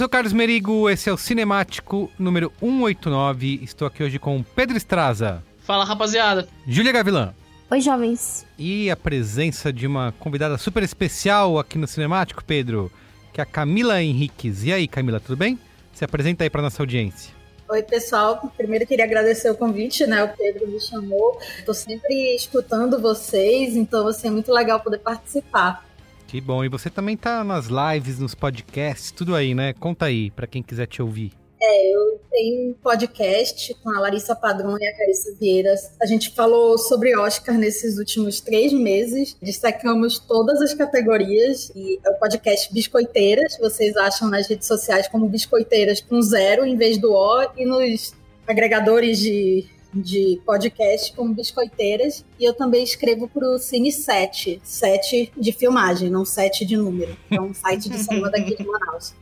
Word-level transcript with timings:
sou 0.00 0.08
Carlos 0.08 0.32
Merigo, 0.32 0.88
esse 0.88 1.10
é 1.10 1.12
o 1.12 1.16
Cinemático 1.18 2.10
número 2.18 2.50
189. 2.58 3.60
Estou 3.62 3.86
aqui 3.86 4.02
hoje 4.02 4.18
com 4.18 4.42
Pedro 4.42 4.74
Estraza, 4.74 5.42
Fala, 5.58 5.84
rapaziada. 5.84 6.48
Júlia 6.66 6.90
Gavilã 6.90 7.34
Oi, 7.70 7.82
jovens. 7.82 8.46
e 8.58 8.90
a 8.90 8.96
presença 8.96 9.70
de 9.70 9.86
uma 9.86 10.14
convidada 10.18 10.56
super 10.56 10.82
especial 10.82 11.58
aqui 11.58 11.76
no 11.76 11.86
Cinemático, 11.86 12.42
Pedro, 12.42 12.90
que 13.30 13.42
é 13.42 13.44
a 13.44 13.46
Camila 13.46 14.02
Henriques. 14.02 14.64
E 14.64 14.72
aí, 14.72 14.88
Camila, 14.88 15.20
tudo 15.20 15.36
bem? 15.36 15.58
Se 15.92 16.02
apresenta 16.02 16.44
aí 16.44 16.48
para 16.48 16.62
nossa 16.62 16.82
audiência. 16.82 17.34
Oi, 17.68 17.82
pessoal. 17.82 18.50
Primeiro 18.56 18.86
queria 18.86 19.04
agradecer 19.04 19.50
o 19.50 19.54
convite, 19.54 20.06
né? 20.06 20.24
O 20.24 20.28
Pedro 20.34 20.66
me 20.66 20.80
chamou. 20.80 21.38
Tô 21.66 21.74
sempre 21.74 22.34
escutando 22.34 22.98
vocês, 22.98 23.76
então 23.76 24.08
assim, 24.08 24.28
é 24.28 24.30
muito 24.30 24.50
legal 24.50 24.80
poder 24.80 24.98
participar. 25.00 25.84
Que 26.30 26.40
bom, 26.40 26.64
e 26.64 26.68
você 26.68 26.88
também 26.88 27.16
tá 27.16 27.42
nas 27.42 27.66
lives, 27.66 28.20
nos 28.20 28.36
podcasts, 28.36 29.10
tudo 29.10 29.34
aí, 29.34 29.52
né? 29.52 29.72
Conta 29.72 30.04
aí 30.04 30.30
para 30.30 30.46
quem 30.46 30.62
quiser 30.62 30.86
te 30.86 31.02
ouvir. 31.02 31.32
É, 31.60 31.92
eu 31.92 32.20
tenho 32.30 32.70
um 32.70 32.74
podcast 32.74 33.74
com 33.82 33.90
a 33.90 33.98
Larissa 33.98 34.36
Padrão 34.36 34.78
e 34.78 34.86
a 34.86 34.96
Carissa 34.96 35.36
Vieira. 35.40 35.74
A 36.00 36.06
gente 36.06 36.30
falou 36.30 36.78
sobre 36.78 37.18
Oscar 37.18 37.58
nesses 37.58 37.98
últimos 37.98 38.40
três 38.40 38.72
meses. 38.72 39.36
Destacamos 39.42 40.20
todas 40.20 40.62
as 40.62 40.72
categorias. 40.72 41.72
E 41.74 41.98
é 42.06 42.10
o 42.10 42.14
podcast 42.14 42.72
Biscoiteiras. 42.72 43.58
Vocês 43.58 43.96
acham 43.96 44.30
nas 44.30 44.46
redes 44.46 44.68
sociais 44.68 45.08
como 45.08 45.28
Biscoiteiras 45.28 46.00
com 46.00 46.22
zero 46.22 46.64
em 46.64 46.76
vez 46.76 46.96
do 46.96 47.12
O. 47.12 47.42
E 47.56 47.66
nos 47.66 48.14
agregadores 48.46 49.18
de, 49.18 49.66
de 49.92 50.40
podcast 50.44 51.12
como 51.14 51.34
Biscoiteiras. 51.34 52.24
E 52.38 52.44
eu 52.44 52.54
também 52.54 52.82
escrevo 52.82 53.28
para 53.28 53.48
o 53.48 53.58
Cine 53.58 53.92
7. 53.92 54.60
7 54.62 55.32
de 55.36 55.52
filmagem, 55.52 56.10
não 56.10 56.24
7 56.24 56.64
de 56.64 56.76
número. 56.76 57.16
É 57.30 57.40
um 57.40 57.52
site 57.54 57.88
de 57.88 57.98
cinema 57.98 58.30
daqui 58.32 58.56
de 58.56 58.64
Manaus. 58.64 59.14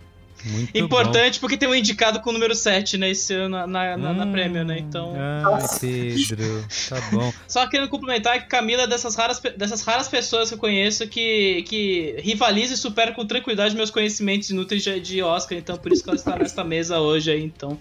Muito 0.45 0.79
Importante 0.79 1.41
porque 1.41 1.57
tem 1.57 1.69
um 1.69 1.75
indicado 1.75 2.21
com 2.21 2.31
o 2.31 2.33
número 2.33 2.55
7, 2.55 2.97
né, 2.97 3.11
esse 3.11 3.35
ano 3.35 3.49
na, 3.49 3.67
na, 3.67 3.97
bom. 3.97 4.03
na, 4.03 4.13
na 4.13 4.25
Hum, 4.25 4.33
prêmio, 4.33 4.65
né? 4.65 4.79
Então. 4.79 5.13
Ai, 5.17 5.67
Pedro, 5.81 6.65
tá 6.89 7.01
bom. 7.11 7.33
Só 7.49 7.67
querendo 7.67 7.89
complementar 7.89 8.41
que 8.41 8.49
Camila 8.49 8.83
é 8.83 8.87
dessas 8.87 9.17
raras, 9.17 9.41
dessas 9.57 9.83
raras 9.83 10.09
pessoas 10.09 10.49
que 10.49 10.55
eu 10.55 10.59
conheço 10.59 11.09
que, 11.09 11.63
que 11.63 12.17
rivaliza 12.21 12.75
e 12.75 12.77
supera 12.77 13.13
com 13.13 13.27
tranquilidade 13.27 13.75
meus 13.75 13.91
conhecimentos 13.91 14.51
inúteis 14.51 14.83
de, 14.83 15.01
de 15.01 15.23
Oscar. 15.23 15.59
Então, 15.59 15.77
por 15.77 15.93
isso 15.93 16.05
que 16.05 16.11
ela 16.11 16.17
está 16.17 16.37
nesta 16.37 16.63
mesa 16.63 17.01
hoje 17.01 17.33
aí. 17.33 17.43
Então, 17.43 17.79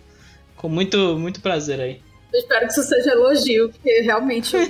com 0.56 0.68
muito, 0.68 1.18
muito 1.18 1.42
prazer 1.42 1.80
aí. 1.80 2.02
Eu 2.34 2.40
espero 2.40 2.68
que 2.68 2.74
isso 2.74 2.84
seja 2.84 3.12
elogio, 3.12 3.70
porque 3.70 4.02
realmente 4.02 4.52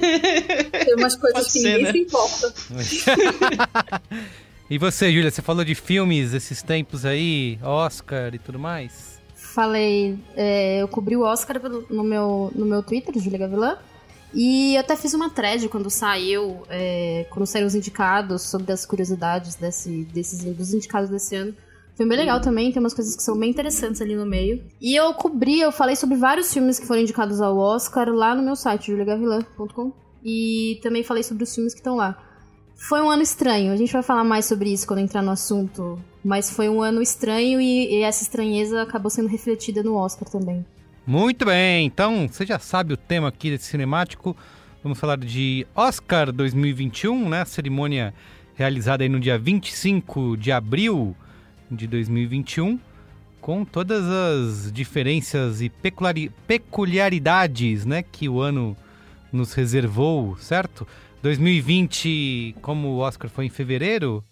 tem 0.85 0.95
umas 0.95 1.15
coisas 1.15 1.39
Pode 1.39 1.51
que 1.51 1.59
ser, 1.59 1.69
ninguém 1.69 1.83
né? 1.83 1.91
se 1.91 1.97
importa. 1.99 2.53
E 4.69 4.77
você, 4.77 5.09
Júlia, 5.13 5.31
você 5.31 5.41
falou 5.41 5.63
de 5.63 5.73
filmes 5.73 6.33
esses 6.33 6.61
tempos 6.61 7.05
aí, 7.05 7.57
Oscar 7.63 8.35
e 8.35 8.37
tudo 8.37 8.59
mais? 8.59 9.17
Falei, 9.33 10.19
é, 10.35 10.81
eu 10.81 10.89
cobri 10.89 11.15
o 11.15 11.21
Oscar 11.21 11.57
no 11.89 12.03
meu, 12.03 12.51
no 12.53 12.65
meu 12.65 12.83
Twitter, 12.83 13.17
Julia 13.17 13.39
Gavilã. 13.39 13.77
E 14.33 14.75
eu 14.75 14.81
até 14.81 14.97
fiz 14.97 15.13
uma 15.13 15.29
thread 15.29 15.69
quando 15.69 15.89
saiu, 15.89 16.63
é, 16.69 17.25
quando 17.29 17.45
saíram 17.45 17.65
os 17.65 17.75
indicados, 17.75 18.41
sobre 18.41 18.73
as 18.73 18.85
curiosidades 18.85 19.55
desse, 19.55 20.03
desses, 20.13 20.43
dos 20.43 20.73
indicados 20.73 21.09
desse 21.09 21.35
ano. 21.37 21.55
Foi 21.97 22.07
bem 22.07 22.15
legal 22.15 22.39
também, 22.39 22.71
tem 22.71 22.79
umas 22.79 22.93
coisas 22.93 23.15
que 23.15 23.23
são 23.23 23.35
bem 23.35 23.49
interessantes 23.49 23.99
ali 24.03 24.15
no 24.15 24.23
meio. 24.23 24.63
E 24.79 24.95
eu 24.95 25.11
cobri, 25.15 25.59
eu 25.59 25.71
falei 25.71 25.95
sobre 25.95 26.15
vários 26.15 26.53
filmes 26.53 26.77
que 26.77 26.85
foram 26.85 27.01
indicados 27.01 27.41
ao 27.41 27.57
Oscar 27.57 28.07
lá 28.09 28.35
no 28.35 28.43
meu 28.43 28.55
site, 28.55 28.91
juliagavilã.com. 28.91 29.91
E 30.23 30.79
também 30.83 31.03
falei 31.03 31.23
sobre 31.23 31.43
os 31.43 31.55
filmes 31.55 31.73
que 31.73 31.79
estão 31.79 31.95
lá. 31.95 32.15
Foi 32.75 33.01
um 33.01 33.09
ano 33.09 33.23
estranho, 33.23 33.73
a 33.73 33.75
gente 33.75 33.91
vai 33.91 34.03
falar 34.03 34.23
mais 34.23 34.45
sobre 34.45 34.71
isso 34.71 34.85
quando 34.85 34.99
entrar 34.99 35.23
no 35.23 35.31
assunto. 35.31 35.99
Mas 36.23 36.51
foi 36.51 36.69
um 36.69 36.83
ano 36.83 37.01
estranho 37.01 37.59
e, 37.59 37.95
e 37.95 38.03
essa 38.03 38.21
estranheza 38.21 38.83
acabou 38.83 39.09
sendo 39.09 39.27
refletida 39.27 39.81
no 39.81 39.95
Oscar 39.95 40.29
também. 40.29 40.63
Muito 41.05 41.45
bem, 41.45 41.87
então 41.87 42.27
você 42.27 42.45
já 42.45 42.59
sabe 42.59 42.93
o 42.93 42.97
tema 42.97 43.29
aqui 43.29 43.49
desse 43.49 43.65
cinemático. 43.65 44.37
Vamos 44.83 44.99
falar 44.99 45.17
de 45.17 45.65
Oscar 45.73 46.31
2021, 46.31 47.27
né? 47.27 47.41
A 47.41 47.45
cerimônia 47.45 48.13
realizada 48.53 49.03
aí 49.03 49.09
no 49.09 49.19
dia 49.19 49.39
25 49.39 50.37
de 50.37 50.51
abril 50.51 51.15
de 51.69 51.87
2021, 51.87 52.79
com 53.41 53.63
todas 53.65 54.03
as 54.05 54.71
diferenças 54.71 55.61
e 55.61 55.69
peculiari- 55.69 56.31
peculiaridades, 56.47 57.85
né, 57.85 58.03
que 58.03 58.27
o 58.29 58.39
ano 58.41 58.75
nos 59.31 59.53
reservou, 59.53 60.37
certo? 60.37 60.87
2020, 61.21 62.55
como 62.61 62.89
o 62.89 62.97
Oscar 62.99 63.29
foi 63.29 63.45
em 63.45 63.49
fevereiro, 63.49 64.23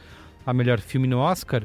a 0.45 0.53
melhor 0.53 0.79
filme 0.79 1.07
no 1.07 1.17
Oscar. 1.17 1.63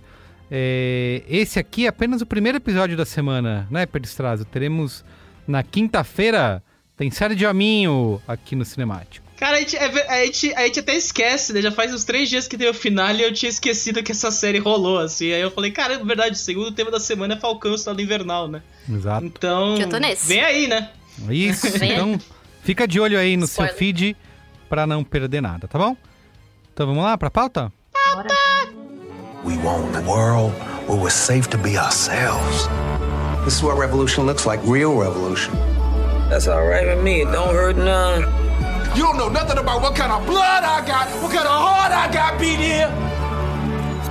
É, 0.50 1.22
esse 1.28 1.58
aqui 1.58 1.87
é 1.87 1.88
apenas 1.88 2.20
o 2.20 2.26
primeiro 2.26 2.58
episódio 2.58 2.96
da 2.96 3.04
semana, 3.04 3.66
né, 3.70 3.87
Peristrazo? 3.87 4.44
Teremos 4.44 5.04
na 5.46 5.62
quinta-feira, 5.62 6.62
tem 6.96 7.10
série 7.10 7.34
de 7.34 7.46
Hominho 7.46 8.20
aqui 8.26 8.54
no 8.54 8.64
Cinemático. 8.64 9.26
Cara, 9.37 9.58
a 9.58 9.60
gente, 9.60 9.76
é 9.76 9.84
a, 9.84 10.25
gente, 10.25 10.54
a 10.54 10.62
gente 10.62 10.81
até 10.81 10.94
esquece, 10.96 11.52
né? 11.52 11.60
Já 11.60 11.70
faz 11.70 11.93
uns 11.93 12.04
três 12.04 12.28
dias 12.31 12.48
que 12.48 12.56
tem 12.56 12.70
o 12.70 12.75
final 12.75 13.14
e 13.14 13.22
eu 13.22 13.32
tinha 13.32 13.50
esquecido 13.50 14.02
que 14.02 14.12
essa 14.12 14.31
série 14.31 14.58
rolou, 14.58 14.98
assim. 14.98 15.31
Aí 15.31 15.43
eu 15.43 15.50
falei, 15.50 15.70
cara, 15.70 15.94
é 15.94 15.98
verdade, 16.02 16.37
o 16.37 16.38
segundo 16.38 16.72
tema 16.72 16.90
da 16.90 16.99
semana 16.99 17.34
é 17.34 17.37
Falcão 17.37 17.75
Estado 17.75 18.00
Invernal, 18.00 18.49
né? 18.49 18.62
Exato. 18.88 19.26
Então. 19.26 19.76
Que 19.76 19.82
eu 19.82 19.88
tô 19.90 19.99
nesse. 19.99 20.26
Vem 20.26 20.40
aí, 20.40 20.66
né? 20.66 20.90
Isso, 21.31 21.66
então 21.66 22.19
fica 22.62 22.88
de 22.88 22.99
olho 22.99 23.19
aí 23.19 23.37
no 23.37 23.44
Spoiler. 23.44 23.72
seu 23.72 23.78
feed 23.78 24.16
pra 24.70 24.87
não 24.87 25.04
perder 25.04 25.42
nada, 25.42 25.69
tá 25.69 25.78
bom? 25.78 25.94
Então 26.72 26.87
vamos 26.87 27.04
lá 27.04 27.16
pra 27.19 27.31
pauta? 27.31 27.70
Bora. 28.14 28.28
We 29.46 29.56
want 29.58 29.94
a 29.94 30.00
world 30.00 30.52
where 30.88 30.98
we're 30.98 31.08
safe 31.08 31.48
to 31.50 31.58
be 31.58 31.78
ourselves. 31.78 32.66
This 33.44 33.54
is 33.54 33.62
what 33.62 33.78
revolution 33.78 34.26
looks 34.26 34.44
like 34.44 34.58
real 34.64 34.98
revolution. 34.98 35.54
That's 36.28 36.48
all 36.48 36.66
right 36.66 36.84
with 36.84 37.04
me. 37.04 37.22
It 37.22 37.31
don't 37.31 37.54
hurt 37.54 37.76
none. 37.76 38.22
You 38.96 39.04
don't 39.04 39.16
know 39.16 39.28
nothing 39.28 39.58
about 39.58 39.82
what 39.82 39.94
kind 39.94 40.10
of 40.10 40.26
blood 40.26 40.64
I 40.64 40.84
got, 40.84 41.06
what 41.22 41.32
kind 41.32 41.46
of 41.46 41.60
heart 41.62 41.93
I 41.93 42.12
got 42.12 42.40
beat 42.40 42.58
here. 42.58 42.90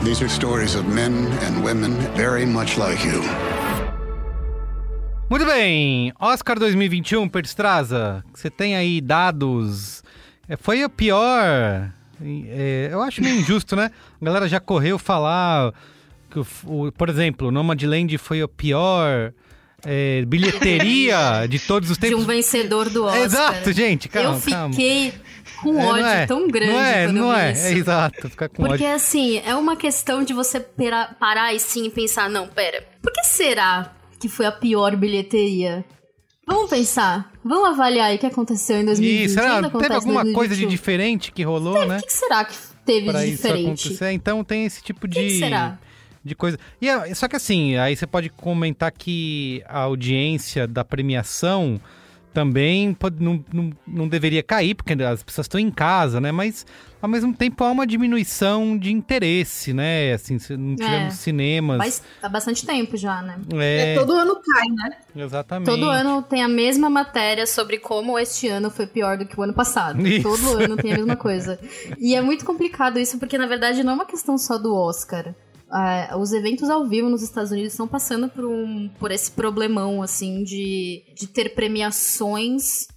These 0.05 0.21
are 0.21 0.29
stories 0.29 0.73
of 0.73 0.87
men 0.87 1.27
and 1.43 1.65
women 1.65 1.97
very 2.15 2.45
much 2.45 2.77
like 2.77 3.03
you. 3.03 3.21
Muito 5.29 5.45
bem, 5.45 6.13
Oscar 6.17 6.55
2021, 6.55 7.27
Perstraza, 7.27 8.23
você 8.33 8.49
tem 8.49 8.77
aí 8.77 9.01
dados. 9.01 10.01
É, 10.47 10.55
foi 10.55 10.81
a 10.81 10.87
pior. 10.87 11.91
É, 12.23 12.89
eu 12.91 13.01
acho 13.01 13.21
meio 13.21 13.35
injusto, 13.39 13.75
né? 13.75 13.91
A 14.21 14.25
galera 14.25 14.47
já 14.47 14.59
correu 14.59 14.97
falar 14.99 15.73
que, 16.29 16.39
o, 16.39 16.47
o- 16.65 16.91
por 16.91 17.09
exemplo, 17.09 17.51
Nomadland 17.51 18.17
foi 18.17 18.41
a 18.41 18.47
pior 18.47 19.33
é, 19.85 20.23
bilheteria 20.25 21.45
de 21.49 21.59
todos 21.59 21.89
os 21.91 21.97
De 21.97 22.07
tempos. 22.09 22.23
um 22.23 22.27
vencedor 22.27 22.89
do 22.89 23.05
Oscar. 23.05 23.21
Exato, 23.23 23.71
gente, 23.73 24.07
calma, 24.09 24.37
Eu 24.37 24.51
calma. 24.51 24.73
fiquei 24.73 25.13
com 25.61 25.79
É, 25.79 25.85
ódio 25.85 26.01
não 26.03 26.09
é, 26.09 26.25
tão 26.25 26.47
grande 26.47 26.71
Não 26.73 26.81
é, 26.83 27.05
quando 27.05 27.15
não 27.17 27.31
eu 27.31 27.35
vi 27.37 27.41
é, 27.41 27.51
isso. 27.51 27.65
é 27.65 27.71
exato, 27.73 28.29
ficar 28.29 28.49
com 28.49 28.55
Porque 28.63 28.83
ódio. 28.83 28.95
assim, 28.95 29.41
é 29.45 29.55
uma 29.55 29.75
questão 29.75 30.23
de 30.23 30.33
você 30.33 30.59
parar 31.19 31.53
e 31.53 31.59
sim 31.59 31.89
pensar, 31.89 32.29
não, 32.29 32.47
pera, 32.47 32.83
por 33.01 33.11
que 33.13 33.23
será 33.23 33.91
que 34.19 34.27
foi 34.27 34.45
a 34.45 34.51
pior 34.51 34.95
bilheteria? 34.95 35.85
Vamos 36.47 36.69
pensar, 36.69 37.31
vamos 37.43 37.69
avaliar 37.69 38.09
aí 38.09 38.17
o 38.17 38.19
que 38.19 38.25
aconteceu 38.25 38.77
em 38.79 38.85
2020. 38.85 39.25
E 39.25 39.29
será, 39.29 39.69
teve 39.69 39.93
alguma 39.95 40.21
coisa 40.31 40.53
de 40.55 40.61
2021. 40.61 40.69
diferente 40.69 41.31
que 41.31 41.43
rolou, 41.43 41.85
né? 41.87 41.97
O 41.97 41.99
que, 42.01 42.07
que 42.07 42.13
será 42.13 42.45
que 42.45 42.55
teve 42.85 43.09
Pra 43.09 43.21
de 43.21 43.27
isso 43.29 43.37
diferente? 43.37 43.87
acontecer. 43.87 44.11
Então 44.11 44.43
tem 44.43 44.65
esse 44.65 44.83
tipo 44.83 45.07
de. 45.07 45.15
que, 45.19 45.27
que 45.27 45.39
será? 45.39 45.77
de 46.23 46.33
coisa. 46.35 46.57
E 46.81 46.89
é- 46.89 47.13
só 47.13 47.27
que 47.27 47.35
assim, 47.35 47.77
aí 47.77 47.95
você 47.95 48.07
pode 48.07 48.29
comentar 48.29 48.91
que 48.91 49.63
a 49.67 49.79
audiência 49.81 50.67
da 50.67 50.83
premiação 50.83 51.79
também 52.35 52.93
pode- 52.93 53.23
não, 53.23 53.43
não, 53.51 53.71
não 53.87 54.07
deveria 54.09 54.43
cair, 54.43 54.75
porque 54.75 54.91
as 55.01 55.23
pessoas 55.23 55.45
estão 55.45 55.59
em 55.59 55.71
casa, 55.71 56.19
né? 56.19 56.31
Mas 56.33 56.65
ao 57.01 57.07
mesmo 57.09 57.33
tempo 57.33 57.63
há 57.63 57.71
uma 57.71 57.87
diminuição 57.87 58.77
de 58.77 58.91
interesse, 58.91 59.73
né? 59.73 60.11
Assim, 60.13 60.37
se 60.37 60.57
não 60.57 60.75
tivemos 60.75 61.13
É. 61.13 61.17
cinemas. 61.17 61.77
Mas 61.77 62.03
há 62.21 62.27
bastante 62.27 62.65
tempo 62.65 62.97
já, 62.97 63.21
né? 63.21 63.37
É, 63.55 63.93
É, 63.93 63.95
todo 63.95 64.11
ano 64.13 64.35
cai, 64.35 64.67
né? 64.67 64.97
exatamente. 65.15 65.67
Todo 65.67 65.89
ano 65.89 66.21
tem 66.21 66.43
a 66.43 66.47
mesma 66.49 66.89
matéria 66.89 67.47
sobre 67.47 67.77
como 67.79 68.19
este 68.19 68.47
ano 68.49 68.69
foi 68.69 68.85
pior 68.85 69.17
do 69.17 69.25
que 69.25 69.39
o 69.39 69.43
ano 69.43 69.53
passado. 69.53 70.05
Isso. 70.05 70.23
Todo 70.23 70.57
ano 70.61 70.75
tem 70.75 70.91
a 70.93 70.97
mesma 70.97 71.15
coisa. 71.15 71.57
E 71.97 72.13
é 72.15 72.21
muito 72.21 72.43
complicado 72.45 72.99
isso, 72.99 73.17
porque 73.17 73.37
na 73.37 73.47
verdade 73.47 73.81
não 73.83 73.93
é 73.93 73.95
uma 73.95 74.05
questão 74.05 74.37
só 74.37 74.57
do 74.57 74.75
Oscar. 74.75 75.33
Ah, 75.69 76.15
os 76.17 76.31
eventos 76.31 76.69
ao 76.69 76.85
vivo 76.85 77.09
nos 77.09 77.21
Estados 77.21 77.51
Unidos 77.51 77.73
estão 77.73 77.87
passando 77.87 78.29
por, 78.29 78.45
um, 78.45 78.89
por 78.99 79.11
esse 79.11 79.31
problemão, 79.31 80.01
assim, 80.01 80.43
de, 80.43 81.03
de 81.15 81.27
ter 81.27 81.55
premiações 81.55 82.87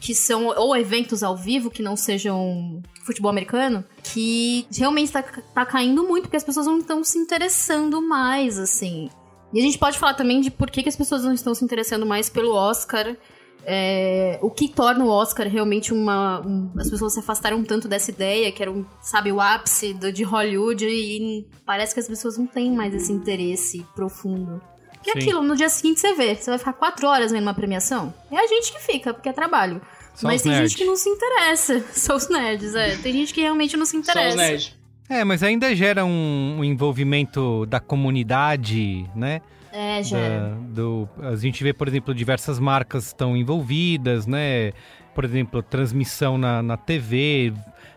que 0.00 0.14
são, 0.14 0.46
ou 0.46 0.76
eventos 0.76 1.22
ao 1.22 1.36
vivo 1.36 1.70
que 1.70 1.82
não 1.82 1.96
sejam 1.96 2.82
futebol 3.04 3.30
americano, 3.30 3.84
que 4.02 4.66
realmente 4.72 5.12
tá, 5.12 5.22
tá 5.22 5.66
caindo 5.66 6.06
muito, 6.06 6.24
porque 6.24 6.36
as 6.36 6.44
pessoas 6.44 6.66
não 6.66 6.78
estão 6.78 7.02
se 7.02 7.18
interessando 7.18 8.00
mais, 8.00 8.58
assim. 8.58 9.10
E 9.52 9.60
a 9.60 9.62
gente 9.62 9.78
pode 9.78 9.98
falar 9.98 10.14
também 10.14 10.40
de 10.40 10.50
por 10.50 10.70
que, 10.70 10.82
que 10.82 10.88
as 10.88 10.96
pessoas 10.96 11.24
não 11.24 11.32
estão 11.32 11.54
se 11.54 11.64
interessando 11.64 12.06
mais 12.06 12.28
pelo 12.28 12.52
Oscar. 12.52 13.16
É, 13.64 14.38
o 14.42 14.50
que 14.50 14.68
torna 14.68 15.04
o 15.04 15.08
Oscar 15.08 15.46
realmente 15.48 15.92
uma. 15.92 16.40
um- 16.46 16.70
as 16.78 16.88
pessoas 16.90 17.12
se 17.14 17.20
afastaram 17.20 17.62
tanto 17.64 17.86
dessa 17.88 18.10
ideia, 18.10 18.50
que 18.52 18.62
era, 18.62 18.70
um, 18.70 18.84
sabe, 19.02 19.30
o 19.32 19.40
ápice 19.40 19.92
do- 19.94 20.12
de 20.12 20.22
Hollywood, 20.22 20.86
e 20.86 21.46
parece 21.66 21.92
que 21.94 22.00
as 22.00 22.08
pessoas 22.08 22.38
não 22.38 22.46
têm 22.46 22.72
mais 22.72 22.94
esse 22.94 23.12
interesse 23.12 23.84
profundo. 23.94 24.60
E 25.06 25.12
Sim. 25.12 25.18
aquilo, 25.18 25.42
no 25.42 25.54
dia 25.56 25.68
seguinte 25.68 26.00
você 26.00 26.14
vê, 26.14 26.34
você 26.34 26.50
vai 26.50 26.58
ficar 26.58 26.72
quatro 26.72 27.06
horas 27.06 27.30
vendo 27.30 27.42
uma 27.42 27.54
premiação. 27.54 28.12
É 28.30 28.36
a 28.38 28.46
gente 28.46 28.72
que 28.72 28.80
fica, 28.80 29.14
porque 29.14 29.28
é 29.28 29.32
trabalho. 29.32 29.80
Só 30.14 30.26
Mas 30.26 30.42
tem 30.42 30.50
nerds. 30.50 30.72
gente 30.72 30.78
que 30.78 30.84
não 30.84 30.96
se 30.96 31.08
interessa. 31.08 31.80
Só 31.94 32.16
os 32.16 32.28
nerds, 32.28 32.74
é. 32.74 32.96
Tem 32.96 33.12
gente 33.12 33.32
que 33.32 33.40
realmente 33.40 33.76
não 33.76 33.86
se 33.86 33.92
Só 33.92 33.98
os 33.98 34.08
interessa. 34.08 34.36
nerds. 34.36 34.74
É, 35.08 35.24
mas 35.24 35.42
ainda 35.42 35.74
gera 35.74 36.04
um, 36.04 36.56
um 36.58 36.64
envolvimento 36.64 37.64
da 37.66 37.80
comunidade, 37.80 39.08
né? 39.14 39.40
É, 39.80 40.02
gera. 40.02 40.58
do, 40.70 41.08
a 41.22 41.36
gente 41.36 41.62
vê, 41.62 41.72
por 41.72 41.86
exemplo, 41.86 42.12
diversas 42.12 42.58
marcas 42.58 43.06
estão 43.06 43.36
envolvidas, 43.36 44.26
né? 44.26 44.72
Por 45.14 45.24
exemplo, 45.24 45.62
transmissão 45.62 46.36
na, 46.36 46.60
na 46.60 46.76
TV, 46.76 47.52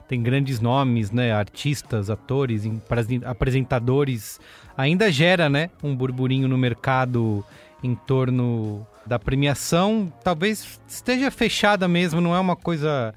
tem 0.07 0.21
grandes 0.21 0.59
nomes, 0.59 1.09
né? 1.09 1.31
Artistas, 1.31 2.11
atores, 2.11 2.69
apresentadores. 3.25 4.39
Ainda 4.77 5.11
gera, 5.11 5.49
né? 5.49 5.71
Um 5.81 5.95
burburinho 5.95 6.47
no 6.47 6.55
mercado 6.55 7.43
em 7.81 7.95
torno 7.95 8.85
da 9.03 9.17
premiação. 9.17 10.13
Talvez 10.23 10.79
esteja 10.87 11.31
fechada 11.31 11.87
mesmo, 11.87 12.21
não 12.21 12.35
é 12.35 12.39
uma 12.39 12.55
coisa 12.55 13.11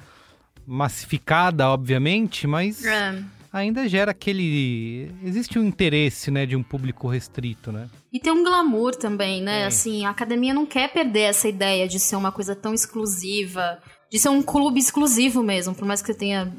massificada, 0.67 1.69
obviamente, 1.69 2.47
mas 2.47 2.83
É. 2.83 3.23
ainda 3.55 3.89
gera 3.89 4.11
aquele. 4.11 5.11
Existe 5.23 5.59
um 5.59 5.65
interesse, 5.65 6.31
né? 6.31 6.45
De 6.45 6.57
um 6.57 6.63
público 6.63 7.09
restrito, 7.09 7.71
né? 7.71 7.89
E 8.13 8.19
tem 8.19 8.33
um 8.33 8.43
glamour 8.43 8.95
também, 8.97 9.41
né? 9.41 9.63
É. 9.63 9.67
Assim, 9.67 10.05
a 10.05 10.11
academia 10.11 10.53
não 10.53 10.67
quer 10.67 10.93
perder 10.93 11.21
essa 11.21 11.49
ideia 11.49 11.87
de 11.87 12.01
ser 12.01 12.17
uma 12.17 12.33
coisa 12.33 12.55
tão 12.55 12.75
exclusiva, 12.75 13.79
de 14.11 14.19
ser 14.19 14.29
um 14.29 14.43
clube 14.43 14.81
exclusivo 14.81 15.43
mesmo, 15.43 15.75
por 15.75 15.87
mais 15.87 16.03
que 16.03 16.09
você 16.09 16.19
tenha 16.19 16.53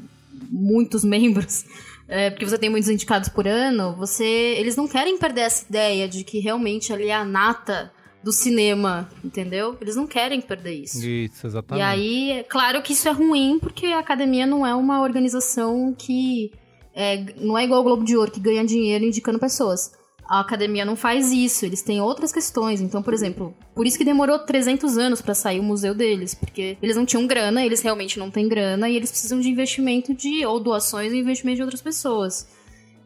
muitos 0.50 1.04
membros, 1.04 1.64
é, 2.08 2.30
porque 2.30 2.46
você 2.46 2.58
tem 2.58 2.70
muitos 2.70 2.88
indicados 2.88 3.28
por 3.28 3.46
ano, 3.46 3.94
você, 3.96 4.24
eles 4.58 4.76
não 4.76 4.88
querem 4.88 5.18
perder 5.18 5.42
essa 5.42 5.66
ideia 5.68 6.08
de 6.08 6.24
que 6.24 6.38
realmente 6.38 6.92
ali 6.92 7.08
é 7.08 7.14
a 7.14 7.24
nata 7.24 7.92
do 8.22 8.32
cinema, 8.32 9.08
entendeu? 9.24 9.76
Eles 9.80 9.94
não 9.94 10.06
querem 10.06 10.40
perder 10.40 10.82
isso. 10.82 11.06
Isso, 11.06 11.46
exatamente. 11.46 11.84
E 11.84 11.86
aí, 11.86 12.30
é 12.32 12.42
claro 12.42 12.82
que 12.82 12.92
isso 12.92 13.08
é 13.08 13.12
ruim, 13.12 13.58
porque 13.60 13.86
a 13.86 14.00
academia 14.00 14.46
não 14.46 14.66
é 14.66 14.74
uma 14.74 15.00
organização 15.00 15.94
que. 15.96 16.50
É, 16.96 17.22
não 17.38 17.58
é 17.58 17.64
igual 17.64 17.82
o 17.82 17.84
Globo 17.84 18.04
de 18.04 18.16
Ouro, 18.16 18.30
que 18.30 18.40
ganha 18.40 18.64
dinheiro 18.64 19.04
indicando 19.04 19.38
pessoas. 19.38 19.92
A 20.26 20.40
academia 20.40 20.82
não 20.82 20.96
faz 20.96 21.30
isso, 21.30 21.66
eles 21.66 21.82
têm 21.82 22.00
outras 22.00 22.32
questões. 22.32 22.80
Então, 22.80 23.02
por 23.02 23.12
exemplo, 23.12 23.54
por 23.74 23.86
isso 23.86 23.98
que 23.98 24.04
demorou 24.04 24.38
300 24.38 24.96
anos 24.96 25.20
pra 25.20 25.34
sair 25.34 25.60
o 25.60 25.62
museu 25.62 25.94
deles, 25.94 26.34
porque 26.34 26.78
eles 26.82 26.96
não 26.96 27.04
tinham 27.04 27.26
grana, 27.26 27.64
eles 27.64 27.82
realmente 27.82 28.18
não 28.18 28.30
têm 28.30 28.48
grana 28.48 28.88
e 28.88 28.96
eles 28.96 29.10
precisam 29.10 29.38
de 29.38 29.50
investimento 29.50 30.14
de 30.14 30.44
ou 30.46 30.58
doações 30.58 31.12
ou 31.12 31.18
investimento 31.18 31.56
de 31.56 31.62
outras 31.62 31.82
pessoas. 31.82 32.48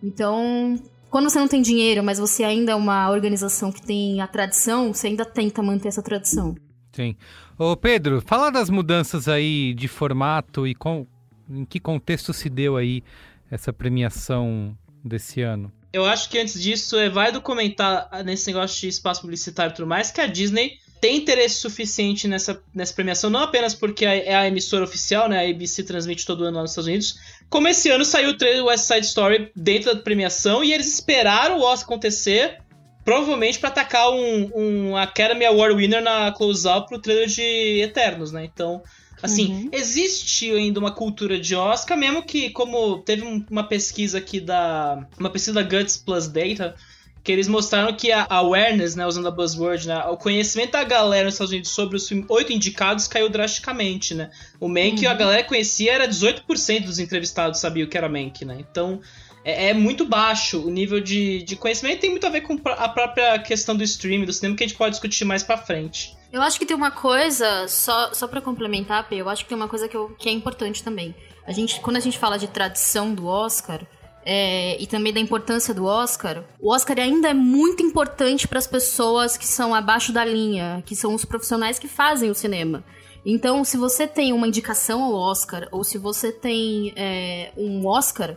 Então, 0.02 0.78
quando 1.10 1.28
você 1.28 1.40
não 1.40 1.48
tem 1.48 1.60
dinheiro, 1.60 2.02
mas 2.02 2.20
você 2.20 2.44
ainda 2.44 2.72
é 2.72 2.74
uma 2.76 3.10
organização 3.10 3.72
que 3.72 3.82
tem 3.82 4.20
a 4.20 4.28
tradição, 4.28 4.94
você 4.94 5.08
ainda 5.08 5.24
tenta 5.24 5.60
manter 5.62 5.88
essa 5.88 6.02
tradição. 6.02 6.54
Sim. 6.92 7.16
Ô 7.58 7.76
Pedro, 7.76 8.22
fala 8.24 8.50
das 8.50 8.70
mudanças 8.70 9.28
aí 9.28 9.74
de 9.74 9.88
formato 9.88 10.66
e 10.66 10.74
com, 10.74 11.06
em 11.50 11.64
que 11.64 11.80
contexto 11.80 12.32
se 12.32 12.48
deu 12.48 12.76
aí 12.76 13.02
essa 13.50 13.72
premiação 13.72 14.76
desse 15.04 15.42
ano. 15.42 15.72
Eu 15.92 16.04
acho 16.04 16.28
que 16.28 16.38
antes 16.38 16.60
disso 16.60 16.96
é 16.96 17.08
válido 17.08 17.40
comentar 17.40 18.08
nesse 18.24 18.46
negócio 18.46 18.80
de 18.80 18.88
espaço 18.88 19.22
publicitário 19.22 19.72
e 19.72 19.74
tudo 19.74 19.88
mais 19.88 20.10
que 20.10 20.20
a 20.20 20.26
Disney 20.26 20.78
tem 21.00 21.16
interesse 21.16 21.56
suficiente 21.56 22.28
nessa, 22.28 22.62
nessa 22.74 22.92
premiação, 22.92 23.30
não 23.30 23.40
apenas 23.40 23.74
porque 23.74 24.04
é 24.04 24.34
a 24.34 24.46
emissora 24.46 24.84
oficial, 24.84 25.28
né? 25.28 25.38
A 25.38 25.50
ABC 25.50 25.82
transmite 25.82 26.26
todo 26.26 26.44
ano 26.44 26.56
lá 26.56 26.62
nos 26.62 26.72
Estados 26.72 26.88
Unidos. 26.88 27.18
Como 27.48 27.66
esse 27.66 27.88
ano 27.88 28.04
saiu 28.04 28.30
o 28.30 28.36
trailer 28.36 28.64
West 28.64 28.84
Side 28.84 29.06
Story 29.06 29.50
dentro 29.56 29.94
da 29.94 30.00
premiação 30.02 30.62
e 30.62 30.72
eles 30.74 30.92
esperaram 30.92 31.58
o 31.58 31.62
Oscar 31.62 31.86
acontecer, 31.86 32.58
provavelmente 33.02 33.58
para 33.58 33.70
atacar 33.70 34.10
um, 34.10 34.50
um 34.54 34.96
Academy 34.96 35.46
Award 35.46 35.74
winner 35.74 36.02
na 36.02 36.30
close-out 36.32 36.86
pro 36.86 37.00
trailer 37.00 37.28
de 37.28 37.80
Eternos, 37.80 38.30
né? 38.30 38.44
Então, 38.44 38.82
assim, 39.22 39.52
Uhum. 39.52 39.68
existe 39.72 40.50
ainda 40.50 40.78
uma 40.80 40.92
cultura 40.92 41.38
de 41.38 41.54
Oscar, 41.54 41.96
mesmo 41.96 42.22
que, 42.22 42.50
como 42.50 42.98
teve 42.98 43.22
um- 43.22 43.44
uma 43.50 43.64
pesquisa 43.64 44.18
aqui 44.18 44.40
da. 44.40 45.06
Uma 45.18 45.30
pesquisa 45.30 45.54
da 45.54 45.62
Guts 45.62 45.96
Plus 45.96 46.26
Data, 46.28 46.74
que 47.22 47.30
eles 47.30 47.46
mostraram 47.48 47.92
que 47.94 48.10
a 48.10 48.26
awareness, 48.30 48.94
né, 48.96 49.06
usando 49.06 49.28
a 49.28 49.30
buzzword, 49.30 49.86
né, 49.88 49.98
o 50.06 50.16
conhecimento 50.16 50.72
da 50.72 50.82
galera 50.84 51.24
nos 51.26 51.34
Estados 51.34 51.52
Unidos 51.52 51.70
sobre 51.70 51.96
os 51.96 52.10
oito 52.30 52.50
indicados 52.52 53.06
caiu 53.06 53.28
drasticamente, 53.28 54.14
né? 54.14 54.30
O 54.58 54.66
Mank, 54.68 55.04
uhum. 55.04 55.10
a 55.10 55.14
galera 55.14 55.44
conhecia, 55.44 55.92
era 55.92 56.08
18% 56.08 56.86
dos 56.86 56.98
entrevistados 56.98 57.60
sabiam 57.60 57.86
que 57.88 57.98
era 57.98 58.08
Mank, 58.08 58.42
né? 58.44 58.56
Então, 58.60 59.00
é, 59.44 59.68
é, 59.68 59.74
muito 59.74 60.04
baixo 60.04 60.60
o 60.60 60.70
nível 60.70 61.00
de, 61.00 61.42
de 61.42 61.56
conhecimento 61.56 62.00
tem 62.00 62.10
muito 62.10 62.26
a 62.26 62.30
ver 62.30 62.42
com 62.42 62.58
a 62.64 62.88
própria 62.88 63.38
questão 63.38 63.76
do 63.76 63.82
streaming, 63.82 64.24
do 64.24 64.32
cinema, 64.32 64.56
que 64.56 64.64
a 64.64 64.66
gente 64.66 64.76
pode 64.76 64.92
discutir 64.92 65.24
mais 65.24 65.42
pra 65.42 65.56
frente. 65.56 66.16
Eu 66.32 66.42
acho 66.42 66.58
que 66.58 66.66
tem 66.66 66.76
uma 66.76 66.90
coisa, 66.90 67.66
só, 67.66 68.12
só 68.14 68.28
para 68.28 68.40
complementar, 68.40 69.08
P, 69.08 69.16
eu 69.16 69.28
acho 69.28 69.42
que 69.44 69.48
tem 69.48 69.56
uma 69.56 69.68
coisa 69.68 69.88
que, 69.88 69.96
eu, 69.96 70.10
que 70.18 70.28
é 70.28 70.32
importante 70.32 70.82
também. 70.82 71.14
A 71.46 71.52
gente, 71.52 71.80
quando 71.80 71.96
a 71.96 72.00
gente 72.00 72.18
fala 72.18 72.38
de 72.38 72.46
tradição 72.46 73.12
do 73.12 73.26
Oscar, 73.26 73.80
é, 74.24 74.80
e 74.80 74.86
também 74.86 75.12
da 75.12 75.18
importância 75.18 75.72
do 75.72 75.86
Oscar, 75.86 76.44
o 76.60 76.72
Oscar 76.72 76.98
ainda 76.98 77.30
é 77.30 77.34
muito 77.34 77.82
importante 77.82 78.46
para 78.46 78.58
as 78.58 78.66
pessoas 78.66 79.36
que 79.36 79.46
são 79.46 79.74
abaixo 79.74 80.12
da 80.12 80.24
linha, 80.24 80.82
que 80.84 80.94
são 80.94 81.14
os 81.14 81.24
profissionais 81.24 81.78
que 81.78 81.88
fazem 81.88 82.30
o 82.30 82.34
cinema. 82.34 82.84
Então, 83.24 83.64
se 83.64 83.76
você 83.76 84.06
tem 84.06 84.32
uma 84.32 84.46
indicação 84.46 85.02
ao 85.02 85.14
Oscar, 85.14 85.68
ou 85.72 85.82
se 85.82 85.98
você 85.98 86.30
tem 86.30 86.92
é, 86.96 87.50
um 87.56 87.86
Oscar, 87.86 88.36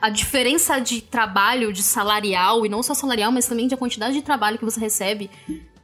a, 0.00 0.10
diferença 0.10 0.80
de 0.80 1.00
trabalho, 1.00 1.72
de 1.72 1.82
salarial, 1.82 2.66
e 2.66 2.68
não 2.68 2.82
só 2.82 2.92
salarial, 2.92 3.30
mas 3.30 3.46
também 3.46 3.68
de 3.68 3.74
a 3.74 3.78
quantidade 3.78 4.14
de 4.14 4.22
trabalho 4.22 4.58
que 4.58 4.64
você 4.64 4.80
recebe, 4.80 5.30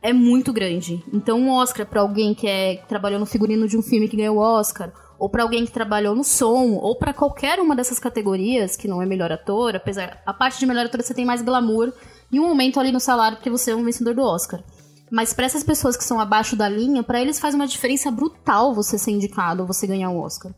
é 0.02 0.12
muito 0.12 0.52
grande. 0.52 1.02
Então, 1.12 1.38
um 1.38 1.50
Oscar 1.50 1.86
para 1.86 2.00
alguém 2.00 2.34
que, 2.34 2.48
é, 2.48 2.76
que 2.76 2.88
trabalhou 2.88 3.20
no 3.20 3.26
figurino 3.26 3.68
de 3.68 3.76
um 3.76 3.82
filme 3.82 4.08
que 4.08 4.16
ganhou 4.16 4.36
o 4.36 4.40
Oscar, 4.40 4.92
ou 5.18 5.28
para 5.28 5.44
alguém 5.44 5.64
que 5.64 5.70
trabalhou 5.70 6.16
no 6.16 6.24
som, 6.24 6.72
ou 6.72 6.96
para 6.96 7.14
qualquer 7.14 7.60
uma 7.60 7.76
dessas 7.76 8.00
categorias, 8.00 8.76
que 8.76 8.88
não 8.88 9.00
é 9.00 9.06
melhor 9.06 9.30
ator, 9.30 9.76
apesar 9.76 10.20
a 10.26 10.34
parte 10.34 10.58
de 10.58 10.66
melhor 10.66 10.86
ator 10.86 11.00
você 11.00 11.14
tem 11.14 11.24
mais 11.24 11.40
glamour 11.40 11.92
e 12.32 12.40
um 12.40 12.46
aumento 12.46 12.80
ali 12.80 12.90
no 12.90 12.98
salário 12.98 13.36
porque 13.36 13.50
você 13.50 13.70
é 13.70 13.76
um 13.76 13.84
vencedor 13.84 14.14
do 14.14 14.22
Oscar. 14.22 14.64
Mas 15.12 15.32
para 15.32 15.44
essas 15.44 15.62
pessoas 15.62 15.96
que 15.96 16.02
são 16.02 16.18
abaixo 16.18 16.56
da 16.56 16.68
linha, 16.68 17.04
para 17.04 17.20
eles 17.20 17.38
faz 17.38 17.54
uma 17.54 17.68
diferença 17.68 18.10
brutal 18.10 18.74
você 18.74 18.98
ser 18.98 19.12
indicado 19.12 19.60
ou 19.60 19.66
você 19.66 19.86
ganhar 19.86 20.10
um 20.10 20.18
Oscar. 20.18 20.52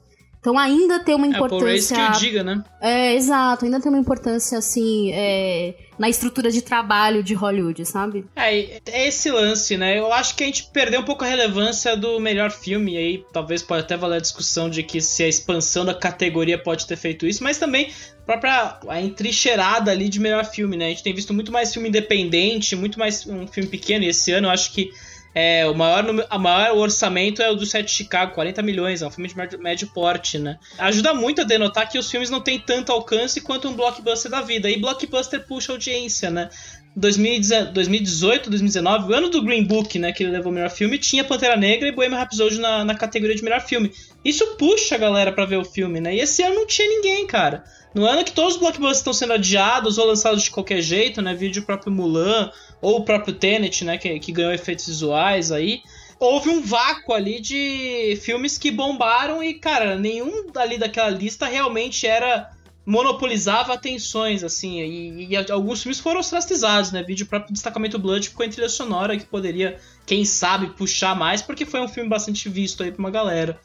Então 0.45 0.59
ainda 0.59 1.01
tem 1.01 1.15
uma 1.15 1.27
importância. 1.27 1.95
É, 1.95 1.97
por 1.97 2.11
que 2.11 2.17
eu 2.17 2.21
diga, 2.21 2.45
né? 2.45 2.63
É, 2.79 3.15
exato, 3.15 3.65
ainda 3.65 3.81
tem 3.81 3.91
uma 3.91 3.99
importância, 3.99 4.59
assim, 4.59 5.11
é, 5.11 5.75
na 5.99 6.07
estrutura 6.07 6.51
de 6.51 6.61
trabalho 6.61 7.23
de 7.23 7.33
Hollywood, 7.33 7.83
sabe? 7.87 8.27
É, 8.37 8.79
é 8.85 9.09
esse 9.09 9.31
lance, 9.31 9.79
né? 9.79 9.99
Eu 9.99 10.13
acho 10.13 10.37
que 10.37 10.45
a 10.45 10.47
gente 10.47 10.65
perdeu 10.71 11.01
um 11.01 11.03
pouco 11.03 11.25
a 11.25 11.27
relevância 11.27 11.97
do 11.97 12.21
melhor 12.21 12.51
filme, 12.51 12.93
e 12.93 12.99
aí 12.99 13.25
talvez 13.33 13.63
pode 13.63 13.85
até 13.85 13.97
valer 13.97 14.17
a 14.17 14.21
discussão 14.21 14.69
de 14.69 14.83
que 14.83 15.01
se 15.01 15.23
a 15.25 15.29
expansão 15.29 15.83
da 15.83 15.95
categoria 15.95 16.59
pode 16.59 16.87
ter 16.87 16.97
feito 16.97 17.27
isso, 17.27 17.43
mas 17.43 17.57
também 17.57 17.91
a 18.21 18.25
própria 18.27 18.79
a 18.87 19.01
entrincheirada 19.01 19.91
ali 19.91 20.11
de 20.11 20.21
melhor 20.21 20.45
filme, 20.45 20.77
né? 20.77 20.89
A 20.89 20.91
gente 20.91 21.03
tem 21.03 21.15
visto 21.15 21.33
muito 21.33 21.51
mais 21.51 21.73
filme 21.73 21.89
independente, 21.89 22.77
muito 22.77 22.99
mais 22.99 23.27
um 23.27 23.47
filme 23.47 23.71
pequeno, 23.71 24.05
e 24.05 24.09
esse 24.09 24.31
ano 24.31 24.49
eu 24.49 24.51
acho 24.51 24.75
que 24.75 24.91
é, 25.35 25.67
o 25.67 25.75
maior, 25.75 26.27
a 26.31 26.39
maior 26.39 26.79
orçamento 26.79 27.43
é 27.43 27.51
o 27.51 27.57
do 27.57 27.67
set 27.67 27.87
de 27.87 27.93
Chicago, 27.93 28.35
40 28.35 28.63
milhões, 28.63 29.03
é 29.03 29.07
um 29.07 29.11
filme 29.11 29.29
de 29.29 29.37
médio, 29.37 29.59
médio 29.61 29.89
porte, 29.89 30.39
né? 30.39 30.59
Ajuda 30.79 31.13
muito 31.13 31.41
a 31.41 31.45
denotar 31.45 31.91
que 31.91 31.99
os 31.99 32.09
filmes 32.09 32.31
não 32.31 32.41
têm 32.41 32.61
tanto 32.61 32.93
alcance 32.93 33.41
quanto 33.41 33.69
um 33.69 33.75
blockbuster 33.75 34.31
da 34.31 34.41
vida. 34.41 34.71
E 34.71 34.79
blockbuster 34.79 35.45
puxa 35.45 35.73
audiência, 35.73 36.31
né? 36.31 36.49
2018, 36.97 38.49
2019, 38.49 39.13
o 39.13 39.17
ano 39.17 39.29
do 39.29 39.43
Green 39.43 39.65
Book, 39.65 39.99
né, 39.99 40.13
que 40.13 40.23
ele 40.23 40.31
levou 40.31 40.53
o 40.53 40.55
melhor 40.55 40.71
filme, 40.71 40.97
tinha 40.97 41.25
Pantera 41.25 41.57
Negra 41.57 41.89
e 41.89 41.93
Bohemian 41.93 42.19
Rhapsody 42.19 42.61
na, 42.61 42.85
na 42.85 42.95
categoria 42.95 43.35
de 43.35 43.43
melhor 43.43 43.61
filme. 43.61 43.91
Isso 44.25 44.57
puxa 44.57 44.95
a 44.95 44.99
galera 44.99 45.33
para 45.33 45.45
ver 45.45 45.57
o 45.57 45.65
filme, 45.65 46.01
né? 46.01 46.15
E 46.15 46.21
esse 46.21 46.43
ano 46.43 46.55
não 46.55 46.67
tinha 46.67 46.89
ninguém, 46.89 47.27
cara. 47.27 47.65
No 47.93 48.05
ano 48.07 48.25
que 48.25 48.33
todos 48.33 48.55
os 48.55 48.61
blockbusters 48.61 48.99
estão 48.99 49.13
sendo 49.13 49.33
adiados 49.33 49.99
ou 49.99 50.07
lançados 50.07 50.45
de 50.45 50.51
qualquer 50.51 50.81
jeito, 50.81 51.21
né? 51.21 51.35
Vídeo 51.35 51.65
próprio 51.65 51.93
Mulan 51.93 52.51
ou 52.85 52.99
o 52.99 53.05
próprio 53.05 53.35
Tenet, 53.35 53.85
né? 53.85 53.97
Que, 53.97 54.21
que 54.21 54.31
ganhou 54.31 54.53
efeitos 54.53 54.87
visuais 54.87 55.51
aí. 55.51 55.83
Houve 56.21 56.51
um 56.51 56.61
vácuo 56.61 57.15
ali 57.15 57.41
de 57.41 58.19
filmes 58.23 58.59
que 58.59 58.71
bombaram 58.71 59.43
e, 59.43 59.55
cara, 59.55 59.97
nenhum 59.99 60.51
ali 60.55 60.79
daquela 60.79 61.09
lista 61.09 61.47
realmente 61.47 62.07
era 62.07 62.51
monopolizava 62.87 63.73
atenções, 63.73 64.45
assim, 64.45 64.79
e, 64.83 65.29
e, 65.31 65.51
alguns 65.51 65.83
filmes 65.83 65.99
foram 65.99 66.21
ostracizados, 66.21 66.93
né? 66.93 67.03
Vídeo 67.03 67.25
próprio 67.25 67.55
Destacamento 67.55 67.99
Blood 67.99 68.29
ficou 68.29 68.45
em 68.45 68.51
trilha 68.51 68.69
sonora 68.69 69.17
que 69.17 69.25
poderia, 69.25 69.79
quem 70.05 70.23
sabe, 70.27 70.67
puxar 70.77 71.17
mais, 71.17 71.41
porque 71.41 71.65
foi 71.65 71.81
um 71.81 71.89
filme 71.89 72.11
bastante 72.11 72.47
visto 72.51 72.83
aí 72.83 72.93
pra 72.93 73.01
uma 73.01 73.11
galera. 73.11 73.59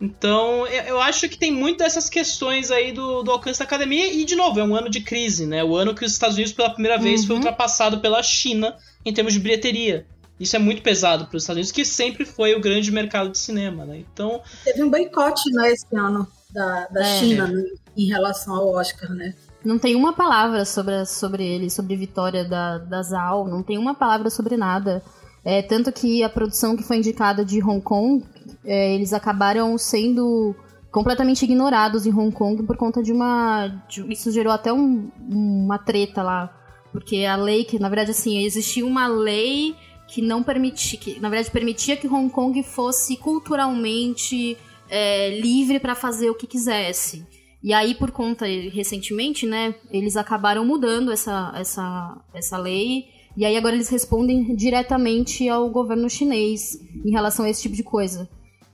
Então, 0.00 0.66
eu 0.66 0.98
acho 0.98 1.28
que 1.28 1.36
tem 1.36 1.52
muito 1.52 1.78
dessas 1.78 2.08
questões 2.08 2.70
aí 2.70 2.90
do, 2.90 3.22
do 3.22 3.30
alcance 3.30 3.58
da 3.58 3.66
academia. 3.66 4.10
E, 4.10 4.24
de 4.24 4.34
novo, 4.34 4.58
é 4.58 4.64
um 4.64 4.74
ano 4.74 4.88
de 4.88 5.00
crise, 5.02 5.44
né? 5.44 5.62
O 5.62 5.76
ano 5.76 5.94
que 5.94 6.04
os 6.04 6.12
Estados 6.12 6.36
Unidos, 6.36 6.54
pela 6.54 6.70
primeira 6.70 6.96
vez, 6.96 7.20
uhum. 7.20 7.26
foi 7.26 7.36
ultrapassado 7.36 8.00
pela 8.00 8.22
China 8.22 8.76
em 9.04 9.12
termos 9.12 9.34
de 9.34 9.40
bilheteria. 9.40 10.06
Isso 10.38 10.56
é 10.56 10.58
muito 10.58 10.80
pesado 10.80 11.26
para 11.26 11.36
os 11.36 11.42
Estados 11.42 11.58
Unidos, 11.58 11.72
que 11.72 11.84
sempre 11.84 12.24
foi 12.24 12.54
o 12.54 12.60
grande 12.60 12.90
mercado 12.90 13.28
de 13.28 13.36
cinema, 13.36 13.84
né? 13.84 13.98
Então. 13.98 14.40
Teve 14.64 14.82
um 14.82 14.88
boicote, 14.88 15.50
né, 15.52 15.70
esse 15.70 15.94
ano, 15.94 16.26
da, 16.50 16.86
da 16.86 17.02
é. 17.02 17.18
China, 17.18 17.46
né, 17.46 17.62
em 17.94 18.06
relação 18.06 18.54
ao 18.54 18.68
Oscar, 18.68 19.10
né? 19.10 19.34
Não 19.62 19.78
tem 19.78 19.94
uma 19.94 20.14
palavra 20.14 20.64
sobre, 20.64 21.04
sobre 21.04 21.46
ele, 21.46 21.68
sobre 21.68 21.94
vitória 21.94 22.42
da, 22.42 22.78
da 22.78 23.02
Zhao, 23.02 23.46
não 23.46 23.62
tem 23.62 23.76
uma 23.76 23.94
palavra 23.94 24.30
sobre 24.30 24.56
nada. 24.56 25.02
É, 25.44 25.62
tanto 25.62 25.90
que 25.90 26.22
a 26.22 26.28
produção 26.28 26.76
que 26.76 26.82
foi 26.82 26.98
indicada 26.98 27.44
de 27.44 27.62
Hong 27.62 27.80
Kong, 27.80 28.24
é, 28.64 28.94
eles 28.94 29.12
acabaram 29.12 29.76
sendo 29.78 30.54
completamente 30.90 31.44
ignorados 31.44 32.06
em 32.06 32.12
Hong 32.12 32.32
Kong 32.34 32.62
por 32.64 32.76
conta 32.76 33.02
de 33.02 33.12
uma. 33.12 33.68
De, 33.88 34.04
isso 34.12 34.30
gerou 34.30 34.52
até 34.52 34.72
um, 34.72 35.10
uma 35.18 35.78
treta 35.78 36.22
lá. 36.22 36.56
Porque 36.92 37.24
a 37.24 37.36
lei, 37.36 37.64
que 37.64 37.78
na 37.78 37.88
verdade 37.88 38.10
assim, 38.10 38.44
existia 38.44 38.84
uma 38.84 39.06
lei 39.06 39.74
que 40.08 40.20
não 40.20 40.42
permitia, 40.42 40.98
que 40.98 41.20
na 41.20 41.28
verdade 41.28 41.50
permitia 41.50 41.96
que 41.96 42.08
Hong 42.08 42.28
Kong 42.28 42.62
fosse 42.62 43.16
culturalmente 43.16 44.56
é, 44.88 45.38
livre 45.40 45.78
para 45.78 45.94
fazer 45.94 46.28
o 46.28 46.34
que 46.34 46.46
quisesse. 46.46 47.24
E 47.62 47.72
aí, 47.72 47.94
por 47.94 48.10
conta, 48.10 48.46
recentemente, 48.72 49.46
né, 49.46 49.74
eles 49.90 50.16
acabaram 50.16 50.64
mudando 50.64 51.12
essa, 51.12 51.52
essa, 51.54 52.16
essa 52.32 52.56
lei 52.56 53.04
e 53.36 53.44
aí 53.44 53.56
agora 53.56 53.74
eles 53.74 53.88
respondem 53.88 54.54
diretamente 54.54 55.48
ao 55.48 55.70
governo 55.70 56.10
chinês 56.10 56.80
em 57.04 57.10
relação 57.10 57.44
a 57.44 57.50
esse 57.50 57.62
tipo 57.62 57.76
de 57.76 57.82
coisa. 57.82 58.28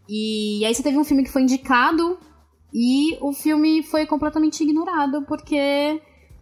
E 0.09 0.65
aí 0.65 0.75
você 0.75 0.83
teve 0.83 0.99
um 0.99 1.05
filme 1.05 1.25
que 1.25 1.31
foi 1.31 1.43
indicado 1.43 2.19
e 2.73 3.17
o 3.21 3.33
filme 3.33 3.83
foi 3.83 4.07
completamente 4.07 4.63
ignorado 4.63 5.23
porque 5.23 6.01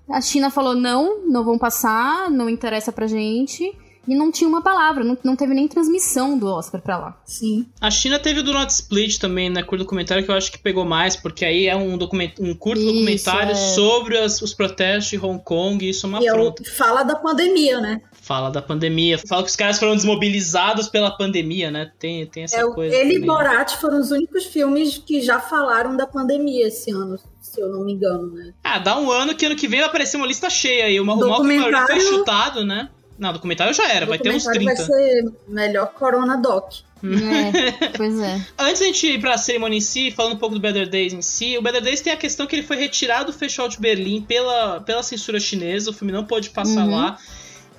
a 0.08 0.20
China 0.20 0.50
falou 0.50 0.74
não, 0.74 1.26
não 1.26 1.44
vão 1.44 1.58
passar, 1.58 2.30
não 2.30 2.48
interessa 2.48 2.92
pra 2.92 3.06
gente. 3.06 3.72
E 4.06 4.14
não 4.14 4.30
tinha 4.30 4.48
uma 4.48 4.62
palavra, 4.62 5.04
não, 5.04 5.16
não 5.22 5.36
teve 5.36 5.54
nem 5.54 5.66
transmissão 5.68 6.38
do 6.38 6.46
Oscar 6.46 6.80
pra 6.80 6.98
lá. 6.98 7.20
Sim. 7.24 7.66
A 7.80 7.90
China 7.90 8.18
teve 8.18 8.40
o 8.40 8.42
Do 8.42 8.52
Not 8.52 8.72
Split 8.72 9.18
também, 9.18 9.50
né? 9.50 9.62
Curto 9.62 9.84
documentário 9.84 10.24
que 10.24 10.30
eu 10.30 10.34
acho 10.34 10.50
que 10.50 10.58
pegou 10.58 10.84
mais, 10.84 11.16
porque 11.16 11.44
aí 11.44 11.66
é 11.66 11.76
um, 11.76 11.96
document, 11.96 12.32
um 12.38 12.54
curto 12.54 12.80
isso, 12.80 12.92
documentário 12.92 13.52
é. 13.52 13.54
sobre 13.54 14.18
as, 14.18 14.40
os 14.42 14.54
protestos 14.54 15.10
de 15.10 15.18
Hong 15.18 15.42
Kong, 15.42 15.84
e 15.84 15.90
isso 15.90 16.06
é 16.06 16.08
uma 16.08 16.22
e 16.22 16.28
afronta. 16.28 16.62
Fala 16.64 17.02
da 17.02 17.16
pandemia, 17.16 17.80
né? 17.80 18.00
fala 18.24 18.50
da 18.50 18.62
pandemia, 18.62 19.18
fala 19.18 19.42
que 19.42 19.50
os 19.50 19.56
caras 19.56 19.78
foram 19.78 19.94
desmobilizados 19.94 20.88
pela 20.88 21.10
pandemia, 21.10 21.70
né? 21.70 21.92
Tem, 21.98 22.26
tem 22.26 22.44
essa 22.44 22.60
é, 22.60 22.72
coisa. 22.72 22.94
Ele 22.94 23.14
também. 23.14 23.22
e 23.22 23.26
Borat 23.26 23.76
foram 23.76 24.00
os 24.00 24.10
únicos 24.10 24.46
filmes 24.46 24.96
que 24.96 25.20
já 25.20 25.38
falaram 25.38 25.94
da 25.94 26.06
pandemia 26.06 26.66
esse 26.66 26.90
ano, 26.90 27.18
se 27.40 27.60
eu 27.60 27.68
não 27.68 27.84
me 27.84 27.92
engano, 27.92 28.30
né? 28.32 28.54
Ah, 28.64 28.78
dá 28.78 28.98
um 28.98 29.10
ano 29.10 29.34
que 29.34 29.44
ano 29.44 29.54
que 29.54 29.68
vem 29.68 29.80
vai 29.80 29.88
aparecer 29.88 30.16
uma 30.16 30.26
lista 30.26 30.48
cheia 30.48 30.86
aí. 30.86 30.98
O, 30.98 31.04
documentário... 31.04 31.84
o 31.84 31.86
foi 31.86 32.00
chutado, 32.00 32.64
né? 32.64 32.88
Não, 33.18 33.32
documentário 33.32 33.72
já 33.72 33.88
era, 33.88 34.06
vai 34.06 34.18
ter 34.18 34.34
uns 34.34 34.44
30. 34.44 34.64
Vai 34.64 34.76
ser 34.76 35.32
melhor 35.46 35.92
Corona 35.92 36.36
Doc. 36.36 36.72
É, 37.04 37.90
pois 37.96 38.18
é. 38.18 38.44
Antes 38.58 38.80
da 38.80 38.86
gente 38.86 39.06
ir 39.06 39.20
pra 39.20 39.36
cerimônia 39.36 39.76
em 39.76 39.80
si, 39.80 40.10
falando 40.10 40.34
um 40.34 40.38
pouco 40.38 40.54
do 40.54 40.60
Better 40.60 40.88
Days 40.88 41.12
em 41.12 41.22
si, 41.22 41.56
o 41.58 41.62
Better 41.62 41.82
Days 41.82 42.00
tem 42.00 42.12
a 42.12 42.16
questão 42.16 42.46
que 42.46 42.56
ele 42.56 42.62
foi 42.62 42.76
retirado 42.76 43.30
do 43.30 43.38
Festival 43.38 43.68
de 43.68 43.78
Berlim 43.78 44.22
pela, 44.22 44.80
pela 44.80 45.02
censura 45.02 45.38
chinesa, 45.38 45.90
o 45.90 45.92
filme 45.92 46.12
não 46.12 46.24
pôde 46.24 46.50
passar 46.50 46.84
uhum. 46.84 46.96
lá. 46.96 47.18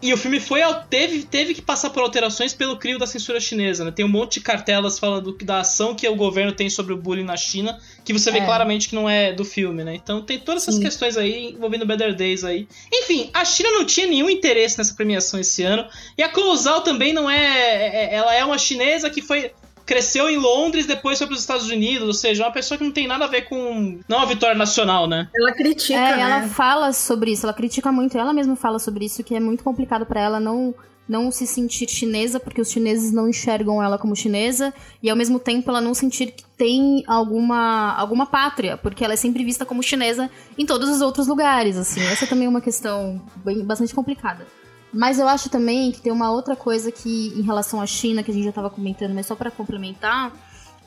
E 0.05 0.13
o 0.13 0.17
filme 0.17 0.39
foi 0.39 0.61
teve, 0.87 1.23
teve 1.23 1.55
que 1.55 1.63
passar 1.63 1.89
por 1.89 2.03
alterações 2.03 2.53
pelo 2.53 2.77
crio 2.77 2.99
da 2.99 3.07
censura 3.07 3.39
chinesa, 3.39 3.83
né? 3.83 3.89
Tem 3.89 4.05
um 4.05 4.09
monte 4.09 4.35
de 4.35 4.41
cartelas 4.41 4.99
falando 4.99 5.35
da 5.43 5.61
ação 5.61 5.95
que 5.95 6.07
o 6.07 6.15
governo 6.15 6.51
tem 6.51 6.69
sobre 6.69 6.93
o 6.93 6.97
bullying 6.97 7.23
na 7.23 7.35
China, 7.35 7.79
que 8.03 8.13
você 8.13 8.31
vê 8.31 8.37
é. 8.37 8.45
claramente 8.45 8.87
que 8.87 8.93
não 8.93 9.09
é 9.09 9.33
do 9.33 9.43
filme, 9.43 9.83
né? 9.83 9.95
Então 9.95 10.21
tem 10.21 10.37
todas 10.37 10.61
essas 10.61 10.75
Sim. 10.75 10.81
questões 10.81 11.17
aí 11.17 11.53
envolvendo 11.53 11.87
Better 11.87 12.15
Days 12.15 12.43
aí. 12.43 12.67
Enfim, 12.93 13.31
a 13.33 13.43
China 13.43 13.71
não 13.71 13.83
tinha 13.83 14.05
nenhum 14.05 14.29
interesse 14.29 14.77
nessa 14.77 14.93
premiação 14.93 15.39
esse 15.39 15.63
ano. 15.63 15.87
E 16.15 16.21
a 16.21 16.29
Closal 16.29 16.81
também 16.81 17.11
não 17.11 17.27
é, 17.27 17.35
é, 17.37 18.05
é 18.05 18.15
ela 18.15 18.35
é 18.35 18.45
uma 18.45 18.59
chinesa 18.59 19.09
que 19.09 19.23
foi 19.23 19.51
cresceu 19.85 20.29
em 20.29 20.37
Londres, 20.37 20.85
depois 20.85 21.17
foi 21.17 21.27
para 21.27 21.33
os 21.33 21.41
Estados 21.41 21.69
Unidos, 21.69 22.07
ou 22.07 22.13
seja, 22.13 22.43
uma 22.43 22.51
pessoa 22.51 22.77
que 22.77 22.83
não 22.83 22.91
tem 22.91 23.07
nada 23.07 23.25
a 23.25 23.27
ver 23.27 23.43
com. 23.43 23.99
Não 24.07 24.19
a 24.19 24.25
vitória 24.25 24.55
nacional, 24.55 25.07
né? 25.07 25.29
Ela 25.35 25.53
critica. 25.53 25.93
É, 25.93 26.17
né? 26.17 26.21
ela 26.21 26.47
fala 26.47 26.91
sobre 26.91 27.31
isso, 27.31 27.45
ela 27.45 27.53
critica 27.53 27.91
muito, 27.91 28.17
ela 28.17 28.33
mesma 28.33 28.55
fala 28.55 28.79
sobre 28.79 29.05
isso, 29.05 29.23
que 29.23 29.35
é 29.35 29.39
muito 29.39 29.63
complicado 29.63 30.05
para 30.05 30.21
ela 30.21 30.39
não 30.39 30.73
não 31.07 31.31
se 31.31 31.45
sentir 31.45 31.87
chinesa, 31.87 32.39
porque 32.39 32.59
os 32.59 32.71
chineses 32.71 33.11
não 33.11 33.29
enxergam 33.29 33.81
ela 33.81 33.97
como 33.97 34.15
chinesa, 34.15 34.73
e 35.01 35.09
ao 35.09 35.15
mesmo 35.15 35.39
tempo 35.39 35.69
ela 35.69 35.79
não 35.79 35.93
sentir 35.93 36.31
que 36.31 36.43
tem 36.57 37.03
alguma, 37.05 37.93
alguma 37.93 38.25
pátria, 38.25 38.75
porque 38.75 39.03
ela 39.03 39.13
é 39.13 39.17
sempre 39.17 39.43
vista 39.43 39.65
como 39.65 39.83
chinesa 39.83 40.29
em 40.57 40.65
todos 40.65 40.89
os 40.89 41.01
outros 41.01 41.27
lugares, 41.27 41.77
assim. 41.77 42.01
Essa 42.01 42.25
também 42.25 42.47
é 42.47 42.49
uma 42.49 42.61
questão 42.61 43.21
bem, 43.43 43.63
bastante 43.63 43.93
complicada. 43.93 44.47
Mas 44.93 45.19
eu 45.19 45.27
acho 45.27 45.49
também 45.49 45.91
que 45.91 46.01
tem 46.01 46.11
uma 46.11 46.31
outra 46.31 46.55
coisa 46.55 46.91
que, 46.91 47.33
em 47.37 47.41
relação 47.41 47.81
à 47.81 47.85
China, 47.85 48.23
que 48.23 48.31
a 48.31 48.33
gente 48.33 48.43
já 48.43 48.49
estava 48.49 48.69
comentando, 48.69 49.13
mas 49.13 49.25
só 49.25 49.35
para 49.35 49.51
complementar, 49.51 50.31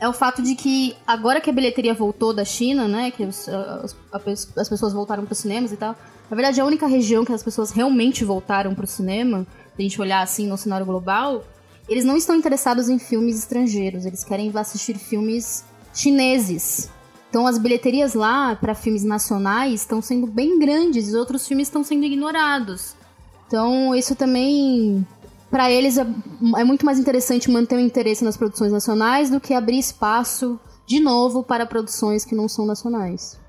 é 0.01 0.09
o 0.09 0.13
fato 0.13 0.43
de 0.43 0.55
que 0.55 0.97
agora 1.07 1.41
que 1.41 1.51
a 1.51 1.53
bilheteria 1.53 1.93
voltou 1.93 2.33
da 2.33 2.45
China, 2.45 2.87
né, 2.87 3.11
que 3.11 3.25
os, 3.25 3.49
as, 3.49 4.55
as 4.57 4.69
pessoas 4.69 4.93
voltaram 4.93 5.25
para 5.25 5.33
os 5.33 5.39
cinemas 5.39 5.73
e 5.73 5.77
tal, 5.77 5.97
na 6.31 6.37
verdade 6.37 6.61
a 6.61 6.65
única 6.65 6.87
região 6.87 7.25
que 7.25 7.33
as 7.33 7.43
pessoas 7.43 7.71
realmente 7.73 8.25
voltaram 8.25 8.75
para 8.75 8.85
o 8.85 8.89
cinema 8.89 9.47
a 9.79 9.83
gente 9.83 10.01
olhar 10.01 10.23
assim 10.23 10.47
no 10.47 10.57
cenário 10.57 10.85
global, 10.85 11.45
eles 11.89 12.05
não 12.05 12.17
estão 12.17 12.35
interessados 12.35 12.89
em 12.89 12.99
filmes 12.99 13.39
estrangeiros, 13.39 14.05
eles 14.05 14.25
querem 14.25 14.53
assistir 14.55 14.99
filmes 14.99 15.65
chineses. 15.95 16.91
Então 17.31 17.47
as 17.47 17.59
bilheterias 17.59 18.15
lá 18.15 18.57
para 18.57 18.75
filmes 18.75 19.05
nacionais 19.05 19.81
estão 19.81 20.03
sendo 20.03 20.27
bem 20.27 20.59
grandes 20.59 21.09
e 21.13 21.17
outros 21.17 21.47
filmes 21.47 21.69
estão 21.69 21.85
sendo 21.85 22.05
ignorados. 22.05 22.97
Então 23.49 23.95
isso 23.95 24.15
também 24.15 25.05
para 25.51 25.71
eles 25.71 25.97
é, 25.97 26.07
é, 26.59 26.65
muito 26.65 26.85
mais 26.85 26.99
interessante 26.99 27.51
manter 27.51 27.77
o 27.77 27.81
interesse 27.81 28.23
nas 28.23 28.37
produções 28.37 28.71
nacionais 28.71 29.31
do 29.31 29.41
que 29.41 29.55
abrir 29.55 29.79
espaço 29.79 30.61
de 30.87 31.01
novo 31.01 31.43
para 31.43 31.67
produções 31.67 32.25
que 32.25 32.35
não 32.35 32.49
são 32.49 32.67
nacionais. 32.67 33.41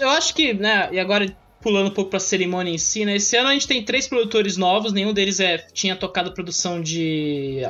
eu 0.00 0.10
acho 0.10 0.34
que, 0.34 0.54
né, 0.54 0.88
e 0.92 0.98
agora 0.98 1.34
pulando 1.60 1.88
um 1.88 1.94
pouco 1.94 2.10
pra 2.10 2.20
cerimônia 2.20 2.72
em 2.72 2.78
si, 2.78 3.04
né? 3.04 3.16
Esse 3.16 3.36
ano 3.36 3.48
a 3.48 3.52
gente 3.52 3.66
tem 3.66 3.84
três 3.84 4.06
produtores 4.08 4.56
novos, 4.56 4.92
nenhum 4.92 5.12
deles 5.12 5.40
é, 5.40 5.58
tinha 5.58 5.94
tocado 5.94 6.32
produção 6.32 6.80
de 6.80 7.60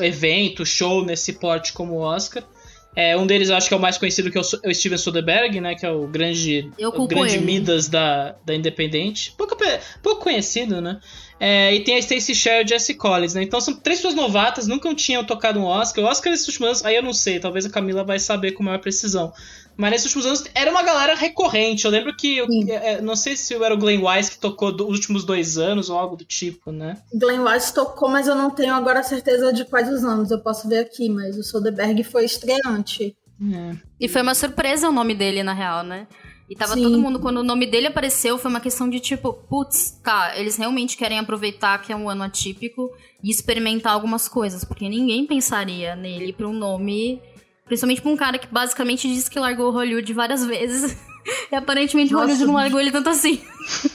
evento, 0.00 0.64
show 0.64 1.04
nesse 1.04 1.32
porte 1.32 1.72
como 1.72 1.94
o 1.94 2.00
Oscar. 2.00 2.44
É, 2.94 3.16
um 3.16 3.26
deles 3.26 3.48
eu 3.50 3.56
acho 3.56 3.68
que 3.68 3.74
é 3.74 3.76
o 3.76 3.80
mais 3.80 3.96
conhecido, 3.96 4.30
que 4.30 4.38
é 4.38 4.40
o 4.40 4.74
Steven 4.74 4.98
Soderbergh, 4.98 5.60
né? 5.60 5.74
Que 5.74 5.86
é 5.86 5.90
o 5.90 6.06
grande, 6.08 6.70
o 6.78 7.06
grande 7.06 7.38
Midas 7.38 7.88
da, 7.88 8.34
da 8.44 8.54
Independente. 8.54 9.32
Pouco, 9.38 9.56
pouco 10.02 10.22
conhecido, 10.22 10.80
né? 10.80 11.00
É, 11.38 11.74
e 11.74 11.80
tem 11.80 11.96
a 11.96 12.02
Stacey 12.02 12.34
Sher 12.34 12.64
e 12.64 12.68
Jesse 12.68 12.94
Collins, 12.94 13.32
né? 13.32 13.42
Então 13.42 13.60
são 13.60 13.74
três 13.74 14.00
pessoas 14.00 14.14
novatas, 14.14 14.66
nunca 14.66 14.94
tinham 14.94 15.24
tocado 15.24 15.58
um 15.58 15.64
Oscar. 15.64 16.04
O 16.04 16.08
Oscar 16.08 16.30
nesses 16.30 16.46
últimos 16.48 16.68
anos, 16.68 16.84
aí 16.84 16.96
eu 16.96 17.02
não 17.02 17.14
sei, 17.14 17.40
talvez 17.40 17.64
a 17.64 17.70
Camila 17.70 18.04
vai 18.04 18.18
saber 18.18 18.52
com 18.52 18.62
maior 18.62 18.78
precisão. 18.78 19.32
Mas 19.80 19.92
nesses 19.92 20.06
últimos 20.14 20.26
anos 20.26 20.44
era 20.54 20.70
uma 20.70 20.82
galera 20.82 21.14
recorrente. 21.14 21.86
Eu 21.86 21.90
lembro 21.90 22.14
que, 22.14 22.36
eu, 22.36 22.46
é, 22.68 22.92
é, 22.92 23.00
não 23.00 23.16
sei 23.16 23.34
se 23.34 23.54
era 23.54 23.72
o 23.72 23.78
Glenn 23.78 24.04
Wise 24.04 24.32
que 24.32 24.38
tocou 24.38 24.70
dos 24.70 24.86
últimos 24.86 25.24
dois 25.24 25.56
anos 25.56 25.88
ou 25.88 25.98
algo 25.98 26.16
do 26.16 26.24
tipo, 26.24 26.70
né? 26.70 26.98
Glenn 27.14 27.42
Wise 27.42 27.72
tocou, 27.72 28.10
mas 28.10 28.28
eu 28.28 28.34
não 28.34 28.50
tenho 28.50 28.74
agora 28.74 29.02
certeza 29.02 29.50
de 29.54 29.64
quais 29.64 29.88
os 29.88 30.04
anos. 30.04 30.30
Eu 30.30 30.38
posso 30.40 30.68
ver 30.68 30.80
aqui, 30.80 31.08
mas 31.08 31.38
o 31.38 31.42
Soderbergh 31.42 32.04
foi 32.04 32.26
estreante. 32.26 33.16
É. 33.42 33.76
E 33.98 34.06
foi 34.06 34.20
uma 34.20 34.34
surpresa 34.34 34.86
o 34.86 34.92
nome 34.92 35.14
dele, 35.14 35.42
na 35.42 35.54
real, 35.54 35.82
né? 35.82 36.06
E 36.50 36.54
tava 36.54 36.74
Sim. 36.74 36.82
todo 36.82 36.98
mundo, 36.98 37.18
quando 37.20 37.38
o 37.38 37.44
nome 37.44 37.64
dele 37.64 37.86
apareceu, 37.86 38.36
foi 38.36 38.50
uma 38.50 38.60
questão 38.60 38.90
de 38.90 39.00
tipo, 39.00 39.32
putz, 39.32 39.98
tá, 40.02 40.36
eles 40.36 40.56
realmente 40.56 40.96
querem 40.96 41.18
aproveitar 41.18 41.80
que 41.80 41.92
é 41.92 41.96
um 41.96 42.10
ano 42.10 42.24
atípico 42.24 42.90
e 43.22 43.30
experimentar 43.30 43.92
algumas 43.92 44.28
coisas, 44.28 44.64
porque 44.64 44.88
ninguém 44.88 45.24
pensaria 45.24 45.94
nele 45.94 46.32
pra 46.32 46.48
um 46.48 46.52
nome. 46.52 47.22
Principalmente 47.70 48.02
pra 48.02 48.10
um 48.10 48.16
cara 48.16 48.36
que 48.36 48.48
basicamente 48.48 49.06
disse 49.06 49.30
que 49.30 49.38
largou 49.38 49.70
Hollywood 49.70 50.12
várias 50.12 50.44
vezes. 50.44 50.96
e 51.52 51.54
aparentemente 51.54 52.12
Nossa. 52.12 52.24
Hollywood 52.24 52.46
não 52.46 52.54
largou 52.54 52.80
ele 52.80 52.90
tanto 52.90 53.08
assim. 53.10 53.40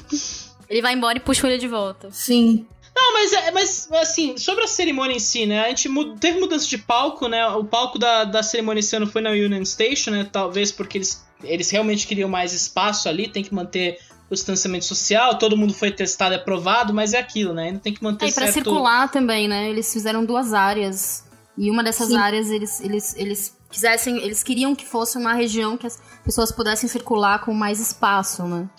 ele 0.70 0.82
vai 0.82 0.94
embora 0.94 1.17
e 1.17 1.20
puxa 1.20 1.46
ele 1.46 1.58
de 1.58 1.67
volta. 1.67 2.10
Sim. 2.10 2.65
Não, 2.96 3.12
mas, 3.12 3.34
é, 3.34 3.51
mas 3.51 3.89
assim, 3.91 4.38
sobre 4.38 4.63
a 4.63 4.67
cerimônia 4.67 5.17
em 5.17 5.20
si, 5.20 5.46
né? 5.46 5.65
A 5.65 5.67
gente 5.67 5.89
teve 6.22 6.39
mudança 6.39 6.65
de 6.65 6.77
palco, 6.77 7.27
né? 7.27 7.46
O 7.48 7.65
palco 7.65 8.00
da, 8.00 8.24
da 8.24 8.41
cerimônia 8.41 8.79
esse 8.79 8.96
ano 8.96 9.08
foi 9.08 9.22
na 9.22 9.32
Union 9.32 9.65
Station, 9.65 10.12
né? 10.12 10.29
Talvez 10.32 10.72
porque 10.72 11.00
eles 11.00 11.25
eles 11.44 11.70
realmente 11.70 12.08
queriam 12.08 12.29
mais 12.29 12.53
espaço 12.53 13.10
ali, 13.10 13.27
tem 13.27 13.44
que 13.44 13.53
manter 13.53 14.00
o 14.29 14.34
distanciamento 14.34 14.86
social, 14.86 15.38
todo 15.38 15.58
mundo 15.58 15.74
foi 15.74 15.91
testado 15.91 16.34
e 16.34 16.38
aprovado, 16.38 16.94
mas 16.94 17.13
é 17.13 17.20
aquilo, 17.20 17.53
né? 17.53 17.65
Ainda 17.65 17.79
tem 17.79 17.94
que 17.94 18.01
manter 18.01 18.25
é, 18.25 18.29
e 18.29 18.32
pra 18.32 18.46
certo... 18.46 18.53
circular 18.53 19.12
também, 19.12 19.50
né? 19.50 19.70
Eles 19.70 19.91
fizeram 19.91 20.24
duas 20.24 20.53
áreas. 20.53 21.25
E 21.57 21.71
uma 21.71 21.83
dessas 21.83 22.07
Sim. 22.07 22.17
áreas 22.17 22.50
eles, 22.50 22.81
eles, 22.81 23.15
eles 23.15 23.57
quisessem, 23.69 24.17
eles 24.17 24.43
queriam 24.43 24.75
que 24.75 24.85
fosse 24.85 25.17
uma 25.17 25.33
região 25.33 25.77
que 25.77 25.88
as 25.88 26.01
pessoas 26.24 26.51
pudessem 26.51 26.89
circular 26.89 27.39
com 27.39 27.53
mais 27.53 27.79
espaço, 27.79 28.43
né? 28.43 28.69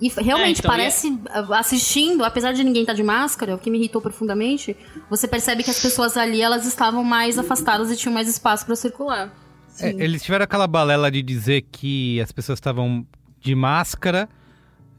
E 0.00 0.08
realmente 0.08 0.56
é, 0.56 0.58
então, 0.58 0.70
parece, 0.70 1.18
é... 1.30 1.56
assistindo, 1.56 2.24
apesar 2.24 2.52
de 2.52 2.64
ninguém 2.64 2.82
estar 2.82 2.92
tá 2.92 2.96
de 2.96 3.04
máscara, 3.04 3.54
o 3.54 3.58
que 3.58 3.70
me 3.70 3.78
irritou 3.78 4.02
profundamente, 4.02 4.76
você 5.08 5.28
percebe 5.28 5.62
que 5.62 5.70
as 5.70 5.80
pessoas 5.80 6.16
ali 6.16 6.42
elas 6.42 6.66
estavam 6.66 7.04
mais 7.04 7.38
afastadas 7.38 7.90
e 7.90 7.96
tinham 7.96 8.12
mais 8.12 8.28
espaço 8.28 8.66
para 8.66 8.74
circular. 8.74 9.32
É, 9.78 9.90
eles 9.90 10.22
tiveram 10.22 10.42
aquela 10.42 10.66
balela 10.66 11.10
de 11.10 11.22
dizer 11.22 11.62
que 11.70 12.20
as 12.20 12.32
pessoas 12.32 12.56
estavam 12.56 13.06
de 13.40 13.54
máscara 13.54 14.28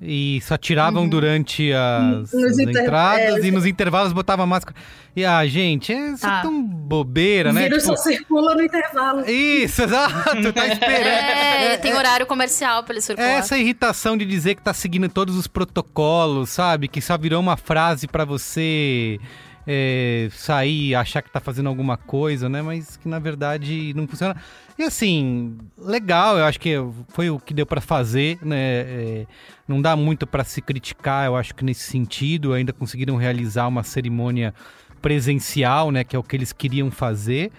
e 0.05 0.41
só 0.41 0.57
tiravam 0.57 1.03
uhum. 1.03 1.09
durante 1.09 1.71
as, 1.71 2.33
as 2.33 2.59
entradas 2.59 3.43
é, 3.43 3.47
e 3.47 3.51
nos 3.51 3.65
intervalos 3.65 4.11
botavam 4.11 4.45
máscara. 4.45 4.75
E 5.15 5.23
a 5.23 5.37
ah, 5.37 5.47
gente, 5.47 5.93
é 5.93 6.15
só 6.17 6.27
tá. 6.27 6.41
tão 6.41 6.61
bobeira, 6.63 7.51
o 7.51 7.53
né? 7.53 7.61
O 7.61 7.63
vírus 7.65 7.83
tipo... 7.83 7.95
só 7.95 8.03
circula 8.03 8.55
no 8.55 8.63
intervalo. 8.63 9.29
Isso, 9.29 9.83
exato, 9.83 10.53
tá 10.53 10.67
esperando. 10.67 11.07
É, 11.07 11.77
tem 11.77 11.93
horário 11.93 12.25
comercial 12.25 12.83
pra 12.83 12.93
ele 12.93 13.01
circular. 13.01 13.29
Essa 13.29 13.57
irritação 13.57 14.17
de 14.17 14.25
dizer 14.25 14.55
que 14.55 14.61
tá 14.61 14.73
seguindo 14.73 15.07
todos 15.07 15.37
os 15.37 15.47
protocolos, 15.47 16.49
sabe? 16.49 16.87
Que 16.87 17.01
só 17.01 17.17
virou 17.17 17.39
uma 17.39 17.55
frase 17.57 18.07
para 18.07 18.25
você 18.25 19.19
é, 19.65 20.27
sair, 20.31 20.95
achar 20.95 21.21
que 21.21 21.31
tá 21.31 21.39
fazendo 21.39 21.67
alguma 21.67 21.97
coisa, 21.97 22.49
né? 22.49 22.61
Mas 22.61 22.97
que 22.97 23.07
na 23.07 23.19
verdade 23.19 23.93
não 23.95 24.07
funciona. 24.07 24.35
E 24.77 24.83
assim, 24.83 25.57
legal, 25.77 26.37
eu 26.37 26.45
acho 26.45 26.59
que 26.59 26.75
foi 27.09 27.29
o 27.29 27.39
que 27.39 27.53
deu 27.53 27.65
para 27.65 27.81
fazer, 27.81 28.37
né? 28.41 28.57
É, 28.57 29.27
não 29.67 29.81
dá 29.81 29.95
muito 29.95 30.27
para 30.27 30.43
se 30.43 30.61
criticar, 30.61 31.25
eu 31.25 31.35
acho 31.35 31.53
que 31.55 31.63
nesse 31.63 31.89
sentido, 31.89 32.53
ainda 32.53 32.73
conseguiram 32.73 33.15
realizar 33.15 33.67
uma 33.67 33.83
cerimônia 33.83 34.53
presencial, 35.01 35.91
né? 35.91 36.03
Que 36.03 36.15
é 36.15 36.19
o 36.19 36.23
que 36.23 36.35
eles 36.35 36.51
queriam 36.51 36.89
fazer. 36.91 37.51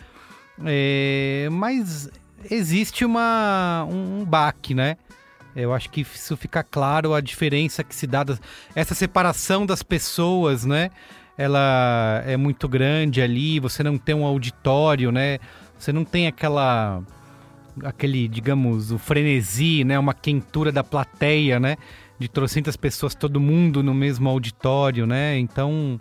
É, 0.64 1.48
mas 1.50 2.10
existe 2.50 3.04
uma, 3.04 3.86
um, 3.88 4.24
baque, 4.24 4.74
né? 4.74 4.96
Eu 5.56 5.72
acho 5.72 5.88
que 5.88 6.00
isso 6.00 6.36
fica 6.36 6.64
claro 6.64 7.14
a 7.14 7.20
diferença 7.20 7.84
que 7.84 7.94
se 7.94 8.06
dá, 8.06 8.24
das, 8.24 8.40
essa 8.74 8.94
separação 8.94 9.64
das 9.64 9.82
pessoas, 9.82 10.64
né? 10.64 10.90
Ela 11.36 12.22
é 12.26 12.36
muito 12.36 12.68
grande 12.68 13.20
ali, 13.20 13.58
você 13.58 13.82
não 13.82 13.98
tem 13.98 14.14
um 14.14 14.24
auditório, 14.24 15.10
né? 15.10 15.38
Você 15.78 15.92
não 15.92 16.04
tem 16.04 16.26
aquela 16.26 17.02
aquele, 17.82 18.28
digamos, 18.28 18.92
o 18.92 18.98
frenesi, 18.98 19.82
né, 19.82 19.98
uma 19.98 20.14
quentura 20.14 20.70
da 20.70 20.84
plateia, 20.84 21.58
né, 21.58 21.76
de 22.18 22.28
trocentas 22.28 22.76
pessoas, 22.76 23.16
todo 23.16 23.40
mundo 23.40 23.82
no 23.82 23.92
mesmo 23.92 24.28
auditório, 24.28 25.06
né? 25.06 25.36
Então, 25.38 26.00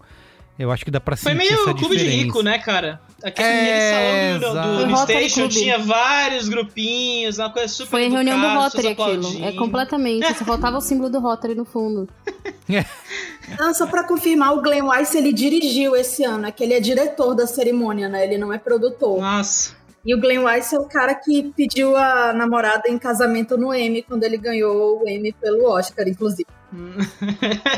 eu 0.57 0.71
acho 0.71 0.85
que 0.85 0.91
dá 0.91 0.99
pra 0.99 1.15
sentir 1.15 1.23
Foi 1.23 1.33
meio 1.33 1.53
essa 1.53 1.73
clube 1.73 1.95
diferença. 1.95 2.09
de 2.09 2.23
rico, 2.23 2.41
né, 2.43 2.59
cara? 2.59 3.01
Aquele 3.23 3.47
é, 3.47 4.39
salão 4.39 4.77
do, 4.77 4.87
do 4.87 4.97
Station 4.97 5.47
tinha 5.47 5.79
vários 5.79 6.47
grupinhos, 6.49 7.39
uma 7.39 7.49
coisa 7.49 7.67
super 7.67 7.89
Foi 7.89 8.07
reunião 8.07 8.39
do 8.39 8.47
Rotary 8.47 8.87
aquilo. 8.89 9.45
É 9.45 9.51
completamente. 9.53 10.27
Só 10.37 10.45
faltava 10.45 10.77
o 10.77 10.81
símbolo 10.81 11.09
do 11.09 11.19
Rotary 11.19 11.55
no 11.55 11.65
fundo. 11.65 12.07
Não, 13.59 13.73
só 13.73 13.87
pra 13.87 14.07
confirmar, 14.07 14.53
o 14.53 14.61
Glenn 14.61 14.87
Weiss, 14.87 15.15
ele 15.15 15.33
dirigiu 15.33 15.95
esse 15.95 16.23
ano. 16.23 16.47
É 16.47 16.51
que 16.51 16.63
ele 16.63 16.73
é 16.73 16.79
diretor 16.79 17.33
da 17.35 17.45
cerimônia, 17.45 18.07
né? 18.07 18.23
Ele 18.23 18.37
não 18.37 18.53
é 18.53 18.57
produtor. 18.57 19.19
Nossa. 19.19 19.75
E 20.05 20.13
o 20.15 20.19
Glenn 20.19 20.43
Weiss 20.43 20.71
é 20.73 20.79
o 20.79 20.85
cara 20.85 21.13
que 21.13 21.51
pediu 21.55 21.95
a 21.95 22.33
namorada 22.33 22.89
em 22.89 22.97
casamento 22.97 23.57
no 23.57 23.73
Emmy, 23.73 24.01
quando 24.01 24.23
ele 24.23 24.37
ganhou 24.37 25.01
o 25.01 25.07
Emmy 25.07 25.33
pelo 25.33 25.69
Oscar, 25.69 26.07
inclusive. 26.07 26.47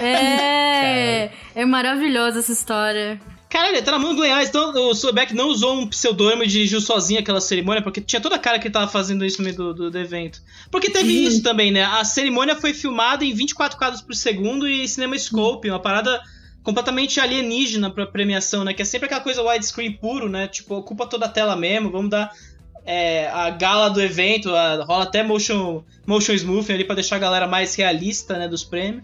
É, 0.01 1.31
é 1.55 1.65
maravilhosa 1.65 2.39
essa 2.39 2.51
história. 2.51 3.19
Caralho, 3.49 3.81
tá 3.81 3.91
na 3.91 3.99
mão 3.99 4.13
do 4.13 4.21
Weiss. 4.21 4.49
Então, 4.49 4.73
o 4.89 4.93
Sobeck 4.93 5.34
não 5.34 5.47
usou 5.47 5.79
um 5.79 5.88
pseudônimo 5.88 6.43
e 6.43 6.47
dirigiu 6.47 6.81
sozinho 6.81 7.21
aquela 7.21 7.39
cerimônia, 7.39 7.81
porque 7.81 8.01
tinha 8.01 8.19
toda 8.19 8.36
a 8.36 8.39
cara 8.39 8.60
que 8.60 8.67
ele 8.67 8.73
tava 8.73 8.91
fazendo 8.91 9.23
isso 9.23 9.38
no 9.38 9.45
meio 9.45 9.55
do, 9.55 9.73
do, 9.73 9.91
do 9.91 9.97
evento. 9.97 10.41
Porque 10.69 10.89
teve 10.89 11.10
Sim. 11.10 11.25
isso 11.25 11.41
também, 11.41 11.71
né? 11.71 11.84
A 11.84 12.03
cerimônia 12.03 12.55
foi 12.55 12.73
filmada 12.73 13.23
em 13.23 13.34
24 13.34 13.77
quadros 13.77 14.01
por 14.01 14.13
segundo 14.13 14.67
e 14.67 14.86
cinema 14.88 15.17
scope, 15.17 15.69
uma 15.69 15.79
parada 15.79 16.21
completamente 16.63 17.19
alienígena 17.19 17.89
pra 17.89 18.05
premiação, 18.05 18.63
né? 18.63 18.73
Que 18.73 18.81
é 18.81 18.86
sempre 18.86 19.05
aquela 19.05 19.21
coisa 19.21 19.41
widescreen 19.41 19.93
puro, 19.93 20.27
né? 20.27 20.47
Tipo, 20.47 20.75
ocupa 20.75 21.05
toda 21.08 21.27
a 21.27 21.29
tela 21.29 21.55
mesmo, 21.55 21.91
vamos 21.91 22.10
dar 22.10 22.31
é, 22.86 23.28
a 23.28 23.50
gala 23.50 23.89
do 23.89 24.02
evento, 24.02 24.54
a, 24.54 24.84
rola 24.84 25.04
até 25.04 25.24
motion, 25.24 25.84
motion 26.06 26.34
smoothing 26.34 26.74
ali 26.74 26.84
para 26.86 26.95
deixar 26.95 27.15
a 27.15 27.19
galera 27.19 27.48
mais 27.48 27.74
realista, 27.76 28.38
né, 28.38 28.48
dos 28.48 28.63
prêmios. 28.63 29.04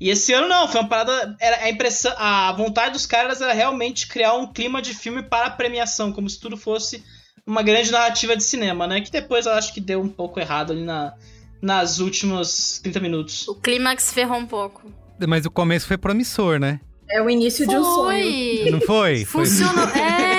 E 0.00 0.10
esse 0.10 0.32
ano 0.32 0.48
não, 0.48 0.66
foi 0.66 0.80
uma 0.80 0.88
parada. 0.88 1.36
Era 1.40 1.64
a 1.64 1.70
impressão. 1.70 2.12
A 2.18 2.52
vontade 2.52 2.92
dos 2.92 3.06
caras 3.06 3.40
era 3.40 3.52
realmente 3.52 4.08
criar 4.08 4.34
um 4.34 4.52
clima 4.52 4.82
de 4.82 4.94
filme 4.94 5.22
para 5.22 5.46
a 5.46 5.50
premiação, 5.50 6.12
como 6.12 6.28
se 6.28 6.40
tudo 6.40 6.56
fosse 6.56 7.04
uma 7.46 7.62
grande 7.62 7.92
narrativa 7.92 8.36
de 8.36 8.42
cinema, 8.42 8.86
né? 8.88 9.00
Que 9.00 9.12
depois 9.12 9.46
eu 9.46 9.52
acho 9.52 9.72
que 9.72 9.80
deu 9.80 10.00
um 10.00 10.08
pouco 10.08 10.40
errado 10.40 10.72
ali 10.72 10.82
na, 10.82 11.14
nas 11.60 12.00
últimos 12.00 12.80
30 12.82 12.98
minutos. 12.98 13.46
O 13.46 13.54
clímax 13.54 14.12
ferrou 14.12 14.38
um 14.38 14.46
pouco. 14.46 14.90
Mas 15.28 15.46
o 15.46 15.50
começo 15.52 15.86
foi 15.86 15.96
promissor, 15.96 16.58
né? 16.58 16.80
É 17.08 17.22
o 17.22 17.30
início 17.30 17.64
de 17.64 17.76
um 17.76 17.84
sonho. 17.84 18.72
Não 18.72 18.80
foi? 18.80 19.24
Funcionou. 19.24 19.86
Foi. 19.86 20.00
É. 20.02 20.31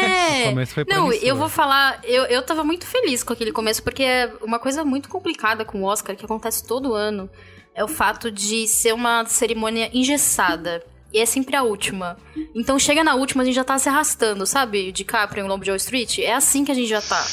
O 0.46 0.50
começo 0.50 0.74
foi 0.74 0.86
Não, 0.88 1.12
eu 1.12 1.36
vou 1.36 1.50
falar. 1.50 2.00
Eu, 2.04 2.24
eu 2.26 2.42
tava 2.42 2.64
muito 2.64 2.86
feliz 2.86 3.24
com 3.24 3.34
aquele 3.34 3.52
começo, 3.52 3.82
porque 3.84 4.04
é 4.04 4.32
uma 4.42 4.60
coisa 4.60 4.84
muito 4.84 5.10
complicada 5.10 5.66
com 5.66 5.82
o 5.82 5.86
Oscar, 5.86 6.16
que 6.16 6.26
acontece 6.26 6.66
todo 6.66 6.94
ano, 6.94 7.30
é 7.76 7.84
o 7.84 7.88
fato 7.88 8.32
de 8.32 8.68
ser 8.68 8.94
uma 8.94 9.26
cerimônia 9.26 9.90
engessada. 9.94 10.84
E 11.12 11.20
é 11.20 11.26
sempre 11.26 11.56
a 11.56 11.62
última. 11.62 12.18
Então 12.56 12.80
chega 12.80 13.04
na 13.04 13.14
última, 13.14 13.44
a 13.44 13.46
gente 13.46 13.56
já 13.56 13.64
tá 13.64 13.78
se 13.78 13.88
arrastando, 13.88 14.48
sabe? 14.48 14.92
De 14.92 15.04
Caprio 15.04 15.46
em 15.46 15.48
Lobo 15.48 15.64
de 15.64 15.70
Wall 15.70 15.78
Street. 15.78 16.20
É 16.20 16.34
assim 16.34 16.66
que 16.66 16.72
a 16.72 16.76
gente 16.76 16.88
já 16.88 17.02
tá. 17.02 17.24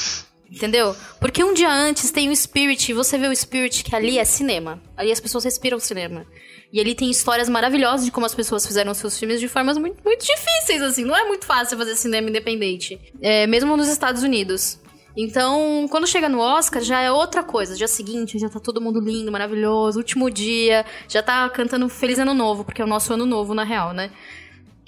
Entendeu? 0.51 0.95
Porque 1.21 1.43
um 1.45 1.55
dia 1.55 1.71
antes 1.71 2.11
tem 2.11 2.29
o 2.29 2.37
Spirit, 2.37 2.91
e 2.91 2.95
você 2.95 3.17
vê 3.17 3.29
o 3.29 3.35
Spirit, 3.35 3.85
que 3.85 3.95
ali 3.95 4.19
é 4.19 4.25
cinema. 4.25 4.83
Ali 4.97 5.13
as 5.13 5.21
pessoas 5.21 5.45
respiram 5.45 5.79
cinema. 5.79 6.27
E 6.73 6.79
ele 6.79 6.95
tem 6.95 7.11
histórias 7.11 7.49
maravilhosas 7.49 8.05
de 8.05 8.13
como 8.13 8.27
as 8.27 8.35
pessoas 8.35 8.65
fizeram 8.65 8.95
seus 8.95 9.19
filmes 9.19 9.41
de 9.41 9.49
formas 9.49 9.77
muito, 9.77 9.97
muito 10.05 10.25
difíceis, 10.25 10.83
assim. 10.83 11.05
Não 11.05 11.17
é 11.17 11.25
muito 11.25 11.45
fácil 11.45 11.77
fazer 11.77 11.97
cinema 11.97 12.29
independente. 12.29 13.01
É, 13.21 13.47
mesmo 13.47 13.77
nos 13.77 13.89
Estados 13.89 14.23
Unidos. 14.23 14.79
Então, 15.17 15.87
quando 15.91 16.07
chega 16.07 16.29
no 16.29 16.39
Oscar, 16.39 16.81
já 16.81 17.01
é 17.01 17.11
outra 17.11 17.43
coisa. 17.43 17.75
Dia 17.75 17.89
seguinte, 17.89 18.39
já 18.39 18.49
tá 18.49 18.61
todo 18.61 18.81
mundo 18.81 19.01
lindo, 19.01 19.33
maravilhoso. 19.33 19.99
Último 19.99 20.31
dia, 20.31 20.87
já 21.09 21.23
tá 21.23 21.49
cantando 21.51 21.89
Feliz 21.89 22.19
Ano 22.19 22.35
Novo, 22.35 22.65
porque 22.65 22.81
é 22.81 22.85
o 22.85 22.89
nosso 22.89 23.13
ano 23.13 23.27
novo, 23.27 23.53
na 23.53 23.65
real, 23.65 23.93
né? 23.93 24.11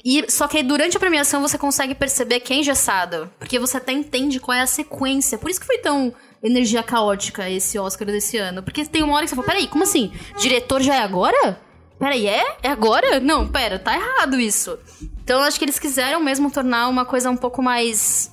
E, 0.04 0.24
só 0.30 0.48
que 0.48 0.58
aí, 0.58 0.62
durante 0.62 0.96
a 0.96 1.00
premiação 1.00 1.40
você 1.40 1.56
consegue 1.56 1.94
perceber 1.94 2.40
que 2.40 2.52
é 2.52 2.56
engessado. 2.56 3.30
Porque 3.38 3.58
você 3.58 3.76
até 3.76 3.92
entende 3.92 4.40
qual 4.40 4.56
é 4.56 4.60
a 4.60 4.66
sequência. 4.66 5.38
Por 5.38 5.50
isso 5.50 5.60
que 5.60 5.66
foi 5.66 5.78
tão 5.78 6.12
energia 6.42 6.82
caótica 6.82 7.48
esse 7.48 7.78
Oscar 7.78 8.06
desse 8.06 8.36
ano. 8.36 8.62
Porque 8.62 8.84
tem 8.84 9.02
uma 9.02 9.14
hora 9.14 9.24
que 9.24 9.30
você 9.30 9.36
fala, 9.36 9.46
peraí, 9.46 9.68
como 9.68 9.84
assim? 9.84 10.12
Diretor 10.38 10.82
já 10.82 10.96
é 10.96 11.00
agora? 11.00 11.60
Peraí, 12.02 12.26
é? 12.26 12.56
É 12.64 12.68
agora? 12.68 13.20
Não, 13.20 13.46
pera, 13.46 13.78
tá 13.78 13.94
errado 13.94 14.40
isso. 14.40 14.76
Então 15.22 15.40
acho 15.40 15.56
que 15.56 15.64
eles 15.64 15.78
quiseram 15.78 16.20
mesmo 16.20 16.50
tornar 16.50 16.88
uma 16.88 17.04
coisa 17.04 17.30
um 17.30 17.36
pouco 17.36 17.62
mais. 17.62 18.28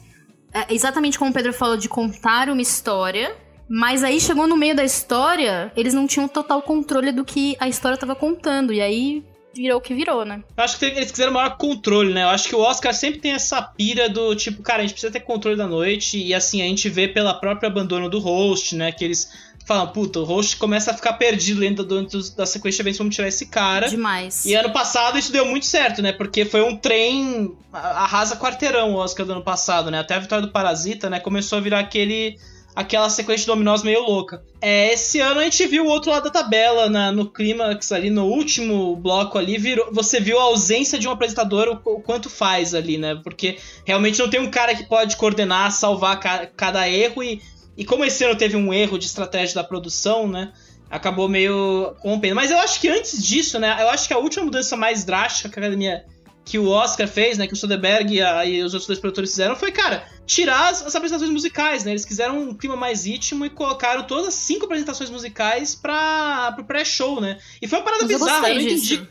é, 0.52 0.74
exatamente 0.74 1.20
como 1.20 1.30
o 1.30 1.34
Pedro 1.34 1.54
falou, 1.54 1.78
de 1.78 1.88
contar 1.88 2.50
uma 2.50 2.64
história. 2.64 3.32
Mas 3.70 4.04
aí 4.04 4.20
chegou 4.20 4.48
no 4.48 4.58
meio 4.58 4.76
da 4.76 4.84
história, 4.84 5.72
eles 5.78 5.94
não 5.94 6.08
tinham 6.08 6.28
total 6.28 6.64
controle 6.64 7.12
do 7.12 7.24
que 7.24 7.56
a 7.60 7.70
história 7.70 7.96
tava 7.96 8.16
contando. 8.16 8.74
E 8.74 8.82
aí 8.82 9.24
virou 9.54 9.78
o 9.78 9.82
que 9.82 9.94
virou, 9.94 10.26
né? 10.26 10.44
Eu 10.58 10.64
acho 10.64 10.80
que 10.80 10.86
eles 10.86 11.12
quiseram 11.12 11.34
maior 11.34 11.56
controle, 11.56 12.12
né? 12.12 12.24
Eu 12.24 12.30
acho 12.30 12.50
que 12.50 12.56
o 12.56 12.62
Oscar 12.62 12.92
sempre 12.92 13.20
tem 13.20 13.34
essa 13.34 13.62
pira 13.62 14.10
do 14.10 14.36
tipo, 14.36 14.64
cara, 14.64 14.80
a 14.80 14.82
gente 14.82 14.94
precisa 14.94 15.14
ter 15.14 15.20
controle 15.20 15.56
da 15.56 15.68
noite. 15.68 16.18
E 16.18 16.34
assim, 16.34 16.64
a 16.64 16.66
gente 16.66 16.90
vê 16.90 17.08
pela 17.08 17.36
própria 17.36 17.68
abandono 17.68 18.10
do 18.10 18.18
host, 18.18 18.76
né? 18.76 18.92
Que 18.92 19.06
eles 19.06 19.32
falam, 19.66 19.88
puta, 19.88 20.20
o 20.20 20.24
host 20.24 20.58
começa 20.58 20.92
a 20.92 20.94
ficar 20.94 21.14
perdido 21.14 21.60
dentro, 21.60 21.84
do- 21.84 22.02
dentro 22.02 22.20
da 22.36 22.46
sequência 22.46 22.78
de 22.78 22.82
eventos, 22.82 22.98
vamos 22.98 23.16
tirar 23.16 23.28
esse 23.28 23.46
cara. 23.48 23.88
Demais. 23.88 24.44
E 24.46 24.56
ano 24.56 24.72
passado 24.72 25.18
isso 25.18 25.32
deu 25.32 25.46
muito 25.46 25.66
certo, 25.66 26.02
né? 26.02 26.12
Porque 26.12 26.44
foi 26.46 26.62
um 26.62 26.76
trem 26.76 27.56
arrasa 27.72 28.36
quarteirão 28.36 28.94
o 28.94 28.98
Oscar 28.98 29.26
do 29.26 29.34
ano 29.34 29.44
passado, 29.44 29.92
né? 29.92 30.00
Até 30.00 30.16
a 30.16 30.20
vitória 30.20 30.46
do 30.46 30.52
Parasita, 30.52 31.10
né? 31.10 31.20
Começou 31.20 31.58
a 31.58 31.62
virar 31.62 31.80
aquele 31.80 32.36
aquela 32.76 33.10
sequência 33.10 33.42
de 33.42 33.48
dominós 33.48 33.84
meio 33.84 34.02
louca. 34.04 34.42
É, 34.62 34.94
esse 34.94 35.20
ano 35.20 35.42
a 35.42 35.44
gente 35.44 35.66
viu 35.68 35.86
o 35.86 35.90
outro 35.90 36.12
lado 36.12 36.26
da 36.26 36.30
tabela 36.30 36.88
na- 36.90 37.12
no 37.12 37.30
clímax 37.30 37.92
ali, 37.92 38.10
no 38.10 38.26
último 38.26 38.96
bloco 38.96 39.38
ali, 39.38 39.58
virou, 39.58 39.90
você 39.92 40.20
viu 40.22 40.40
a 40.40 40.44
ausência 40.44 40.98
de 40.98 41.06
um 41.08 41.12
apresentador, 41.12 41.82
o, 41.84 41.90
o 41.96 42.00
quanto 42.02 42.30
faz 42.30 42.74
ali, 42.74 42.98
né? 42.98 43.20
Porque 43.22 43.58
realmente 43.86 44.20
não 44.20 44.30
tem 44.30 44.40
um 44.40 44.50
cara 44.52 44.74
que 44.76 44.84
pode 44.88 45.18
coordenar, 45.18 45.72
salvar 45.72 46.20
ca- 46.22 46.48
cada 46.56 46.88
erro 46.88 47.22
e, 47.22 47.42
e 47.80 47.86
como 47.86 48.04
esse 48.06 48.24
ano 48.24 48.36
teve 48.36 48.56
um 48.58 48.74
erro 48.74 48.98
de 49.00 49.06
estratégia 49.06 49.56
da 49.56 49.64
produção, 49.64 50.28
né? 50.28 50.52
Acabou 50.90 51.30
meio 51.30 51.96
rompendo. 52.00 52.36
Mas 52.36 52.52
eu 52.52 52.60
acho 52.60 52.80
que 52.82 52.88
antes 52.90 53.24
disso, 53.24 53.58
né? 53.60 53.78
Eu 53.80 53.90
acho 53.90 54.08
que 54.08 54.14
a 54.14 54.18
última 54.18 54.44
mudança 54.46 54.76
mais 54.76 55.04
drástica 55.06 55.48
que 55.50 55.58
a 55.58 55.62
academia. 55.62 56.04
Que 56.44 56.58
o 56.58 56.68
Oscar 56.68 57.08
fez, 57.08 57.38
né? 57.38 57.46
Que 57.46 57.54
o 57.54 57.56
Soderbergh 57.56 58.12
e, 58.12 58.22
a- 58.22 58.44
e 58.46 58.64
os 58.64 58.74
outros 58.74 58.88
dois 58.88 58.98
produtores 59.00 59.30
fizeram 59.30 59.56
foi, 59.56 59.72
cara, 59.72 60.04
tirar 60.26 60.70
as, 60.70 60.82
as 60.86 60.96
apresentações 60.96 61.32
musicais, 61.32 61.84
né? 61.86 61.92
Eles 61.92 62.04
quiseram 62.06 62.40
um 62.40 62.56
clima 62.56 62.76
mais 62.76 63.06
íntimo 63.06 63.46
e 63.46 63.52
colocaram 63.52 64.04
todas 64.04 64.30
as 64.30 64.34
cinco 64.34 64.66
apresentações 64.66 65.12
musicais 65.12 65.76
pra, 65.76 66.52
pro 66.54 66.66
pré-show, 66.66 67.22
né? 67.22 67.38
E 67.62 67.68
foi 67.68 67.78
uma 67.80 67.86
parada 67.86 68.04
Mas 68.04 68.12
eu 68.12 68.18
bizarra, 68.20 68.40
gostei 68.40 68.58
eu 68.58 68.62
não 68.62 68.68
disso. 68.76 69.08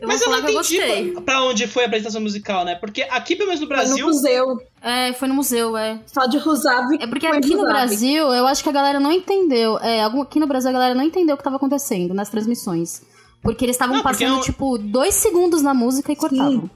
Eu 0.00 0.08
Mas 0.08 0.20
eu 0.22 0.28
não 0.30 0.36
eu 0.38 0.42
entendi 0.44 0.56
gostei. 0.78 1.12
pra, 1.12 1.20
pra 1.22 1.42
onde 1.44 1.66
foi 1.66 1.82
a 1.82 1.86
apresentação 1.86 2.20
musical, 2.22 2.64
né? 2.64 2.74
Porque 2.74 3.02
aqui, 3.02 3.36
pelo 3.36 3.48
menos 3.48 3.60
no 3.60 3.66
Foi 3.66 3.76
Brasil. 3.76 3.98
no 4.06 4.12
museu. 4.12 4.58
É, 4.82 5.12
foi 5.12 5.28
no 5.28 5.34
museu, 5.34 5.76
é. 5.76 6.00
Só 6.06 6.26
de 6.26 6.38
Rusav. 6.38 6.86
É 6.98 7.06
porque 7.06 7.28
foi 7.28 7.36
aqui 7.38 7.54
no. 7.54 7.64
Brasil, 7.64 8.32
eu 8.32 8.46
acho 8.46 8.62
que 8.62 8.68
a 8.68 8.72
galera 8.72 8.98
não 8.98 9.12
entendeu. 9.12 9.78
É, 9.78 10.02
aqui 10.04 10.40
no 10.40 10.46
Brasil 10.46 10.70
a 10.70 10.72
galera 10.72 10.94
não 10.94 11.04
entendeu 11.04 11.34
o 11.34 11.38
que 11.38 11.44
tava 11.44 11.56
acontecendo 11.56 12.14
nas 12.14 12.30
transmissões. 12.30 13.02
Porque 13.42 13.64
eles 13.64 13.74
estavam 13.76 14.02
passando, 14.02 14.36
eu- 14.36 14.40
tipo, 14.42 14.78
dois 14.78 15.14
segundos 15.14 15.60
na 15.62 15.74
música 15.74 16.10
e 16.12 16.16
cortavam. 16.16 16.70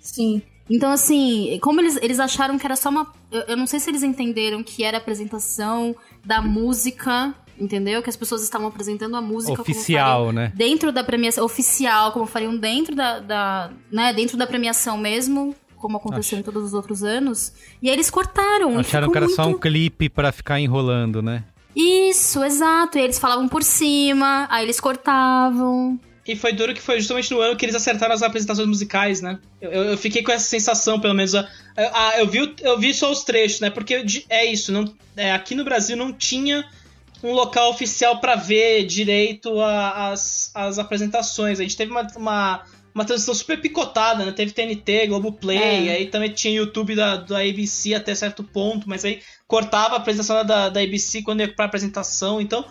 Sim. 0.00 0.42
Então, 0.70 0.90
assim, 0.92 1.58
como 1.62 1.80
eles, 1.80 1.96
eles 2.02 2.20
acharam 2.20 2.58
que 2.58 2.66
era 2.66 2.76
só 2.76 2.90
uma. 2.90 3.12
Eu, 3.32 3.40
eu 3.48 3.56
não 3.56 3.66
sei 3.66 3.80
se 3.80 3.88
eles 3.90 4.02
entenderam 4.02 4.62
que 4.62 4.84
era 4.84 4.98
a 4.98 5.00
apresentação 5.00 5.96
da 6.24 6.42
música, 6.42 7.34
entendeu? 7.60 8.02
Que 8.02 8.10
as 8.10 8.16
pessoas 8.16 8.42
estavam 8.42 8.68
apresentando 8.68 9.16
a 9.16 9.20
música 9.20 9.60
Oficial, 9.60 10.32
né? 10.32 10.52
Dentro 10.54 10.90
da 10.92 11.02
premiação 11.04 11.44
oficial, 11.44 12.12
como 12.12 12.26
fariam 12.26 12.56
dentro 12.56 12.94
da, 12.94 13.18
da. 13.20 13.70
né, 13.90 14.12
dentro 14.12 14.36
da 14.36 14.46
premiação 14.46 14.96
mesmo, 14.98 15.54
como 15.76 15.96
aconteceu 15.96 16.38
em 16.38 16.42
todos 16.42 16.62
os 16.64 16.74
outros 16.74 17.02
anos. 17.02 17.52
E 17.82 17.88
aí 17.88 17.94
eles 17.94 18.10
cortaram. 18.10 18.78
Acharam 18.78 19.10
que 19.10 19.16
era 19.16 19.28
só 19.28 19.42
um 19.42 19.50
muito- 19.50 19.60
clipe 19.60 20.08
pra 20.08 20.32
ficar 20.32 20.58
enrolando, 20.60 21.20
né? 21.22 21.44
Isso, 21.76 22.42
exato. 22.42 22.98
E 22.98 23.00
eles 23.02 23.18
falavam 23.18 23.46
por 23.48 23.62
cima, 23.62 24.46
aí 24.50 24.64
eles 24.64 24.80
cortavam. 24.80 25.98
E 26.26 26.36
foi 26.36 26.52
duro 26.52 26.74
que 26.74 26.80
foi 26.82 26.98
justamente 27.00 27.30
no 27.32 27.40
ano 27.40 27.56
que 27.56 27.64
eles 27.64 27.74
acertaram 27.74 28.12
as 28.12 28.22
apresentações 28.22 28.68
musicais, 28.68 29.22
né? 29.22 29.38
Eu, 29.62 29.70
eu- 29.70 29.96
fiquei 29.96 30.22
com 30.22 30.30
essa 30.30 30.44
sensação, 30.46 31.00
pelo 31.00 31.14
menos. 31.14 31.34
a- 31.34 31.48
a- 31.76 32.18
eu, 32.18 32.26
vi, 32.26 32.54
eu 32.60 32.78
vi 32.78 32.92
só 32.92 33.10
os 33.10 33.24
trechos, 33.24 33.60
né? 33.60 33.70
Porque 33.70 34.02
de- 34.02 34.26
é 34.28 34.44
isso, 34.44 34.70
não, 34.72 34.92
é, 35.16 35.32
aqui 35.32 35.54
no 35.54 35.64
Brasil 35.64 35.96
não 35.96 36.12
tinha 36.12 36.66
um 37.22 37.32
local 37.32 37.70
oficial 37.70 38.20
pra 38.20 38.36
ver 38.36 38.84
direito 38.86 39.60
a- 39.60 40.10
as, 40.10 40.50
as 40.54 40.78
apresentações. 40.78 41.58
A 41.58 41.62
gente 41.62 41.76
teve 41.76 41.90
uma, 41.90 42.06
uma, 42.16 42.62
uma 42.94 43.04
transição 43.04 43.34
super 43.34 43.60
picotada, 43.60 44.24
né? 44.24 44.32
Teve 44.32 44.52
TNT, 44.52 45.06
Globoplay, 45.08 45.88
É. 45.88 45.92
aí 45.92 46.06
também 46.06 46.30
tinha 46.30 46.54
YouTube 46.54 46.94
da, 46.94 47.16
da 47.16 47.40
ABC 47.40 47.94
até 47.94 48.14
certo 48.14 48.44
ponto, 48.44 48.88
mas 48.88 49.04
aí 49.04 49.20
cortava 49.46 49.94
a 49.94 49.98
apresentação 49.98 50.44
da, 50.44 50.68
da 50.68 50.80
ABC 50.80 51.22
quando 51.22 51.40
ia 51.40 51.52
pra 51.52 51.64
apresentação, 51.64 52.40
então 52.40 52.64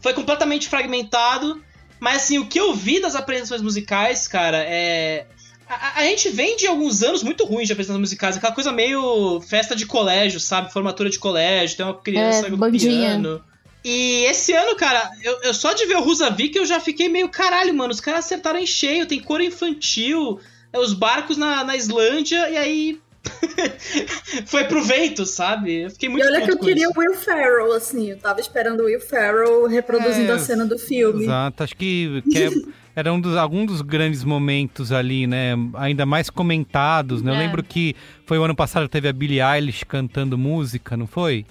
foi 0.00 0.12
completamente 0.14 0.68
fragmentado. 0.68 1.60
Mas 2.00 2.22
assim, 2.22 2.38
o 2.38 2.46
que 2.46 2.60
eu 2.60 2.72
vi 2.74 3.00
das 3.00 3.16
apresentações 3.16 3.60
musicais, 3.62 4.28
cara, 4.28 4.58
é. 4.58 5.26
A, 5.68 6.00
a- 6.00 6.04
gente 6.04 6.30
vem 6.30 6.56
de 6.56 6.66
alguns 6.66 7.02
anos 7.02 7.22
muito 7.24 7.44
ruins 7.44 7.66
de 7.66 7.72
apresentações 7.72 8.00
musicais, 8.00 8.36
aquela 8.36 8.54
coisa 8.54 8.70
meio 8.72 9.40
festa 9.40 9.74
de 9.74 9.84
colégio, 9.84 10.38
sabe? 10.38 10.72
Formatura 10.72 11.10
de 11.10 11.18
colégio, 11.18 11.76
tem 11.76 11.84
uma 11.84 11.94
criança 12.00 12.46
É, 12.46 12.50
com 12.50 12.56
bandinha. 12.56 13.08
piano. 13.08 13.44
E 13.84 14.24
esse 14.26 14.52
ano, 14.52 14.74
cara, 14.76 15.10
eu, 15.22 15.40
eu 15.42 15.54
só 15.54 15.72
de 15.72 15.86
ver 15.86 15.96
o 15.96 16.02
Rusavik 16.02 16.56
eu 16.56 16.66
já 16.66 16.80
fiquei 16.80 17.08
meio 17.08 17.28
caralho, 17.28 17.72
mano. 17.74 17.92
Os 17.92 18.00
caras 18.00 18.24
acertaram 18.24 18.58
em 18.58 18.66
cheio, 18.66 19.06
tem 19.06 19.20
cor 19.20 19.40
infantil, 19.40 20.40
é, 20.72 20.78
os 20.78 20.92
barcos 20.92 21.36
na, 21.36 21.62
na 21.64 21.76
Islândia, 21.76 22.48
e 22.50 22.56
aí. 22.56 23.00
foi 24.46 24.64
pro 24.64 24.82
vento, 24.82 25.26
sabe? 25.26 25.82
Eu 25.82 25.90
fiquei 25.90 26.08
E 26.08 26.12
muito 26.12 26.26
olha 26.26 26.40
que 26.42 26.50
eu 26.50 26.58
queria 26.58 26.88
o 26.88 26.92
Will 26.98 27.14
Ferrell, 27.14 27.72
assim. 27.72 28.10
Eu 28.10 28.18
tava 28.18 28.40
esperando 28.40 28.80
o 28.80 28.84
Will 28.84 29.00
Ferrell 29.00 29.66
reproduzindo 29.66 30.32
É, 30.32 30.34
a 30.34 30.38
cena 30.38 30.64
do 30.64 30.78
filme. 30.78 31.24
Exato, 31.24 31.62
acho 31.62 31.76
que, 31.76 32.22
que 32.30 32.38
é- 32.38 32.50
era 32.96 33.12
um 33.12 33.20
dos, 33.20 33.36
algum 33.36 33.66
dos 33.66 33.80
grandes 33.82 34.24
momentos 34.24 34.92
ali, 34.92 35.26
né? 35.26 35.52
Ainda 35.74 36.06
mais 36.06 36.30
comentados, 36.30 37.22
né? 37.22 37.30
Eu 37.30 37.36
É. 37.36 37.38
lembro 37.38 37.62
que 37.62 37.94
foi 38.24 38.38
o 38.38 38.42
ano 38.44 38.54
passado 38.56 38.84
que 38.84 38.92
teve 38.92 39.08
a 39.08 39.12
Billie 39.12 39.40
Eilish 39.40 39.84
cantando 39.84 40.38
música, 40.38 40.96
não 40.96 41.06
foi? 41.06 41.44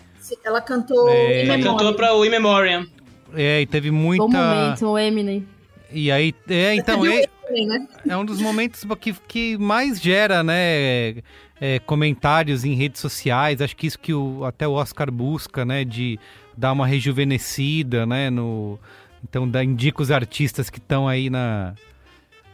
Ela 0.43 0.61
cantou 0.61 1.09
É. 1.09 1.45
Ela 1.45 1.61
cantou 1.61 1.93
pra 1.93 2.13
o 2.13 2.25
In 2.25 2.29
Memoriam. 2.29 2.85
É, 3.33 3.61
e 3.61 3.65
teve 3.65 3.91
Bom 3.91 3.97
muita. 3.97 4.23
momento, 4.23 4.87
o 4.87 4.97
Eminem. 4.97 5.45
E 5.91 6.11
aí, 6.11 6.33
é, 6.49 6.75
então, 6.75 7.05
é, 7.05 7.21
né? 7.65 7.87
é 8.07 8.17
um 8.17 8.25
dos 8.25 8.41
momentos 8.41 8.85
que, 8.99 9.13
que 9.13 9.57
mais 9.57 10.01
gera, 10.01 10.43
né? 10.43 11.15
é, 11.59 11.79
comentários 11.79 12.63
em 12.63 12.73
redes 12.73 13.01
sociais. 13.01 13.61
Acho 13.61 13.75
que 13.75 13.87
isso 13.87 13.99
que 13.99 14.13
o, 14.13 14.43
até 14.45 14.67
o 14.67 14.73
Oscar 14.73 15.11
busca, 15.11 15.65
né? 15.65 15.83
De 15.83 16.19
dar 16.55 16.71
uma 16.71 16.85
rejuvenescida, 16.87 18.05
né? 18.05 18.29
No, 18.29 18.79
então, 19.23 19.47
dá, 19.49 19.63
indica 19.63 20.01
os 20.01 20.11
artistas 20.11 20.69
que 20.69 20.79
estão 20.79 21.07
aí 21.07 21.29
na 21.29 21.73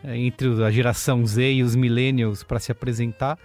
é, 0.04 0.18
entre 0.18 0.64
a 0.64 0.72
geração 0.72 1.26
Z 1.26 1.54
e 1.54 1.64
os 1.64 1.76
millennials 1.76 2.44
para 2.44 2.60
se 2.60 2.72
apresentar. 2.72 3.38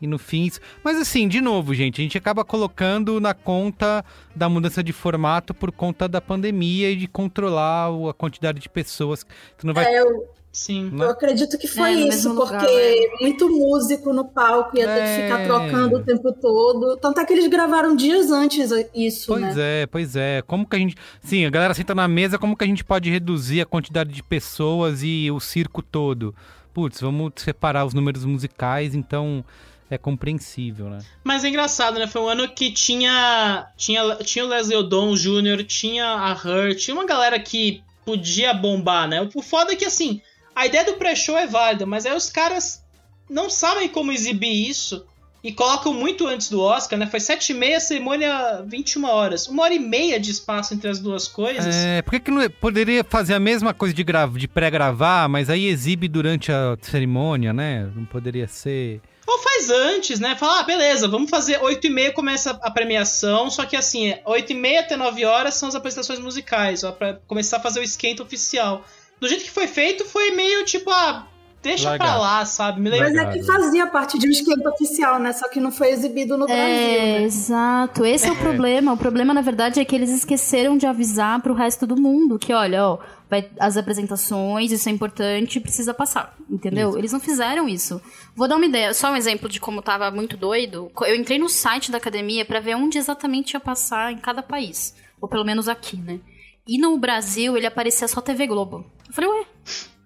E 0.00 0.06
no 0.06 0.18
fim, 0.18 0.50
mas 0.82 0.96
assim, 0.98 1.28
de 1.28 1.40
novo, 1.40 1.74
gente, 1.74 2.00
a 2.00 2.02
gente 2.02 2.16
acaba 2.16 2.42
colocando 2.44 3.20
na 3.20 3.34
conta 3.34 4.02
da 4.34 4.48
mudança 4.48 4.82
de 4.82 4.92
formato 4.92 5.52
por 5.52 5.70
conta 5.70 6.08
da 6.08 6.20
pandemia 6.20 6.90
e 6.90 6.96
de 6.96 7.06
controlar 7.06 7.88
a 8.08 8.14
quantidade 8.14 8.60
de 8.60 8.68
pessoas. 8.68 9.26
Tu 9.58 9.66
não 9.66 9.74
vai 9.74 9.84
É, 9.84 10.00
eu, 10.00 10.26
Sim. 10.50 10.90
né? 10.90 11.04
eu 11.04 11.10
acredito 11.10 11.58
que 11.58 11.68
foi 11.68 11.90
É, 11.90 12.08
isso, 12.08 12.34
porque 12.34 12.54
lugar, 12.54 12.66
é. 12.66 13.06
muito 13.20 13.48
músico 13.50 14.12
no 14.14 14.24
palco 14.24 14.76
ia 14.78 14.86
ter 14.86 15.00
É. 15.00 15.16
que 15.16 15.22
ficar 15.22 15.44
trocando 15.44 15.96
o 15.98 16.02
tempo 16.02 16.32
todo. 16.32 16.96
Tanto 16.96 17.20
é 17.20 17.24
que 17.26 17.32
eles 17.34 17.46
gravaram 17.48 17.94
dias 17.94 18.30
antes 18.30 18.70
isso, 18.94 19.26
Pois 19.28 19.54
né? 19.54 19.82
é, 19.82 19.86
pois 19.86 20.16
é. 20.16 20.42
Como 20.46 20.66
que 20.66 20.76
a 20.76 20.78
gente. 20.78 20.96
Sim, 21.22 21.44
a 21.44 21.50
galera 21.50 21.74
senta 21.74 21.94
na 21.94 22.08
mesa, 22.08 22.38
como 22.38 22.56
que 22.56 22.64
a 22.64 22.66
gente 22.66 22.82
pode 22.82 23.10
reduzir 23.10 23.60
a 23.60 23.66
quantidade 23.66 24.10
de 24.12 24.22
pessoas 24.22 25.02
e 25.02 25.30
o 25.30 25.38
circo 25.40 25.82
todo? 25.82 26.34
putz, 26.72 27.00
vamos 27.00 27.32
separar 27.34 27.84
os 27.84 27.92
números 27.92 28.24
musicais, 28.24 28.94
então 28.94 29.44
é 29.90 29.98
compreensível, 29.98 30.88
né? 30.88 30.98
Mas 31.24 31.44
é 31.44 31.48
engraçado, 31.48 31.98
né? 31.98 32.06
Foi 32.06 32.22
um 32.22 32.28
ano 32.28 32.48
que 32.48 32.70
tinha 32.70 33.66
tinha, 33.76 34.16
tinha 34.16 34.44
o 34.44 34.48
Leslie 34.48 34.76
Odom 34.76 35.14
Jr., 35.14 35.64
tinha 35.64 36.06
a 36.06 36.30
Her, 36.32 36.76
tinha 36.76 36.94
uma 36.94 37.04
galera 37.06 37.38
que 37.38 37.82
podia 38.04 38.54
bombar, 38.54 39.08
né? 39.08 39.28
O 39.34 39.42
foda 39.42 39.72
é 39.72 39.76
que, 39.76 39.84
assim, 39.84 40.20
a 40.54 40.66
ideia 40.66 40.84
do 40.84 40.94
pré-show 40.94 41.36
é 41.36 41.46
válida, 41.46 41.84
mas 41.86 42.06
aí 42.06 42.14
os 42.14 42.30
caras 42.30 42.82
não 43.28 43.50
sabem 43.50 43.88
como 43.88 44.12
exibir 44.12 44.68
isso 44.68 45.04
e 45.42 45.52
colocam 45.52 45.94
muito 45.94 46.26
antes 46.26 46.50
do 46.50 46.60
Oscar, 46.60 46.98
né? 46.98 47.06
Foi 47.06 47.18
7 47.18 47.50
e 47.50 47.54
meia, 47.54 47.80
cerimônia 47.80 48.62
21 48.66 49.04
horas. 49.06 49.46
Uma 49.48 49.62
hora 49.62 49.74
e 49.74 49.78
meia 49.78 50.20
de 50.20 50.30
espaço 50.30 50.74
entre 50.74 50.90
as 50.90 50.98
duas 50.98 51.26
coisas. 51.26 51.74
É, 51.74 52.02
por 52.02 52.10
que, 52.12 52.20
que 52.20 52.30
não 52.30 52.42
é- 52.42 52.48
poderia 52.48 53.02
fazer 53.02 53.34
a 53.34 53.40
mesma 53.40 53.72
coisa 53.72 53.94
de, 53.94 54.04
de 54.36 54.48
pré-gravar, 54.48 55.28
mas 55.28 55.48
aí 55.48 55.66
exibe 55.66 56.08
durante 56.08 56.52
a 56.52 56.76
cerimônia, 56.82 57.52
né? 57.52 57.90
Não 57.94 58.04
poderia 58.04 58.46
ser. 58.46 59.00
Ou 59.30 59.38
faz 59.38 59.70
antes, 59.70 60.18
né? 60.18 60.34
Fala, 60.34 60.58
ah, 60.58 60.62
beleza, 60.64 61.06
vamos 61.06 61.30
fazer 61.30 61.62
8 61.62 61.86
e 61.86 61.90
meia 61.90 62.12
começa 62.12 62.50
a 62.50 62.68
premiação, 62.68 63.48
só 63.48 63.64
que 63.64 63.76
assim, 63.76 64.12
8 64.24 64.50
e 64.50 64.54
meia 64.56 64.80
até 64.80 64.96
9 64.96 65.24
horas 65.24 65.54
são 65.54 65.68
as 65.68 65.76
apresentações 65.76 66.18
musicais, 66.18 66.82
ó, 66.82 66.90
pra 66.90 67.14
começar 67.28 67.58
a 67.58 67.60
fazer 67.60 67.78
o 67.78 67.84
esquenta 67.84 68.24
oficial. 68.24 68.84
Do 69.20 69.28
jeito 69.28 69.44
que 69.44 69.50
foi 69.50 69.68
feito, 69.68 70.04
foi 70.04 70.32
meio 70.32 70.64
tipo, 70.64 70.90
ah, 70.90 71.28
deixa 71.62 71.96
pra 71.96 72.06
Largado. 72.06 72.20
lá, 72.20 72.44
sabe? 72.44 72.80
Me 72.80 72.90
Mas 72.90 73.00
lembra... 73.00 73.22
é 73.22 73.32
que 73.32 73.42
fazia 73.44 73.86
parte 73.86 74.18
de 74.18 74.26
um 74.26 74.30
esquenta 74.30 74.68
oficial, 74.70 75.18
né? 75.18 75.32
Só 75.32 75.48
que 75.48 75.60
não 75.60 75.70
foi 75.70 75.90
exibido 75.90 76.36
no 76.36 76.46
Brasil. 76.46 76.62
É, 76.62 77.18
né? 77.18 77.22
exato. 77.22 78.04
Esse 78.04 78.28
é 78.28 78.32
o 78.32 78.36
problema. 78.36 78.92
O 78.92 78.96
problema, 78.96 79.34
na 79.34 79.42
verdade, 79.42 79.80
é 79.80 79.84
que 79.84 79.94
eles 79.94 80.10
esqueceram 80.10 80.76
de 80.76 80.86
avisar 80.86 81.40
pro 81.40 81.54
resto 81.54 81.86
do 81.86 82.00
mundo 82.00 82.38
que, 82.38 82.52
olha, 82.52 82.84
ó, 82.84 82.98
vai, 83.28 83.48
as 83.58 83.76
apresentações, 83.76 84.72
isso 84.72 84.88
é 84.88 84.92
importante, 84.92 85.60
precisa 85.60 85.94
passar. 85.94 86.34
Entendeu? 86.48 86.96
Eles 86.98 87.12
não 87.12 87.20
fizeram 87.20 87.68
isso. 87.68 88.00
Vou 88.34 88.48
dar 88.48 88.56
uma 88.56 88.66
ideia, 88.66 88.92
só 88.92 89.12
um 89.12 89.16
exemplo 89.16 89.48
de 89.48 89.60
como 89.60 89.82
tava 89.82 90.10
muito 90.10 90.36
doido. 90.36 90.90
Eu 91.02 91.14
entrei 91.14 91.38
no 91.38 91.48
site 91.48 91.92
da 91.92 91.98
academia 91.98 92.44
pra 92.44 92.60
ver 92.60 92.74
onde 92.74 92.98
exatamente 92.98 93.52
ia 93.54 93.60
passar 93.60 94.12
em 94.12 94.18
cada 94.18 94.42
país. 94.42 94.94
Ou 95.20 95.28
pelo 95.28 95.44
menos 95.44 95.68
aqui, 95.68 95.96
né? 95.96 96.20
E 96.66 96.78
no 96.78 96.96
Brasil 96.98 97.56
ele 97.56 97.66
aparecia 97.66 98.06
só 98.08 98.20
TV 98.20 98.46
Globo. 98.46 98.84
Eu 99.08 99.14
falei, 99.14 99.30
ué, 99.30 99.46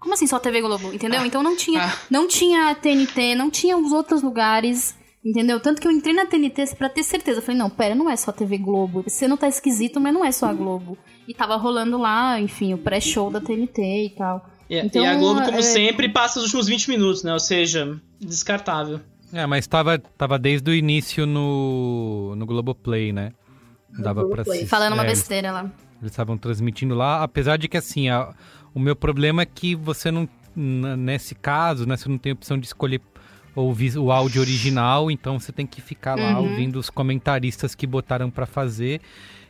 como 0.05 0.14
assim 0.14 0.27
só 0.29 0.38
TV 0.38 0.61
Globo? 0.61 0.93
Entendeu? 0.93 1.25
Então 1.27 1.43
não 1.43 1.57
tinha, 1.57 1.93
não 2.09 2.29
tinha 2.29 2.73
TNT, 2.77 3.35
não 3.35 3.51
tinha 3.51 3.77
os 3.77 3.90
outros 3.93 4.23
lugares. 4.23 4.95
Entendeu? 5.25 5.59
Tanto 5.59 5.81
que 5.81 5.88
eu 5.88 5.90
entrei 5.90 6.14
na 6.14 6.27
TNT 6.27 6.77
pra 6.77 6.88
ter 6.90 7.03
certeza. 7.03 7.38
Eu 7.38 7.43
falei, 7.43 7.59
não, 7.59 7.71
pera, 7.71 7.95
não 7.95 8.11
é 8.11 8.14
só 8.14 8.31
TV 8.31 8.59
Globo. 8.59 9.03
Você 9.09 9.27
não 9.27 9.38
tá 9.38 9.49
esquisito, 9.49 9.99
mas 9.99 10.12
não 10.12 10.23
é 10.23 10.31
só 10.31 10.47
a 10.47 10.53
Globo. 10.53 10.99
E 11.27 11.33
tava 11.33 11.57
rolando 11.57 11.97
lá, 11.99 12.38
enfim, 12.38 12.75
o 12.75 12.79
pré-show 12.79 13.31
da 13.31 13.40
TNT 13.40 13.81
e 14.05 14.11
tal. 14.11 14.47
E, 14.69 14.79
Então, 14.79 15.03
e 15.03 15.07
a 15.07 15.14
Globo, 15.17 15.43
como 15.43 15.59
é- 15.59 15.62
sempre, 15.62 16.11
passa 16.11 16.38
os 16.38 16.45
últimos 16.45 16.67
20 16.67 16.88
minutos, 16.90 17.23
né? 17.23 17.33
Ou 17.33 17.40
seja, 17.40 17.99
descartável. 18.21 19.01
É, 19.33 19.47
mas 19.47 19.67
tava, 19.67 19.99
tava 19.99 20.38
desde 20.38 20.71
o 20.71 20.75
início 20.75 21.25
no, 21.27 22.35
no 22.37 22.45
Globoplay, 22.45 23.11
né? 23.11 23.33
Dava 23.99 24.29
pra 24.29 24.43
assistir. 24.43 24.67
Falando 24.67 24.93
uma 24.93 25.05
É, 25.05 25.07
besteira 25.07 25.51
lá. 25.53 25.62
Eles 26.01 26.12
estavam 26.12 26.37
transmitindo 26.37 26.95
lá, 26.95 27.23
apesar 27.23 27.57
de 27.57 27.67
que 27.67 27.77
assim, 27.79 28.11
a- 28.11 28.35
o 28.75 28.81
meu 28.81 28.97
problema 28.97 29.43
é 29.43 29.47
que 29.47 29.75
você 29.75 30.11
não, 30.11 30.29
nesse 30.57 31.35
caso, 31.35 31.87
né, 31.87 31.97
você 31.97 32.09
não 32.09 32.19
tem 32.19 32.33
opção 32.33 32.59
de 32.59 32.67
escolher 32.67 33.01
ouvir 33.55 33.97
o 33.97 34.11
áudio 34.11 34.41
original, 34.41 35.11
então 35.11 35.39
você 35.39 35.53
tem 35.53 35.65
que 35.67 35.81
ficar 35.81 36.17
lá 36.19 36.39
Uhum. 36.41 36.51
ouvindo 36.51 36.77
os 36.77 36.91
comentaristas 36.91 37.75
que 37.75 37.87
botaram 37.87 38.29
pra 38.31 38.47
fazer. 38.47 39.01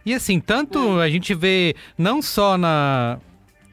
E 0.05 0.13
assim, 0.13 0.39
tanto 0.39 1.01
a 1.01 1.09
gente 1.09 1.33
vê 1.35 1.75
não 1.97 2.21
só 2.21 2.59
na 2.59 3.19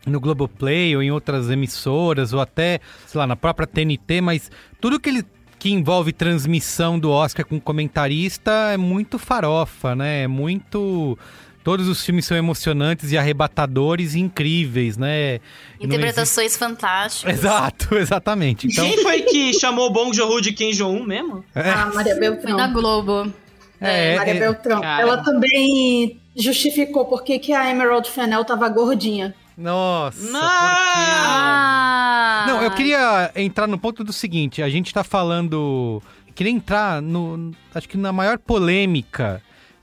no 0.07 0.19
Globoplay 0.19 0.95
ou 0.95 1.03
em 1.03 1.11
outras 1.11 1.49
emissoras 1.51 2.33
ou 2.33 2.39
até, 2.41 2.79
sei 3.05 3.19
lá, 3.19 3.27
na 3.27 3.35
própria 3.35 3.67
TNT, 3.67 4.19
mas 4.21 4.49
tudo 4.79 4.99
que 4.99 5.09
ele 5.09 5.23
que 5.59 5.69
envolve 5.69 6.11
transmissão 6.11 6.97
do 6.97 7.11
Oscar 7.11 7.45
com 7.45 7.59
comentarista 7.59 8.51
é 8.73 8.77
muito 8.77 9.19
farofa, 9.19 9.95
né? 9.95 10.23
É 10.23 10.27
muito 10.27 11.15
Todos 11.63 11.87
os 11.87 12.03
filmes 12.03 12.25
são 12.25 12.35
emocionantes 12.35 13.11
e 13.11 13.17
arrebatadores 13.17 14.15
e 14.15 14.19
incríveis, 14.19 14.97
né? 14.97 15.39
Interpretações 15.79 16.57
fantásticas. 16.57 17.33
existe- 17.33 17.47
Exato, 17.47 17.95
exatamente. 17.97 18.67
Então, 18.67 18.83
Quem 18.83 18.97
foi 19.03 19.21
que 19.21 19.53
chamou 19.53 19.87
o 19.87 19.91
Bong 19.91 20.15
Joon-ho 20.15 20.41
de 20.41 20.51
Kim 20.53 20.71
Jong-un 20.71 21.05
mesmo? 21.05 21.45
A 21.53 21.85
Maria 21.93 22.13
Foi 22.13 22.19
Beltrão. 22.19 22.57
da 22.57 22.67
Globo. 22.67 23.31
é, 23.79 24.15
Maria 24.17 24.33
é- 24.33 24.39
Beltrão. 24.39 24.81
Cara. 24.81 25.01
Ela 25.03 25.17
também 25.23 26.19
justificou 26.35 27.05
por 27.05 27.23
que 27.23 27.37
que 27.37 27.53
a 27.53 27.69
Emerald 27.69 28.09
Fennel 28.09 28.43
tava 28.43 28.67
gordinha. 28.69 29.35
Nossa, 29.57 30.19
Não! 30.31 30.39
porque... 30.39 31.11
Ah! 31.43 32.45
Não, 32.47 32.63
eu 32.63 32.71
queria 32.71 33.31
entrar 33.35 33.67
no 33.67 33.77
ponto 33.77 34.03
do 34.03 34.11
seguinte: 34.13 34.61
a 34.63 34.69
gente 34.69 34.93
tá 34.93 35.03
falando. 35.03 36.01
Queria 36.33 36.51
entrar 36.51 37.01
no. 37.01 37.51
Acho 37.75 37.87
que 37.87 37.97
na 37.97 38.11
maior 38.11 38.37
polêmica. 38.39 39.41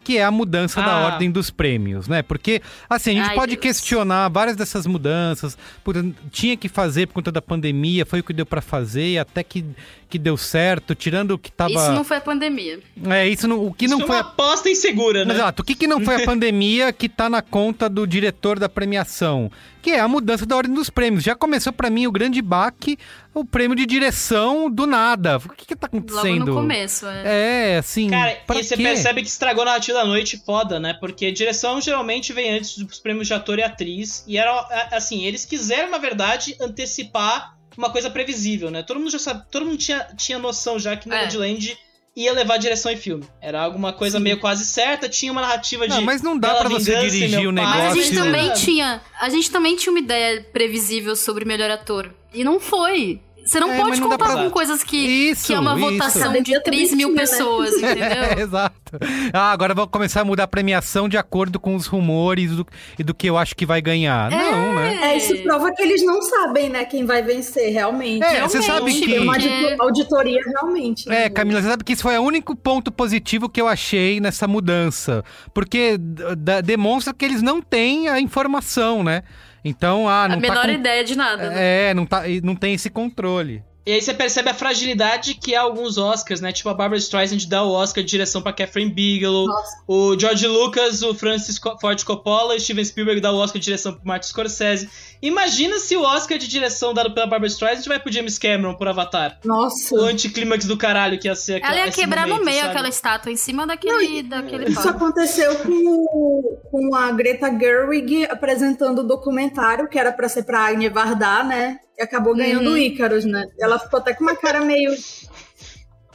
Que 0.09 0.17
é 0.17 0.25
a 0.25 0.31
mudança 0.31 0.81
da 0.81 0.93
Ah. 0.93 1.05
ordem 1.05 1.31
dos 1.31 1.51
prêmios, 1.51 2.09
né? 2.09 2.23
Porque, 2.23 2.63
assim, 2.89 3.11
a 3.11 3.15
gente 3.15 3.29
Ai, 3.29 3.35
pode 3.35 3.57
Deus. 3.57 3.61
questionar 3.61 4.27
várias 4.31 4.57
dessas 4.57 4.87
mudanças. 4.87 5.59
puta, 5.85 6.03
tinha 6.33 6.57
que 6.57 6.67
fazer 6.67 7.07
por 7.09 7.13
conta 7.15 7.31
da 7.31 7.43
pandemia, 7.43 8.07
foi 8.07 8.21
o 8.21 8.25
que 8.25 8.33
deu 8.33 8.47
pra 8.47 8.63
fazer, 8.63 9.19
até 9.19 9.43
que, 9.43 9.63
que 10.09 10.19
deu 10.19 10.39
certo, 10.39 10.95
tirando 10.95 11.33
o 11.33 11.39
que 11.39 11.53
tava. 11.53 11.73
Isso 11.75 11.93
não 11.93 12.05
foi 12.05 12.17
a 12.17 12.21
pandemia. 12.23 12.81
É, 13.07 13.29
isso 13.29 13.47
não, 13.47 13.67
o 13.67 13.75
que 13.75 13.87
não 13.87 13.99
Isso 13.99 14.07
foi. 14.07 14.17
uma 14.17 14.23
a- 14.25 14.27
aposta 14.31 14.71
insegura, 14.71 15.27
né? 15.27 15.35
Exato. 15.35 15.61
O 15.61 15.65
que, 15.65 15.75
que 15.75 15.87
não 15.87 16.01
foi 16.01 16.15
a 16.23 16.25
pandemia 16.25 16.91
que 16.91 17.07
tá 17.07 17.29
na 17.29 17.43
conta 17.43 17.87
do 17.87 18.07
diretor 18.07 18.59
da 18.59 18.67
premiação? 18.69 19.53
Que 19.83 19.91
é 19.91 20.01
a 20.01 20.09
mudança 20.09 20.47
da 20.47 20.57
ordem 20.57 20.75
dos 20.75 20.89
prêmios. 20.89 21.23
Já 21.23 21.35
começou 21.35 21.73
pra 21.73 21.91
mim 21.91 22.07
o 22.07 22.13
grande 22.13 22.41
baque, 22.41 22.99
o 23.41 23.45
prêmio 23.45 23.77
de 23.77 23.87
direção 23.87 24.71
do 24.71 24.87
nada. 24.87 25.37
O 25.39 25.49
que, 25.51 25.67
que 25.67 25.77
tá 25.77 25.89
Logo 25.93 25.99
acontecendo? 26.07 26.47
no 26.47 26.55
começo, 26.55 27.07
é. 27.07 27.73
É, 27.75 27.79
assim. 27.79 28.11
Cara, 28.11 28.33
e 28.33 28.63
você 28.63 28.77
quê? 28.77 28.83
percebe 28.83 29.23
que 29.23 29.29
estragou 29.29 29.63
a 29.63 29.67
narrativa 29.67 29.99
da 29.99 30.05
noite 30.05 30.41
foda, 30.45 30.79
né? 30.81 30.95
Porque 31.01 31.31
direção 31.33 31.81
geralmente 31.81 32.33
vem 32.33 32.51
antes 32.59 32.77
dos 32.79 32.99
prêmios 32.99 33.27
de 33.27 33.35
ator 33.35 33.59
e 33.59 33.63
atriz. 33.63 34.25
E 34.27 34.37
era 34.39 34.51
a- 34.53 34.89
assim, 34.93 35.25
eles 35.25 35.45
quiseram, 35.45 35.91
na 35.91 35.99
verdade, 35.99 36.57
antecipar 36.61 37.57
uma 37.77 37.91
coisa 37.91 38.11
previsível, 38.11 38.71
né? 38.71 38.83
Todo 38.83 38.99
mundo 38.99 39.11
já 39.11 39.19
sabe, 39.19 39.45
todo 39.51 39.65
mundo 39.65 39.79
tinha, 39.79 40.07
tinha 40.17 40.39
noção 40.39 40.79
já 40.79 40.97
que 40.97 41.09
É. 41.09 41.13
Nomadland 41.13 41.79
ia 42.17 42.33
levar 42.33 42.57
direção 42.57 42.91
em 42.91 42.97
filme. 42.97 43.25
Era 43.41 43.61
alguma 43.63 43.93
coisa 43.93 44.19
meio 44.19 44.41
quase 44.41 44.65
certa, 44.65 45.09
tinha 45.09 45.31
uma 45.31 45.41
narrativa 45.43 45.87
de. 45.87 45.95
Não, 45.95 46.03
mas 46.03 46.21
não 46.21 46.37
dá 46.37 46.57
pra 46.57 46.69
você 46.69 46.91
vingança 46.91 47.07
e 47.07 47.11
dirigir 47.21 47.49
o 47.49 47.55
pai. 47.55 47.65
Mas 47.65 47.75
a 47.75 47.79
negócio. 47.83 48.03
gente 48.03 48.15
também 48.17 48.53
tinha. 48.55 49.01
A 49.21 49.29
gente 49.29 49.51
também 49.53 49.77
tinha 49.77 49.93
uma 49.93 50.01
ideia 50.01 50.45
previsível 50.53 51.15
sobre 51.15 51.45
melhor 51.45 51.71
ator. 51.71 52.13
E 52.35 52.43
não 52.43 52.59
foi. 52.59 53.21
Você 53.49 53.61
não 53.61 53.73
É, 53.73 53.81
pode 53.81 54.01
não 54.01 54.11
contar 54.11 54.25
pra- 54.27 54.43
com 54.45 54.51
coisas 54.51 54.83
que, 54.85 54.97
Isso, 54.97 55.47
que 55.47 55.55
é 55.55 55.59
uma 55.59 55.73
isso. 55.79 55.91
votação 55.91 56.31
A 56.31 56.35
de 56.39 56.53
BBC 56.53 56.61
3 56.61 56.95
mil 56.95 57.09
também 57.09 57.25
tinha, 57.25 57.37
né? 57.39 57.39
pessoas, 57.39 57.71
entendeu? 57.79 58.05
É, 58.05 58.41
exato. 58.43 58.77
Ah, 59.33 59.51
agora 59.53 59.75
vão 59.75 59.87
começar 59.87 60.21
a 60.21 60.25
mudar 60.25 60.45
a 60.45 60.49
premiação 60.49 61.09
de 61.09 61.17
acordo 61.17 61.59
com 61.59 61.75
os 61.75 61.87
rumores 61.87 62.53
do- 62.57 62.67
e 62.99 63.03
do 63.03 63.15
que 63.15 63.27
eu 63.29 63.39
acho 63.39 63.57
que 63.57 63.65
vai 63.65 63.81
ganhar. 63.81 64.31
Não, 64.31 64.75
né? 64.75 64.99
É, 65.03 65.17
isso 65.17 65.35
prova 65.43 65.73
que 65.73 65.83
eles 65.83 66.05
não 66.05 66.21
sabem, 66.21 66.69
né, 66.69 66.85
quem 66.85 67.05
vai 67.07 67.23
vencer 67.23 67.73
realmente. 67.73 68.23
É, 68.25 68.41
você 68.43 68.59
sabe 68.61 68.69
Realmente, 68.93 69.01
que- 69.01 69.07
Tem 69.13 69.21
uma 69.21 69.33
porque- 69.33 69.49
audito- 69.49 69.83
auditoria 69.83 70.41
realmente. 70.45 71.09
né? 71.09 71.25
É, 71.25 71.31
Camila, 71.31 71.63
você 71.63 71.69
sabe 71.69 71.85
que 71.85 71.93
isso 71.95 72.03
foi 72.03 72.19
o 72.19 72.23
único 72.23 72.55
ponto 72.55 72.93
positivo 72.93 73.49
que 73.49 73.61
eu 73.61 73.67
achei 73.69 74.21
nessa 74.21 74.47
mudança. 74.47 75.25
Porque 75.55 75.97
demonstra 76.65 77.15
que 77.15 77.25
eles 77.25 77.43
não 77.43 77.61
têm 77.63 78.09
a 78.09 78.21
informação, 78.21 79.03
né? 79.03 79.23
Então, 79.65 80.09
ah, 80.09 80.25
A 80.25 80.29
não 80.29 80.41
menor 80.41 80.63
tá 80.63 80.69
com... 80.69 80.75
ideia 80.75 81.05
de 81.05 81.17
nada. 81.17 81.51
né? 81.51 81.91
É, 81.91 81.95
não, 81.95 82.07
tá, 82.07 82.29
e 82.29 82.41
não 82.41 82.55
tem 82.55 82.75
esse 82.75 82.89
controle. 82.91 83.63
E 83.87 83.93
aí 83.93 84.03
você 84.03 84.13
percebe 84.13 84.51
a 84.51 84.55
fragilidade 84.55 85.33
que 85.35 85.55
há 85.55 85.63
alguns 85.63 85.97
Oscars, 85.97 86.43
né? 86.43 86.53
Tipo 86.53 86.69
a 86.69 86.75
Barbara 86.75 86.99
Streisand 86.99 87.49
dá 87.49 87.63
o 87.65 87.71
Oscar 87.71 88.05
de 88.05 88.11
direção 88.11 88.43
pra 88.43 88.53
Catherine 88.53 88.93
Bigelow, 88.93 89.47
Nossa. 89.47 89.83
o 89.89 90.19
George 90.19 90.47
Lucas, 90.47 91.03
o 91.03 91.15
Francis 91.15 91.59
Ford 91.81 92.05
Coppola 92.05 92.55
e 92.55 92.61
Steven 92.61 92.85
Spielberg 92.85 93.19
dá 93.19 93.33
o 93.33 93.37
Oscar 93.39 93.59
de 93.59 93.65
direção 93.65 93.95
pro 93.95 94.07
Martin 94.07 94.29
Scorsese. 94.29 94.91
Imagina 95.21 95.79
se 95.79 95.97
o 95.97 96.03
Oscar 96.03 96.39
de 96.39 96.47
direção 96.47 96.95
dado 96.95 97.13
pela 97.13 97.27
Barbara 97.27 97.49
Streisand 97.51 97.85
vai 97.89 97.99
pro 97.99 98.13
James 98.13 98.39
Cameron 98.39 98.75
por 98.75 98.87
Avatar. 98.89 99.39
Nossa. 99.45 99.95
O 99.95 100.01
anticlímax 100.03 100.65
do 100.67 100.77
caralho 100.77 101.19
que 101.19 101.27
ia 101.27 101.35
ser 101.35 101.57
aquela, 101.57 101.73
Ela 101.73 101.85
ia 101.85 101.89
esse 101.89 102.01
quebrar 102.01 102.23
no 102.27 102.35
momento, 102.35 102.45
meio 102.45 102.59
sabe? 102.61 102.71
aquela 102.71 102.89
estátua, 102.89 103.33
em 103.33 103.37
cima 103.37 103.67
daquele, 103.67 104.23
daquele 104.23 104.65
Isso 104.71 104.75
palco. 104.83 104.89
aconteceu 104.91 105.55
com, 105.57 105.71
o- 105.73 106.59
com 106.71 106.95
a 106.95 107.11
Greta 107.13 107.51
Gerwig 107.59 108.27
apresentando 108.27 109.01
o 109.01 109.07
documentário, 109.07 109.89
que 109.89 109.99
era 109.99 110.13
pra 110.13 110.29
ser 110.29 110.45
pra 110.45 110.61
Agne 110.61 110.89
Vardar, 110.89 111.47
né? 111.47 111.79
E 111.99 112.03
acabou 112.03 112.35
ganhando 112.37 112.67
Uhum. 112.69 112.75
o 112.75 112.79
Ícaros, 112.79 113.25
né? 113.25 113.45
Ela 113.59 113.79
ficou 113.79 113.99
até 113.99 114.15
com 114.15 114.23
uma 114.23 114.37
cara 114.37 114.61
meio. 114.61 114.93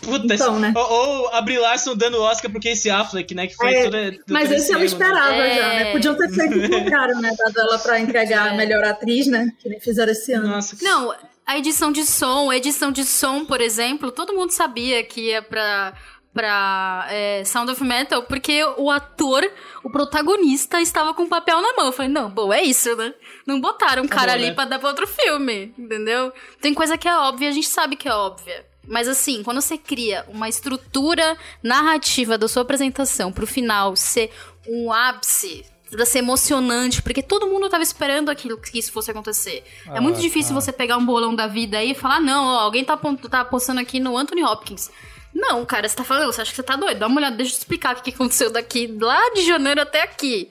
Puta, 0.03 0.33
Então, 0.33 0.59
né? 0.59 0.73
Ou, 0.75 0.83
ou 0.91 1.27
a 1.33 1.41
Brie 1.41 1.57
Larson 1.57 1.95
dando 1.95 2.17
o 2.17 2.21
Oscar 2.21 2.51
pro 2.51 2.61
Casey 2.61 2.91
Affleck, 2.91 3.33
né? 3.33 3.47
Que 3.47 3.55
foi 3.55 3.73
É, 3.73 3.83
toda, 3.85 4.11
todo 4.11 4.23
Mas 4.29 4.51
esse 4.51 4.71
né? 4.73 4.85
esperava 4.85 5.33
É. 5.35 5.55
já, 5.55 5.67
né? 5.69 5.91
Podiam 5.91 6.15
ter 6.15 6.29
feito 6.29 6.57
o 6.57 6.69
contrário, 6.69 7.15
né? 7.19 7.31
Dado 7.37 7.59
ela 7.59 7.79
pra 7.79 7.99
entregar 7.99 8.49
a 8.49 8.53
É. 8.53 8.57
melhor 8.57 8.83
atriz, 8.83 9.27
né? 9.27 9.49
Que 9.59 9.69
nem 9.69 9.79
fizeram 9.79 10.11
esse 10.11 10.33
ano. 10.33 10.47
Nossa, 10.47 10.75
que 10.75 10.83
Não, 10.83 11.13
a 11.45 11.57
edição 11.57 11.91
de 11.91 12.05
som, 12.05 12.49
a 12.51 12.57
edição 12.57 12.91
de 12.91 13.03
som, 13.03 13.45
por 13.45 13.59
exemplo, 13.61 14.11
todo 14.11 14.33
mundo 14.33 14.51
sabia 14.51 15.03
que 15.03 15.29
ia 15.29 15.41
pra, 15.41 15.93
pra 16.33 17.05
é, 17.09 17.43
Sound 17.45 17.71
of 17.71 17.83
Metal 17.83 18.23
porque 18.23 18.63
o 18.77 18.89
ator, 18.89 19.43
o 19.83 19.89
protagonista, 19.91 20.79
estava 20.81 21.13
com 21.13 21.23
o 21.23 21.29
papel 21.29 21.61
na 21.61 21.73
mão. 21.73 21.85
Eu 21.87 21.91
falei, 21.91 22.11
não, 22.11 22.29
bom, 22.29 22.51
é 22.53 22.61
isso, 22.63 22.95
né? 22.95 23.13
Não 23.45 23.59
botaram 23.59 24.03
um 24.03 24.07
cara 24.07 24.31
bom, 24.31 24.37
ali 24.37 24.45
né? 24.47 24.53
pra 24.53 24.65
dar 24.65 24.79
pra 24.79 24.89
outro 24.89 25.05
filme, 25.07 25.73
entendeu? 25.77 26.31
Tem 26.61 26.73
coisa 26.73 26.97
que 26.97 27.07
é 27.07 27.15
óbvia, 27.17 27.49
a 27.49 27.51
gente 27.51 27.67
sabe 27.67 27.95
que 27.95 28.07
é 28.07 28.13
óbvia. 28.13 28.65
Mas 28.87 29.07
assim, 29.07 29.43
quando 29.43 29.61
você 29.61 29.77
cria 29.77 30.25
uma 30.27 30.49
estrutura 30.49 31.37
narrativa 31.61 32.37
da 32.37 32.47
sua 32.47 32.63
apresentação 32.63 33.31
pro 33.31 33.47
final 33.47 33.95
ser 33.95 34.29
um 34.67 34.91
ápice, 34.91 35.65
pra 35.89 36.05
ser 36.05 36.19
emocionante, 36.19 37.01
porque 37.01 37.21
todo 37.21 37.47
mundo 37.47 37.69
tava 37.69 37.83
esperando 37.83 38.29
aquilo 38.29 38.57
que 38.57 38.77
isso 38.79 38.91
fosse 38.91 39.11
acontecer. 39.11 39.63
é 39.85 39.99
muito 39.99 40.17
Ah, 40.17 40.21
difícil 40.21 40.53
tá. 40.53 40.61
você 40.61 40.71
pegar 40.71 40.97
um 40.97 41.05
bolão 41.05 41.33
da 41.35 41.47
vida 41.47 41.77
aí 41.77 41.91
e 41.91 41.95
falar, 41.95 42.19
não, 42.19 42.45
ó, 42.45 42.59
alguém 42.61 42.83
tá, 42.83 42.97
tá 43.29 43.41
apostando 43.41 43.79
aqui 43.79 43.99
no 43.99 44.17
Anthony 44.17 44.43
Hopkins. 44.43 44.89
Não, 45.33 45.65
cara, 45.65 45.87
você 45.87 45.95
tá 45.95 46.03
falando, 46.03 46.31
você 46.31 46.41
acha 46.41 46.51
que 46.51 46.55
você 46.57 46.63
tá 46.63 46.75
doido? 46.75 46.99
Dá 46.99 47.07
uma 47.07 47.17
olhada, 47.19 47.35
deixa 47.35 47.53
eu 47.53 47.57
explicar 47.57 47.95
o 47.95 48.01
que 48.01 48.11
aconteceu 48.11 48.51
daqui, 48.51 48.87
lá 48.99 49.33
de 49.33 49.45
janeiro 49.45 49.81
até 49.81 50.03
aqui. 50.03 50.49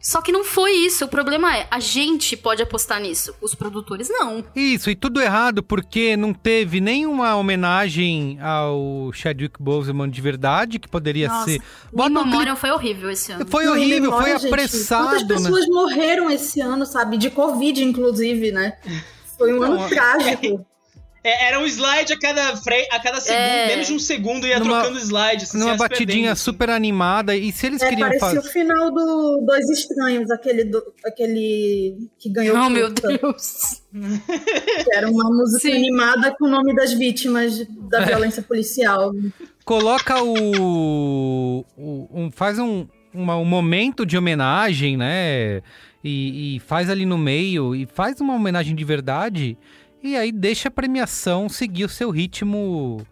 Só 0.00 0.22
que 0.22 0.32
não 0.32 0.42
foi 0.42 0.72
isso. 0.72 1.04
O 1.04 1.08
problema 1.08 1.56
é, 1.56 1.66
a 1.70 1.78
gente 1.78 2.36
pode 2.36 2.62
apostar 2.62 3.00
nisso. 3.00 3.34
Os 3.40 3.54
produtores 3.54 4.08
não. 4.08 4.42
Isso, 4.56 4.90
e 4.90 4.96
tudo 4.96 5.20
errado 5.20 5.62
porque 5.62 6.16
não 6.16 6.32
teve 6.32 6.80
nenhuma 6.80 7.36
homenagem 7.36 8.38
ao 8.40 9.10
Chadwick 9.12 9.62
Boseman 9.62 10.08
de 10.08 10.20
verdade, 10.22 10.78
que 10.78 10.88
poderia 10.88 11.28
Nossa, 11.28 11.50
ser. 11.50 11.62
o 11.92 12.08
Memorial 12.08 12.56
foi 12.56 12.70
horrível 12.70 13.10
esse 13.10 13.32
ano. 13.32 13.46
Foi 13.46 13.68
horrível, 13.68 14.02
memória, 14.02 14.38
foi 14.38 14.40
gente, 14.40 14.52
apressado, 14.54 15.08
Quantas 15.10 15.28
né? 15.28 15.36
pessoas 15.36 15.66
morreram 15.66 16.30
esse 16.30 16.60
ano, 16.60 16.86
sabe? 16.86 17.18
De 17.18 17.28
Covid, 17.30 17.84
inclusive, 17.84 18.52
né? 18.52 18.78
Foi 19.36 19.52
um 19.52 19.60
Não, 19.60 19.72
ano 19.74 19.88
trágico. 19.88 20.66
É, 21.22 21.48
era 21.48 21.60
um 21.60 21.66
slide 21.66 22.12
a 22.14 22.18
cada, 22.18 22.56
fre... 22.56 22.88
a 22.90 22.98
cada 22.98 23.20
segundo, 23.20 23.38
É. 23.42 23.66
menos 23.66 23.86
de 23.88 23.92
um 23.92 23.98
segundo 23.98 24.46
ia 24.46 24.58
Numa- 24.58 24.80
trocando 24.80 24.98
slide. 25.00 25.44
assim, 25.44 25.58
Numa 25.58 25.76
batidinha 25.76 26.06
perdendo, 26.06 26.32
assim. 26.32 26.42
super 26.44 26.70
animada. 26.70 27.36
E 27.36 27.52
se 27.52 27.66
eles 27.66 27.82
É, 27.82 27.88
queriam 27.90 28.08
parecia 28.08 28.28
fazer. 28.28 28.38
o 28.38 28.42
final 28.52 28.90
do 28.90 29.42
Dois 29.46 29.68
Estranhos, 29.68 30.30
aquele, 30.30 30.64
do, 30.64 30.82
aquele 31.04 32.08
que 32.18 32.30
ganhou 32.30 32.56
Oh, 32.56 32.70
meu 32.70 32.88
Deus. 32.90 33.82
que 33.92 34.94
era 34.94 35.10
uma 35.10 35.24
música 35.30 35.60
Sim. 35.60 35.76
animada 35.76 36.34
com 36.38 36.46
o 36.46 36.48
nome 36.48 36.74
das 36.74 36.92
vítimas 36.94 37.60
É. 37.60 37.66
da 37.90 38.00
violência 38.00 38.42
policial. 38.42 39.12
Coloca 39.64 40.22
o. 40.22 41.64
o- 41.76 42.08
um, 42.12 42.30
faz 42.30 42.58
um, 42.58 42.86
uma- 43.12 43.36
um 43.36 43.44
momento 43.44 44.06
de 44.06 44.16
homenagem, 44.16 44.96
né? 44.96 45.62
E, 46.02 46.56
e 46.56 46.60
faz 46.60 46.88
ali 46.88 47.04
no 47.04 47.18
meio, 47.18 47.74
e 47.74 47.84
faz 47.86 48.20
uma 48.22 48.34
homenagem 48.34 48.74
de 48.74 48.84
verdade. 48.84 49.58
E 50.02 50.16
aí 50.16 50.32
deixa 50.32 50.68
a 50.68 50.70
premiação 50.70 51.48
seguir 51.48 51.84
o 51.84 51.88
seu 51.88 52.10
ritmo 52.10 53.06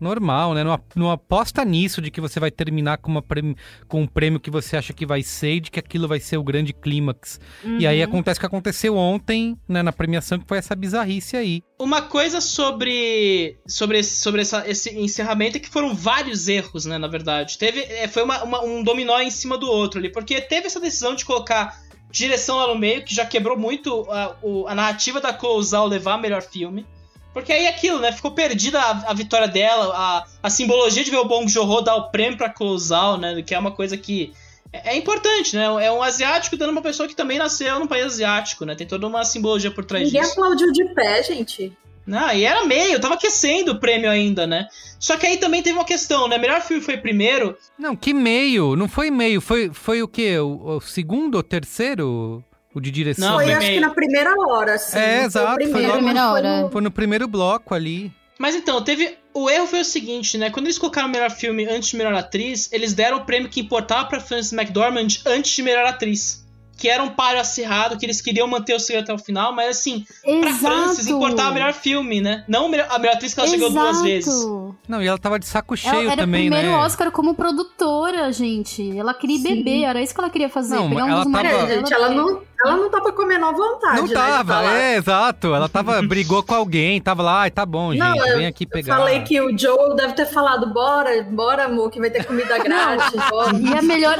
normal, 0.00 0.52
né? 0.52 0.64
Não, 0.64 0.80
não 0.96 1.10
aposta 1.12 1.64
nisso 1.64 2.02
de 2.02 2.10
que 2.10 2.20
você 2.20 2.40
vai 2.40 2.50
terminar 2.50 2.98
com, 2.98 3.08
uma 3.08 3.22
premi- 3.22 3.56
com 3.86 4.02
um 4.02 4.06
prêmio 4.08 4.40
que 4.40 4.50
você 4.50 4.76
acha 4.76 4.92
que 4.92 5.06
vai 5.06 5.22
ser 5.22 5.54
e 5.54 5.60
de 5.60 5.70
que 5.70 5.78
aquilo 5.78 6.08
vai 6.08 6.18
ser 6.18 6.36
o 6.38 6.42
grande 6.42 6.72
clímax. 6.72 7.38
E 7.78 7.86
aí 7.86 8.02
acontece 8.02 8.38
o 8.38 8.40
que 8.40 8.46
aconteceu 8.46 8.96
ontem, 8.96 9.56
né, 9.68 9.80
na 9.80 9.92
premiação, 9.92 10.40
que 10.40 10.44
foi 10.48 10.58
essa 10.58 10.74
bizarrice 10.74 11.36
aí. 11.36 11.62
Uma 11.78 12.02
coisa 12.02 12.40
sobre 12.40 13.58
sobre 13.64 13.98
esse, 13.98 14.20
sobre 14.20 14.40
essa, 14.42 14.68
esse 14.68 14.90
encerramento 14.98 15.56
é 15.56 15.60
que 15.60 15.68
foram 15.70 15.94
vários 15.94 16.48
erros, 16.48 16.84
né, 16.84 16.98
na 16.98 17.06
verdade. 17.08 17.56
Teve, 17.56 17.80
é, 17.82 18.08
foi 18.08 18.24
uma- 18.24 18.42
uma- 18.42 18.64
um 18.64 18.82
dominó 18.82 19.20
em 19.20 19.30
cima 19.30 19.56
do 19.56 19.68
outro 19.68 20.00
ali, 20.00 20.08
porque 20.10 20.40
teve 20.40 20.66
essa 20.66 20.80
decisão 20.80 21.14
de 21.14 21.24
colocar 21.24 21.80
direção 22.12 22.58
lá 22.58 22.68
no 22.68 22.78
meio, 22.78 23.02
que 23.04 23.12
já 23.14 23.24
quebrou 23.26 23.56
muito 23.56 24.06
a, 24.10 24.36
o- 24.42 24.68
a 24.68 24.74
narrativa 24.74 25.20
da 25.20 25.32
Close 25.32 25.74
ao 25.74 25.86
levar 25.88 26.18
melhor 26.18 26.42
filme. 26.42 26.86
Porque 27.32 27.50
aí 27.50 27.64
é 27.64 27.68
aquilo, 27.70 27.98
né? 27.98 28.12
Ficou 28.12 28.32
perdida 28.32 28.78
a, 28.78 28.90
a 29.10 29.14
vitória 29.14 29.48
dela, 29.48 29.90
a, 29.96 30.24
a 30.42 30.50
simbologia 30.50 31.02
de 31.02 31.10
ver 31.10 31.16
o 31.16 31.24
Bong 31.24 31.50
Joon-ho 31.50 31.80
dar 31.80 31.96
o 31.96 32.10
prêmio 32.10 32.36
pra 32.36 32.50
Close 32.50 32.92
Out, 32.92 33.20
né? 33.20 33.40
Que 33.42 33.54
é 33.54 33.58
uma 33.58 33.70
coisa 33.72 33.96
que 33.96 34.34
é, 34.70 34.90
é 34.90 34.96
importante, 34.98 35.56
né? 35.56 35.64
É 35.82 35.90
um 35.90 36.02
asiático 36.02 36.58
dando 36.58 36.70
uma 36.72 36.82
pessoa 36.82 37.08
que 37.08 37.16
também 37.16 37.38
nasceu 37.38 37.78
num 37.78 37.86
país 37.86 38.04
asiático, 38.04 38.66
né? 38.66 38.74
Tem 38.74 38.86
toda 38.86 39.06
uma 39.06 39.24
simbologia 39.24 39.70
por 39.70 39.82
trás 39.82 40.04
Ninguém 40.04 40.20
disso. 40.20 40.32
aplaudiu 40.34 40.70
de 40.70 40.84
pé, 40.94 41.22
gente. 41.22 41.72
Não, 42.06 42.32
e 42.32 42.44
era 42.44 42.64
meio, 42.66 43.00
tava 43.00 43.14
aquecendo 43.14 43.72
o 43.72 43.80
prêmio 43.80 44.10
ainda, 44.10 44.46
né? 44.46 44.66
Só 44.98 45.16
que 45.16 45.26
aí 45.26 45.36
também 45.36 45.62
teve 45.62 45.78
uma 45.78 45.84
questão, 45.84 46.26
né? 46.28 46.36
Melhor 46.38 46.60
filme 46.60 46.82
foi 46.82 46.96
primeiro. 46.96 47.56
Não, 47.78 47.94
que 47.94 48.12
meio? 48.12 48.74
Não 48.76 48.88
foi 48.88 49.10
meio, 49.10 49.40
foi, 49.40 49.70
foi 49.72 50.02
o 50.02 50.08
quê? 50.08 50.38
O, 50.38 50.76
o 50.76 50.80
segundo 50.80 51.36
ou 51.36 51.42
terceiro? 51.42 52.42
O 52.74 52.80
de 52.80 52.90
direção? 52.90 53.28
Não, 53.28 53.34
foi, 53.36 53.44
foi 53.44 53.52
acho 53.54 53.66
meio. 53.66 53.80
que 53.80 53.86
na 53.86 53.94
primeira 53.94 54.34
hora, 54.48 54.74
assim. 54.74 54.98
É, 54.98 55.16
foi 55.18 55.24
exato, 55.26 55.46
foi 55.46 55.64
Primeiro, 55.64 55.88
logo- 55.88 55.92
mas 56.02 56.04
Primeira 56.14 56.28
foi 56.30 56.40
hora. 56.60 56.70
Foi 56.70 56.82
no 56.82 56.90
primeiro 56.90 57.28
bloco 57.28 57.74
ali. 57.74 58.12
Mas 58.38 58.54
então, 58.56 58.82
teve. 58.82 59.16
O 59.34 59.48
erro 59.48 59.66
foi 59.66 59.80
o 59.80 59.84
seguinte, 59.84 60.36
né? 60.36 60.50
Quando 60.50 60.66
eles 60.66 60.78
colocaram 60.78 61.08
melhor 61.08 61.30
filme 61.30 61.64
antes 61.66 61.90
de 61.90 61.96
melhor 61.96 62.14
atriz, 62.14 62.68
eles 62.72 62.92
deram 62.92 63.18
o 63.18 63.24
prêmio 63.24 63.48
que 63.48 63.60
importava 63.60 64.06
pra 64.08 64.20
Frances 64.20 64.52
McDormand 64.52 65.06
antes 65.26 65.52
de 65.52 65.62
melhor 65.62 65.86
atriz. 65.86 66.41
Que 66.76 66.88
era 66.88 67.02
um 67.02 67.10
páreo 67.10 67.40
acirrado, 67.40 67.96
que 67.96 68.04
eles 68.04 68.20
queriam 68.20 68.46
manter 68.48 68.74
o 68.74 68.80
segredo 68.80 69.04
até 69.04 69.14
o 69.14 69.18
final, 69.18 69.54
mas 69.54 69.78
assim, 69.78 70.04
pra 70.40 70.52
Frances 70.54 71.06
importava 71.06 71.50
o 71.50 71.54
melhor 71.54 71.72
filme, 71.72 72.20
né? 72.20 72.44
Não 72.48 72.66
a 72.66 72.98
melhor 72.98 73.14
atriz 73.14 73.34
que 73.34 73.40
ela 73.40 73.48
chegou 73.48 73.70
duas 73.70 74.02
vezes. 74.02 74.44
Não, 74.88 75.00
e 75.02 75.06
ela 75.06 75.18
tava 75.18 75.38
de 75.38 75.46
saco 75.46 75.76
cheio 75.76 75.94
Ela 75.94 76.12
era 76.12 76.22
também, 76.22 76.48
o 76.48 76.50
primeiro 76.50 76.72
né? 76.76 76.84
Oscar 76.84 77.10
como 77.12 77.34
produtora, 77.34 78.32
gente. 78.32 78.98
Ela 78.98 79.14
queria 79.14 79.38
Sim. 79.38 79.56
beber, 79.56 79.84
era 79.84 80.02
isso 80.02 80.12
que 80.14 80.20
ela 80.20 80.30
queria 80.30 80.48
fazer. 80.48 80.74
Não, 80.74 80.88
pegar 80.88 81.04
um 81.04 81.08
ela 81.08 81.24
dos 81.24 81.32
tava- 81.32 81.48
É, 81.48 81.76
gente, 81.76 81.92
ela 81.94 82.08
não, 82.10 82.42
ela 82.64 82.76
não 82.76 82.90
tava 82.90 83.12
comendo 83.12 83.44
à 83.44 83.52
vontade, 83.52 83.96
Não 83.96 84.06
né, 84.06 84.14
tava, 84.14 84.64
é, 84.72 84.96
exato. 84.96 85.54
Ela 85.54 85.68
tava, 85.68 86.00
brigou 86.06 86.42
com 86.42 86.54
alguém, 86.54 87.00
tava 87.00 87.22
lá, 87.22 87.40
ai, 87.42 87.50
tá 87.50 87.66
bom, 87.66 87.92
gente, 87.92 88.00
Não, 88.00 88.26
eu 88.26 88.38
vem 88.38 88.46
aqui 88.46 88.66
pegar. 88.66 88.96
Falei 88.96 89.20
que 89.22 89.40
o 89.40 89.56
Joe 89.56 89.96
deve 89.96 90.14
ter 90.14 90.26
falado, 90.26 90.72
bora, 90.72 91.22
bora, 91.24 91.64
amor, 91.64 91.90
que 91.90 91.98
vai 91.98 92.10
ter 92.10 92.24
comida 92.24 92.58
grátis, 92.62 93.20
bora. 93.28 93.56
E 93.56 93.78
a 93.78 93.82
melhor. 93.82 94.16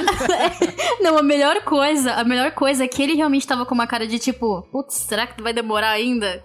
não, 1.00 1.18
a 1.18 1.22
melhor 1.22 1.62
coisa, 1.62 2.14
a 2.14 2.24
melhor 2.24 2.50
coisa 2.52 2.84
é 2.84 2.88
que 2.88 3.02
ele 3.02 3.14
realmente 3.14 3.46
tava 3.46 3.64
com 3.64 3.74
uma 3.74 3.86
cara 3.86 4.06
de 4.06 4.18
tipo, 4.18 4.62
putz, 4.72 4.94
será 4.94 5.26
que 5.26 5.42
vai 5.42 5.52
demorar 5.52 5.90
ainda? 5.90 6.42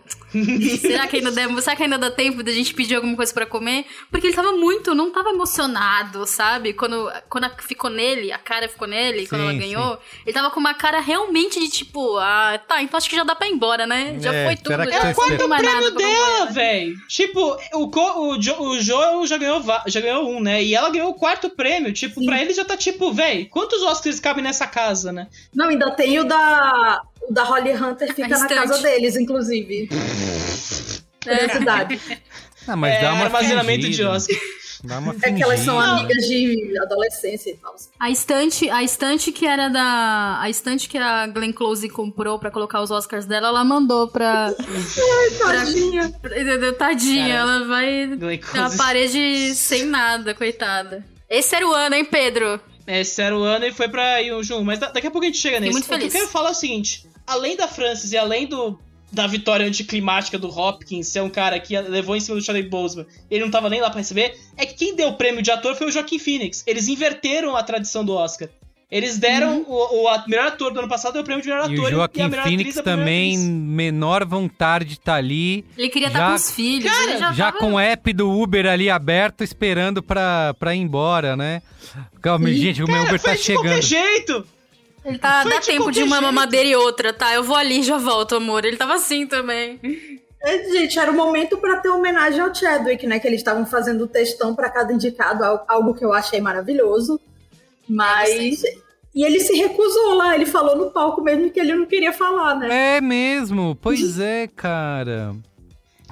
Será 0.80 1.08
que 1.08 1.17
ainda 1.17 1.32
será 1.62 1.76
que 1.76 1.84
ainda 1.84 1.97
dá 1.97 2.12
tempo 2.12 2.43
da 2.43 2.52
gente 2.52 2.73
pedir 2.73 2.95
alguma 2.95 3.15
coisa 3.15 3.34
pra 3.34 3.45
comer? 3.45 3.86
Porque 4.12 4.28
ele 4.28 4.36
tava 4.36 4.52
muito, 4.54 4.93
não 4.95 5.12
tava 5.12 5.30
emocionado, 5.30 6.26
sabe? 6.26 6.73
Quando, 6.73 7.12
quando 7.30 7.45
a- 7.45 7.56
ficou 7.60 7.89
nele, 7.89 8.32
a 8.32 8.38
cara 8.38 8.67
ficou 8.69 8.88
nele, 8.88 9.28
quando 9.28 9.41
Sim, 9.41 9.50
ela 9.50 9.60
ganhou, 9.60 10.00
ele 10.26 10.34
tava 10.34 10.50
com 10.52 10.60
uma 10.60 10.73
cara 10.73 11.00
realmente 11.00 11.60
de 11.60 11.69
tipo, 11.69 12.17
ah, 12.17 12.60
tá, 12.67 12.82
então 12.82 12.97
acho 12.97 13.10
que 13.10 13.15
já 13.15 13.23
dá 13.23 13.36
pra 13.36 13.47
ir 13.47 13.52
embora, 13.52 13.86
né? 13.88 14.17
Já 14.19 14.34
É, 14.34 14.45
foi 14.45 14.56
tudo. 14.56 14.67
será 14.67 14.86
que 14.86 14.91
já 14.93 15.00
tá 15.00 15.13
tem 15.13 15.23
esperando? 15.23 15.50
mais 15.50 15.63
nada 15.63 15.91
prêmio 15.91 15.97
dela, 15.97 16.38
fazer. 16.39 16.54
velho. 16.54 16.95
Tipo, 17.08 17.58
o, 17.73 18.30
o, 18.34 18.41
jo, 18.41 18.56
o 18.60 18.80
Joel 18.82 19.26
já 19.28 19.38
ganhou, 19.38 19.63
já 19.88 20.02
ganhou 20.02 20.30
um, 20.30 20.39
né? 20.39 20.63
E 20.63 20.76
ela 20.76 20.89
ganhou 20.89 21.10
o 21.10 21.13
quarto 21.13 21.50
prêmio. 21.50 21.93
Tipo, 21.93 22.19
Sim. 22.19 22.26
pra 22.26 22.41
ele 22.41 22.54
já 22.54 22.65
tá 22.65 22.76
tipo, 22.78 23.12
velho, 23.13 23.47
quantos 23.50 23.82
Oscars 23.84 24.19
cabem 24.19 24.43
nessa 24.43 24.67
casa, 24.67 25.12
né? 25.12 25.28
Não, 25.54 25.69
ainda 25.69 25.91
tem 25.91 26.19
o 26.19 26.23
da, 26.23 27.02
o 27.28 27.34
da 27.34 27.44
Holly 27.44 27.74
Hunter, 27.74 28.13
fica 28.13 28.28
na 28.28 28.48
casa 28.48 28.78
deles, 28.82 29.16
inclusive. 29.16 29.90
Curiosidade. 31.24 32.00
Ah, 32.68 32.76
mas 32.76 32.96
é, 32.96 33.02
dá 33.02 33.13
uma 33.13 33.26
armazenamento 33.26 33.90
de. 33.90 34.04
Oscar. 34.04 34.36
Dá 34.84 35.00
uma 35.00 35.16
É 35.24 35.32
que 35.32 35.42
elas 35.42 35.62
são 35.62 35.80
amigas 35.80 36.24
de 36.28 36.78
adolescência 36.84 37.50
e 37.50 37.58
tal. 37.58 37.74
A 38.00 38.12
estante, 38.12 38.70
a 38.70 38.84
estante 38.84 39.32
que 39.32 39.48
era 39.48 39.70
da. 39.70 40.38
A 40.40 40.50
estante 40.50 40.88
que 40.88 40.98
a 40.98 41.26
Glenn 41.28 41.52
Close 41.52 41.90
comprou 41.90 42.38
pra 42.38 42.52
colocar 42.52 42.82
os 42.82 42.92
Oscars 42.92 43.26
dela, 43.26 43.48
ela 43.48 43.63
mandou 43.66 44.08
pra. 44.08 44.54
Tadinha. 45.40 46.10
pra- 46.22 46.74
Tadinha, 46.74 47.28
Cara, 47.28 47.34
ela 47.40 47.66
vai 47.68 48.08
Glenn 48.16 48.40
na 48.54 48.70
parede 48.78 49.56
sem 49.56 49.86
nada, 49.86 50.34
coitada. 50.36 51.04
Esse 51.30 51.56
era 51.56 51.68
o 51.68 51.74
ano, 51.74 51.96
hein, 51.96 52.06
Pedro? 52.06 52.60
Esse 52.86 53.22
era 53.22 53.36
o 53.38 53.44
ano 53.44 53.66
e 53.66 53.74
foi 53.74 53.90
pra 53.90 54.22
Jun, 54.44 54.63
mas 54.63 54.80
da- 54.80 54.92
daqui 54.92 55.08
a 55.08 55.12
pouco 55.12 55.26
a 55.26 55.28
gente 55.28 55.40
chega 55.40 55.60
nesse. 55.60 55.72
muito 55.74 55.86
O 55.86 55.88
que 55.88 55.94
eu 55.96 55.98
feliz. 55.98 56.13
quero 56.13 56.28
falar 56.28 56.50
é 56.50 56.52
o 56.52 56.56
seguinte: 56.56 57.07
além 57.28 57.56
da 57.58 57.68
Francis 57.68 58.12
e 58.13 58.18
além 58.18 58.48
do, 58.48 58.80
da 59.12 59.28
vitória 59.28 59.66
anticlimática 59.66 60.38
do 60.40 60.48
Hopkins 60.50 61.08
ser 61.08 61.22
um 61.22 61.30
cara 61.30 61.60
que 61.60 61.78
levou 61.80 62.16
em 62.16 62.20
cima 62.20 62.38
do 62.38 62.44
Chadwick 62.44 62.70
Boseman, 62.70 63.06
ele 63.30 63.44
não 63.44 63.52
tava 63.52 63.70
nem 63.70 63.82
lá 63.82 63.90
pra 63.90 64.00
receber, 64.00 64.36
é 64.58 64.66
que 64.66 64.74
quem 64.74 64.96
deu 64.96 65.10
o 65.10 65.13
prêmio 65.18 65.42
de 65.42 65.52
ator 65.52 65.76
foi 65.76 65.88
o 65.88 65.92
Joaquin 65.92 66.18
Phoenix. 66.20 66.63
Eles 66.66 66.88
inverteram 66.88 67.56
a 67.56 67.62
tradição 67.63 68.04
do 68.04 68.13
Oscar. 68.16 68.50
Eles 68.90 69.18
deram 69.18 69.66
o, 69.68 70.04
o 70.04 70.08
a- 70.08 70.24
melhor 70.30 70.48
ator 70.48 70.72
do 70.72 70.80
ano 70.80 70.88
passado 70.88 71.12
deu 71.12 71.22
o 71.22 71.26
prêmio 71.26 71.44
de 71.44 71.50
melhor 71.50 71.70
E 71.70 71.74
ator 71.74 71.86
o 71.86 71.90
e 71.90 71.92
Joaquim 71.92 72.22
a 72.22 72.30
melhor 72.30 72.44
Phoenix 72.46 72.76
também, 72.76 73.32
atriz. 73.34 73.46
menor 73.50 74.24
vontade 74.26 74.86
de 74.86 74.98
tá 74.98 75.16
ali. 75.16 75.66
Ele 75.78 75.90
queria 75.90 76.08
estar 76.08 76.30
com 76.30 76.36
os 76.36 76.52
filhos. 76.52 76.90
Cara, 76.90 77.18
já, 77.18 77.34
Já 77.34 77.46
tava- 77.52 77.58
com 77.58 77.74
o 77.74 77.80
app 77.80 78.13
do 78.13 78.32
Uber 78.32 78.66
ali 78.66 78.90
aberto, 78.90 79.44
esperando 79.44 80.02
pra, 80.02 80.54
pra 80.58 80.74
ir 80.74 80.80
embora, 80.80 81.36
né? 81.36 81.62
Calma, 82.22 82.50
gente, 82.54 82.82
o 82.82 82.88
meu 82.88 83.02
Uber 83.04 83.20
Foi 83.20 83.32
tá 83.32 83.36
de 83.36 83.42
chegando. 83.44 83.63
qualquer 83.66 83.84
jeito! 83.84 84.46
Ele 85.08 85.17
tá, 85.17 85.41
Foi 85.43 85.52
dá 85.52 85.60
de 85.60 85.65
tempo 85.67 85.91
de 85.91 86.04
uma 86.04 86.17
jeito. 86.17 86.22
mamadeira 86.26 86.67
e 86.67 86.76
outra, 86.76 87.13
tá? 87.13 87.34
Eu 87.34 87.41
vou 87.43 87.56
ali 87.56 87.80
e 87.80 87.84
já 87.84 87.98
volto, 87.98 88.36
amor. 88.36 88.65
Ele 88.65 88.76
tava 88.78 88.96
assim 88.96 89.26
também. 89.26 89.80
É, 90.43 90.63
gente, 90.72 91.00
era 91.00 91.10
o 91.10 91.15
momento 91.15 91.58
pra 91.58 91.78
ter 91.78 91.89
homenagem 91.89 92.39
ao 92.41 92.54
Chadwick, 92.54 93.08
né? 93.08 93.17
Que 93.20 93.28
eles 93.28 93.39
estavam 93.39 93.66
fazendo 93.66 94.03
o 94.03 94.08
textão 94.08 94.53
pra 94.53 94.70
cada 94.70 94.91
indicado, 94.93 95.43
al- 95.43 95.66
algo 95.68 95.93
que 95.93 96.03
eu 96.05 96.12
achei 96.14 96.41
maravilhoso. 96.41 97.20
Mas. 97.88 98.62
E 99.16 99.24
ele 99.26 99.39
se 99.39 99.55
recusou 99.55 100.14
lá, 100.14 100.36
ele 100.36 100.45
falou 100.45 100.76
no 100.76 100.91
palco 100.91 101.22
mesmo 101.24 101.49
que 101.49 101.60
ele 101.60 101.74
não 101.74 101.86
queria 101.88 102.14
falar, 102.14 102.53
né? 102.55 102.97
É 102.97 103.01
mesmo, 103.01 103.76
pois 103.82 104.20
é, 104.20 104.47
cara. 104.47 105.34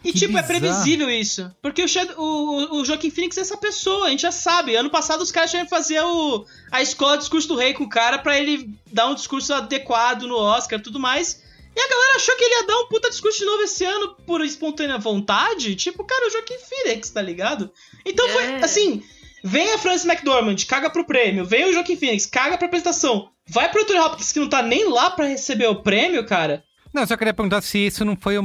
E 0.06 0.14
Que 0.14 0.20
tipo, 0.20 0.38
é 0.38 0.41
bizarro. 0.41 0.60
previsível 0.60 1.10
isso. 1.10 1.51
Porque 1.62 1.84
o, 1.84 1.88
Shed- 1.88 2.14
o, 2.18 2.78
o 2.80 2.86
Joaquim 2.86 3.10
Phoenix 3.10 3.38
é 3.38 3.41
essa 3.41 3.58
pessoa, 3.58 4.06
a 4.06 4.10
gente 4.10 4.22
já 4.22 4.32
sabe. 4.32 4.76
Ano 4.76 4.89
passado 4.89 5.22
os 5.22 5.32
caras 5.32 5.49
tinham 5.49 5.64
que 5.66 5.70
fazer 5.70 5.99
o, 6.01 6.45
a 6.72 6.82
escola 6.82 7.18
Discurso 7.18 7.47
do 7.47 7.56
Rei 7.56 7.74
com 7.74 7.84
o 7.86 7.89
cara 7.89 8.18
pra 8.20 8.38
ele 8.38 8.70
dar 8.91 9.08
um 9.08 9.16
discurso 9.16 9.53
adequado 9.53 10.24
no 10.24 10.38
Oscar 10.38 10.80
e 10.80 10.82
tudo 10.84 10.99
mais. 10.99 11.43
E 11.76 11.80
a 11.82 11.89
galera 11.89 12.16
achou 12.16 12.36
que 12.38 12.43
ele 12.43 12.56
ia 12.62 12.68
dar 12.68 12.78
um 12.80 12.88
puta 12.88 13.10
discurso 13.10 13.39
de 13.39 13.45
novo 13.45 13.64
esse 13.64 13.84
ano 13.84 14.16
por 14.26 14.39
espontânea 14.45 14.97
vontade. 14.97 15.76
Tipo, 15.76 16.06
cara, 16.06 16.28
o 16.28 16.32
Joaquim 16.32 16.56
Phoenix, 16.58 17.10
tá 17.10 17.22
ligado? 17.22 17.70
Então 18.06 18.30
foi, 18.30 18.43
É. 18.45 18.64
assim, 18.64 19.03
vem 19.43 19.74
a 19.74 19.78
Frances 19.78 20.06
McDormand, 20.06 20.56
caga 20.68 20.89
pro 20.89 21.06
prêmio. 21.06 21.43
Vem 21.43 21.66
o 21.66 21.74
Joaquim 21.74 21.97
Phoenix, 21.97 22.26
caga 22.26 22.58
pra 22.58 22.68
apresentação. 22.68 23.30
Vai 23.47 23.70
pro 23.70 23.82
Anthony 23.82 23.99
Hopkins 23.99 24.32
que 24.32 24.39
não 24.39 24.47
tá 24.49 24.62
nem 24.62 24.88
lá 24.89 25.10
pra 25.12 25.26
receber 25.26 25.68
o 25.68 25.82
prêmio, 25.82 26.26
cara. 26.26 26.64
Não, 26.96 27.06
só 27.06 27.18
queria 27.18 27.34
perguntar 27.34 27.60
se 27.60 27.78
isso 27.78 28.06
não 28.06 28.16
foi 28.16 28.36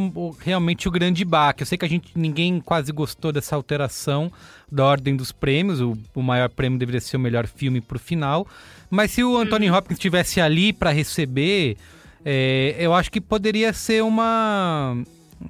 realmente 0.41 0.89
o 0.89 0.91
grande 0.91 1.25
baque. 1.25 1.63
Eu 1.63 1.67
sei 1.69 1.79
que 1.79 1.85
a 1.85 1.89
gente 1.89 2.11
ninguém 2.17 2.61
quase 2.61 2.91
gostou 2.91 3.31
dessa 3.31 3.55
alteração 3.55 4.29
da 4.69 4.85
ordem 4.85 5.15
dos 5.15 5.31
prêmios. 5.31 5.81
O, 5.81 5.97
o 6.13 6.21
maior 6.21 6.49
prêmio 6.49 6.77
deveria 6.77 7.01
ser 7.01 7.17
o 7.17 7.21
melhor 7.21 7.47
filme 7.47 7.81
pro 7.81 7.97
final. 7.97 8.45
Mas 8.91 9.13
se 9.13 9.23
o 9.23 9.37
Anthony 9.37 9.71
Hopkins 9.71 9.99
estivesse 9.99 10.41
ali 10.41 10.73
pra 10.73 10.91
receber, 10.91 11.77
é, 12.25 12.75
eu 12.77 12.93
acho 12.93 13.09
que 13.13 13.21
poderia 13.21 13.73
ser 13.73 14.03
uma 14.03 14.97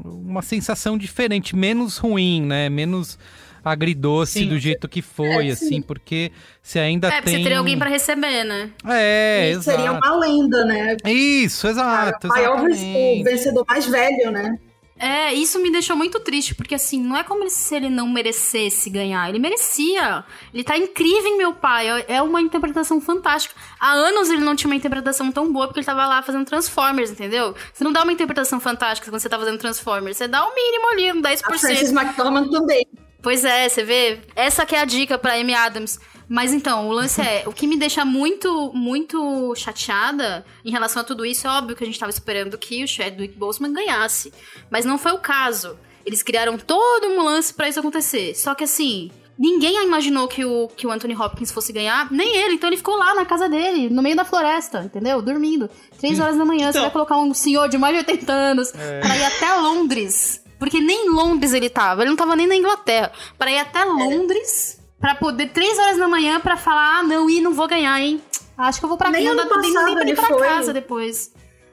uma 0.05 0.43
sensação 0.43 0.99
diferente, 0.99 1.57
menos 1.57 1.97
ruim, 1.97 2.43
né? 2.43 2.69
Menos 2.69 3.19
agridoce 3.65 4.41
Sim. 4.41 4.49
do 4.49 4.59
jeito 4.59 4.89
que 4.89 5.03
foi, 5.03 5.49
É, 5.49 5.53
assim, 5.53 5.69
sim. 5.69 5.83
porque 5.83 6.33
você 6.63 6.79
ainda 6.79 7.09
É, 7.09 7.13
porque 7.13 7.25
tem 7.31 7.37
você 7.39 7.43
teria 7.43 7.59
alguém 7.59 7.79
pra 7.79 7.89
receber, 7.89 8.45
né? 8.45 8.71
É, 8.87 9.49
E 9.49 9.51
exato. 9.53 9.77
seria 9.77 9.93
uma 9.93 10.17
lenda, 10.17 10.65
né? 10.65 10.97
Isso, 11.07 11.67
exato. 11.67 12.27
o 12.27 12.31
maior 12.31 12.61
o 12.61 13.25
vencedor 13.25 13.65
mais 13.69 13.87
velho, 13.87 14.31
né? 14.31 14.59
É, 15.03 15.33
isso 15.33 15.59
me 15.63 15.73
deixou 15.73 15.97
muito 15.97 16.21
triste, 16.21 16.55
porque 16.55 16.75
assim, 16.75 17.03
não 17.03 17.17
é 17.17 17.25
como 17.25 17.49
se 17.49 17.75
ele 17.75 17.89
não 17.89 18.07
merecesse 18.07 18.91
ganhar. 18.91 19.31
Ele 19.31 19.39
merecia. 19.39 20.23
Ele 20.53 20.63
tá 20.63 20.77
incrível 20.77 21.27
em 21.27 21.39
meu 21.39 21.55
pai. 21.55 21.87
É 22.07 22.21
uma 22.21 22.39
interpretação 22.39 23.01
fantástica. 23.01 23.55
Há 23.81 23.93
anos 23.93 24.29
ele 24.29 24.45
não 24.45 24.55
tinha 24.55 24.69
uma 24.69 24.77
interpretação 24.77 25.33
tão 25.33 25.51
boa 25.51 25.67
porque 25.67 25.81
ele 25.81 25.87
tava 25.87 26.07
lá 26.07 26.23
fazendo 26.23 26.45
Transformers, 26.45 27.13
entendeu? 27.13 27.55
Você 27.73 27.83
não 27.83 27.93
dá 27.93 28.03
uma 28.03 28.13
interpretação 28.13 28.61
fantástica 28.61 29.11
quando 29.11 29.19
você 29.19 29.29
tá 29.31 29.39
fazendo 29.39 29.57
Transformers. 29.59 30.19
Você 30.19 30.29
dá 30.29 30.45
o 30.47 30.55
mínimo 30.55 30.91
ali, 30.93 31.13
um 31.13 31.23
10%. 31.23 31.41
A 31.47 31.59
Frances 31.59 31.93
McDormand 31.93 32.51
também. 32.51 32.87
Pois 33.23 33.45
é, 33.45 33.69
você 33.69 33.83
vê? 33.85 34.21
Essa 34.35 34.65
que 34.65 34.75
é 34.75 34.81
a 34.81 34.85
dica 34.85 35.19
pra 35.19 35.35
Amy 35.35 35.55
Adams. 35.55 35.99
Mas 36.29 36.53
então, 36.53 36.89
o 36.89 36.93
lance 36.93 37.21
é, 37.21 37.43
o 37.47 37.53
que 37.53 37.67
me 37.67 37.77
deixa 37.77 38.05
muito, 38.05 38.71
muito 38.73 39.53
chateada 39.57 40.45
em 40.65 40.71
relação 40.71 41.03
a 41.03 41.05
tudo 41.05 41.27
isso, 41.27 41.47
é 41.47 41.51
óbvio 41.51 41.75
que 41.75 41.83
a 41.83 41.87
gente 41.87 41.99
tava 41.99 42.11
esperando 42.11 42.57
que 42.57 42.85
o 42.85 42.89
Chadwick 42.89 43.37
Boseman 43.37 43.73
ganhasse. 43.73 44.33
Mas 44.71 44.85
não 44.85 44.97
foi 44.97 45.11
o 45.13 45.19
caso. 45.19 45.77
Eles 46.07 46.23
criaram 46.23 46.57
todo 46.57 47.09
um 47.09 47.23
lance 47.25 47.53
pra 47.53 47.69
isso 47.69 47.81
acontecer. 47.81 48.35
Só 48.37 48.55
que 48.55 48.63
assim, 48.63 49.11
ninguém 49.37 49.83
imaginou 49.85 50.29
que 50.29 50.45
o, 50.45 50.69
que 50.69 50.87
o 50.87 50.91
Anthony 50.93 51.17
Hopkins 51.17 51.51
fosse 51.51 51.73
ganhar, 51.73 52.11
nem 52.13 52.37
ele. 52.37 52.55
Então 52.55 52.69
ele 52.71 52.77
ficou 52.77 52.97
lá 52.97 53.13
na 53.13 53.27
casa 53.27 53.49
dele, 53.49 53.91
no 53.91 54.01
meio 54.01 54.15
da 54.15 54.25
floresta, 54.25 54.83
entendeu? 54.85 55.21
Dormindo. 55.21 55.69
Três 55.99 56.21
horas 56.21 56.39
da 56.39 56.45
manhã, 56.45 56.67
você 56.71 56.79
Então. 56.79 56.83
vai 56.83 56.91
colocar 56.93 57.17
um 57.19 57.35
senhor 57.35 57.69
de 57.69 57.77
mais 57.77 57.93
de 57.93 57.99
80 58.09 58.33
anos 58.33 58.71
pra 58.71 59.17
ir 59.17 59.25
até 59.25 59.53
Londres. 59.57 60.45
Porque 60.61 60.79
nem 60.81 61.07
em 61.07 61.11
Londres 61.11 61.53
ele 61.53 61.69
tava, 61.69 62.03
ele 62.03 62.11
não 62.11 62.17
tava 62.17 62.37
nem 62.37 62.47
na 62.47 62.55
Inglaterra. 62.55 63.11
Pra 63.37 63.51
ir 63.51 63.59
até 63.59 63.83
Londres, 63.85 64.79
pra 65.01 65.15
poder, 65.17 65.49
três 65.49 65.77
horas 65.79 65.97
da 65.97 66.07
manhã, 66.07 66.39
pra 66.39 66.57
falar: 66.57 66.99
ah, 66.99 67.03
não, 67.03 67.29
e 67.29 67.41
não 67.41 67.53
vou 67.55 67.67
ganhar, 67.67 67.99
hein? 68.01 68.21
Acho 68.57 68.79
que 68.79 68.85
eu 68.85 68.89
vou 68.91 68.99
pra 68.99 69.11
Nem 69.11 69.25
não 69.25 69.33
ano 69.33 69.49
dá 69.49 69.57
nem, 69.57 69.63
nem 69.63 69.73
passado 69.73 69.93
pra 69.95 70.03
ir 70.05 70.07
ele 70.09 70.15
pra 70.15 70.27
foi. 70.29 70.47
casa 70.47 70.73
depois. 70.73 71.33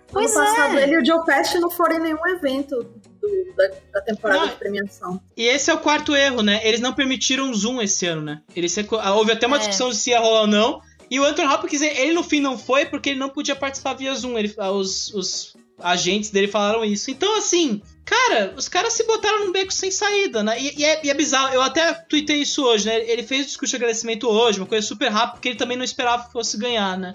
Pois 0.10 0.34
ano 0.34 0.46
passado 0.46 0.78
é. 0.80 0.84
ele 0.84 0.96
e 0.96 1.02
o 1.02 1.06
Joe 1.06 1.26
Pesci 1.26 1.60
não 1.60 1.70
foram 1.70 1.98
em 1.98 2.00
nenhum 2.00 2.26
evento 2.28 2.76
do- 2.82 3.54
da, 3.58 3.68
da 3.96 4.02
temporada 4.02 4.44
Ah. 4.44 4.48
de 4.48 4.56
premiação. 4.56 5.20
E 5.36 5.44
esse 5.46 5.70
é 5.70 5.74
o 5.74 5.80
quarto 5.80 6.16
erro, 6.16 6.42
né? 6.42 6.62
Eles 6.64 6.80
não 6.80 6.94
permitiram 6.94 7.54
Zoom 7.54 7.82
esse 7.82 8.06
ano, 8.06 8.22
né? 8.22 8.42
Eles 8.56 8.74
ah, 9.02 9.14
Houve 9.14 9.34
até 9.34 9.46
uma 9.46 9.58
É. 9.58 9.60
discussão 9.60 9.92
se 9.92 10.12
ia 10.12 10.20
rolar 10.22 10.42
ou 10.42 10.48
não. 10.48 10.80
E 11.12 11.20
o 11.20 11.26
Anthony 11.26 11.48
Hopkins, 11.54 11.82
ele 11.82 12.14
no 12.14 12.24
fim 12.24 12.40
não 12.40 12.58
foi 12.58 12.86
porque 12.86 13.10
ele 13.10 13.20
não 13.20 13.28
podia 13.30 13.56
participar 13.56 13.96
via 13.96 14.14
Zoom. 14.16 14.38
Ele, 14.38 14.54
ah, 14.58 14.72
os, 14.72 15.14
os 15.14 15.58
agentes 15.80 16.30
dele 16.30 16.48
falaram 16.48 16.86
isso. 16.86 17.12
Então, 17.12 17.38
assim, 17.38 17.82
cara, 18.08 18.54
os 18.56 18.70
caras 18.70 18.94
se 18.94 19.04
botaram 19.04 19.46
num 19.46 19.52
beco 19.52 19.74
sem 19.74 19.92
saída, 19.92 20.42
né? 20.42 20.60
E, 20.60 20.80
e 20.80 20.86
é, 20.86 21.06
e 21.06 21.10
é 21.10 21.14
bizarro. 21.14 21.54
Eu 21.54 21.62
até 21.62 21.94
tuitei 21.94 22.38
isso 22.38 22.64
hoje, 22.64 22.86
né? 22.86 23.02
Ele 23.02 23.22
fez 23.22 23.44
o 23.44 23.48
discurso 23.48 23.72
de 23.72 23.76
agradecimento 23.76 24.30
hoje, 24.30 24.60
uma 24.60 24.66
coisa 24.66 24.88
super 24.88 25.12
rápida, 25.12 25.34
porque 25.34 25.50
ele 25.50 25.58
também 25.58 25.76
não 25.76 25.84
esperava 25.84 26.26
que 26.26 26.32
fosse 26.32 26.58
ganhar, 26.58 26.98
né? 26.98 27.14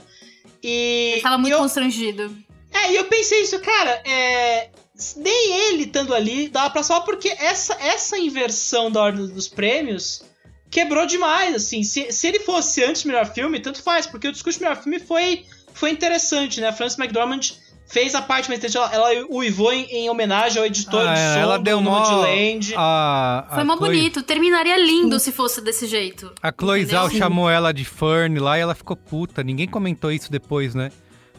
E. 0.63 1.13
Ele 1.15 1.23
tava 1.23 1.39
muito 1.39 1.55
eu, 1.55 1.59
constrangido. 1.61 2.37
é, 2.71 2.93
e 2.93 2.97
eu 2.97 3.07
pensei 3.07 3.41
isso, 3.41 3.59
cara, 3.61 4.03
é. 4.05 4.71
Nem 5.17 5.53
ele 5.69 5.85
estando 5.85 6.15
ali 6.15 6.49
dava 6.49 6.69
pra 6.71 6.83
salvar, 6.83 7.07
porque 7.07 7.29
essa, 7.31 7.75
essa 7.81 8.19
inversão 8.19 8.91
da 8.91 9.01
ordem 9.01 9.27
dos 9.27 9.49
prêmios 9.49 10.23
quebrou 10.71 11.07
demais, 11.07 11.55
assim. 11.55 11.83
Se, 11.83 12.13
se 12.13 12.27
ele 12.29 12.41
fosse 12.41 12.85
antes 12.85 13.03
do 13.03 13.09
melhor 13.09 13.33
filme, 13.33 13.59
tanto 13.59 13.83
faz, 13.83 14.07
porque 14.07 14.29
o 14.29 14.33
discurso 14.33 14.59
do 14.59 14.63
melhor 14.63 14.81
filme 14.81 15.01
foi, 15.01 15.47
foi 15.73 15.91
interessante, 15.91 16.61
né? 16.61 16.69
A 16.69 16.73
Frances 16.73 16.99
McDormand 16.99 17.41
fez 17.87 18.15
a 18.15 18.23
parte 18.23 18.49
mais 18.49 18.59
interessante, 18.59 18.83
ela, 18.95 19.11
ela 19.13 19.27
uivou 19.31 19.73
em, 19.73 19.85
em 19.85 20.09
homenagem 20.11 20.59
ao 20.59 20.67
editor 20.67 21.07
Ah, 21.07 21.15
de 21.15 21.21
é, 21.21 21.35
som 21.35 21.41
ela 21.41 21.59
do 21.59 21.65
deu 21.65 21.81
mó... 21.81 21.99
Nomadland. 22.01 22.75
A, 22.77 23.47
a 23.51 23.55
Foi 23.57 23.65
mó 23.65 23.77
Chloe- 23.77 23.89
bonito. 23.91 24.23
Terminaria 24.23 24.77
lindo 24.79 25.19
se 25.21 25.31
fosse 25.33 25.61
desse 25.61 25.87
jeito. 25.87 26.33
A 26.43 26.51
Chloe? 26.53 26.85
Zhao 26.87 27.11
chamou 27.11 27.51
ela 27.51 27.73
de 27.73 27.85
Fern 27.85 28.39
lá 28.39 28.57
e 28.57 28.61
ela 28.63 28.75
ficou 28.75 28.97
puta. 28.97 29.43
Ninguém 29.43 29.67
comentou 29.69 30.11
isso 30.11 30.31
depois, 30.33 30.75
né? 30.75 30.91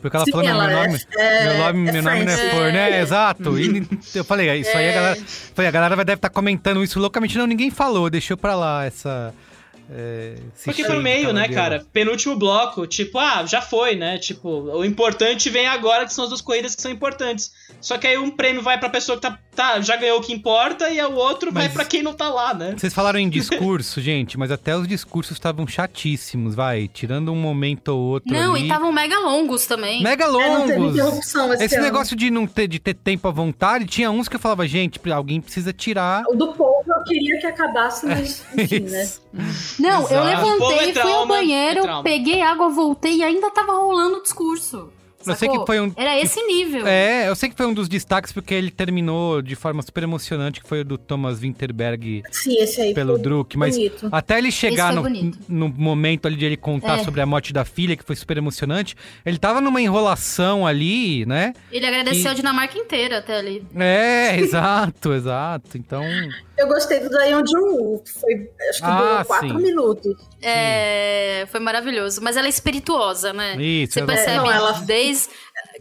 Porque 0.01 0.17
ela 0.17 0.25
Sim, 0.25 0.31
falou, 0.31 0.47
ela 0.47 0.67
meu 0.67 0.77
é- 0.77 0.87
nome, 0.87 0.99
é- 1.17 1.43
meu 1.45 1.57
nome, 1.57 1.89
é 1.89 1.91
meu 1.93 2.03
nome 2.03 2.25
não 2.25 2.31
é. 2.33 2.37
Fern, 2.37 2.77
é, 2.77 3.01
exato. 3.01 3.57
E 3.57 3.87
eu 4.13 4.23
falei, 4.25 4.49
é, 4.49 4.57
isso 4.57 4.77
aí 4.77 4.89
a 4.89 4.93
galera, 4.93 5.21
falei, 5.55 5.69
a 5.69 5.71
galera 5.71 5.95
vai 5.95 6.03
deve 6.05 6.17
estar 6.17 6.29
comentando 6.29 6.83
isso 6.83 6.99
loucamente. 6.99 7.37
Não, 7.37 7.47
ninguém 7.47 7.71
falou, 7.71 8.09
deixou 8.09 8.35
pra 8.37 8.53
lá 8.53 8.83
essa... 8.85 9.33
é, 9.91 10.35
Porque 10.63 10.87
no 10.87 11.01
meio, 11.01 11.33
né, 11.33 11.47
cara? 11.49 11.85
Penúltimo 11.91 12.35
bloco, 12.35 12.87
tipo, 12.87 13.19
ah, 13.19 13.45
já 13.45 13.61
foi, 13.61 13.95
né? 13.95 14.17
Tipo, 14.17 14.49
o 14.49 14.83
importante 14.85 15.49
vem 15.49 15.67
agora, 15.67 16.05
que 16.05 16.13
são 16.13 16.23
as 16.23 16.29
duas 16.29 16.41
corridas 16.41 16.73
que 16.75 16.81
são 16.81 16.91
importantes. 16.91 17.51
Só 17.81 17.97
que 17.97 18.07
aí 18.07 18.17
um 18.17 18.31
prêmio 18.31 18.61
vai 18.61 18.79
pra 18.79 18.89
pessoa 18.89 19.17
que 19.17 19.21
tá, 19.23 19.37
tá 19.55 19.81
já 19.81 19.95
ganhou 19.97 20.19
o 20.19 20.21
que 20.21 20.31
importa, 20.33 20.89
e 20.89 21.01
o 21.01 21.13
outro 21.13 21.51
vai 21.51 21.65
Mas- 21.65 21.73
pra 21.73 21.85
quem 21.85 22.01
não 22.01 22.13
tá 22.13 22.29
lá, 22.29 22.53
né? 22.53 22.73
Vocês 22.77 22.93
falaram 22.93 23.19
em 23.19 23.29
discurso, 23.29 23.99
gente, 24.01 24.37
mas 24.37 24.51
até 24.51 24.75
os 24.75 24.87
discursos 24.87 25.33
estavam 25.35 25.67
chatíssimos, 25.67 26.55
vai. 26.55 26.87
Tirando 26.87 27.31
um 27.31 27.35
momento 27.35 27.89
ou 27.89 27.99
outro 27.99 28.33
Não, 28.33 28.53
ali. 28.53 28.61
e 28.61 28.63
estavam 28.63 28.91
mega 28.91 29.19
longos 29.19 29.65
também. 29.65 30.01
Mega 30.01 30.25
É, 30.25 30.27
não 30.27 30.65
teve 30.67 30.79
longos. 30.79 30.95
interrupção 30.95 31.53
esse, 31.53 31.63
Esse 31.65 31.79
negócio 31.79 32.15
de 32.15 32.31
não 32.31 32.47
ter, 32.47 32.67
de 32.67 32.79
ter 32.79 32.93
tempo 32.93 33.27
à 33.27 33.31
vontade, 33.31 33.85
tinha 33.85 34.09
uns 34.09 34.27
que 34.29 34.35
eu 34.35 34.39
falava, 34.39 34.65
gente, 34.67 34.99
alguém 35.11 35.41
precisa 35.41 35.73
tirar. 35.73 36.23
O 36.29 36.35
do 36.35 36.53
povo 36.53 36.92
eu 37.03 37.13
queria 37.13 37.39
que 37.39 37.47
acabasse, 37.47 38.05
mas 38.05 38.45
enfim, 38.57 38.79
né? 38.81 39.09
Não, 39.79 40.01
eu 40.09 40.23
Exato. 40.23 40.57
Pô, 40.57 40.69
levantei, 40.69 40.77
é 40.77 40.93
fui 40.93 41.01
ao 41.01 41.07
trauma, 41.07 41.35
banheiro, 41.35 41.85
é 41.85 42.03
peguei 42.03 42.41
água, 42.41 42.69
voltei 42.69 43.17
e 43.17 43.23
ainda 43.23 43.51
tava 43.51 43.73
rolando 43.73 44.17
o 44.17 44.23
discurso. 44.23 44.92
Eu 45.31 45.35
sei 45.35 45.47
sacou? 45.47 45.61
que 45.61 45.65
foi 45.67 45.79
um- 45.81 45.91
Era 45.95 46.19
esse 46.19 46.41
nível. 46.43 46.85
É, 46.87 47.27
eu 47.29 47.35
sei 47.35 47.49
que 47.49 47.55
foi 47.55 47.65
um 47.65 47.73
dos 47.73 47.87
destaques 47.87 48.31
porque 48.31 48.53
ele 48.53 48.69
terminou 48.71 49.41
de 49.41 49.55
forma 49.55 49.81
super 49.81 50.03
emocionante, 50.03 50.61
que 50.61 50.67
foi 50.67 50.81
o 50.81 50.85
do 50.85 50.97
Thomas 50.97 51.39
Winterberg 51.39 52.23
Sim, 52.31 52.55
esse 52.61 52.81
aí 52.81 52.93
pelo 52.93 53.17
Druk, 53.17 53.57
mas 53.57 53.75
bonito. 53.75 54.09
até 54.11 54.37
ele 54.37 54.51
chegar 54.51 54.93
no, 54.93 55.03
no 55.49 55.69
momento 55.69 56.27
ali 56.27 56.35
de 56.35 56.45
ele 56.45 56.57
contar 56.57 56.99
É. 56.99 57.03
sobre 57.03 57.21
a 57.21 57.25
morte 57.25 57.51
da 57.53 57.63
filha, 57.65 57.95
que 57.95 58.03
foi 58.03 58.15
super 58.15 58.37
emocionante, 58.37 58.95
ele 59.25 59.37
tava 59.37 59.59
numa 59.61 59.81
enrolação 59.81 60.65
ali, 60.67 61.25
né? 61.25 61.53
Ele 61.71 61.85
agradeceu 61.85 62.25
E- 62.25 62.27
a 62.27 62.33
Dinamarca 62.33 62.77
inteira 62.77 63.19
até 63.19 63.37
ali. 63.37 63.65
É, 63.75 64.35
exato, 64.39 65.13
exato. 65.13 65.77
Então, 65.77 66.03
Eu 66.57 66.67
gostei 66.67 66.99
do 66.99 67.09
Dayon 67.09 67.43
que 67.43 68.11
foi, 68.11 68.49
acho 68.69 68.79
que 68.79 68.85
Ah, 68.85 68.95
durou 68.97 69.25
quatro 69.25 69.47
sim. 69.57 69.63
minutos. 69.63 70.15
É, 70.41 71.45
foi 71.49 71.59
maravilhoso. 71.59 72.21
Mas 72.21 72.37
ela 72.37 72.47
é 72.47 72.49
espirituosa, 72.49 73.33
né? 73.33 73.55
Isso, 73.61 73.93
Você 73.93 73.99
ela- 73.99 74.07
percebe 74.07 74.31
É, 74.31 74.37
não, 74.37 74.51
ela- 74.51 74.71
desde, 74.81 75.12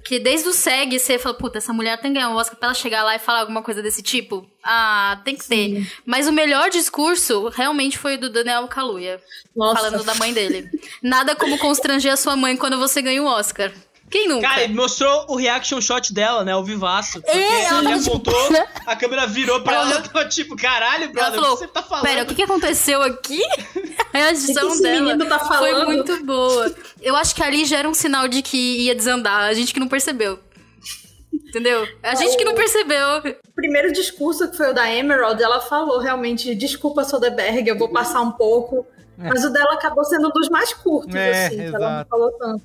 que 0.05 0.19
desde 0.19 0.49
o 0.49 0.53
SEG 0.53 0.99
você 0.99 1.19
fala, 1.19 1.35
puta, 1.35 1.59
essa 1.59 1.73
mulher 1.73 2.01
tem 2.01 2.13
que 2.13 2.19
ganhar 2.19 2.31
um 2.31 2.37
Oscar 2.37 2.57
pra 2.57 2.69
ela 2.69 2.75
chegar 2.75 3.03
lá 3.05 3.15
e 3.15 3.19
falar 3.19 3.41
alguma 3.41 3.63
coisa 3.63 3.83
desse 3.83 4.03
tipo. 4.03 4.47
Ah, 4.63 5.21
tem 5.25 5.37
que 5.37 5.47
ter. 5.47 5.87
Mas 6.05 6.27
o 6.27 6.33
melhor 6.33 6.71
discurso 6.71 7.49
realmente 7.49 7.99
foi 7.99 8.15
o 8.15 8.21
do 8.21 8.31
Daniel 8.31 8.67
Kaluuya. 8.69 9.21
Nossa. 9.55 9.77
Falando 9.77 10.05
da 10.05 10.15
mãe 10.15 10.33
dele. 10.33 10.71
Nada 11.03 11.37
como 11.37 11.59
constranger 11.59 12.13
a 12.13 12.17
sua 12.17 12.37
mãe 12.37 12.57
quando 12.57 12.79
você 12.79 13.01
ganha 13.03 13.23
um 13.23 13.27
Oscar. 13.27 13.73
Quem 14.13 14.29
nunca? 14.29 14.47
Cara, 14.47 14.63
ele 14.63 14.75
mostrou 14.75 15.25
o 15.29 15.37
reaction 15.37 15.81
shot 15.81 16.13
dela, 16.13 16.45
né? 16.45 16.55
O 16.55 16.63
vivaço. 16.63 17.21
Porque 17.23 17.37
É, 17.37 17.65
ela 17.65 17.79
ele 17.81 17.89
tava 17.89 17.99
tipo- 18.03 18.11
apontou, 18.31 18.67
a 18.87 18.95
câmera 18.97 19.27
virou 19.27 19.61
pra 19.63 19.73
Ela 19.75 19.91
ela 19.91 20.01
e 20.05 20.09
tava 20.09 20.29
tipo, 20.29 20.55
caralho, 20.55 21.05
Ela 21.05 21.13
brother, 21.13 21.33
o 21.33 21.43
falou, 21.43 21.57
que 21.57 21.65
você 21.65 21.69
tá 21.73 21.83
falando? 21.83 22.05
pera, 22.05 22.23
o 22.23 22.27
que, 22.27 22.35
que 22.35 22.43
aconteceu 22.43 23.01
aqui? 23.03 23.41
A 24.13 24.19
reação 24.19 24.65
O 24.65 24.67
que 24.69 24.73
esse 24.75 24.83
dela 24.83 25.01
menino 25.01 25.27
tá 25.27 25.39
foi 25.39 25.85
muito 25.87 26.25
boa. 26.25 26.75
Eu 27.01 27.17
acho 27.17 27.35
que 27.35 27.43
ali 27.43 27.65
já 27.65 27.79
era 27.79 27.89
um 27.89 27.95
sinal 27.95 28.29
de 28.29 28.43
que 28.43 28.85
ia 28.85 28.95
desandar, 28.95 29.45
a 29.45 29.55
gente 29.55 29.73
que 29.73 29.81
não 29.81 29.89
percebeu. 29.89 30.39
Entendeu? 31.33 31.87
A 32.03 32.15
gente 32.15 32.37
que 32.37 32.45
não 32.45 32.55
percebeu. 32.55 33.19
O 33.19 33.53
primeiro 33.55 33.93
discurso, 33.93 34.51
que 34.51 34.57
foi 34.57 34.71
o 34.71 34.75
da 34.75 34.93
Emerald, 34.93 35.43
ela 35.43 35.61
falou 35.61 35.99
realmente, 35.99 36.55
desculpa, 36.55 37.05
Soderbergh, 37.05 37.67
eu 37.69 37.79
vou 37.79 37.89
passar 37.89 38.21
um 38.21 38.33
pouco. 38.33 38.87
Mas 39.17 39.45
o 39.45 39.51
dela 39.51 39.75
acabou 39.75 40.05
sendo 40.05 40.29
um 40.29 40.31
dos 40.31 40.49
mais 40.49 40.73
curtos, 40.75 41.15
É, 41.15 41.47
assim, 41.47 41.57
que 41.57 41.63
ela 41.63 41.79
não 41.79 41.87
exato. 41.95 42.11
falou 42.11 42.33
tanto. 42.39 42.63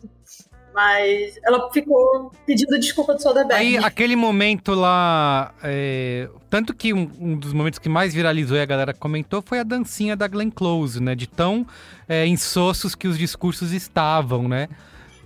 Mas 0.78 1.40
ela 1.44 1.72
ficou 1.72 2.32
pedindo 2.46 2.80
desculpa 2.80 3.16
do 3.16 3.20
Soderbergh. 3.20 3.60
Aí, 3.60 3.78
aquele 3.80 4.16
momento 4.16 4.76
lá. 4.76 5.52
é, 5.64 6.30
Tanto 6.52 6.72
que 6.72 6.94
um, 6.94 7.10
um 7.20 7.36
dos 7.36 7.52
momentos 7.52 7.80
que 7.80 7.90
mais 7.90 8.14
viralizou 8.14 8.56
e 8.56 8.62
a 8.62 8.66
galera 8.66 8.94
comentou 8.94 9.42
foi 9.42 9.60
a 9.60 9.64
dancinha 9.64 10.16
da 10.16 10.28
Glenn 10.28 10.52
Close, 10.52 11.02
né? 11.02 11.16
De 11.16 11.26
tão 11.26 11.66
é, 12.08 12.28
insossos 12.28 12.94
que 12.94 13.08
os 13.08 13.18
discursos 13.18 13.72
estavam, 13.74 14.48
né? 14.48 14.70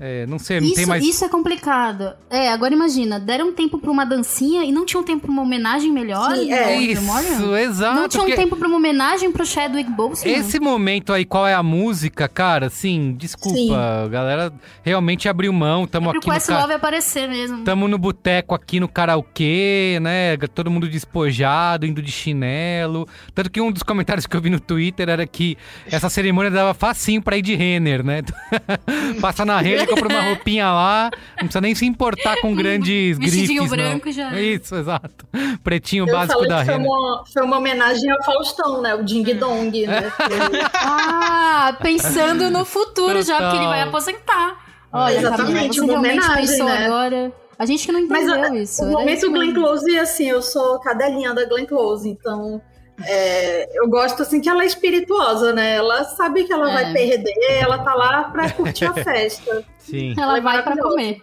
É, 0.03 0.25
não 0.25 0.39
sei, 0.39 0.59
não 0.59 0.65
Isso, 0.65 0.75
tem 0.77 0.85
mais. 0.87 1.03
isso 1.05 1.23
é 1.23 1.29
complicado. 1.29 2.13
É, 2.27 2.49
agora 2.51 2.73
imagina, 2.73 3.19
deram 3.19 3.53
tempo 3.53 3.77
pra 3.77 3.91
uma 3.91 4.03
dancinha 4.03 4.63
e 4.63 4.71
não 4.71 4.83
tinham 4.83 5.03
tempo 5.03 5.21
pra 5.21 5.31
uma 5.31 5.43
homenagem 5.43 5.91
melhor? 5.91 6.35
Sim, 6.35 6.51
é. 6.51 6.75
Isso, 6.81 7.55
exato. 7.55 7.95
Não 8.01 8.07
tinham 8.09 8.25
porque 8.25 8.35
tempo 8.41 8.55
pra 8.55 8.67
uma 8.67 8.77
homenagem 8.77 9.31
pro 9.31 9.45
Chadwick 9.45 9.91
Boseman? 9.91 10.33
Esse 10.39 10.59
momento 10.59 11.13
aí, 11.13 11.23
qual 11.23 11.47
é 11.47 11.53
a 11.53 11.61
música, 11.61 12.27
cara? 12.27 12.65
Assim, 12.65 13.13
desculpa. 13.15 13.55
Sim. 13.55 13.75
A 13.75 14.07
galera 14.07 14.51
realmente 14.81 15.29
abriu 15.29 15.53
mão. 15.53 15.85
Tamo 15.85 16.09
Pro 16.09 16.17
aqui 16.17 16.27
no 16.27 16.33
ca- 16.33 16.39
Questlove 16.39 16.73
aparecer 16.73 17.29
mesmo. 17.29 17.63
Tamo 17.63 17.87
no 17.87 17.99
boteco 17.99 18.55
aqui 18.55 18.79
no 18.79 18.87
karaokê, 18.87 19.99
né? 20.01 20.35
Todo 20.55 20.71
mundo 20.71 20.89
despojado, 20.89 21.85
indo 21.85 22.01
de 22.01 22.11
chinelo. 22.11 23.07
Tanto 23.35 23.51
que 23.51 23.61
um 23.61 23.71
dos 23.71 23.83
comentários 23.83 24.25
que 24.25 24.35
eu 24.35 24.41
vi 24.41 24.49
no 24.49 24.59
Twitter 24.59 25.09
era 25.09 25.27
que 25.27 25.55
essa 25.85 26.09
cerimônia 26.09 26.49
dava 26.49 26.73
facinho 26.73 27.21
pra 27.21 27.37
ir 27.37 27.43
de 27.43 27.53
Renner, 27.53 28.03
né? 28.03 28.23
Passa 29.21 29.45
na 29.45 29.59
Renner, 29.59 29.90
compra 29.95 30.07
uma 30.09 30.21
roupinha 30.29 30.65
lá, 30.71 31.09
não 31.13 31.37
precisa 31.47 31.61
nem 31.61 31.75
se 31.75 31.85
importar 31.85 32.37
com 32.41 32.53
grandes 32.55 33.17
Vestidinho 33.17 33.63
grifes, 33.63 33.69
branco 33.77 34.05
não. 34.07 34.11
já. 34.13 34.39
Isso, 34.39 34.75
exato. 34.75 35.25
Pretinho 35.63 36.07
Eu 36.07 36.13
básico 36.13 36.47
da 36.47 36.59
que 36.59 36.65
foi 36.65 36.75
uma, 36.77 37.23
foi 37.31 37.43
uma 37.43 37.57
homenagem 37.57 38.09
ao 38.11 38.23
Faustão, 38.23 38.81
né? 38.81 38.95
O 38.95 39.03
Ding 39.03 39.23
Dong, 39.35 39.85
né? 39.87 40.11
Ah, 40.73 41.75
pensando 41.81 42.49
no 42.49 42.65
futuro 42.65 43.21
já, 43.21 43.37
porque 43.37 43.57
ele 43.57 43.65
vai 43.67 43.79
Total. 43.79 43.89
aposentar. 43.89 44.57
Olha, 44.93 45.17
Exatamente, 45.17 45.75
você 45.79 45.81
uma 45.81 45.99
homenagem, 45.99 46.63
né? 46.63 46.85
agora. 46.85 47.31
A 47.57 47.65
gente 47.65 47.85
que 47.85 47.91
não 47.91 48.07
Mas 48.07 48.23
entendeu 48.27 48.43
a- 48.51 48.55
isso. 48.57 48.83
o 48.83 48.91
momento 48.91 49.31
Glenn. 49.31 49.53
Close, 49.53 49.99
assim, 49.99 50.29
eu 50.29 50.41
sou 50.41 50.79
cadelinha 50.79 51.33
da 51.33 51.45
Glenn 51.45 51.65
Close, 51.65 52.09
então 52.09 52.61
é, 53.07 53.69
eu 53.77 53.87
gosto 53.89 54.21
assim 54.21 54.39
que 54.41 54.49
ela 54.49 54.63
é 54.63 54.65
espirituosa, 54.67 55.53
né? 55.53 55.75
Ela 55.75 56.03
sabe 56.03 56.43
que 56.45 56.53
ela 56.53 56.69
É. 56.69 56.73
vai 56.73 56.93
perder, 56.93 57.33
ela 57.61 57.77
tá 57.79 57.93
lá 57.93 58.23
pra 58.25 58.49
curtir 58.51 58.85
a 58.85 58.93
festa. 59.03 59.63
Sim. 59.79 60.13
Ela 60.17 60.37
é 60.37 60.41
vai 60.41 60.63
pra 60.63 60.77
comer. 60.77 61.21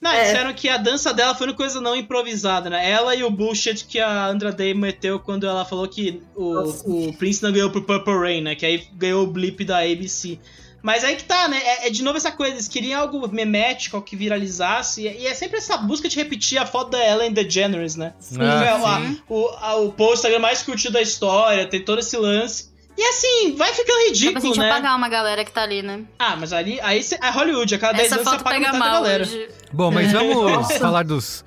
Não, 0.00 0.10
É. 0.10 0.24
disseram 0.24 0.52
que 0.52 0.68
a 0.68 0.76
dança 0.78 1.14
dela 1.14 1.32
foi 1.34 1.46
uma 1.46 1.54
coisa 1.56 1.80
não 1.80 1.94
improvisada, 1.94 2.68
né? 2.68 2.90
Ela 2.90 3.14
e 3.14 3.22
o 3.22 3.30
bullshit 3.30 3.84
que 3.86 4.00
a 4.00 4.26
Andra 4.26 4.50
Day 4.50 4.74
meteu 4.74 5.20
quando 5.20 5.46
ela 5.46 5.64
falou 5.64 5.86
que 5.86 6.20
o, 6.34 6.54
Nossa. 6.54 6.88
o 6.90 7.12
Prince 7.16 7.40
não 7.42 7.52
ganhou 7.52 7.70
pro 7.70 7.82
Purple 7.84 8.18
Rain, 8.18 8.40
né? 8.42 8.54
Que 8.56 8.66
aí 8.66 8.84
ganhou 8.94 9.22
o 9.22 9.26
blip 9.28 9.64
da 9.64 9.78
ABC. 9.78 10.40
Mas 10.82 11.04
aí 11.04 11.14
que 11.16 11.24
tá, 11.24 11.46
né? 11.46 11.60
É, 11.64 11.86
é 11.86 11.90
de 11.90 12.02
novo 12.02 12.16
essa 12.16 12.32
coisa, 12.32 12.54
eles 12.54 12.66
queriam 12.66 13.00
algo 13.00 13.28
memético, 13.32 13.96
algo 13.96 14.06
que 14.06 14.16
viralizasse. 14.16 15.02
E 15.02 15.26
é 15.26 15.32
sempre 15.34 15.58
essa 15.58 15.76
busca 15.76 16.08
de 16.08 16.16
repetir 16.16 16.58
a 16.58 16.66
foto 16.66 16.90
da 16.90 16.98
Ellen 17.06 17.32
DeGeneres, 17.32 17.94
né? 17.94 18.14
Ah, 18.38 18.64
É, 18.64 18.68
a- 18.70 19.00
sim. 19.00 19.20
o, 19.28 19.48
a- 19.60 19.76
o 19.76 19.92
post 19.92 20.26
mais 20.40 20.62
curtido 20.62 20.94
da 20.94 21.00
história, 21.02 21.66
tem 21.68 21.80
todo 21.84 22.00
esse 22.00 22.16
lance. 22.16 22.72
E 22.98 23.02
assim, 23.04 23.54
vai 23.56 23.72
ficando 23.72 23.86
Dá 23.88 23.94
pra 23.94 24.04
ridículo, 24.08 24.40
gente 24.48 24.58
né? 24.58 24.70
apagar 24.70 24.96
uma 24.96 25.08
galera 25.08 25.44
que 25.44 25.50
tá 25.52 25.62
ali, 25.62 25.82
né? 25.82 26.00
Ah, 26.18 26.36
mas 26.36 26.52
ali, 26.52 26.78
aí 26.82 27.02
cê- 27.02 27.18
é 27.22 27.30
Hollywood, 27.30 27.74
a 27.74 27.78
cada 27.78 27.92
10 27.94 28.06
Essa 28.12 28.16
anos 28.16 28.28
você 28.28 28.36
apaga 28.36 28.58
pega 28.58 28.72
mal 28.78 28.92
galera. 29.02 29.22
hoje. 29.24 29.48
Bom, 29.72 29.90
mas 29.90 30.10
vamos 30.12 30.72
falar 30.76 31.02
dos, 31.04 31.42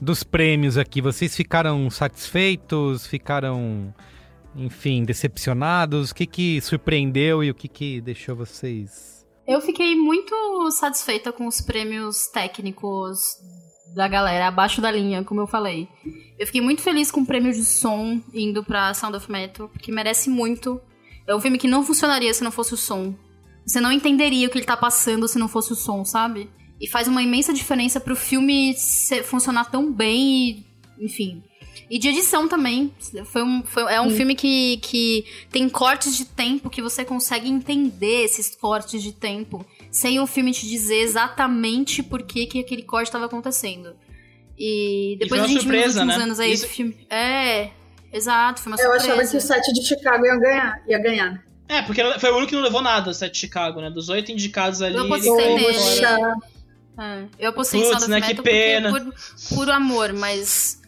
dos 0.00 0.24
prêmios 0.24 0.76
aqui. 0.76 1.00
Vocês 1.00 1.36
ficaram 1.36 1.88
satisfeitos? 1.88 3.06
Ficaram, 3.06 3.94
enfim, 4.56 5.04
decepcionados? 5.04 6.10
O 6.10 6.14
que 6.14 6.26
que 6.26 6.60
surpreendeu 6.60 7.42
e 7.42 7.50
o 7.50 7.54
que 7.54 7.68
que 7.68 8.00
deixou 8.00 8.36
vocês... 8.36 9.18
Eu 9.46 9.62
fiquei 9.62 9.96
muito 9.96 10.70
satisfeita 10.70 11.32
com 11.32 11.46
os 11.46 11.62
prêmios 11.62 12.26
técnicos 12.26 13.38
da 13.94 14.06
galera, 14.06 14.48
abaixo 14.48 14.82
da 14.82 14.90
linha, 14.90 15.24
como 15.24 15.40
eu 15.40 15.46
falei. 15.46 15.88
Eu 16.38 16.44
fiquei 16.44 16.60
muito 16.60 16.82
feliz 16.82 17.10
com 17.10 17.22
o 17.22 17.26
prêmio 17.26 17.52
de 17.52 17.64
som 17.64 18.20
indo 18.34 18.62
pra 18.62 18.92
Sound 18.92 19.16
of 19.16 19.32
Metal, 19.32 19.68
porque 19.70 19.90
merece 19.90 20.28
muito. 20.28 20.78
É 21.26 21.34
um 21.34 21.40
filme 21.40 21.56
que 21.56 21.66
não 21.66 21.82
funcionaria 21.82 22.32
se 22.34 22.44
não 22.44 22.50
fosse 22.52 22.74
o 22.74 22.76
som. 22.76 23.14
Você 23.66 23.80
não 23.80 23.90
entenderia 23.90 24.46
o 24.46 24.50
que 24.50 24.58
ele 24.58 24.66
tá 24.66 24.76
passando 24.76 25.26
se 25.26 25.38
não 25.38 25.48
fosse 25.48 25.72
o 25.72 25.76
som, 25.76 26.04
sabe? 26.04 26.50
E 26.78 26.86
faz 26.86 27.08
uma 27.08 27.22
imensa 27.22 27.52
diferença 27.52 27.98
pro 27.98 28.14
filme 28.14 28.74
funcionar 29.24 29.70
tão 29.70 29.90
bem 29.90 30.20
e, 30.30 30.66
enfim. 31.00 31.42
E 31.90 31.98
de 31.98 32.08
edição 32.08 32.48
também. 32.48 32.92
Foi 33.26 33.42
um, 33.42 33.62
foi- 33.62 33.92
é 33.92 34.00
um 34.00 34.10
filme 34.10 34.34
que, 34.34 34.78
que 34.78 35.24
tem 35.50 35.68
cortes 35.68 36.16
de 36.16 36.24
tempo 36.24 36.68
que 36.70 36.80
você 36.82 37.04
consegue 37.04 37.48
entender 37.48 38.24
esses 38.24 38.54
cortes 38.54 39.02
de 39.02 39.12
tempo 39.12 39.64
sem 39.90 40.20
o 40.20 40.26
filme 40.26 40.52
te 40.52 40.66
dizer 40.68 41.00
exatamente 41.00 42.02
por 42.02 42.22
que, 42.22 42.46
que 42.46 42.60
aquele 42.60 42.82
corte 42.82 43.06
estava 43.08 43.24
acontecendo. 43.26 43.94
E 44.58 45.16
depois 45.20 45.40
foi 45.40 45.50
a 45.50 45.52
gente 45.52 45.62
viu 45.66 45.72
nos 45.72 45.80
surpresa, 45.92 46.00
últimos 46.00 46.16
né? 46.18 46.24
anos 46.24 46.40
aí 46.40 46.52
Isso- 46.52 46.68
filme. 46.68 46.96
É, 47.08 47.70
exato, 48.12 48.60
foi 48.60 48.72
uma 48.72 48.80
Eu 48.80 48.82
surpresa. 48.90 49.12
achava 49.14 49.28
que 49.30 49.36
o 49.36 49.40
set 49.40 49.72
de 49.72 49.86
Chicago 49.86 50.26
ia 50.26 50.36
ganhar. 50.36 50.82
Ia 50.88 50.98
ganhar. 50.98 51.44
É, 51.68 51.82
porque 51.82 52.02
foi 52.18 52.30
o 52.30 52.36
único 52.36 52.48
que 52.50 52.56
não 52.56 52.62
levou 52.62 52.80
nada, 52.82 53.10
o 53.10 53.14
set 53.14 53.32
de 53.32 53.38
Chicago, 53.38 53.80
né? 53.80 53.90
Dos 53.90 54.08
oito 54.08 54.32
indicados 54.32 54.80
ali, 54.82 54.96
Eu 54.96 55.08
caiu 55.08 55.36
nele. 55.36 55.66
É, 57.00 57.24
eu 57.38 57.50
apostei 57.50 57.78
em 57.80 57.82
Putz, 57.84 57.98
Sound 58.00 58.12
of 58.12 58.20
né, 58.20 58.34
que 58.34 58.42
pena. 58.42 58.90
porque 58.90 59.10
por 59.48 59.56
puro 59.56 59.72
amor, 59.72 60.12
mas... 60.12 60.80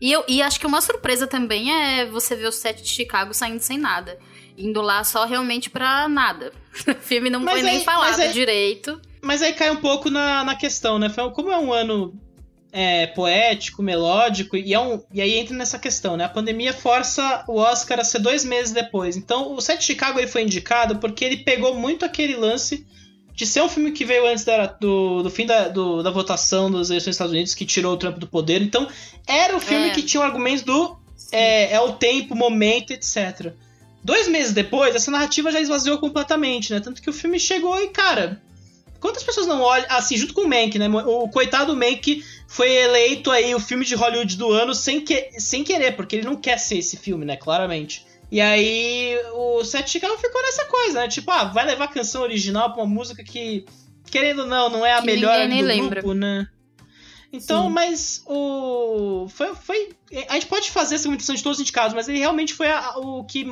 E, 0.00 0.12
eu, 0.12 0.24
e 0.28 0.42
acho 0.42 0.60
que 0.60 0.66
uma 0.66 0.80
surpresa 0.80 1.26
também 1.26 1.72
é 1.72 2.06
você 2.06 2.34
ver 2.36 2.46
o 2.48 2.52
set 2.52 2.82
de 2.82 2.88
Chicago 2.88 3.32
saindo 3.32 3.60
sem 3.60 3.78
nada. 3.78 4.18
Indo 4.58 4.80
lá 4.80 5.02
só 5.04 5.24
realmente 5.24 5.70
pra 5.70 6.08
nada. 6.08 6.52
O 6.88 6.94
filme 6.94 7.30
não 7.30 7.40
Mas 7.40 7.54
foi 7.54 7.62
nem 7.62 7.78
aí- 7.78 7.84
falado 7.84 8.10
mas 8.10 8.20
aí- 8.20 8.32
direito. 8.32 9.00
Mas 9.22 9.42
aí 9.42 9.52
cai 9.54 9.70
um 9.70 9.76
pouco 9.76 10.08
na, 10.10 10.44
na 10.44 10.54
questão, 10.54 10.98
né? 10.98 11.08
Como 11.34 11.50
é 11.50 11.58
um 11.58 11.72
ano 11.72 12.14
é, 12.70 13.06
poético, 13.08 13.82
melódico, 13.82 14.56
e, 14.56 14.72
é 14.74 14.78
um, 14.78 15.02
e 15.12 15.20
aí 15.22 15.34
entra 15.34 15.56
nessa 15.56 15.78
questão, 15.78 16.16
né? 16.16 16.24
A 16.24 16.28
pandemia 16.28 16.72
força 16.74 17.42
o 17.48 17.56
Oscar 17.56 17.98
a 17.98 18.04
ser 18.04 18.18
dois 18.20 18.44
meses 18.44 18.72
depois. 18.72 19.16
Então, 19.16 19.54
o 19.54 19.60
set 19.60 19.78
de 19.80 19.84
Chicago 19.86 20.18
ele 20.20 20.28
foi 20.28 20.42
indicado 20.42 20.98
porque 20.98 21.24
ele 21.24 21.38
pegou 21.38 21.74
muito 21.74 22.04
aquele 22.04 22.36
lance 22.36 22.86
de 23.36 23.46
ser 23.46 23.60
um 23.62 23.68
filme 23.68 23.92
que 23.92 24.04
veio 24.04 24.26
antes 24.26 24.44
da- 24.44 24.66
do, 24.66 25.22
do 25.22 25.30
fim 25.30 25.46
da, 25.46 25.68
do- 25.68 26.02
da 26.02 26.10
votação 26.10 26.70
das 26.70 26.88
eleições 26.90 27.10
dos 27.10 27.14
Estados 27.16 27.32
Unidos, 27.32 27.54
que 27.54 27.64
tirou 27.64 27.92
o 27.92 27.96
Trump 27.96 28.16
do 28.18 28.26
poder. 28.26 28.62
Então, 28.62 28.88
era 29.26 29.54
o 29.56 29.60
filme 29.60 29.88
É. 29.88 29.90
que 29.90 30.02
tinha 30.02 30.20
o 30.20 30.24
argumento 30.24 30.64
do 30.64 30.96
é, 31.30 31.72
é 31.74 31.80
o 31.80 31.92
tempo, 31.92 32.34
o 32.34 32.36
momento, 32.36 32.92
etc. 32.92 33.52
Dois 34.02 34.26
meses 34.28 34.52
depois, 34.52 34.94
essa 34.94 35.10
narrativa 35.10 35.50
já 35.50 35.60
esvaziou 35.60 35.98
completamente, 35.98 36.72
né? 36.72 36.80
Tanto 36.80 37.02
que 37.02 37.10
o 37.10 37.12
filme 37.12 37.38
chegou 37.40 37.76
e, 37.82 37.88
cara, 37.88 38.40
quantas 39.00 39.22
pessoas 39.24 39.46
não 39.46 39.60
olham, 39.60 39.84
assim, 39.90 40.16
junto 40.16 40.32
com 40.32 40.42
o 40.42 40.48
Mank, 40.48 40.78
né? 40.78 40.88
O 40.88 41.28
coitado 41.28 41.74
Mank 41.76 42.24
foi 42.46 42.70
eleito 42.72 43.30
aí 43.32 43.52
o 43.54 43.60
filme 43.60 43.84
de 43.84 43.94
Hollywood 43.96 44.36
do 44.36 44.50
ano 44.52 44.72
sem, 44.74 45.00
que, 45.00 45.30
sem 45.40 45.64
querer, 45.64 45.96
porque 45.96 46.16
ele 46.16 46.24
não 46.26 46.36
quer 46.36 46.58
ser 46.58 46.78
esse 46.78 46.96
filme, 46.96 47.24
né? 47.24 47.36
Claramente. 47.36 48.05
E 48.30 48.40
aí 48.40 49.16
o 49.34 49.62
Seth 49.64 49.88
Chicago 49.88 50.16
ficou 50.18 50.42
nessa 50.42 50.64
coisa, 50.64 51.00
né? 51.00 51.08
Tipo, 51.08 51.30
ah, 51.30 51.44
vai 51.44 51.64
levar 51.64 51.84
a 51.84 51.88
canção 51.88 52.22
original 52.22 52.72
pra 52.72 52.82
uma 52.82 52.92
música 52.94 53.22
que, 53.22 53.64
querendo 54.10 54.40
ou 54.40 54.46
não, 54.46 54.68
não 54.68 54.84
é 54.86 54.94
a 54.94 55.00
Que 55.00 55.06
melhor 55.06 55.46
do 55.48 55.54
lembra. 55.64 56.00
grupo, 56.00 56.14
né? 56.14 56.48
Então, 57.32 57.64
Sim. 57.66 57.72
mas 57.72 58.22
o. 58.26 59.26
Foi, 59.28 59.54
foi. 59.54 59.90
A 60.28 60.34
gente 60.34 60.46
pode 60.46 60.70
fazer 60.70 60.94
essa 60.94 61.04
comentação 61.04 61.34
de 61.34 61.42
todos 61.42 61.58
os 61.58 61.62
indicados, 61.62 61.94
mas 61.94 62.08
ele 62.08 62.18
realmente 62.18 62.54
foi 62.54 62.68
a- 62.70 62.96
o 62.98 63.24
que 63.24 63.44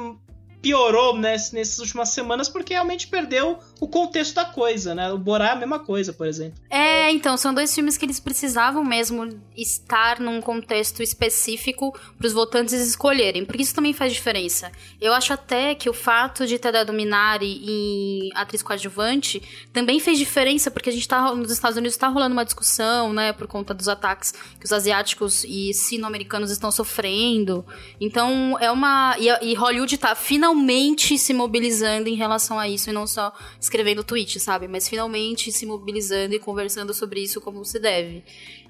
piorou 0.64 1.14
ness- 1.14 1.52
nessas 1.52 1.78
últimas 1.78 2.08
semanas 2.08 2.48
porque 2.48 2.72
realmente 2.72 3.06
perdeu 3.06 3.58
o 3.78 3.86
contexto 3.86 4.34
da 4.34 4.46
coisa, 4.46 4.94
né? 4.94 5.12
O 5.12 5.18
Borá 5.18 5.48
é 5.48 5.52
a 5.52 5.56
mesma 5.56 5.78
coisa, 5.78 6.10
por 6.10 6.26
exemplo. 6.26 6.58
É, 6.70 7.10
então, 7.12 7.36
são 7.36 7.52
dois 7.52 7.74
filmes 7.74 7.98
que 7.98 8.06
eles 8.06 8.18
precisavam 8.18 8.82
mesmo 8.82 9.28
estar 9.54 10.18
num 10.20 10.40
contexto 10.40 11.02
específico 11.02 11.92
para 12.16 12.26
os 12.26 12.32
votantes 12.32 12.72
escolherem, 12.72 13.44
porque 13.44 13.62
isso 13.62 13.74
também 13.74 13.92
faz 13.92 14.10
diferença. 14.14 14.72
Eu 14.98 15.12
acho 15.12 15.34
até 15.34 15.74
que 15.74 15.90
o 15.90 15.92
fato 15.92 16.46
de 16.46 16.58
ter 16.58 16.72
dado 16.72 16.94
Minari 16.94 17.60
em 17.62 18.30
atriz 18.34 18.62
coadjuvante 18.62 19.42
também 19.70 20.00
fez 20.00 20.16
diferença, 20.18 20.70
porque 20.70 20.88
a 20.88 20.92
gente 20.92 21.06
tá 21.06 21.34
nos 21.34 21.50
Estados 21.50 21.76
Unidos 21.76 21.98
tá 21.98 22.08
rolando 22.08 22.32
uma 22.32 22.44
discussão, 22.44 23.12
né, 23.12 23.34
por 23.34 23.46
conta 23.46 23.74
dos 23.74 23.86
ataques 23.86 24.32
que 24.58 24.64
os 24.64 24.72
asiáticos 24.72 25.44
e 25.44 25.74
sino-americanos 25.74 26.50
estão 26.50 26.72
sofrendo. 26.72 27.66
Então, 28.00 28.56
é 28.60 28.70
uma 28.70 29.14
e, 29.18 29.50
e 29.50 29.54
Hollywood 29.54 29.98
tá 29.98 30.14
finalmente 30.14 30.53
se 31.18 31.32
mobilizando 31.32 32.08
em 32.08 32.14
relação 32.14 32.58
a 32.58 32.68
isso 32.68 32.90
e 32.90 32.92
não 32.92 33.06
só 33.06 33.32
escrevendo 33.60 34.04
tweet, 34.04 34.38
sabe? 34.40 34.68
Mas 34.68 34.88
finalmente 34.88 35.50
se 35.52 35.66
mobilizando 35.66 36.34
e 36.34 36.38
conversando 36.38 36.94
sobre 36.94 37.20
isso 37.20 37.40
como 37.40 37.64
se 37.64 37.78
deve. 37.78 38.22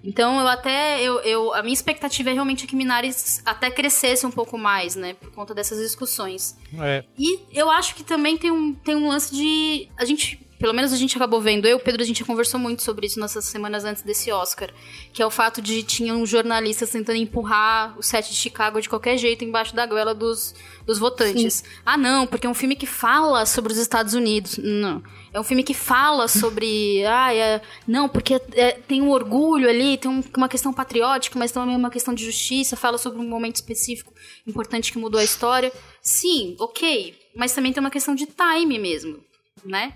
Então 0.04 0.38
eu 0.38 0.46
até. 0.46 1.02
Eu, 1.02 1.20
eu, 1.20 1.54
a 1.54 1.62
minha 1.62 1.72
expectativa 1.72 2.28
é 2.28 2.34
realmente 2.34 2.66
que 2.66 2.76
Minari 2.76 3.10
até 3.44 3.70
crescesse 3.70 4.26
um 4.26 4.30
pouco 4.30 4.58
mais, 4.58 4.94
né? 4.94 5.14
Por 5.14 5.30
conta 5.32 5.54
dessas 5.54 5.78
discussões. 5.78 6.56
É, 6.78 7.04
E 7.18 7.40
eu 7.52 7.70
acho 7.70 7.94
que 7.94 8.04
também 8.04 8.36
tem 8.36 8.50
um, 8.50 8.74
tem 8.74 8.94
um 8.94 9.08
lance 9.08 9.34
de. 9.34 9.88
A 9.96 10.04
gente 10.04 10.43
pelo 10.58 10.72
menos 10.72 10.92
a 10.92 10.96
gente 10.96 11.16
acabou 11.16 11.40
vendo, 11.40 11.66
eu 11.66 11.72
e 11.72 11.74
o 11.74 11.80
Pedro, 11.80 12.02
a 12.02 12.06
gente 12.06 12.24
conversou 12.24 12.58
muito 12.58 12.82
sobre 12.82 13.06
isso 13.06 13.20
nessas 13.20 13.44
semanas 13.44 13.84
antes 13.84 14.02
desse 14.02 14.30
Oscar, 14.30 14.70
que 15.12 15.22
é 15.22 15.26
o 15.26 15.30
fato 15.30 15.60
de 15.60 15.82
tinham 15.82 16.24
jornalistas 16.24 16.90
tentando 16.90 17.16
empurrar 17.16 17.98
o 17.98 18.02
set 18.02 18.28
de 18.28 18.36
Chicago 18.36 18.80
de 18.80 18.88
qualquer 18.88 19.16
jeito 19.16 19.44
embaixo 19.44 19.74
da 19.74 19.86
goela 19.86 20.14
dos, 20.14 20.54
dos 20.86 20.98
votantes. 20.98 21.54
Sim. 21.54 21.64
Ah, 21.84 21.96
não, 21.96 22.26
porque 22.26 22.46
é 22.46 22.50
um 22.50 22.54
filme 22.54 22.76
que 22.76 22.86
fala 22.86 23.46
sobre 23.46 23.72
os 23.72 23.78
Estados 23.78 24.14
Unidos. 24.14 24.58
Não. 24.58 25.02
É 25.32 25.40
um 25.40 25.44
filme 25.44 25.64
que 25.64 25.74
fala 25.74 26.28
sobre. 26.28 27.04
ah, 27.06 27.34
é, 27.34 27.60
não, 27.86 28.08
porque 28.08 28.40
é, 28.52 28.72
tem 28.72 29.02
um 29.02 29.10
orgulho 29.10 29.68
ali, 29.68 29.98
tem 29.98 30.10
um, 30.10 30.22
uma 30.36 30.48
questão 30.48 30.72
patriótica, 30.72 31.38
mas 31.38 31.50
também 31.50 31.74
uma 31.74 31.90
questão 31.90 32.14
de 32.14 32.24
justiça, 32.24 32.76
fala 32.76 32.96
sobre 32.98 33.18
um 33.18 33.28
momento 33.28 33.56
específico 33.56 34.12
importante 34.46 34.92
que 34.92 34.98
mudou 34.98 35.20
a 35.20 35.24
história. 35.24 35.72
Sim, 36.00 36.56
ok. 36.60 37.18
Mas 37.34 37.52
também 37.52 37.72
tem 37.72 37.80
uma 37.80 37.90
questão 37.90 38.14
de 38.14 38.26
time 38.26 38.78
mesmo, 38.78 39.18
né? 39.64 39.92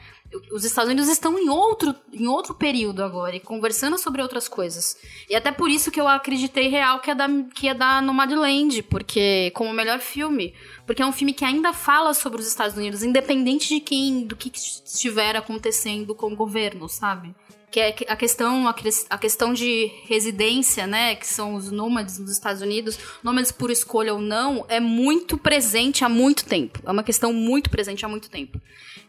Os 0.53 0.65
Estados 0.65 0.91
Unidos 0.91 1.09
estão 1.09 1.39
em 1.39 1.49
outro, 1.49 1.95
em 2.13 2.27
outro 2.27 2.55
período 2.55 3.03
agora 3.03 3.37
e 3.37 3.41
conversando 3.41 3.97
sobre 3.97 4.21
outras 4.21 4.47
coisas. 4.47 4.97
E 5.29 5.35
até 5.35 5.51
por 5.51 5.71
isso 5.71 5.91
que 5.91 6.01
eu 6.01 6.07
acreditei 6.07 6.69
real 6.69 7.01
que 7.01 7.11
ia 7.11 7.15
dar, 7.15 7.29
que 7.55 7.67
ia 7.67 7.75
dar 7.75 8.03
Nomadland, 8.03 8.83
porque 8.85 9.51
como 9.55 9.73
melhor 9.73 10.01
filme, 10.01 10.55
porque 10.87 11.03
é 11.03 11.07
um 11.07 11.13
filme 11.13 11.33
que 11.33 11.45
ainda 11.45 11.73
fala 11.73 12.13
sobre 12.13 12.41
os 12.41 12.47
Estados 12.47 12.77
Unidos, 12.77 13.03
independente 13.03 13.69
de 13.69 13.81
quem, 13.81 14.25
do 14.25 14.37
que 14.37 14.51
estiver 14.55 15.37
acontecendo 15.37 16.15
com 16.15 16.33
o 16.33 16.37
governo, 16.37 16.89
sabe? 16.89 17.35
Que 17.71 17.81
é 17.81 17.95
a 18.09 18.17
questão, 18.17 18.67
a 18.67 19.19
questão 19.19 19.53
de 19.53 19.91
residência, 20.07 20.87
né, 20.87 21.15
que 21.15 21.27
são 21.27 21.55
os 21.55 21.71
nômades 21.71 22.19
nos 22.19 22.31
Estados 22.31 22.63
Unidos, 22.63 22.99
nômades 23.23 23.53
por 23.53 23.71
escolha 23.71 24.15
ou 24.15 24.21
não, 24.21 24.65
é 24.69 24.81
muito 24.81 25.37
presente 25.37 26.03
há 26.05 26.09
muito 26.09 26.47
tempo. 26.47 26.81
É 26.87 26.91
uma 26.91 27.03
questão 27.03 27.33
muito 27.33 27.69
presente 27.69 28.05
há 28.07 28.09
muito 28.09 28.31
tempo. 28.31 28.61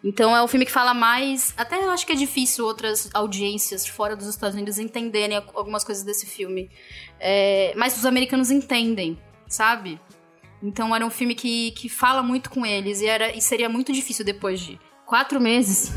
Então 0.04 0.36
é 0.36 0.44
um 0.44 0.48
filme 0.48 0.66
que 0.66 0.72
fala 0.72 0.94
mais. 0.94 1.54
Até 1.56 1.78
eu 1.78 1.90
acho 1.90 2.06
que 2.06 2.12
é 2.12 2.16
difícil 2.16 2.66
outras 2.66 3.10
audiências 3.14 3.88
fora 3.88 4.16
dos 4.16 4.28
Estados 4.28 4.56
Unidos 4.56 4.78
entenderem 4.78 5.38
algumas 5.38 5.84
coisas 5.84 6.04
desse 6.04 6.26
filme. 6.26 6.70
É, 7.20 7.74
mas 7.78 7.98
os 7.98 8.06
americanos 8.06 8.52
entendem, 8.52 9.18
sabe? 9.48 10.00
Então 10.62 10.94
era 10.94 11.06
um 11.06 11.10
filme 11.10 11.34
que, 11.34 11.72
que 11.72 11.88
fala 11.88 12.22
muito 12.22 12.50
com 12.50 12.66
eles 12.66 13.02
e, 13.02 13.08
era, 13.08 13.36
e 13.36 13.42
seria 13.42 13.70
muito 13.70 13.94
difícil 13.94 14.26
depois 14.26 14.60
de 14.60 14.78
quatro 15.06 15.40
meses 15.40 15.94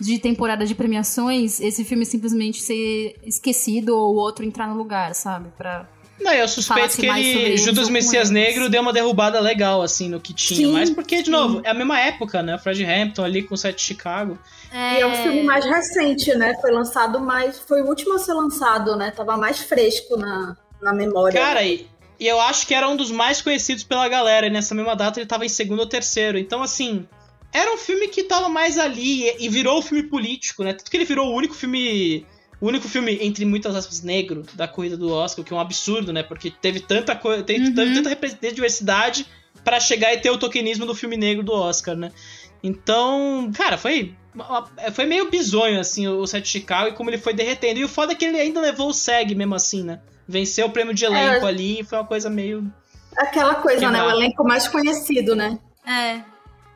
de 0.00 0.18
temporada 0.18 0.64
de 0.64 0.74
premiações, 0.74 1.60
esse 1.60 1.84
filme 1.84 2.04
simplesmente 2.06 2.60
ser 2.62 3.16
esquecido 3.24 3.96
ou 3.96 4.16
outro 4.16 4.44
entrar 4.44 4.68
no 4.68 4.76
lugar, 4.76 5.14
sabe? 5.14 5.48
Pra 5.56 5.86
não, 6.20 6.32
eu 6.32 6.48
suspeito 6.48 6.96
que 6.96 7.06
ele, 7.06 7.56
Judas 7.56 7.88
Messias 7.88 8.28
Negro, 8.28 8.68
deu 8.68 8.82
uma 8.82 8.92
derrubada 8.92 9.38
legal, 9.38 9.82
assim, 9.82 10.08
no 10.08 10.20
que 10.20 10.34
tinha. 10.34 10.66
Sim, 10.66 10.72
Mas 10.72 10.90
porque, 10.90 11.18
de 11.18 11.26
sim. 11.26 11.30
novo, 11.30 11.60
é 11.64 11.70
a 11.70 11.74
mesma 11.74 12.00
época, 12.00 12.42
né? 12.42 12.58
Fred 12.58 12.84
Hampton 12.84 13.24
ali 13.24 13.42
com 13.42 13.54
o 13.54 13.56
set 13.56 13.76
de 13.76 13.82
Chicago. 13.82 14.38
É... 14.72 14.98
E 14.98 15.00
é 15.00 15.06
um 15.06 15.14
filme 15.14 15.42
mais 15.44 15.64
recente, 15.64 16.34
né? 16.34 16.54
Foi 16.60 16.72
lançado 16.72 17.20
mais. 17.20 17.58
Foi 17.60 17.82
o 17.82 17.86
último 17.86 18.14
a 18.14 18.18
ser 18.18 18.34
lançado, 18.34 18.96
né? 18.96 19.12
Tava 19.12 19.36
mais 19.36 19.60
fresco 19.60 20.16
na, 20.16 20.56
na 20.82 20.92
memória. 20.92 21.40
Cara, 21.40 21.62
e, 21.62 21.86
e 22.18 22.26
eu 22.26 22.40
acho 22.40 22.66
que 22.66 22.74
era 22.74 22.88
um 22.88 22.96
dos 22.96 23.12
mais 23.12 23.40
conhecidos 23.40 23.84
pela 23.84 24.08
galera. 24.08 24.46
E 24.46 24.50
nessa 24.50 24.74
mesma 24.74 24.96
data 24.96 25.20
ele 25.20 25.26
tava 25.26 25.46
em 25.46 25.48
segundo 25.48 25.80
ou 25.80 25.86
terceiro. 25.86 26.36
Então, 26.36 26.62
assim. 26.62 27.06
Era 27.52 27.72
um 27.72 27.78
filme 27.78 28.08
que 28.08 28.22
tava 28.22 28.48
mais 28.48 28.78
ali 28.78 29.28
e, 29.28 29.46
e 29.46 29.48
virou 29.48 29.78
um 29.78 29.82
filme 29.82 30.02
político, 30.02 30.62
né? 30.62 30.72
Tanto 30.72 30.90
que 30.90 30.96
ele 30.96 31.04
virou 31.04 31.28
o 31.28 31.34
único 31.34 31.54
filme 31.54 32.26
o 32.60 32.66
único 32.66 32.88
filme, 32.88 33.18
entre 33.22 33.44
muitas 33.44 33.76
aspas, 33.76 34.02
negro 34.02 34.44
da 34.54 34.66
corrida 34.66 34.96
do 34.96 35.12
Oscar, 35.12 35.42
o 35.42 35.46
que 35.46 35.52
é 35.52 35.56
um 35.56 35.60
absurdo, 35.60 36.12
né? 36.12 36.24
Porque 36.24 36.50
teve 36.50 36.80
tanta 36.80 37.14
coisa, 37.14 37.42
teve 37.44 37.68
uhum. 37.68 38.02
tanta 38.02 38.52
diversidade 38.52 39.26
para 39.64 39.78
chegar 39.78 40.12
e 40.12 40.18
ter 40.18 40.30
o 40.30 40.38
tokenismo 40.38 40.84
do 40.84 40.94
filme 40.94 41.16
negro 41.16 41.44
do 41.44 41.52
Oscar, 41.52 41.94
né? 41.94 42.10
Então, 42.62 43.50
cara, 43.54 43.78
foi 43.78 44.14
foi 44.92 45.06
meio 45.06 45.30
bizonho, 45.30 45.80
assim, 45.80 46.06
o 46.06 46.26
set 46.26 46.44
de 46.44 46.48
Chicago 46.48 46.88
e 46.88 46.92
como 46.92 47.10
ele 47.10 47.18
foi 47.18 47.32
derretendo. 47.32 47.80
E 47.80 47.84
o 47.84 47.88
foda 47.88 48.12
é 48.12 48.14
que 48.14 48.24
ele 48.24 48.40
ainda 48.40 48.60
levou 48.60 48.88
o 48.88 48.94
SEG 48.94 49.34
mesmo 49.34 49.54
assim, 49.54 49.82
né? 49.82 50.00
Venceu 50.26 50.66
o 50.66 50.70
prêmio 50.70 50.94
de 50.94 51.04
elenco 51.04 51.46
é, 51.46 51.48
ali 51.48 51.80
e 51.80 51.84
foi 51.84 51.98
uma 51.98 52.04
coisa 52.04 52.28
meio. 52.28 52.70
Aquela 53.16 53.54
coisa, 53.56 53.90
né? 53.90 54.02
O 54.02 54.10
elenco 54.10 54.44
mais 54.44 54.68
conhecido, 54.68 55.34
né? 55.34 55.58
É. 55.86 56.22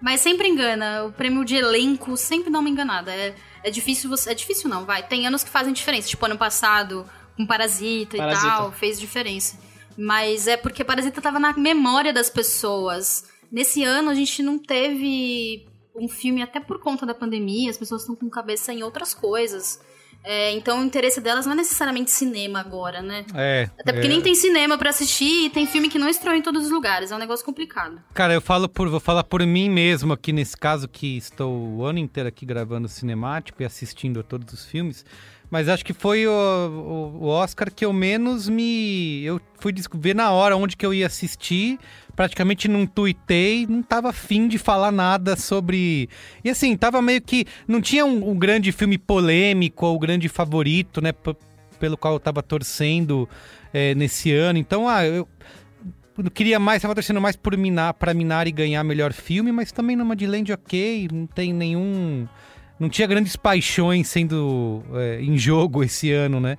Mas 0.03 0.21
sempre 0.21 0.49
engana. 0.49 1.05
O 1.05 1.13
prêmio 1.13 1.45
de 1.45 1.55
elenco 1.55 2.17
sempre 2.17 2.51
dá 2.51 2.59
uma 2.59 2.69
enganada. 2.69 3.15
É 3.15 3.35
é 3.63 3.71
difícil 3.71 4.11
você. 4.11 4.31
É 4.31 4.35
difícil 4.35 4.69
não, 4.69 4.85
vai. 4.85 5.07
Tem 5.07 5.27
anos 5.27 5.45
que 5.45 5.51
fazem 5.51 5.73
diferença. 5.73 6.09
Tipo, 6.09 6.27
ano 6.27 6.37
passado, 6.37 7.07
com 7.37 7.47
Parasita, 7.47 8.17
Parasita. 8.17 8.47
e 8.47 8.51
tal, 8.51 8.73
fez 8.73 8.99
diferença. 8.99 9.59
Mas 9.97 10.47
é 10.47 10.57
porque 10.57 10.85
Parasita 10.85 11.21
tava 11.21 11.39
na 11.39 11.53
memória 11.53 12.13
das 12.13 12.29
pessoas. 12.29 13.25
Nesse 13.51 13.85
ano 13.85 14.11
a 14.11 14.15
gente 14.15 14.43
não 14.43 14.59
teve 14.59 15.67
um 15.95 16.09
filme, 16.09 16.43
até 16.43 16.59
por 16.59 16.81
conta 16.81 17.05
da 17.05 17.15
pandemia, 17.15 17.71
as 17.71 17.77
pessoas 17.77 18.01
estão 18.01 18.17
com 18.17 18.29
cabeça 18.31 18.73
em 18.73 18.83
outras 18.83 19.13
coisas. 19.13 19.81
É, 20.25 20.53
então 20.53 20.81
o 20.81 20.85
interesse 20.85 21.20
delas 21.20 21.47
não 21.47 21.53
é 21.53 21.57
necessariamente 21.57 22.11
cinema 22.11 22.61
agora, 22.61 23.03
né? 23.03 23.25
É. 23.35 23.68
Até 23.79 23.93
porque 23.93 24.07
é. 24.07 24.11
nem 24.11 24.20
tem 24.20 24.35
cinema 24.35 24.79
para 24.79 24.91
assistir 24.91 25.47
e 25.47 25.51
tem 25.51 25.66
filme 25.66 25.89
que 25.89 25.99
não 25.99 26.09
estreou 26.09 26.37
em 26.37 26.43
todos 26.43 26.64
os 26.64 26.70
lugares. 26.70 27.11
É 27.11 27.16
um 27.16 27.18
negócio 27.18 27.45
complicado. 27.45 28.01
Cara, 28.14 28.33
eu 28.33 28.41
falo 28.41 28.68
por. 28.68 28.89
Vou 28.89 29.01
falar 29.01 29.25
por 29.25 29.45
mim 29.45 29.68
mesmo 29.68 30.12
aqui 30.12 30.33
nesse 30.33 30.57
caso, 30.57 30.89
que 30.89 31.16
estou 31.16 31.53
o 31.53 31.85
ano 31.85 31.99
inteiro 31.99 32.29
aqui 32.29 32.47
gravando 32.47 32.89
cinemático 32.89 33.62
e 33.62 33.64
assistindo 33.64 34.20
a 34.20 34.23
todos 34.23 34.53
os 34.53 34.64
filmes. 34.64 35.05
Mas 35.51 35.68
acho 35.68 35.85
que 35.85 35.93
foi 35.93 36.27
o, 36.27 36.33
o, 36.33 37.25
o 37.25 37.27
Oscar 37.27 37.70
que 37.70 37.85
eu 37.85 37.93
menos 37.93 38.49
me. 38.49 39.23
Eu 39.23 39.39
fui 39.61 39.75
ver 39.95 40.14
na 40.14 40.31
hora 40.31 40.57
onde 40.57 40.77
que 40.77 40.87
eu 40.87 40.95
ia 40.95 41.07
assistir 41.07 41.79
praticamente 42.15 42.69
não 42.69 42.87
tuitei, 42.87 43.67
não 43.67 43.83
tava 43.83 44.11
afim 44.11 44.49
de 44.49 44.59
falar 44.59 44.93
nada 44.93 45.37
sobre. 45.37 46.09
E 46.45 46.51
assim, 46.51 46.77
tava 46.77 47.01
meio 47.01 47.21
que. 47.21 47.47
Não 47.67 47.81
tinha 47.81 48.05
um, 48.05 48.31
um 48.31 48.39
grande 48.39 48.73
filme 48.73 48.99
polêmico 48.99 49.87
ou 49.87 49.99
grande 49.99 50.29
favorito, 50.29 51.01
né? 51.01 51.13
Pelo 51.79 51.97
qual 51.97 52.15
eu 52.15 52.21
tava 52.21 52.43
torcendo 52.43 53.29
é, 53.73 53.95
nesse 53.95 54.33
ano. 54.33 54.59
Então, 54.59 54.89
ah, 54.89 55.05
eu. 55.05 55.27
Queria 56.35 56.59
mais, 56.59 56.83
tava 56.83 56.95
torcendo 56.95 57.23
mais 57.23 57.37
por 57.37 57.57
Minar, 57.57 57.95
pra 57.95 58.13
Minar 58.13 58.47
e 58.47 58.53
ganhar 58.53 58.85
melhor 58.85 59.15
filme, 59.15 59.51
mas 59.51 59.73
também 59.73 59.97
numa 59.97 60.15
de 60.15 60.27
Land 60.27 60.53
ok, 60.53 61.09
não 61.11 61.27
tem 61.27 61.55
nenhum. 61.55 62.29
Não 62.79 62.89
tinha 62.91 63.09
grandes 63.09 63.35
paixões 63.35 64.09
sendo 64.09 64.83
é, 64.95 65.23
em 65.23 65.39
jogo 65.39 65.83
esse 65.83 66.13
ano, 66.13 66.39
né? 66.39 66.59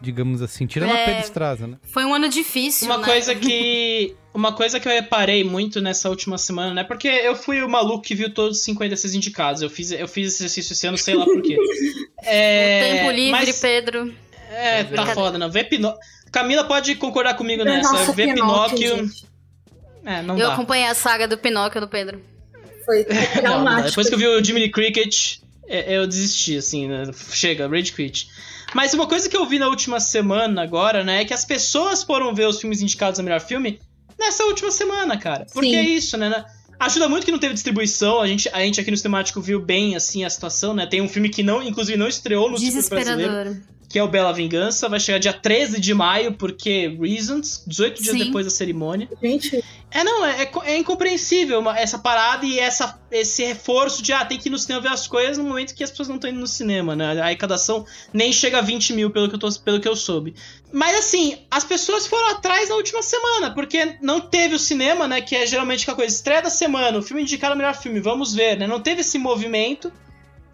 Digamos 0.00 0.42
assim, 0.42 0.66
tirando 0.66 0.90
é, 0.92 1.02
a 1.02 1.06
Pedro 1.06 1.20
Estrada, 1.22 1.66
né? 1.66 1.76
Foi 1.82 2.04
um 2.04 2.14
ano 2.14 2.28
difícil, 2.28 2.86
Uma 2.86 2.98
né? 2.98 3.04
coisa 3.04 3.34
que 3.34 4.16
uma 4.32 4.52
coisa 4.52 4.78
que 4.78 4.86
eu 4.86 4.92
reparei 4.92 5.42
muito 5.42 5.80
nessa 5.80 6.08
última 6.08 6.38
semana, 6.38 6.72
né? 6.72 6.84
Porque 6.84 7.08
eu 7.08 7.34
fui 7.34 7.62
o 7.62 7.68
maluco 7.68 8.02
que 8.02 8.14
viu 8.14 8.32
todos 8.32 8.58
os 8.58 8.64
56 8.64 9.14
indicados. 9.14 9.62
Eu 9.62 9.68
fiz, 9.68 9.90
eu 9.90 10.06
fiz 10.06 10.34
esse 10.34 10.44
exercício 10.44 10.72
esse 10.72 10.86
ano, 10.86 10.96
sei 10.96 11.14
lá 11.14 11.24
por 11.24 11.42
quê. 11.42 11.56
É, 12.22 12.96
tempo 12.96 13.10
livre, 13.12 13.30
mas, 13.30 13.60
Pedro. 13.60 14.14
É, 14.50 14.84
tá 14.84 15.06
foda, 15.06 15.38
não. 15.38 15.50
Ver 15.50 15.64
Pinóquio. 15.64 15.98
Camila 16.30 16.64
pode 16.64 16.94
concordar 16.96 17.32
comigo 17.32 17.64
nessa. 17.64 17.92
Nossa, 17.92 18.12
Ver 18.12 18.34
Pinóquio. 18.34 18.94
Pinóquio 18.96 19.30
é, 20.04 20.22
não 20.22 20.38
eu 20.38 20.48
dá. 20.48 20.54
acompanhei 20.54 20.86
a 20.86 20.94
saga 20.94 21.26
do 21.26 21.38
Pinóquio 21.38 21.80
do 21.80 21.88
Pedro. 21.88 22.20
Foi 22.84 23.06
não, 23.42 23.64
não, 23.64 23.82
Depois 23.82 24.08
que 24.08 24.14
eu 24.14 24.18
vi 24.18 24.26
o 24.26 24.42
Jiminy 24.42 24.70
Cricket, 24.70 25.38
é, 25.38 25.40
eu 25.70 26.06
desisti, 26.06 26.56
assim, 26.56 26.88
né? 26.88 27.04
Chega, 27.32 27.68
Rage 27.68 27.92
Quit. 27.92 28.28
Mas 28.74 28.94
uma 28.94 29.06
coisa 29.06 29.28
que 29.28 29.36
eu 29.36 29.46
vi 29.46 29.58
na 29.58 29.68
última 29.68 30.00
semana 30.00 30.62
agora, 30.62 31.02
né, 31.02 31.22
é 31.22 31.24
que 31.24 31.34
as 31.34 31.44
pessoas 31.44 32.02
foram 32.02 32.34
ver 32.34 32.46
os 32.46 32.60
filmes 32.60 32.80
indicados 32.80 33.18
a 33.18 33.22
melhor 33.22 33.40
filme 33.40 33.80
nessa 34.18 34.44
última 34.44 34.70
semana, 34.70 35.16
cara. 35.16 35.46
Porque 35.52 35.70
Sim. 35.70 35.76
é 35.76 35.82
isso, 35.82 36.16
né? 36.16 36.44
Ajuda 36.78 37.08
muito 37.08 37.24
que 37.24 37.32
não 37.32 37.38
teve 37.38 37.52
distribuição. 37.52 38.20
A 38.20 38.26
gente, 38.26 38.48
a 38.48 38.60
gente 38.60 38.80
aqui 38.80 38.90
no 38.90 38.96
Sistemático 38.96 39.40
viu 39.40 39.60
bem, 39.60 39.96
assim, 39.96 40.24
a 40.24 40.30
situação, 40.30 40.72
né? 40.72 40.86
Tem 40.86 41.00
um 41.00 41.08
filme 41.08 41.28
que 41.28 41.42
não, 41.42 41.62
inclusive, 41.62 41.98
não 41.98 42.08
estreou 42.08 42.50
no 42.50 42.58
circuito 42.58 42.88
brasileiro. 42.88 43.62
Que 43.90 43.98
é 43.98 44.02
o 44.02 44.08
Bela 44.08 44.32
Vingança. 44.32 44.88
Vai 44.88 45.00
chegar 45.00 45.18
dia 45.18 45.34
13 45.34 45.78
de 45.78 45.92
maio, 45.92 46.32
porque 46.32 46.96
Reasons, 46.98 47.62
18 47.66 48.02
dias 48.02 48.16
Sim. 48.16 48.24
depois 48.24 48.46
da 48.46 48.50
cerimônia. 48.50 49.08
Gente. 49.20 49.62
É, 49.92 50.04
não, 50.04 50.24
é, 50.24 50.42
é, 50.42 50.50
é 50.66 50.78
incompreensível 50.78 51.68
essa 51.70 51.98
parada 51.98 52.46
e 52.46 52.60
essa, 52.60 52.98
esse 53.10 53.44
reforço 53.44 54.02
de, 54.02 54.12
ah, 54.12 54.24
tem 54.24 54.38
que 54.38 54.48
ir 54.48 54.52
no 54.52 54.58
cinema 54.58 54.82
ver 54.82 54.88
as 54.90 55.08
coisas 55.08 55.36
no 55.36 55.42
momento 55.42 55.74
que 55.74 55.82
as 55.82 55.90
pessoas 55.90 56.08
não 56.08 56.14
estão 56.14 56.30
indo 56.30 56.38
no 56.38 56.46
cinema, 56.46 56.94
né? 56.94 57.20
A 57.20 57.24
arrecadação 57.24 57.84
nem 58.12 58.32
chega 58.32 58.58
a 58.58 58.60
20 58.60 58.92
mil, 58.92 59.10
pelo 59.10 59.28
que, 59.28 59.34
eu 59.34 59.38
tô, 59.38 59.50
pelo 59.64 59.80
que 59.80 59.88
eu 59.88 59.96
soube. 59.96 60.34
Mas, 60.72 60.96
assim, 60.96 61.38
as 61.50 61.64
pessoas 61.64 62.06
foram 62.06 62.30
atrás 62.30 62.68
na 62.68 62.76
última 62.76 63.02
semana, 63.02 63.52
porque 63.52 63.96
não 64.00 64.20
teve 64.20 64.54
o 64.54 64.58
cinema, 64.58 65.08
né? 65.08 65.20
Que 65.20 65.34
é 65.34 65.44
geralmente 65.44 65.90
a 65.90 65.94
coisa, 65.94 66.14
estreia 66.14 66.42
da 66.42 66.50
semana, 66.50 66.98
o 66.98 67.02
filme 67.02 67.22
indicado 67.22 67.54
o 67.54 67.58
melhor 67.58 67.74
filme, 67.74 67.98
vamos 67.98 68.32
ver, 68.32 68.56
né? 68.56 68.68
Não 68.68 68.80
teve 68.80 69.00
esse 69.00 69.18
movimento. 69.18 69.92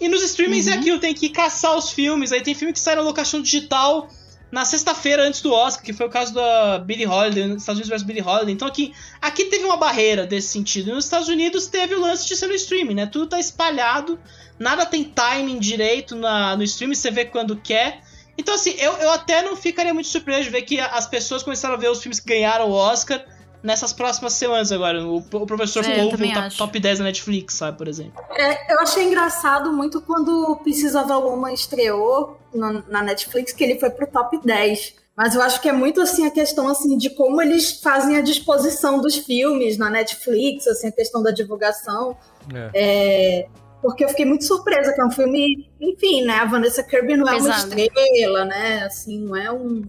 E 0.01 0.09
nos 0.09 0.23
streamings 0.23 0.67
é 0.67 0.71
uhum. 0.71 0.77
é 0.77 0.81
aquilo, 0.81 0.99
tem 0.99 1.15
que 1.15 1.29
caçar 1.29 1.77
os 1.77 1.91
filmes. 1.91 2.33
Aí 2.33 2.43
tem 2.43 2.55
filme 2.55 2.73
que 2.73 2.81
sai 2.81 2.95
na 2.95 3.03
locação 3.03 3.41
digital 3.41 4.09
na 4.51 4.65
sexta-feira 4.65 5.27
antes 5.27 5.41
do 5.43 5.53
Oscar, 5.53 5.85
que 5.85 5.93
foi 5.93 6.07
o 6.07 6.11
caso 6.11 6.33
da 6.33 6.79
Billie 6.79 7.07
Holiday, 7.07 7.57
Estados 7.57 7.81
Unidos 7.81 7.89
vs 7.89 8.03
Billie 8.03 8.23
Holiday. 8.23 8.55
Então 8.55 8.69
aqui, 8.69 8.93
aqui 9.21 9.47
teve 9.47 9.65
uma 9.65 9.77
barreira 9.77 10.27
desse 10.27 10.49
sentido. 10.49 10.91
E 10.91 10.93
nos 10.93 11.05
Estados 11.05 11.29
Unidos 11.29 11.67
teve 11.67 11.95
o 11.95 12.01
lance 12.01 12.27
de 12.27 12.37
ser 12.37 12.47
no 12.47 12.55
streaming, 12.55 12.95
né? 12.95 13.07
Tudo 13.07 13.27
tá 13.27 13.41
espalhado, 13.41 14.19
nada 14.59 14.87
tem 14.87 15.05
timing 15.05 15.59
direito 15.59 16.15
na, 16.15 16.57
no 16.57 16.63
streaming, 16.63 16.95
você 16.95 17.11
vê 17.11 17.25
quando 17.25 17.57
quer. 17.57 18.03
Então 18.39 18.55
assim, 18.55 18.75
eu, 18.79 18.93
eu 18.99 19.11
até 19.11 19.43
não 19.43 19.57
ficaria 19.57 19.93
muito 19.93 20.09
surpreso 20.09 20.45
de 20.45 20.51
ver 20.51 20.63
que 20.63 20.79
as 20.79 21.07
pessoas 21.07 21.43
começaram 21.43 21.75
a 21.75 21.79
ver 21.79 21.91
os 21.91 22.01
filmes 22.01 22.21
que 22.21 22.29
ganharam 22.29 22.71
o 22.71 22.73
Oscar 22.73 23.25
nessas 23.67 23.93
próximas 23.93 24.33
semanas 24.33 24.71
agora. 24.73 25.05
O, 25.05 25.17
o 25.19 25.47
professor 25.47 25.85
É, 25.85 25.97
Polvo 25.97 26.13
também 26.13 26.33
tá 26.33 26.47
acho. 26.47 26.57
top 26.57 26.79
10 26.81 26.99
da 27.01 27.05
Netflix, 27.05 27.55
sabe, 27.55 27.77
por 27.77 27.89
exemplo. 27.89 28.23
É, 28.31 28.73
eu 28.73 28.81
achei 28.81 29.05
engraçado 29.05 29.73
muito 29.73 30.01
quando 30.01 30.53
o 30.53 30.57
Pieces 30.57 30.95
of 30.95 31.11
a 31.11 31.19
Woman 31.19 31.53
estreou 31.53 32.39
no- 32.55 32.83
na 32.89 33.03
Netflix, 33.03 33.53
que 33.53 33.63
ele 33.65 33.79
foi 33.79 33.91
pro 33.91 34.07
top 34.07 34.39
10. 34.45 34.95
Mas 35.17 35.35
eu 35.35 35.41
acho 35.43 35.61
que 35.63 35.69
é 35.69 35.73
muito 35.73 36.01
assim 36.01 36.27
a 36.27 36.31
questão 36.31 36.69
assim 36.69 36.97
de 36.99 37.09
como 37.11 37.41
eles 37.41 37.81
fazem 37.81 38.17
a 38.17 38.21
disposição 38.21 39.01
dos 39.01 39.17
filmes 39.17 39.79
na 39.79 39.89
Netflix, 39.91 40.67
assim, 40.67 40.89
a 40.89 40.93
questão 40.93 41.23
da 41.23 41.31
divulgação. 41.31 42.17
É. 42.55 42.71
É, 42.75 43.49
porque 43.81 44.05
eu 44.05 44.09
fiquei 44.11 44.25
muito 44.27 44.45
surpresa, 44.45 44.93
que 44.93 45.01
é 45.01 45.05
um 45.05 45.11
filme, 45.11 45.71
enfim, 45.81 46.23
né? 46.25 46.35
A 46.35 46.45
Vanessa 46.45 46.83
Kirby 46.83 47.17
não 47.17 47.27
é 47.29 47.37
uma 47.37 47.49
estrela, 47.57 48.45
né? 48.45 48.83
Assim, 48.85 49.19
não 49.21 49.35
é 49.37 49.51
um. 49.51 49.85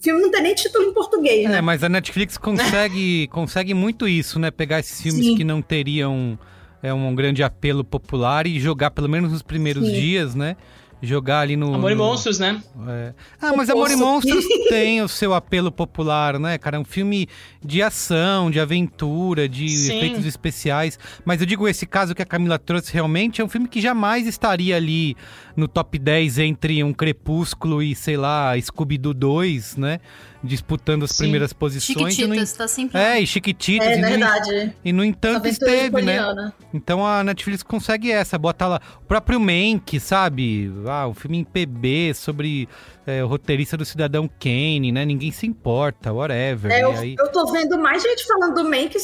Filme 0.00 0.22
não 0.22 0.30
tem 0.30 0.42
nem 0.42 0.54
título 0.54 0.84
em 0.84 0.94
português, 0.94 1.48
né? 1.48 1.58
É, 1.58 1.60
mas 1.60 1.84
a 1.84 1.88
Netflix 1.88 2.38
consegue, 2.38 3.28
consegue 3.32 3.74
muito 3.74 4.08
isso, 4.08 4.38
né? 4.38 4.50
Pegar 4.50 4.80
esses 4.80 5.00
filmes 5.00 5.26
Sim. 5.26 5.36
que 5.36 5.44
não 5.44 5.60
teriam 5.60 6.38
é, 6.82 6.92
um 6.92 7.14
grande 7.14 7.42
apelo 7.42 7.84
popular 7.84 8.46
e 8.46 8.58
jogar, 8.58 8.90
pelo 8.90 9.08
menos 9.08 9.30
nos 9.30 9.42
primeiros 9.42 9.86
Sim. 9.86 9.92
dias, 9.92 10.34
né? 10.34 10.56
Jogar 11.02 11.40
ali 11.40 11.56
no. 11.56 11.74
Amor 11.74 11.92
e 11.92 11.94
no- 11.94 12.04
Monstros, 12.04 12.38
né? 12.38 12.62
É. 12.88 13.14
Ah, 13.40 13.52
mas 13.56 13.70
Amor 13.70 13.90
e. 13.90 13.96
Monstros 13.96 14.44
tem 14.68 15.00
o 15.00 15.08
seu 15.08 15.32
apelo 15.32 15.72
popular, 15.72 16.38
né, 16.38 16.58
cara? 16.58 16.76
É 16.76 16.80
um 16.80 16.84
filme 16.84 17.26
de 17.64 17.82
ação, 17.82 18.50
de 18.50 18.60
aventura, 18.60 19.48
de 19.48 19.68
Sim. 19.68 19.96
efeitos 19.96 20.26
especiais. 20.26 20.98
Mas 21.24 21.40
eu 21.40 21.46
digo, 21.46 21.66
esse 21.66 21.86
caso 21.86 22.14
que 22.14 22.20
a 22.22 22.26
Camila 22.26 22.58
trouxe 22.58 22.92
realmente 22.92 23.40
é 23.40 23.44
um 23.44 23.48
filme 23.48 23.66
que 23.66 23.80
jamais 23.80 24.26
estaria 24.26 24.76
ali 24.76 25.16
no 25.56 25.66
top 25.66 25.98
10 25.98 26.38
entre 26.38 26.84
um 26.84 26.92
Crepúsculo 26.92 27.82
e, 27.82 27.94
sei 27.94 28.16
lá, 28.16 28.52
Scooby-Doo 28.60 29.14
2, 29.14 29.76
né? 29.76 30.00
Disputando 30.42 31.04
as 31.04 31.10
Sim. 31.10 31.24
primeiras 31.24 31.52
posições. 31.52 31.98
E 31.98 32.02
no 32.02 32.10
Chiquititas, 32.10 32.52
tá 32.54 32.66
sempre. 32.66 32.98
É, 32.98 33.20
e 33.20 33.26
Chiquititas. 33.26 33.86
É 33.86 33.98
e, 33.98 34.00
no, 34.00 34.08
verdade. 34.08 34.74
e 34.84 34.92
no 34.92 35.04
entanto 35.04 35.36
Aventura 35.36 35.70
esteve, 35.70 36.02
né? 36.02 36.52
Então 36.72 37.06
a 37.06 37.22
Netflix 37.22 37.62
consegue 37.62 38.10
essa, 38.10 38.38
bota 38.38 38.66
lá 38.66 38.80
o 39.02 39.06
próprio 39.06 39.38
Mank, 39.38 40.00
sabe? 40.00 40.72
Ah, 40.86 41.06
o 41.06 41.14
filme 41.14 41.38
em 41.38 41.44
PB 41.44 42.14
sobre 42.14 42.68
é, 43.06 43.22
o 43.22 43.26
roteirista 43.26 43.76
do 43.76 43.84
Cidadão 43.84 44.28
Kane, 44.28 44.92
né? 44.92 45.04
Ninguém 45.04 45.30
se 45.30 45.46
importa, 45.46 46.12
whatever. 46.12 46.72
É, 46.72 46.78
e 46.78 46.82
eu, 46.82 46.92
aí... 46.92 47.16
eu 47.18 47.28
tô 47.30 47.46
vendo 47.52 47.78
mais 47.78 48.02
gente 48.02 48.26
falando 48.26 48.54
do 48.54 48.64
Mank, 48.64 48.96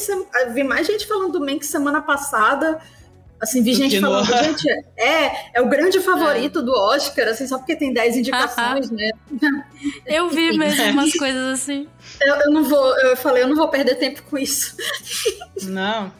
vi 0.53 0.63
mais 0.63 0.87
gente 0.87 1.05
falando 1.05 1.33
do 1.33 1.39
Mank 1.39 1.65
semana 1.65 2.01
passada. 2.01 2.79
Assim, 3.39 3.61
vi 3.61 3.73
gente 3.75 3.99
falando, 3.99 4.25
gente, 4.25 4.67
é, 4.97 5.57
é 5.59 5.61
o 5.61 5.67
grande 5.67 5.99
favorito 5.99 6.61
do 6.61 6.71
Oscar, 6.71 7.27
assim, 7.27 7.47
só 7.47 7.59
porque 7.59 7.75
tem 7.75 7.93
10 7.93 8.17
indicações, 8.17 8.89
né? 8.89 9.11
Eu 10.05 10.29
vi 10.29 10.57
mesmo 10.57 10.83
umas 10.85 11.13
coisas 11.13 11.59
assim. 11.59 11.87
Eu, 12.19 12.35
eu 12.35 12.51
não 12.51 12.63
vou, 12.63 12.99
eu 12.99 13.15
falei, 13.15 13.43
eu 13.43 13.47
não 13.47 13.55
vou 13.55 13.67
perder 13.67 13.95
tempo 13.95 14.23
com 14.23 14.37
isso. 14.37 14.75
Não. 15.63 16.11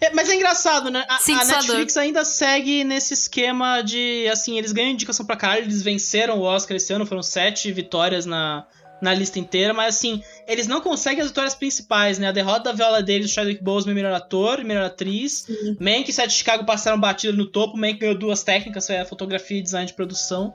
É, 0.00 0.12
mas 0.12 0.28
é 0.28 0.34
engraçado, 0.34 0.90
né? 0.90 1.04
A, 1.08 1.18
Sim, 1.18 1.34
a 1.34 1.44
Netflix 1.44 1.96
ainda 1.96 2.24
segue 2.24 2.84
nesse 2.84 3.14
esquema 3.14 3.82
de, 3.82 4.28
assim, 4.30 4.58
eles 4.58 4.72
ganham 4.72 4.90
indicação 4.90 5.24
pra 5.24 5.36
caralho, 5.36 5.62
eles 5.62 5.82
venceram 5.82 6.38
o 6.38 6.42
Oscar 6.42 6.76
esse 6.76 6.92
ano, 6.92 7.06
foram 7.06 7.22
sete 7.22 7.72
vitórias 7.72 8.26
na, 8.26 8.66
na 9.00 9.12
lista 9.12 9.38
inteira, 9.38 9.74
mas 9.74 9.94
assim, 9.96 10.22
eles 10.46 10.66
não 10.66 10.80
conseguem 10.80 11.20
as 11.20 11.28
vitórias 11.28 11.54
principais, 11.54 12.18
né? 12.18 12.28
A 12.28 12.32
derrota 12.32 12.64
da 12.64 12.72
viola 12.72 13.02
deles, 13.02 13.30
o 13.30 13.34
Chadwick 13.34 13.62
Boseman, 13.62 13.94
melhor 13.94 14.12
ator, 14.14 14.64
melhor 14.64 14.84
atriz. 14.84 15.46
Mank 15.78 16.08
e 16.08 16.12
Sete 16.12 16.28
de 16.30 16.34
Chicago 16.36 16.64
passaram 16.64 16.98
batido 16.98 17.36
no 17.36 17.46
topo, 17.46 17.76
Mank 17.76 17.98
ganhou 17.98 18.16
duas 18.16 18.42
técnicas, 18.42 18.86
foi 18.86 18.96
a 18.96 19.04
fotografia 19.04 19.58
e 19.58 19.62
design 19.62 19.86
de 19.86 19.92
produção. 19.94 20.54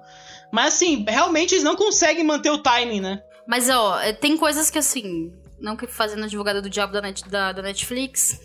Mas 0.52 0.74
assim, 0.76 1.06
realmente 1.08 1.54
eles 1.54 1.64
não 1.64 1.76
conseguem 1.76 2.24
manter 2.24 2.50
o 2.50 2.58
timing, 2.58 3.00
né? 3.02 3.22
Mas, 3.48 3.70
ó, 3.70 4.00
é, 4.00 4.12
tem 4.14 4.36
coisas 4.38 4.70
que, 4.70 4.78
assim, 4.80 5.32
não 5.60 5.76
que 5.76 5.86
fazendo 5.88 6.24
advogada 6.24 6.62
do 6.62 6.70
diabo 6.70 6.94
da, 6.94 7.02
Net- 7.02 7.28
da- 7.30 7.52
da 7.52 7.62
Netflix, 7.62 8.40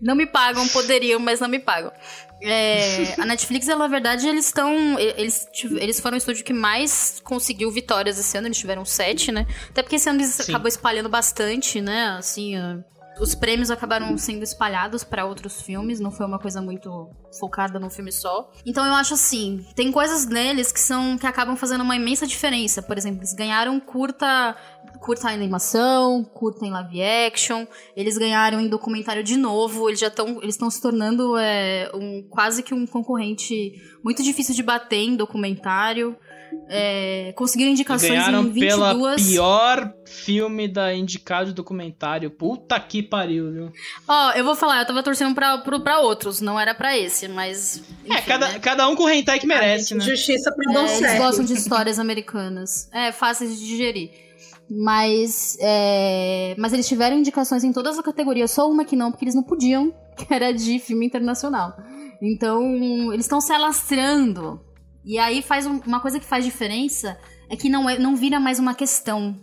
não 0.00 0.14
me 0.14 0.26
pagam, 0.26 0.66
poderiam, 0.68 1.18
mas 1.20 1.40
não 1.40 1.48
me 1.48 1.58
pagam. 1.58 1.92
É, 2.42 3.14
a 3.20 3.24
Netflix, 3.24 3.68
ela, 3.68 3.80
na 3.80 3.88
verdade, 3.88 4.26
eles 4.28 4.46
estão. 4.46 4.98
Eles, 4.98 5.48
eles 5.80 6.00
foram 6.00 6.16
o 6.16 6.18
estúdio 6.18 6.44
que 6.44 6.52
mais 6.52 7.20
conseguiu 7.24 7.70
vitórias 7.70 8.18
esse 8.18 8.36
ano, 8.36 8.48
eles 8.48 8.58
tiveram 8.58 8.84
sete, 8.84 9.32
né? 9.32 9.46
Até 9.70 9.82
porque 9.82 9.96
esse 9.96 10.08
ano 10.08 10.20
eles 10.20 10.34
Sim. 10.34 10.52
acabou 10.52 10.68
espalhando 10.68 11.08
bastante, 11.08 11.80
né? 11.80 12.16
Assim, 12.18 12.54
os 13.20 13.34
prêmios 13.34 13.70
acabaram 13.70 14.16
sendo 14.18 14.42
espalhados 14.42 15.04
pra 15.04 15.24
outros 15.24 15.60
filmes, 15.62 16.00
não 16.00 16.10
foi 16.10 16.26
uma 16.26 16.38
coisa 16.38 16.60
muito 16.60 17.10
focada 17.38 17.78
num 17.78 17.90
filme 17.90 18.12
só. 18.12 18.50
Então 18.64 18.84
eu 18.84 18.94
acho 18.94 19.14
assim, 19.14 19.64
tem 19.74 19.92
coisas 19.92 20.26
neles 20.26 20.72
que 20.72 20.80
são 20.80 21.16
que 21.16 21.26
acabam 21.26 21.56
fazendo 21.56 21.82
uma 21.82 21.96
imensa 21.96 22.26
diferença. 22.26 22.82
Por 22.82 22.98
exemplo, 22.98 23.20
eles 23.20 23.32
ganharam 23.34 23.78
curta 23.80 24.56
curta 25.00 25.30
em 25.30 25.34
animação, 25.34 26.24
curta 26.24 26.64
em 26.64 26.70
live 26.70 27.02
action, 27.02 27.66
eles 27.94 28.16
ganharam 28.16 28.58
em 28.58 28.68
documentário 28.68 29.22
de 29.22 29.36
novo, 29.36 29.88
eles 29.88 30.00
já 30.00 30.08
estão 30.08 30.40
eles 30.42 30.54
estão 30.54 30.70
se 30.70 30.80
tornando 30.80 31.36
é, 31.36 31.90
um 31.94 32.26
quase 32.28 32.62
que 32.62 32.72
um 32.72 32.86
concorrente 32.86 33.72
muito 34.02 34.22
difícil 34.22 34.54
de 34.54 34.62
bater 34.62 34.96
em 34.96 35.16
documentário. 35.16 36.16
É, 36.68 37.32
conseguiram 37.36 37.70
indicações 37.72 38.10
Ganharam 38.10 38.42
em 38.42 38.50
22 38.50 38.76
pela 38.76 39.16
pior 39.16 39.92
filme 40.06 40.66
da 40.68 40.94
indicado 40.94 41.52
documentário. 41.52 42.30
Puta 42.30 42.78
que 42.80 43.02
pariu, 43.02 43.52
viu? 43.52 43.72
Ó, 44.08 44.32
eu 44.32 44.44
vou 44.44 44.54
falar, 44.56 44.80
eu 44.80 44.86
tava 44.86 45.02
torcendo 45.02 45.34
pra, 45.34 45.58
pro- 45.58 45.80
pra 45.82 46.00
outros, 46.00 46.40
não 46.40 46.58
era 46.58 46.74
pra 46.74 46.96
esse, 46.96 47.28
mas. 47.28 47.82
É, 48.08 48.14
enfim, 48.14 48.22
cada, 48.28 48.48
né? 48.48 48.58
cada 48.58 48.88
um 48.88 48.96
com 48.96 49.04
o 49.04 49.08
hentai 49.10 49.38
que 49.38 49.46
merece, 49.46 49.94
né? 49.94 50.04
Justiça 50.04 50.50
pra 50.52 50.72
É, 50.72 50.78
eles 50.78 50.90
certo. 50.98 51.18
gostam 51.18 51.44
de 51.44 51.52
histórias 51.52 51.98
americanas. 51.98 52.88
É, 52.92 53.12
fáceis 53.12 53.58
de 53.58 53.66
digerir. 53.66 54.10
Mas, 54.70 55.58
é, 55.60 56.54
mas 56.58 56.72
eles 56.72 56.88
tiveram 56.88 57.18
indicações 57.18 57.62
em 57.64 57.72
todas 57.72 57.98
as 57.98 58.04
categorias, 58.04 58.50
só 58.50 58.68
uma 58.70 58.84
que 58.84 58.96
não, 58.96 59.10
porque 59.10 59.24
eles 59.26 59.34
não 59.34 59.42
podiam, 59.42 59.92
que 60.16 60.32
era 60.32 60.52
de 60.52 60.78
filme 60.78 61.04
internacional. 61.04 61.76
Então, 62.22 63.12
eles 63.12 63.26
estão 63.26 63.40
se 63.42 63.52
alastrando. 63.52 64.63
E 65.04 65.18
aí 65.18 65.42
faz 65.42 65.66
um- 65.66 65.80
uma 65.86 66.00
coisa 66.00 66.18
que 66.18 66.26
faz 66.26 66.44
diferença 66.44 67.18
é 67.48 67.56
que 67.56 67.68
não, 67.68 67.88
é, 67.88 67.98
não 67.98 68.16
vira 68.16 68.40
mais 68.40 68.58
uma 68.58 68.74
questão. 68.74 69.36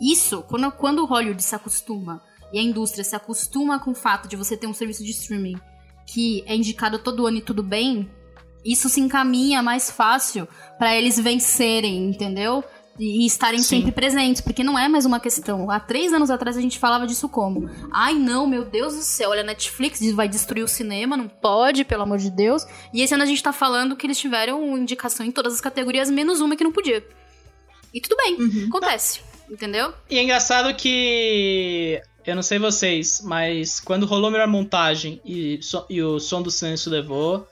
Isso, 0.00 0.42
quando, 0.42 0.70
quando 0.72 1.00
o 1.00 1.04
Hollywood 1.06 1.42
se 1.42 1.54
acostuma 1.54 2.22
e 2.52 2.58
a 2.58 2.62
indústria 2.62 3.04
se 3.04 3.14
acostuma 3.16 3.78
com 3.78 3.90
o 3.90 3.94
fato 3.94 4.28
de 4.28 4.36
você 4.36 4.56
ter 4.56 4.66
um 4.66 4.72
serviço 4.74 5.04
de 5.04 5.10
streaming 5.10 5.56
que 6.06 6.42
é 6.46 6.56
indicado 6.56 6.98
todo 6.98 7.26
ano 7.26 7.36
e 7.36 7.42
tudo 7.42 7.62
bem, 7.62 8.10
isso 8.64 8.88
se 8.88 9.00
encaminha 9.00 9.62
mais 9.62 9.90
fácil 9.90 10.48
pra 10.78 10.96
eles 10.96 11.18
vencerem, 11.18 12.08
entendeu? 12.08 12.64
E, 12.98 13.24
estarem 13.26 13.60
Sim. 13.60 13.76
sempre 13.76 13.92
presentes, 13.92 14.40
porque 14.42 14.64
não 14.64 14.78
é 14.78 14.88
mais 14.88 15.04
uma 15.06 15.20
questão. 15.20 15.70
Há 15.70 15.78
três 15.78 16.12
anos 16.12 16.30
atrás 16.30 16.56
a 16.56 16.60
gente 16.60 16.78
falava 16.78 17.06
disso 17.06 17.28
como? 17.28 17.70
Ai, 17.92 18.14
não, 18.14 18.46
meu 18.46 18.64
Deus 18.64 18.96
do 18.96 19.02
céu, 19.02 19.30
olha, 19.30 19.42
a 19.42 19.44
Netflix 19.44 20.00
vai 20.12 20.28
destruir 20.28 20.64
o 20.64 20.68
cinema, 20.68 21.16
não 21.16 21.28
pode, 21.28 21.84
pelo 21.84 22.02
amor 22.02 22.18
de 22.18 22.30
Deus. 22.30 22.66
E 22.92 23.00
esse 23.02 23.14
ano 23.14 23.22
a 23.22 23.26
gente 23.26 23.42
tá 23.42 23.52
falando 23.52 23.94
que 23.94 24.06
eles 24.06 24.18
tiveram 24.18 24.76
indicação 24.76 25.24
em 25.24 25.30
todas 25.30 25.54
as 25.54 25.60
categorias, 25.60 26.10
menos 26.10 26.40
uma 26.40 26.56
que 26.56 26.64
não 26.64 26.72
podia. 26.72 27.06
E 27.94 28.00
tudo 28.00 28.16
bem, 28.16 28.66
acontece, 28.68 29.20
entendeu? 29.50 29.92
E 30.10 30.18
é 30.18 30.22
engraçado 30.22 30.74
que. 30.74 32.00
Eu 32.26 32.34
não 32.34 32.42
sei 32.42 32.58
vocês, 32.58 33.22
mas 33.24 33.80
quando 33.80 34.04
rolou 34.04 34.28
a 34.28 34.30
melhor 34.30 34.48
montagem 34.48 35.18
e, 35.24 35.58
so- 35.62 35.86
e 35.88 36.02
o 36.02 36.18
som 36.20 36.42
do 36.42 36.50
silêncio 36.50 36.90
levou. 36.90 37.46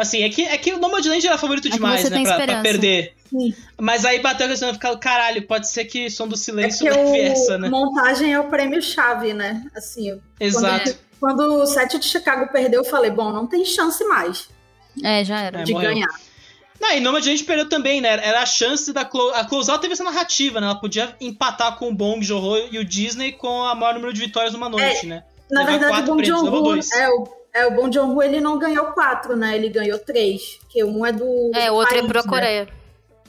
Assim, 0.00 0.22
é 0.22 0.30
que, 0.30 0.42
é 0.42 0.56
que 0.56 0.72
o 0.72 0.78
Nomadland 0.78 1.26
era 1.26 1.36
favorito 1.36 1.68
É 1.68 1.70
demais, 1.70 2.08
né? 2.08 2.22
Pra, 2.22 2.40
pra 2.40 2.62
perder. 2.62 3.14
Sim. 3.28 3.54
Mas 3.78 4.04
aí 4.04 4.18
bateu 4.20 4.46
a 4.46 4.48
questão 4.48 4.68
de 4.68 4.74
ficar, 4.74 4.96
caralho, 4.96 5.42
pode 5.46 5.68
ser 5.68 5.84
que 5.84 6.08
som 6.10 6.26
do 6.26 6.34
É 6.34 6.38
silêncio 6.38 6.86
o 6.86 6.88
essa, 7.14 7.58
né? 7.58 7.68
montagem 7.68 8.32
é 8.32 8.40
o 8.40 8.44
prêmio-chave, 8.48 9.34
né? 9.34 9.62
Assim, 9.76 10.18
Exato. 10.40 10.96
Quando, 11.20 11.36
quando 11.36 11.54
o 11.62 11.66
Sete 11.66 11.98
de 11.98 12.06
Chicago 12.06 12.50
perdeu, 12.50 12.80
eu 12.80 12.84
falei, 12.84 13.10
bom, 13.10 13.30
não 13.30 13.46
tem 13.46 13.64
chance 13.64 14.02
mais 14.04 14.48
É, 15.04 15.22
já 15.24 15.38
era. 15.40 15.60
É, 15.60 15.64
de 15.64 15.72
morreu. 15.72 15.90
ganhar. 15.92 16.08
Não, 16.80 16.92
e 16.92 17.00
Nomadland 17.00 17.44
perdeu 17.44 17.68
também, 17.68 18.00
né? 18.00 18.08
Era 18.26 18.40
a 18.40 18.46
chance 18.46 18.90
da 18.90 19.04
Close. 19.04 19.34
A 19.38 19.44
Close 19.44 19.70
Out 19.70 19.82
teve 19.82 19.92
essa 19.92 20.02
narrativa, 20.02 20.60
né? 20.62 20.66
Ela 20.66 20.80
podia 20.80 21.14
empatar 21.20 21.76
com 21.76 21.90
o 21.90 21.94
Bong 21.94 22.22
Joon-ho 22.24 22.68
e 22.72 22.78
o 22.78 22.84
Disney 22.84 23.32
com 23.32 23.64
a 23.64 23.74
maior 23.74 23.92
número 23.94 24.14
de 24.14 24.20
vitórias 24.20 24.54
numa 24.54 24.68
noite, 24.70 25.06
né? 25.06 25.22
Na 25.50 25.60
Levar 25.60 25.72
verdade, 25.78 26.02
o 26.10 26.14
Bong 26.14 26.24
Joon-ho 26.24 26.78
é 26.94 27.08
o, 27.10 27.28
é, 27.54 27.66
o 27.66 27.70
Bong 27.72 27.92
Joon-ho, 27.92 28.22
ele 28.22 28.40
não 28.40 28.58
ganhou 28.58 28.86
quatro, 28.92 29.36
né? 29.36 29.56
Ele 29.56 29.68
ganhou 29.68 29.98
três, 29.98 30.58
que 30.68 30.82
um 30.84 31.04
é 31.04 31.12
do 31.12 31.50
É, 31.54 31.70
o 31.70 31.74
outro 31.74 31.94
é 31.94 31.98
país, 32.00 32.12
pro 32.12 32.22
né? 32.22 32.28
Coreia. 32.28 32.68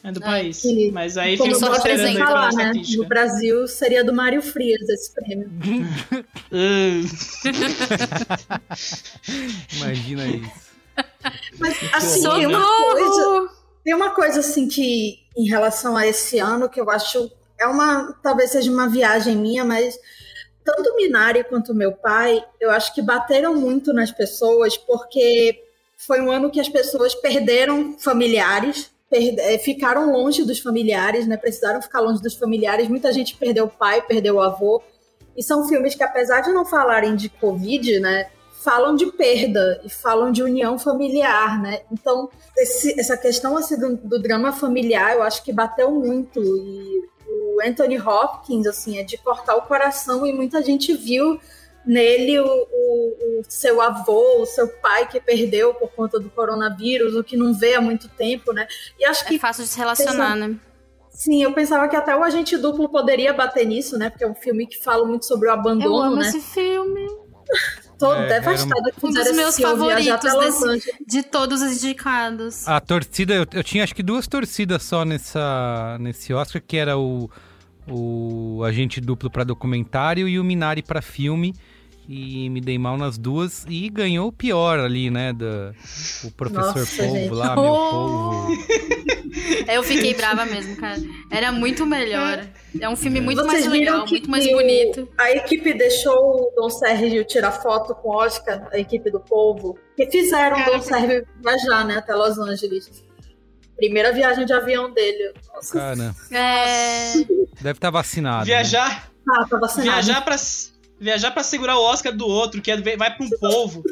É 0.03 0.11
do 0.11 0.19
É. 0.19 0.24
país. 0.26 0.63
E- 0.63 0.91
Mas 0.91 1.15
aí 1.17 1.38
Como 1.38 1.53
só 1.55 1.72
representa. 1.72 2.26
falar, 2.26 2.51
né? 2.53 2.74
No 2.95 3.05
Brasil 3.05 3.67
seria 3.67 4.03
do 4.03 4.11
Mário 4.11 4.41
Frias 4.41 4.89
esse 4.89 5.13
prêmio. 5.13 5.49
Uh, 6.51 7.05
Imagina 9.76 10.26
isso. 10.28 10.72
Mas 11.59 11.78
assim, 11.93 12.28
tem 12.30 12.47
uma 12.47 12.65
coisa, 12.65 13.49
tem 13.84 13.93
uma 13.93 14.09
coisa 14.11 14.39
assim 14.39 14.67
que 14.67 15.19
em 15.38 15.47
relação 15.47 15.95
a 15.95 16.05
esse 16.07 16.39
ano 16.39 16.67
que 16.69 16.82
eu 16.82 16.89
acho 16.89 17.32
é 17.59 17.67
uma 17.67 18.13
talvez 18.24 18.51
seja 18.51 18.72
uma 18.72 18.89
viagem 18.89 19.36
minha, 19.38 19.63
mas 19.63 19.97
tanto 20.64 20.95
Minari 20.95 21.43
quanto 21.43 21.74
meu 21.74 21.91
pai, 21.91 22.43
eu 22.59 22.70
acho 22.72 22.93
que 22.93 23.01
bateram 23.01 23.55
muito 23.55 23.93
nas 23.93 24.12
pessoas 24.12 24.78
porque 24.78 25.64
foi 25.97 26.20
um 26.22 26.32
ano 26.32 26.49
que 26.49 26.59
as 26.59 26.70
pessoas 26.70 27.14
perderam 27.14 27.95
familiares, 27.99 28.91
per- 29.09 29.36
eh, 29.38 29.57
ficaram 29.57 30.12
longe 30.12 30.43
dos 30.43 30.59
familiares, 30.59 31.28
né? 31.28 31.38
Precisaram 31.38 31.82
ficar 31.82 31.99
longe 31.99 32.22
dos 32.22 32.36
familiares. 32.36 32.88
Muita 32.88 33.12
gente 33.12 33.36
perdeu 33.36 33.66
o 33.66 33.70
pai, 33.70 34.01
perdeu 34.01 34.36
o 34.36 34.41
avô. 34.41 34.82
E 35.36 35.43
são 35.43 35.68
filmes 35.68 35.95
que, 35.95 36.03
apesar 36.03 36.41
de 36.41 36.51
não 36.51 36.66
falarem 36.66 37.16
de 37.16 37.30
Covid, 37.30 37.99
né, 37.99 38.30
falam 38.64 38.95
de 38.95 39.07
perda 39.07 39.82
e 39.84 39.89
falam 39.89 40.32
de 40.32 40.43
união 40.43 40.78
familiar, 40.78 41.62
né? 41.62 41.82
Então, 41.91 42.30
esse, 42.57 42.99
essa 42.99 43.18
questão 43.18 43.57
assim, 43.57 43.78
do, 43.80 43.95
do, 43.97 44.22
drama 44.22 44.51
familiar, 44.51 45.16
eu 45.16 45.24
acho 45.24 45.43
que 45.43 45.51
bateu 45.51 45.91
muito. 45.91 46.39
E 46.39 47.09
o 47.56 47.62
Anthony 47.68 47.99
Hopkins, 47.99 48.68
assim, 48.68 48.97
é 48.97 49.04
de 49.04 49.18
cortar 49.18 49.56
o 49.56 49.64
coração 49.64 50.26
e 50.26 50.34
muita 50.34 50.62
gente 50.62 50.93
viu 50.93 51.39
nele 51.86 52.39
o, 52.39 52.45
o, 52.45 53.39
o, 53.39 53.41
seu 53.47 53.82
avô, 53.82 54.41
o 54.41 54.45
seu 54.45 54.68
pai 54.68 55.08
que 55.08 55.20
perdeu 55.20 55.74
por 55.74 55.89
conta 55.91 56.20
do 56.20 56.30
coronavírus, 56.30 57.16
o 57.16 57.24
que 57.24 57.36
não 57.36 57.54
vê 57.54 57.76
há 57.76 57.82
muito 57.82 58.08
tempo, 58.10 58.54
né? 58.54 58.68
E 58.99 59.06
acho 59.06 59.24
é 59.24 59.28
que 59.28 59.39
fácil 59.39 59.64
de 59.64 59.70
se 59.70 59.80
relacionar, 59.80 60.36
né? 60.36 60.56
Sim, 61.10 61.43
eu 61.43 61.54
pensava 61.54 61.88
que 61.88 61.95
até 61.95 62.16
o 62.16 62.24
Agente 62.24 62.58
Duplo 62.58 62.89
poderia 62.89 63.34
bater 63.34 63.66
nisso, 63.66 63.97
né? 63.97 64.10
Porque 64.10 64.24
é 64.24 64.28
um 64.28 64.36
filme 64.36 64.66
que 64.66 64.82
fala 64.82 65.06
muito 65.06 65.26
sobre 65.26 65.49
o 65.49 65.52
abandono, 65.52 65.95
eu 65.95 66.02
amo 66.04 66.16
né? 66.18 66.28
esse 66.28 66.39
filme. 66.39 67.08
Tô 68.02 68.16
é, 68.16 68.28
devastada 68.28 68.91
um, 69.04 69.08
um 69.08 69.12
dos 69.12 69.32
meus 69.34 69.58
favoritos 69.58 70.34
desse, 70.34 70.93
de 71.08 71.22
todos 71.22 71.62
os 71.62 71.84
indicados. 71.84 72.68
A 72.68 72.80
torcida, 72.80 73.36
eu, 73.36 73.45
eu 73.54 73.64
tinha 73.64 73.84
acho 73.84 73.93
que 73.93 74.02
duas 74.02 74.28
torcidas 74.28 74.82
só 74.82 75.06
nessa, 75.06 75.97
nesse 75.99 76.34
Oscar, 76.34 76.60
que 76.66 76.78
era 76.78 76.97
o, 76.97 77.30
o 77.88 78.64
Agente 78.64 78.99
Duplo 78.99 79.30
para 79.30 79.43
documentário 79.43 80.28
e 80.28 80.39
o 80.39 80.43
Minari 80.43 80.82
para 80.82 80.99
filme 80.99 81.54
e 82.10 82.49
me 82.49 82.60
dei 82.60 82.80
mal 82.80 82.97
nas 82.97 83.18
duas 83.18 83.66
e 83.70 83.88
ganhou 83.88 84.30
o 84.30 84.32
pior 84.32 84.80
ali, 84.80 85.12
né? 85.12 85.32
Do, 85.32 85.74
o 86.24 86.32
professor 86.32 86.80
Nossa, 86.80 87.04
Polvo 87.04 87.16
gente. 87.16 87.34
lá, 87.34 87.56
oh! 87.56 87.62
meu 87.62 87.74
povo. 87.91 89.02
Eu 89.67 89.84
fiquei 89.84 90.13
brava 90.13 90.45
mesmo, 90.45 90.75
cara. 90.75 90.99
Era 91.29 91.51
muito 91.51 91.86
melhor. 91.86 92.45
É 92.79 92.89
um 92.89 92.95
filme 92.95 93.21
muito 93.21 93.43
Vocês 93.43 93.65
mais 93.65 93.79
legal, 93.79 94.05
muito 94.07 94.29
mais 94.29 94.49
bonito. 94.51 95.07
A 95.17 95.32
equipe 95.32 95.73
deixou 95.73 96.13
o 96.13 96.53
Dom 96.55 96.69
Sérgio 96.69 97.23
tirar 97.23 97.51
foto 97.51 97.95
com 97.95 98.09
o 98.09 98.15
Oscar, 98.17 98.67
a 98.71 98.77
equipe 98.77 99.09
do 99.09 99.19
Polvo, 99.19 99.77
que 99.95 100.09
fizeram 100.09 100.61
o 100.61 100.65
Dom 100.65 100.82
Sérgio 100.82 101.25
viajar, 101.41 101.86
né, 101.86 101.97
até 101.97 102.13
Los 102.13 102.38
Angeles. 102.38 103.03
Primeira 103.75 104.11
viagem 104.11 104.45
de 104.45 104.53
avião 104.53 104.91
dele. 104.91 105.34
Nossa. 105.53 105.73
Cara. 105.73 106.15
É... 106.32 107.13
Deve 107.13 107.71
estar 107.71 107.73
tá 107.73 107.89
vacinado. 107.89 108.45
Viajar. 108.45 108.89
Né? 108.89 109.36
Ah, 109.38 109.45
tá 109.49 109.57
vacinado. 109.57 109.91
Viajar 109.91 110.21
pra 110.23 110.36
viajar 110.99 111.32
para 111.32 111.41
segurar 111.41 111.79
o 111.79 111.82
Oscar 111.82 112.15
do 112.15 112.27
outro, 112.27 112.61
que 112.61 112.69
é, 112.69 112.79
vai 112.79 113.15
pra 113.15 113.25
um 113.25 113.29
povo. 113.39 113.84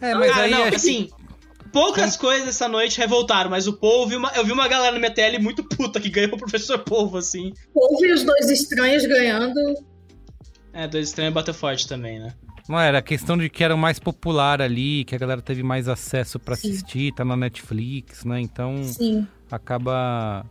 É, 0.00 0.14
mas 0.14 0.38
aí. 0.38 0.50
Não, 0.52 0.64
assim, 0.64 1.10
poucas 1.74 2.16
coisas 2.16 2.48
essa 2.48 2.68
noite 2.68 2.96
revoltaram, 2.98 3.50
mas 3.50 3.66
o 3.66 3.72
povo, 3.72 4.04
eu 4.04 4.08
vi, 4.08 4.16
uma, 4.16 4.32
eu 4.36 4.44
vi 4.44 4.52
uma 4.52 4.68
galera 4.68 4.96
no 4.96 5.04
MTL 5.04 5.42
muito 5.42 5.64
puta 5.64 6.00
que 6.00 6.08
ganhou 6.08 6.34
o 6.34 6.38
professor 6.38 6.78
Polvo, 6.78 7.18
assim. 7.18 7.52
Polvo 7.74 8.06
e 8.06 8.12
os 8.12 8.22
dois 8.22 8.48
estranhos 8.48 9.04
ganhando. 9.04 9.60
É, 10.72 10.86
dois 10.86 11.08
estranhos 11.08 11.34
bateu 11.34 11.52
forte 11.52 11.88
também, 11.88 12.20
né? 12.20 12.32
Não 12.68 12.80
era 12.80 12.98
a 12.98 13.02
questão 13.02 13.36
de 13.36 13.50
que 13.50 13.62
era 13.62 13.74
o 13.74 13.78
mais 13.78 13.98
popular 13.98 14.62
ali, 14.62 15.04
que 15.04 15.14
a 15.14 15.18
galera 15.18 15.42
teve 15.42 15.62
mais 15.62 15.88
acesso 15.88 16.38
para 16.38 16.54
assistir, 16.54 17.12
tá 17.12 17.24
na 17.24 17.36
Netflix, 17.36 18.24
né? 18.24 18.40
Então 18.40 18.82
Sim. 18.84 19.26
acaba 19.50 20.46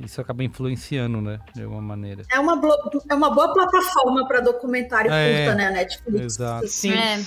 isso 0.00 0.20
acaba 0.20 0.44
influenciando, 0.44 1.20
né? 1.20 1.40
De 1.54 1.62
alguma 1.62 1.82
maneira. 1.82 2.22
É 2.30 2.38
uma, 2.38 2.60
é 3.10 3.14
uma 3.14 3.30
boa 3.30 3.52
plataforma 3.52 4.26
para 4.26 4.40
documentário 4.40 5.10
é, 5.12 5.44
curta, 5.44 5.54
né? 5.56 5.66
A 5.66 5.70
Netflix. 5.70 6.24
Exato. 6.24 6.68
Sim. 6.68 6.92
É. 6.92 7.22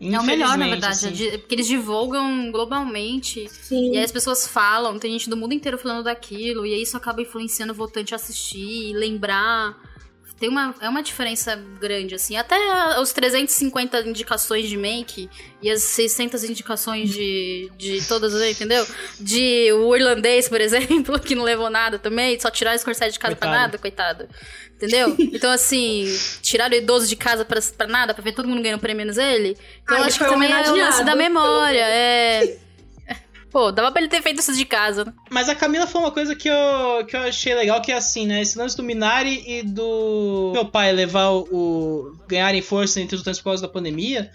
É 0.00 0.20
o 0.20 0.22
melhor, 0.22 0.56
na 0.56 0.68
verdade, 0.68 1.38
porque 1.38 1.54
eles 1.54 1.66
divulgam 1.66 2.52
globalmente. 2.52 3.48
Sim. 3.48 3.92
E 3.94 3.98
aí 3.98 4.04
as 4.04 4.12
pessoas 4.12 4.46
falam, 4.46 4.98
tem 4.98 5.12
gente 5.12 5.28
do 5.28 5.36
mundo 5.36 5.54
inteiro 5.54 5.76
falando 5.76 6.04
daquilo, 6.04 6.64
e 6.64 6.74
aí 6.74 6.82
isso 6.82 6.96
acaba 6.96 7.20
influenciando 7.20 7.72
o 7.72 7.76
votante 7.76 8.14
a 8.14 8.16
assistir, 8.16 8.92
lembrar 8.94 9.76
tem 10.38 10.48
uma, 10.48 10.74
é 10.80 10.88
uma 10.88 11.02
diferença 11.02 11.56
grande, 11.80 12.14
assim. 12.14 12.36
Até 12.36 12.56
os 13.00 13.12
350 13.12 14.00
indicações 14.02 14.68
de 14.68 14.76
make 14.76 15.28
e 15.60 15.70
as 15.70 15.82
600 15.82 16.44
indicações 16.44 17.10
de, 17.10 17.70
de 17.76 18.06
todas, 18.06 18.32
entendeu? 18.48 18.86
De 19.18 19.72
o 19.72 19.96
irlandês, 19.96 20.48
por 20.48 20.60
exemplo, 20.60 21.18
que 21.20 21.34
não 21.34 21.42
levou 21.42 21.68
nada 21.68 21.98
também, 21.98 22.38
só 22.38 22.50
tiraram 22.50 22.76
o 22.76 22.78
Scorsese 22.78 23.14
de 23.14 23.18
casa 23.18 23.34
coitado. 23.34 23.52
pra 23.52 23.60
nada, 23.60 23.78
coitado. 23.78 24.28
Entendeu? 24.76 25.16
Então, 25.38 25.50
assim, 25.50 26.04
tiraram 26.42 26.74
o 26.74 26.78
idoso 26.78 27.06
de 27.06 27.14
casa 27.14 27.44
pra, 27.44 27.60
pra 27.76 27.86
nada, 27.86 28.14
pra 28.14 28.24
ver 28.24 28.32
todo 28.32 28.48
mundo 28.48 28.62
ganhando 28.62 28.80
prêmio 28.80 28.98
menos 28.98 29.18
ele. 29.18 29.56
Então, 29.82 29.96
ah, 30.02 30.06
acho 30.06 30.18
que 30.18 30.24
também 30.24 30.50
é 30.50 30.70
o 30.70 30.76
lance 30.76 31.04
da 31.04 31.14
memória. 31.14 31.84
É. 31.84 32.58
Pô, 33.50 33.72
dava 33.72 33.90
pra 33.90 34.00
ele 34.00 34.10
ter 34.10 34.22
feito 34.22 34.40
isso 34.40 34.54
de 34.54 34.64
casa. 34.64 35.14
Mas 35.30 35.48
a 35.48 35.54
Camila 35.54 35.86
foi 35.86 36.00
uma 36.00 36.10
coisa 36.10 36.34
que 36.34 36.48
eu, 36.48 37.06
que 37.06 37.16
eu 37.16 37.20
achei 37.20 37.54
legal, 37.54 37.80
que 37.80 37.90
é 37.90 37.96
assim, 37.96 38.26
né? 38.26 38.42
Esse 38.42 38.58
lance 38.58 38.76
do 38.76 38.82
Minari 38.82 39.42
e 39.46 39.62
do 39.62 40.50
meu 40.52 40.66
pai 40.66 40.92
levar 40.92 41.30
o. 41.30 41.48
o 41.50 42.16
ganharem 42.28 42.60
força 42.60 43.00
entre 43.00 43.16
os 43.16 43.22
tempos 43.22 43.38
por 43.38 43.44
causa 43.44 43.62
da 43.62 43.68
pandemia. 43.68 44.30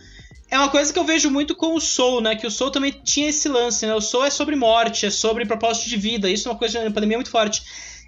É 0.50 0.58
uma 0.58 0.70
coisa 0.70 0.94
que 0.94 1.00
eu 1.00 1.04
vejo 1.04 1.32
muito 1.32 1.56
com 1.56 1.74
o 1.76 1.82
Soul, 1.82 2.22
né? 2.22 2.36
Que 2.36 2.46
o 2.46 2.52
Soul 2.52 2.70
também 2.70 2.92
tinha 2.92 3.30
esse 3.30 3.50
lance, 3.50 3.86
né? 3.88 3.96
O 3.96 4.02
Soul 4.02 4.26
é 4.26 4.30
sobre 4.30 4.56
morte, 4.56 5.06
é 5.06 5.10
sobre 5.10 5.46
propósito 5.46 5.90
de 5.90 5.98
vida. 5.98 6.30
Isso 6.30 6.48
é 6.48 6.52
uma 6.52 6.58
coisa 6.58 6.84
na 6.84 6.92
pandemia 6.92 7.18
muito 7.18 7.32
forte. 7.32 7.64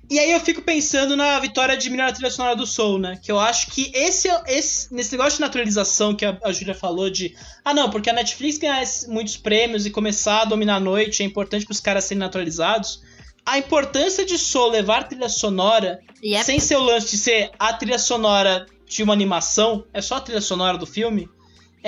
E 0.09 0.19
aí 0.19 0.31
eu 0.31 0.39
fico 0.39 0.61
pensando 0.61 1.15
na 1.15 1.39
vitória 1.39 1.75
de 1.75 1.89
melhor 1.89 2.11
trilha 2.11 2.29
sonora 2.29 2.55
do 2.55 2.65
Soul, 2.65 2.99
né? 2.99 3.19
Que 3.21 3.31
eu 3.31 3.39
acho 3.39 3.71
que 3.71 3.91
esse, 3.93 4.27
esse 4.47 4.93
nesse 4.93 5.11
negócio 5.11 5.37
de 5.37 5.41
naturalização 5.41 6.15
que 6.15 6.23
a, 6.23 6.37
a 6.43 6.51
Júlia 6.51 6.75
falou 6.75 7.09
de 7.09 7.35
ah 7.63 7.73
não, 7.73 7.89
porque 7.89 8.09
a 8.09 8.13
Netflix 8.13 8.57
ganhar 8.57 8.83
muitos 9.07 9.37
prêmios 9.37 9.85
e 9.85 9.89
começar 9.89 10.41
a 10.41 10.45
dominar 10.45 10.75
a 10.75 10.79
noite 10.79 11.23
é 11.23 11.25
importante 11.25 11.65
para 11.65 11.73
os 11.73 11.79
caras 11.79 12.03
serem 12.03 12.19
naturalizados. 12.19 13.01
A 13.45 13.57
importância 13.57 14.25
de 14.25 14.37
Soul 14.37 14.71
levar 14.71 15.07
trilha 15.07 15.29
sonora 15.29 15.99
yep. 16.23 16.43
sem 16.43 16.59
ser 16.59 16.75
o 16.75 16.83
lance 16.83 17.11
de 17.11 17.17
ser 17.17 17.51
a 17.57 17.73
trilha 17.73 17.99
sonora 17.99 18.65
de 18.87 19.01
uma 19.01 19.13
animação, 19.13 19.85
é 19.93 20.01
só 20.01 20.15
a 20.15 20.21
trilha 20.21 20.41
sonora 20.41 20.77
do 20.77 20.85
filme 20.85 21.27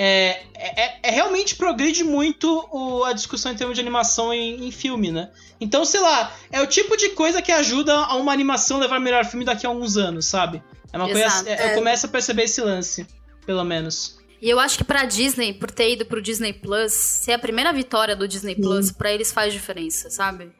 é, 0.00 0.42
é, 0.54 0.98
é, 1.02 1.10
realmente 1.10 1.56
progride 1.56 2.04
muito 2.04 2.68
o, 2.70 3.02
a 3.02 3.12
discussão 3.12 3.50
em 3.50 3.56
termos 3.56 3.74
de 3.74 3.80
animação 3.80 4.32
em, 4.32 4.68
em, 4.68 4.70
filme, 4.70 5.10
né? 5.10 5.28
Então, 5.60 5.84
sei 5.84 5.98
lá, 5.98 6.32
é 6.52 6.62
o 6.62 6.68
tipo 6.68 6.96
de 6.96 7.08
coisa 7.08 7.42
que 7.42 7.50
ajuda 7.50 7.92
a 7.96 8.14
uma 8.14 8.32
animação 8.32 8.78
levar 8.78 9.00
melhor 9.00 9.24
filme 9.24 9.44
daqui 9.44 9.66
a 9.66 9.70
alguns 9.70 9.96
anos, 9.96 10.26
sabe? 10.26 10.62
É 10.92 10.96
uma 10.96 11.10
Exato. 11.10 11.44
coisa. 11.44 11.50
É, 11.50 11.72
eu 11.72 11.74
começo 11.74 12.06
a 12.06 12.08
perceber 12.08 12.44
esse 12.44 12.60
lance, 12.60 13.08
pelo 13.44 13.64
menos. 13.64 14.20
E 14.40 14.48
eu 14.48 14.60
acho 14.60 14.78
que 14.78 14.84
pra 14.84 15.04
Disney, 15.04 15.52
por 15.52 15.68
ter 15.68 15.94
ido 15.94 16.06
pro 16.06 16.22
Disney 16.22 16.52
Plus, 16.52 16.92
ser 16.92 17.32
a 17.32 17.38
primeira 17.38 17.72
vitória 17.72 18.14
do 18.14 18.28
Disney 18.28 18.54
Plus, 18.54 18.92
para 18.92 19.12
eles 19.12 19.32
faz 19.32 19.52
diferença, 19.52 20.10
sabe? 20.10 20.52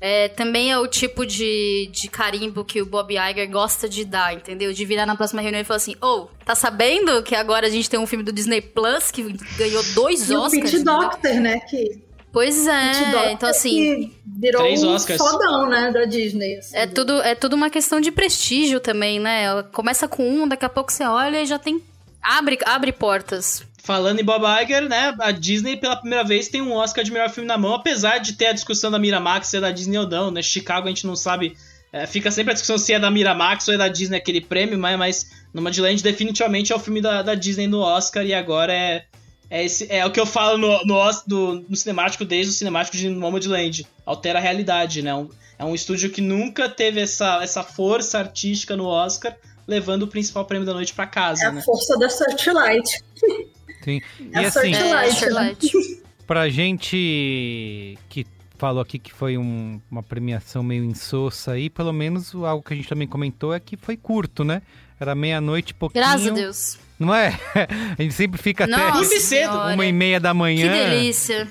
É, 0.00 0.28
também 0.28 0.72
é 0.72 0.78
o 0.78 0.86
tipo 0.86 1.24
de, 1.24 1.88
de 1.92 2.08
carimbo 2.08 2.64
que 2.64 2.82
o 2.82 2.86
Bob 2.86 3.14
Iger 3.14 3.50
gosta 3.50 3.88
de 3.88 4.04
dar, 4.04 4.34
entendeu? 4.34 4.72
De 4.72 4.84
virar 4.84 5.06
na 5.06 5.14
próxima 5.14 5.40
reunião 5.40 5.60
e 5.60 5.64
falar 5.64 5.76
assim: 5.76 5.96
Ô, 6.02 6.06
oh, 6.06 6.28
tá 6.44 6.54
sabendo 6.54 7.22
que 7.22 7.34
agora 7.34 7.66
a 7.66 7.70
gente 7.70 7.88
tem 7.88 8.00
um 8.00 8.06
filme 8.06 8.24
do 8.24 8.32
Disney 8.32 8.60
Plus 8.60 9.10
que 9.10 9.22
ganhou 9.56 9.82
dois 9.94 10.28
e 10.28 10.34
Oscars? 10.34 10.52
O 10.52 10.72
Pete 10.72 10.84
Doctor, 10.84 11.34
né? 11.34 11.60
Que... 11.60 12.02
Pois 12.32 12.66
é, 12.66 13.32
então 13.32 13.48
assim. 13.48 14.10
virou 14.26 14.62
Três 14.62 14.82
um 14.82 14.94
Oscars. 14.94 15.18
fodão, 15.18 15.68
né, 15.68 15.90
da 15.90 16.06
Disney. 16.06 16.56
Assim. 16.56 16.76
É, 16.76 16.86
tudo, 16.86 17.20
é 17.20 17.34
tudo 17.34 17.54
uma 17.54 17.68
questão 17.68 18.00
de 18.00 18.10
prestígio 18.10 18.80
também, 18.80 19.20
né? 19.20 19.44
Ela 19.44 19.62
começa 19.62 20.08
com 20.08 20.26
um, 20.26 20.48
daqui 20.48 20.64
a 20.64 20.68
pouco 20.70 20.90
você 20.90 21.04
olha 21.04 21.42
e 21.42 21.46
já 21.46 21.58
tem. 21.58 21.82
Abre, 22.22 22.58
abre 22.64 22.90
portas. 22.90 23.62
Falando 23.82 24.20
em 24.20 24.24
Bob 24.24 24.44
Iger, 24.62 24.88
né? 24.88 25.12
A 25.18 25.32
Disney 25.32 25.76
pela 25.76 25.96
primeira 25.96 26.22
vez 26.22 26.46
tem 26.46 26.62
um 26.62 26.72
Oscar 26.72 27.02
de 27.02 27.10
melhor 27.10 27.28
filme 27.28 27.48
na 27.48 27.58
mão, 27.58 27.74
apesar 27.74 28.18
de 28.18 28.34
ter 28.34 28.46
a 28.46 28.52
discussão 28.52 28.92
da 28.92 28.98
Miramax 28.98 29.48
se 29.48 29.56
é 29.56 29.60
da 29.60 29.72
Disney 29.72 29.98
ou 29.98 30.08
não, 30.08 30.30
né? 30.30 30.40
Chicago 30.40 30.86
a 30.86 30.88
gente 30.88 31.04
não 31.04 31.16
sabe. 31.16 31.56
É, 31.92 32.06
fica 32.06 32.30
sempre 32.30 32.52
a 32.52 32.54
discussão 32.54 32.78
se 32.78 32.92
é 32.92 32.98
da 33.00 33.10
Miramax 33.10 33.66
ou 33.66 33.74
é 33.74 33.76
da 33.76 33.88
Disney 33.88 34.16
aquele 34.16 34.40
prêmio, 34.40 34.78
mas, 34.78 34.96
mas 34.96 35.30
Nomadland 35.52 36.00
definitivamente 36.00 36.72
é 36.72 36.76
o 36.76 36.78
filme 36.78 37.00
da, 37.00 37.22
da 37.22 37.34
Disney 37.34 37.66
no 37.66 37.80
Oscar 37.80 38.24
e 38.24 38.32
agora 38.32 38.72
é, 38.72 39.04
é, 39.50 39.64
esse, 39.64 39.86
é 39.90 40.06
o 40.06 40.12
que 40.12 40.20
eu 40.20 40.26
falo 40.26 40.56
no, 40.56 40.84
no, 40.84 41.10
no, 41.26 41.64
no 41.68 41.76
cinemático 41.76 42.24
desde 42.24 42.52
o 42.52 42.54
cinemático 42.54 42.96
de 42.96 43.08
Nomadland. 43.08 43.84
Altera 44.06 44.38
a 44.38 44.42
realidade, 44.42 45.02
né? 45.02 45.12
Um, 45.12 45.28
é 45.58 45.64
um 45.64 45.74
estúdio 45.74 46.08
que 46.08 46.20
nunca 46.20 46.68
teve 46.68 47.00
essa, 47.00 47.42
essa 47.42 47.64
força 47.64 48.20
artística 48.20 48.76
no 48.76 48.86
Oscar, 48.86 49.36
levando 49.66 50.04
o 50.04 50.08
principal 50.08 50.44
prêmio 50.44 50.66
da 50.66 50.72
noite 50.72 50.94
para 50.94 51.06
casa. 51.06 51.46
É 51.46 51.50
né? 51.50 51.58
a 51.58 51.62
força 51.64 51.98
da 51.98 52.08
Searchlight. 52.08 53.02
Sim. 53.82 54.00
E 54.20 54.30
é 54.32 54.46
assim, 54.46 54.74
é, 54.74 55.56
pra 56.26 56.48
gente 56.48 57.98
que 58.08 58.26
falou 58.56 58.80
aqui 58.80 58.98
que 58.98 59.12
foi 59.12 59.36
um, 59.36 59.80
uma 59.90 60.02
premiação 60.02 60.62
meio 60.62 60.84
insossa 60.84 61.52
aí, 61.52 61.68
pelo 61.68 61.92
menos 61.92 62.32
algo 62.34 62.62
que 62.62 62.72
a 62.72 62.76
gente 62.76 62.88
também 62.88 63.08
comentou 63.08 63.52
é 63.52 63.58
que 63.58 63.76
foi 63.76 63.96
curto, 63.96 64.44
né? 64.44 64.62
Era 65.00 65.16
meia-noite 65.16 65.74
pouquinho. 65.74 66.04
Graças 66.04 66.28
a 66.28 66.30
Deus. 66.30 66.78
Não 66.96 67.12
é? 67.12 67.36
A 67.98 68.00
gente 68.00 68.14
sempre 68.14 68.40
fica 68.40 68.64
Nossa 68.64 69.04
até 69.04 69.18
cedo. 69.18 69.52
uma 69.52 69.84
e 69.84 69.90
meia 69.90 70.20
da 70.20 70.32
manhã. 70.32 70.70
Que 70.70 70.78
delícia. 70.78 71.50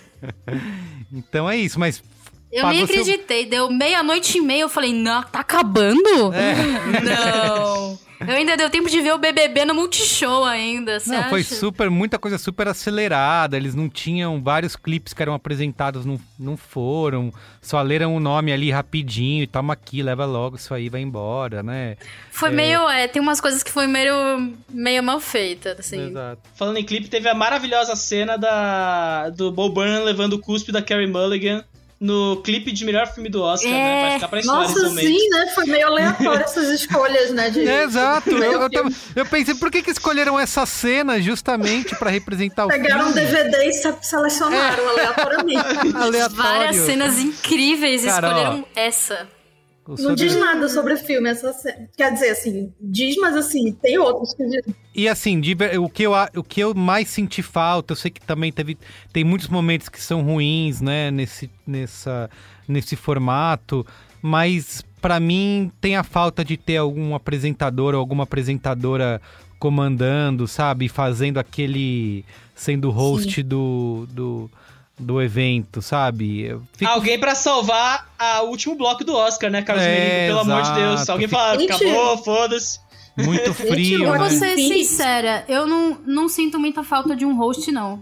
então 1.11 1.49
é 1.49 1.57
isso, 1.57 1.77
mas 1.77 2.01
eu 2.51 2.67
nem 2.67 2.83
acreditei, 2.83 3.41
seu... 3.41 3.49
deu 3.49 3.69
meia-noite 3.69 4.37
e 4.37 4.41
meia, 4.41 4.61
eu 4.61 4.69
falei, 4.69 4.93
não, 4.93 5.21
tá 5.23 5.39
acabando? 5.39 6.33
É. 6.33 6.55
Não. 7.01 7.99
Eu 8.27 8.35
ainda 8.35 8.55
deu 8.55 8.69
tempo 8.69 8.89
de 8.89 9.01
ver 9.01 9.13
o 9.13 9.17
BBB 9.17 9.65
no 9.65 9.73
Multishow 9.73 10.43
ainda, 10.45 10.97
Não, 11.07 11.19
acha? 11.19 11.29
foi 11.29 11.43
super, 11.43 11.89
muita 11.89 12.19
coisa 12.19 12.37
super 12.37 12.67
acelerada. 12.67 13.57
Eles 13.57 13.73
não 13.73 13.89
tinham 13.89 14.41
vários 14.41 14.75
clipes 14.75 15.13
que 15.13 15.21
eram 15.21 15.33
apresentados, 15.33 16.05
não, 16.05 16.19
não 16.37 16.55
foram. 16.55 17.33
Só 17.61 17.81
leram 17.81 18.15
o 18.15 18.19
nome 18.19 18.51
ali 18.51 18.69
rapidinho 18.71 19.43
e 19.43 19.47
toma 19.47 19.73
aqui, 19.73 20.03
leva 20.03 20.25
logo 20.25 20.55
isso 20.55 20.73
aí, 20.73 20.89
vai 20.89 21.01
embora, 21.01 21.63
né? 21.63 21.97
Foi 22.31 22.49
É. 22.49 22.51
meio, 22.51 22.89
é, 22.89 23.07
tem 23.07 23.21
umas 23.21 23.41
coisas 23.41 23.63
que 23.63 23.71
foi 23.71 23.87
meio, 23.87 24.53
meio 24.69 25.01
mal 25.03 25.19
feita, 25.19 25.75
assim. 25.79 26.09
Exato. 26.09 26.41
Falando 26.55 26.77
em 26.77 26.85
clipe, 26.85 27.07
teve 27.07 27.27
a 27.27 27.33
maravilhosa 27.33 27.95
cena 27.95 28.37
da, 28.37 29.29
do 29.29 29.51
Bo 29.51 29.69
Burnham 29.69 30.03
levando 30.03 30.33
o 30.33 30.39
cuspe 30.39 30.71
da 30.71 30.81
Carrie 30.81 31.07
Mulligan 31.07 31.63
no 32.01 32.41
clipe 32.41 32.71
de 32.71 32.83
melhor 32.83 33.05
filme 33.13 33.29
do 33.29 33.43
Oscar, 33.43 33.71
né? 33.71 34.01
Vai 34.01 34.13
ficar 34.15 34.27
pra 34.27 34.39
história 34.39 34.67
Nossa, 34.67 34.89
sim, 34.89 35.29
né? 35.29 35.51
Foi 35.53 35.65
meio 35.65 35.85
aleatório 35.85 36.43
essas 36.43 36.67
escolhas, 36.69 37.29
né? 37.31 37.49
De, 37.51 37.67
É, 37.67 37.83
exato. 37.83 38.31
Eu, 38.31 38.53
eu, 38.63 38.69
tava- 38.71 38.89
eu 39.15 39.25
pensei, 39.27 39.53
por 39.53 39.69
que, 39.69 39.83
que 39.83 39.91
escolheram 39.91 40.39
essa 40.39 40.65
cena 40.65 41.21
justamente 41.21 41.95
pra 41.95 42.09
representar 42.09 42.65
o 42.65 42.69
Pegaram 42.69 43.09
um 43.09 43.13
filme? 43.13 43.27
DVD 43.27 43.65
e 43.69 43.73
se- 43.73 43.95
selecionaram 44.01 44.89
aleatoriamente. 44.89 45.61
Aleatório. 45.95 46.35
Várias 46.41 46.75
cenas 46.77 47.19
incríveis 47.19 48.03
escolheram 48.03 48.65
essa. 48.75 49.27
Não 49.99 50.15
diz 50.15 50.35
nada 50.35 50.67
sobre 50.69 50.93
o 50.93 50.97
filme 50.97 51.29
essa 51.29 51.51
cena. 51.53 51.89
Quer 51.97 52.13
dizer, 52.13 52.29
assim, 52.29 52.73
diz, 52.79 53.15
mas 53.17 53.35
assim, 53.35 53.73
tem 53.73 53.97
outros 53.97 54.33
que. 54.33 54.43
E 54.93 55.07
assim, 55.07 55.41
o, 55.79 55.89
que 55.89 56.03
eu, 56.03 56.13
o 56.35 56.43
que 56.43 56.61
eu 56.61 56.73
mais 56.73 57.09
senti 57.09 57.41
falta, 57.41 57.93
eu 57.93 57.95
sei 57.95 58.11
que 58.11 58.21
também 58.21 58.51
teve. 58.51 58.77
Tem 59.11 59.23
muitos 59.23 59.47
momentos 59.47 59.89
que 59.89 60.01
são 60.01 60.21
ruins, 60.21 60.81
né, 60.81 61.11
nesse, 61.11 61.49
nessa, 61.65 62.29
nesse 62.67 62.95
formato, 62.95 63.85
mas 64.21 64.83
pra 65.01 65.19
mim 65.19 65.71
tem 65.81 65.95
a 65.95 66.03
falta 66.03 66.45
de 66.45 66.57
ter 66.57 66.77
algum 66.77 67.15
apresentador 67.15 67.93
ou 67.93 67.99
alguma 67.99 68.23
apresentadora 68.23 69.21
comandando, 69.57 70.47
sabe? 70.47 70.89
Fazendo 70.89 71.37
aquele. 71.37 72.25
sendo 72.55 72.89
host 72.89 73.43
do, 73.43 74.07
do, 74.11 74.49
do 74.99 75.21
evento, 75.21 75.81
sabe? 75.81 76.41
Eu 76.41 76.61
fico- 76.73 76.89
Alguém 76.91 77.19
pra 77.19 77.33
salvar 77.35 78.07
a- 78.19 78.41
o 78.43 78.49
último 78.49 78.75
bloco 78.75 79.03
do 79.03 79.15
Oscar, 79.15 79.49
né, 79.49 79.61
Carlos 79.61 79.85
É, 79.85 79.89
Merigo? 79.89 80.27
Pelo 80.27 80.39
amor 80.53 80.63
de 80.63 80.73
Deus. 80.79 80.93
exato. 80.95 81.11
Alguém 81.13 81.27
fala, 81.27 81.59
Gente. 81.59 81.71
acabou, 81.73 82.17
foda-se. 82.19 82.79
Muito 83.17 83.53
frio, 83.53 84.05
Eu 84.05 84.11
né? 84.13 84.17
vou 84.19 84.29
ser 84.29 84.55
Sim. 84.55 84.67
sincera, 84.69 85.43
eu 85.47 85.65
não, 85.67 85.97
não 86.05 86.29
sinto 86.29 86.59
muita 86.59 86.83
falta 86.83 87.15
de 87.15 87.25
um 87.25 87.35
host, 87.35 87.71
não. 87.71 88.01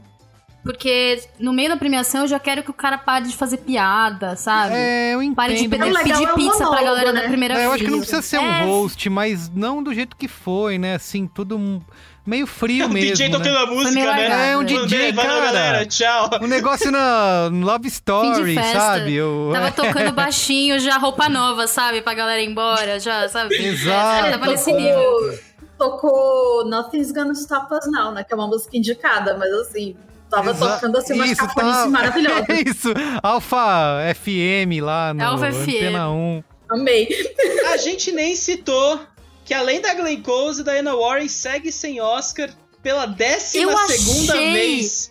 Porque 0.61 1.21
no 1.39 1.53
meio 1.53 1.69
da 1.69 1.77
premiação 1.77 2.21
eu 2.23 2.27
já 2.27 2.37
quero 2.37 2.61
que 2.61 2.69
o 2.69 2.73
cara 2.73 2.97
pare 2.97 3.25
de 3.27 3.35
fazer 3.35 3.57
piada, 3.57 4.35
sabe? 4.35 4.75
É, 4.75 5.13
eu 5.13 5.23
entendo. 5.23 5.35
Pare 5.35 5.55
de 5.55 5.69
pedir, 5.69 5.93
pedir 6.03 6.23
é 6.25 6.31
o 6.31 6.35
pizza 6.35 6.67
pra 6.69 6.83
galera 6.83 7.13
né? 7.13 7.21
da 7.21 7.27
primeira 7.29 7.57
É, 7.57 7.65
eu 7.65 7.71
acho 7.71 7.83
que 7.85 7.89
não 7.89 7.99
precisa 7.99 8.21
ser 8.21 8.35
É, 8.35 8.39
um 8.41 8.65
host, 8.67 9.09
mas 9.09 9.49
não 9.49 9.81
do 9.81 9.93
jeito 9.93 10.17
que 10.17 10.27
foi, 10.27 10.77
né? 10.77 10.95
Assim, 10.95 11.27
tudo 11.27 11.57
um- 11.57 11.81
meio 12.29 12.45
frio 12.47 12.85
o 12.85 12.89
mesmo. 12.89 13.11
DJ 13.11 13.29
né? 13.29 13.37
tocando 13.37 13.57
a 13.57 13.65
música, 13.65 14.05
né? 14.13 14.51
É, 14.51 14.57
um? 14.57 14.63
DJ, 14.63 15.11
Valeu, 15.11 15.29
cara. 15.31 15.45
galera, 15.45 15.85
tchau. 15.85 16.29
Um 16.41 16.47
negócio 16.47 16.91
na 16.91 17.49
Love 17.51 17.87
Story, 17.87 18.55
sabe? 18.55 19.15
Eu, 19.15 19.49
Tava 19.51 19.67
é. 19.67 19.71
tocando 19.71 20.11
baixinho, 20.13 20.79
já 20.79 20.97
roupa 20.97 21.27
nova, 21.27 21.67
sabe? 21.67 22.01
Pra 22.01 22.13
galera 22.13 22.41
ir 22.41 22.49
embora, 22.49 22.99
já, 22.99 23.27
sabe? 23.27 23.55
Exato. 23.61 24.27
É, 24.27 24.31
tava 24.31 24.45
nesse 24.47 24.65
Tocou- 24.65 24.79
nível. 24.81 25.39
Tocou 25.77 26.65
Nothing's 26.65 27.11
Gonna 27.11 27.31
Stop 27.33 27.73
Us 27.73 27.89
Now, 27.91 28.11
né? 28.11 28.23
Que 28.23 28.33
é 28.33 28.35
uma 28.37 28.47
música 28.47 28.75
indicada, 28.77 29.37
mas 29.37 29.49
assim, 29.53 29.95
tava 30.29 30.51
Exa- 30.51 30.73
tocando 30.75 30.97
assim 30.97 31.13
umas 31.13 31.31
Isso, 31.31 31.41
cafonices 31.47 31.79
tá- 31.83 31.87
maravilhosas. 31.89 32.49
É 32.49 32.69
isso, 32.69 32.89
Alfa 33.23 33.97
FM 34.15 34.81
lá 34.83 35.13
no 35.13 35.23
Alpha 35.23 35.51
FM. 35.51 35.67
Antena 35.69 36.09
1. 36.11 36.43
Amei. 36.71 37.07
A 37.71 37.77
gente 37.77 38.11
nem 38.11 38.35
citou 38.35 38.99
que 39.49 39.53
além 39.55 39.81
da 39.81 39.95
Glenn 39.95 40.21
Close, 40.21 40.63
Diana 40.63 40.95
Warren 40.95 41.27
segue 41.27 41.71
sem 41.71 41.99
Oscar 41.99 42.51
pela 42.83 43.07
décima 43.07 43.87
segunda 43.87 44.33
vez. 44.33 45.09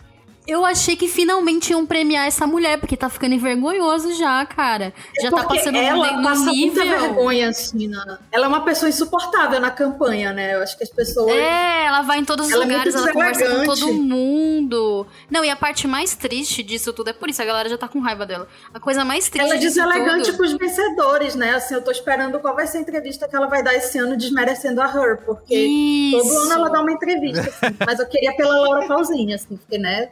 Eu 0.49 0.65
achei 0.65 0.95
que 0.95 1.07
finalmente 1.07 1.69
iam 1.69 1.85
premiar 1.85 2.25
essa 2.25 2.47
mulher, 2.47 2.79
porque 2.79 2.97
tá 2.97 3.07
ficando 3.07 3.35
envergonhoso 3.35 4.15
já, 4.15 4.43
cara. 4.47 4.91
Já 5.21 5.29
tá 5.29 5.43
Porque 5.43 5.57
passando 5.57 5.77
ela 5.77 6.17
no, 6.17 6.23
passa 6.23 6.51
nível. 6.51 6.85
muita 6.85 6.99
vergonha, 6.99 7.49
assim, 7.49 7.87
na... 7.87 8.17
Ela 8.31 8.45
é 8.45 8.47
uma 8.47 8.65
pessoa 8.65 8.89
insuportável 8.89 9.59
na 9.59 9.69
campanha, 9.69 10.33
né? 10.33 10.55
Eu 10.55 10.63
acho 10.63 10.75
que 10.75 10.83
as 10.83 10.89
pessoas... 10.89 11.31
É, 11.35 11.85
ela 11.85 12.01
vai 12.01 12.17
em 12.17 12.25
todos 12.25 12.47
os 12.47 12.51
Ela 12.51 12.63
é 12.63 12.67
lugares, 12.67 12.95
muito 12.95 13.07
ela 13.07 13.13
conversa 13.13 13.55
com 13.55 13.63
todo 13.63 13.93
mundo. 13.93 15.05
Não, 15.29 15.45
e 15.45 15.51
a 15.51 15.55
parte 15.55 15.87
mais 15.87 16.15
triste 16.15 16.63
disso 16.63 16.91
tudo, 16.93 17.11
é 17.11 17.13
por 17.13 17.29
isso, 17.29 17.43
a 17.43 17.45
galera 17.45 17.69
já 17.69 17.77
tá 17.77 17.87
com 17.87 17.99
raiva 17.99 18.25
dela. 18.25 18.47
A 18.73 18.79
coisa 18.79 19.05
mais 19.05 19.29
triste 19.29 19.45
Ela 19.45 19.55
é 19.55 19.59
deselegante 19.59 20.31
tudo... 20.31 20.37
com 20.37 20.43
os 20.45 20.53
vencedores, 20.53 21.35
né? 21.35 21.53
Assim, 21.53 21.75
eu 21.75 21.83
tô 21.83 21.91
esperando 21.91 22.39
qual 22.39 22.55
vai 22.55 22.65
ser 22.65 22.79
a 22.79 22.81
entrevista 22.81 23.27
que 23.27 23.35
ela 23.35 23.45
vai 23.45 23.61
dar 23.61 23.75
esse 23.75 23.99
ano 23.99 24.17
desmerecendo 24.17 24.81
a 24.81 24.87
Her, 24.87 25.17
porque 25.23 25.55
Isso. 25.55 26.17
todo 26.17 26.37
ano 26.39 26.53
ela 26.53 26.69
dá 26.69 26.81
uma 26.81 26.91
entrevista, 26.91 27.41
assim. 27.41 27.75
Mas 27.85 27.99
eu 27.99 28.07
queria 28.07 28.35
pela 28.35 28.57
Laura 28.57 28.87
Pausini, 28.87 29.35
assim, 29.35 29.55
porque, 29.55 29.77
né? 29.77 30.09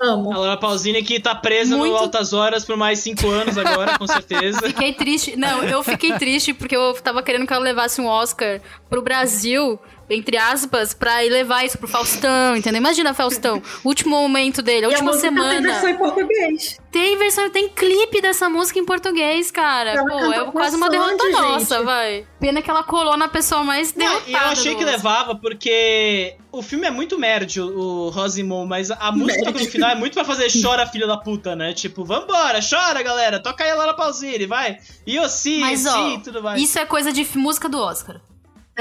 Amo. 0.00 0.32
A 0.32 0.38
Laura 0.38 0.56
Pausini 0.56 1.02
que 1.02 1.20
tá 1.20 1.34
presa 1.34 1.76
Muito- 1.76 1.92
no 1.92 1.98
Altas 1.98 2.32
Horas 2.32 2.64
por 2.64 2.76
mais 2.76 3.00
cinco 3.00 3.28
anos 3.28 3.58
agora, 3.58 3.98
com 3.98 4.06
certeza. 4.06 4.60
Fiquei 4.68 4.94
triste. 4.94 5.36
Não, 5.36 5.62
eu 5.62 5.82
fiquei 5.82 6.12
triste 6.18 6.54
porque 6.54 6.74
eu 6.74 6.94
tava 6.94 7.22
querendo 7.22 7.46
que 7.46 7.52
ela 7.52 7.62
levasse 7.62 8.00
um 8.00 8.06
Oscar 8.06 8.60
pro 8.88 9.02
Brasil, 9.02 9.78
entre 10.10 10.36
aspas, 10.36 10.92
pra 10.92 11.18
levar 11.20 11.64
isso 11.64 11.78
pro 11.78 11.86
Faustão, 11.88 12.56
entendeu? 12.56 12.78
Imagina, 12.80 13.14
Faustão, 13.14 13.62
último 13.84 14.16
momento 14.20 14.60
dele, 14.60 14.86
a 14.86 14.88
E 14.88 14.92
a 14.94 14.98
última 14.98 15.12
música 15.12 15.28
tem 15.28 15.36
semana. 15.38 15.60
versão 15.72 15.88
em 15.88 15.96
português. 15.96 16.78
Tem 16.90 17.16
versão, 17.16 17.48
tem 17.50 17.68
clipe 17.68 18.20
dessa 18.20 18.48
música 18.48 18.78
em 18.78 18.84
português, 18.84 19.50
cara. 19.50 19.90
Ela 19.92 20.04
Pô, 20.04 20.32
é 20.32 20.50
quase 20.50 20.76
uma 20.76 20.90
derrota 20.90 21.28
nossa, 21.30 21.76
gente. 21.76 21.84
vai. 21.84 22.26
Pena 22.40 22.60
que 22.60 22.68
ela 22.68 22.82
colou 22.82 23.16
na 23.16 23.28
pessoa 23.28 23.62
mais 23.62 23.94
Não, 23.94 24.04
derrotada. 24.04 24.30
e 24.30 24.32
eu 24.34 24.38
achei 24.40 24.74
que 24.74 24.82
Oscar. 24.82 24.96
levava 24.96 25.34
porque 25.36 26.34
o 26.50 26.62
filme 26.62 26.86
é 26.86 26.90
muito 26.90 27.16
médio, 27.16 27.64
o 27.66 28.08
Rosimon, 28.10 28.66
mas 28.66 28.90
a 28.90 29.12
música 29.12 29.50
no 29.52 29.58
final 29.60 29.90
é 29.90 29.94
muito 29.94 30.14
pra 30.14 30.24
fazer 30.24 30.48
chora, 30.60 30.84
filho 30.86 31.06
da 31.06 31.16
puta, 31.16 31.54
né? 31.54 31.72
Tipo, 31.72 32.04
vambora, 32.04 32.58
chora, 32.68 33.00
galera, 33.02 33.38
toca 33.40 33.62
aí 33.62 33.70
a 33.70 33.74
Laura 33.76 33.94
Pausini, 33.94 34.46
vai. 34.46 34.78
E 35.06 35.16
Mas, 35.60 35.86
ó, 35.86 35.92
sim, 35.92 36.20
tudo 36.24 36.42
mais. 36.42 36.60
Isso 36.60 36.76
é 36.78 36.84
coisa 36.84 37.12
de 37.12 37.24
música 37.38 37.68
do 37.68 37.78
Oscar. 37.78 38.20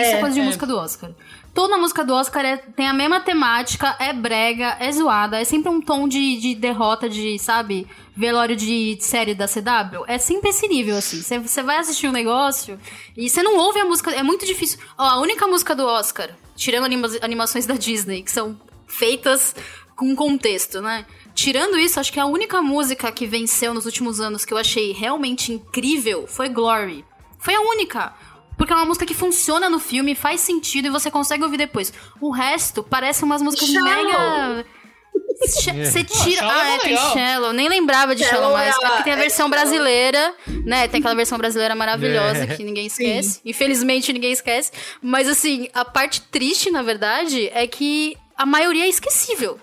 Isso 0.02 0.12
é, 0.16 0.18
É, 0.18 0.20
coisa 0.20 0.34
de 0.36 0.42
é. 0.42 0.44
música 0.44 0.66
do 0.66 0.78
Oscar. 0.78 1.12
Toda 1.54 1.78
música 1.78 2.06
do 2.06 2.14
Oscar 2.14 2.46
é- 2.46 2.58
tem 2.58 2.88
a 2.88 2.94
mesma 2.94 3.20
temática, 3.20 3.96
é 4.00 4.14
brega, 4.14 4.78
é 4.80 4.92
zoada, 4.92 5.40
é 5.42 5.44
sempre 5.44 5.70
um 5.70 5.82
tom 5.82 6.08
de, 6.08 6.38
de 6.38 6.56
derrota 6.56 7.10
de, 7.10 7.38
sabe, 7.40 7.88
velório 8.16 8.56
de 8.56 8.98
série 9.02 9.34
da 9.34 9.48
CW. 9.48 10.04
É 10.08 10.18
sempre 10.18 10.50
esse 10.52 10.68
nível, 10.68 10.96
assim. 10.98 11.22
Você- 11.22 11.40
Você 11.40 11.64
vai 11.64 11.78
assistir 11.78 12.08
um 12.08 12.12
negócio 12.12 12.80
e 13.18 13.30
você 13.30 13.42
não 13.42 13.58
ouve 13.58 13.80
a 13.80 13.86
música. 13.86 14.12
É 14.12 14.22
muito 14.24 14.46
difícil. 14.46 14.80
Ó, 14.98 15.04
a 15.04 15.20
única 15.20 15.48
música 15.48 15.76
do 15.76 15.86
Oscar, 15.86 16.30
tirando 16.56 16.86
anima- 16.86 17.10
animações 17.22 17.66
da 17.66 17.74
Disney, 17.76 18.22
que 18.22 18.32
são 18.32 18.60
feitas 18.88 19.56
com 19.96 20.16
contexto, 20.16 20.82
né? 20.82 21.06
Tirando 21.34 21.78
isso, 21.78 22.00
acho 22.00 22.12
que 22.14 22.20
a 22.20 22.26
única 22.26 22.62
música 22.62 23.12
que 23.12 23.26
venceu 23.26 23.74
nos 23.74 23.86
últimos 23.86 24.20
anos 24.20 24.46
que 24.46 24.54
eu 24.54 24.58
achei 24.58 24.92
realmente 24.92 25.52
incrível 25.54 26.26
foi 26.28 26.48
Glory. 26.50 27.04
Foi 27.38 27.56
a 27.56 27.62
única. 27.62 28.14
Porque 28.60 28.72
é 28.72 28.76
uma 28.76 28.86
música 28.86 29.06
que 29.06 29.16
funciona 29.16 29.70
no 29.70 29.80
filme, 29.80 30.14
faz 30.14 30.42
sentido 30.42 30.86
e 30.86 30.90
você 30.92 31.10
consegue 31.10 31.44
ouvir 31.44 31.58
depois. 31.58 31.92
O 32.22 32.30
resto 32.30 32.84
parece 32.84 33.24
umas 33.24 33.42
músicas 33.42 33.70
Shallow. 33.70 33.84
mega. 33.90 34.66
Você 35.42 36.04
tira. 36.04 36.42
Shallow 36.42 36.52
Ah, 36.54 36.68
é 36.70 36.76
é, 36.76 36.78
tem 36.80 36.90
legal. 36.92 37.14
Shallow. 37.14 37.54
Nem 37.54 37.70
lembrava 37.70 38.14
de 38.14 38.24
Shallow 38.26 38.52
Shallow 38.52 38.58
mais. 38.58 38.76
é 38.76 38.86
É 38.86 38.90
porque 38.90 39.04
tem 39.04 39.14
a 39.14 39.16
a- 39.16 39.20
versão 39.20 39.48
é 39.48 39.50
brasileira, 39.50 40.34
né? 40.66 40.88
Tem 40.90 41.00
aquela 41.00 41.16
versão 41.16 41.38
brasileira 41.38 41.74
maravilhosa 41.76 42.44
É. 42.44 42.48
que 42.48 42.64
ninguém 42.64 42.88
esquece. 42.88 43.40
Infelizmente 43.46 44.12
ninguém 44.12 44.34
esquece. 44.34 44.72
Mas 45.02 45.30
assim, 45.30 45.70
a 45.74 45.86
parte 45.86 46.22
triste, 46.24 46.70
na 46.70 46.82
verdade, 46.82 47.50
é 47.54 47.66
que 47.68 48.18
a 48.38 48.46
maioria 48.46 48.84
é 48.84 48.90
esquecível. 48.90 49.58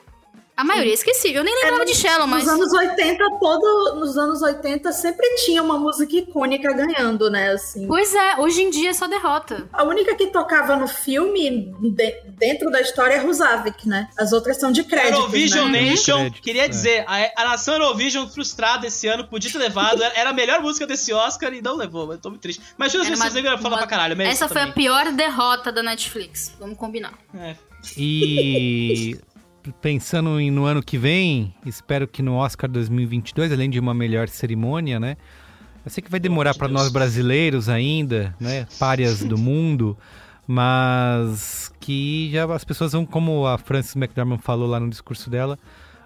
A 0.57 0.65
maioria 0.65 0.93
é 0.93 0.95
esquecível. 0.95 1.41
Eu 1.41 1.45
nem 1.45 1.55
lembrava 1.55 1.85
de 1.85 1.95
Shallow, 1.95 2.27
mas. 2.27 2.45
Nos 2.45 2.53
anos 2.55 2.73
80, 2.73 3.25
todo, 3.39 3.95
nos 3.97 4.17
anos 4.17 4.41
80 4.41 4.91
sempre 4.93 5.27
tinha 5.45 5.63
uma 5.63 5.77
música 5.79 6.17
icônica 6.17 6.73
ganhando, 6.73 7.31
né? 7.31 7.51
Assim. 7.51 7.87
Pois 7.87 8.15
é, 8.15 8.37
hoje 8.39 8.63
em 8.63 8.71
dia 8.71 8.89
é 8.89 8.93
só 8.95 9.07
derrota. 9.07 9.69
A 9.71 9.85
única 9.85 10.15
que 10.15 10.29
tocava 10.29 10.75
no 10.77 10.89
filme, 10.89 11.73
de- 11.81 12.15
dentro 12.39 12.71
da 12.71 12.81
história, 12.81 13.15
é 13.15 13.19
Ruzavik, 13.19 13.87
né? 13.87 14.09
As 14.19 14.33
outras 14.33 14.57
são 14.59 14.73
de 14.73 14.83
crédito. 14.85 15.15
Eurovision 15.17 15.69
né? 15.69 15.83
Nation, 15.83 16.17
Crédito, 16.21 16.43
queria 16.43 16.65
é. 16.65 16.69
dizer, 16.69 17.05
a, 17.07 17.43
a 17.43 17.45
nação 17.51 17.75
Eurovision 17.75 18.27
frustrada 18.27 18.87
esse 18.87 19.07
ano 19.07 19.27
podia 19.29 19.53
ter 19.53 19.59
levado, 19.59 20.03
era, 20.03 20.31
a 20.31 20.33
melhor 20.33 20.63
música 20.63 20.87
desse 20.87 21.13
Oscar 21.13 21.53
e 21.53 21.61
não 21.61 21.77
levou, 21.77 22.11
eu 22.13 22.19
tô 22.19 22.31
muito 22.31 22.41
triste. 22.41 22.63
Mas 22.79 22.95
uma- 22.95 23.05
Vezes 23.05 23.35
Negras 23.35 23.61
fala 23.61 23.75
uma- 23.75 23.79
pra 23.79 23.87
caralho, 23.87 24.17
mesmo 24.17 24.33
Essa 24.33 24.49
foi 24.49 24.63
a 24.63 24.73
pior 24.73 25.13
derrota 25.13 25.71
da 25.71 25.83
Netflix. 25.83 26.55
Vamos 26.59 26.79
combinar. 26.79 27.13
É. 27.35 27.55
E 27.97 29.19
pensando 29.81 30.41
em- 30.41 30.51
no 30.51 30.65
ano 30.65 30.83
que 30.83 30.97
vem, 30.99 31.55
espero 31.65 32.07
que 32.09 32.23
no 32.23 32.35
Oscar 32.35 32.71
2022, 32.71 33.53
além 33.53 33.69
de 33.71 33.79
uma 33.81 33.93
melhor 33.95 34.29
cerimônia, 34.29 34.99
né? 35.01 35.17
Eu 35.85 35.91
sei 35.91 36.03
que 36.03 36.11
vai 36.11 36.19
demorar 36.19 36.55
para 36.55 36.67
nós 36.69 36.91
brasileiros 36.91 37.69
ainda, 37.69 38.35
né? 38.41 38.67
Párias 38.79 39.23
do 39.23 39.39
mundo, 39.39 39.97
mas 40.47 41.73
que 41.81 42.31
já 42.33 42.45
as 42.53 42.65
pessoas 42.65 42.93
vão, 42.93 43.05
como 43.07 43.47
a 43.47 43.57
Frances 43.59 43.95
McDormand 43.97 44.39
falou 44.39 44.69
lá 44.69 44.81
no 44.81 44.89
discurso 44.91 45.31
dela, 45.31 45.59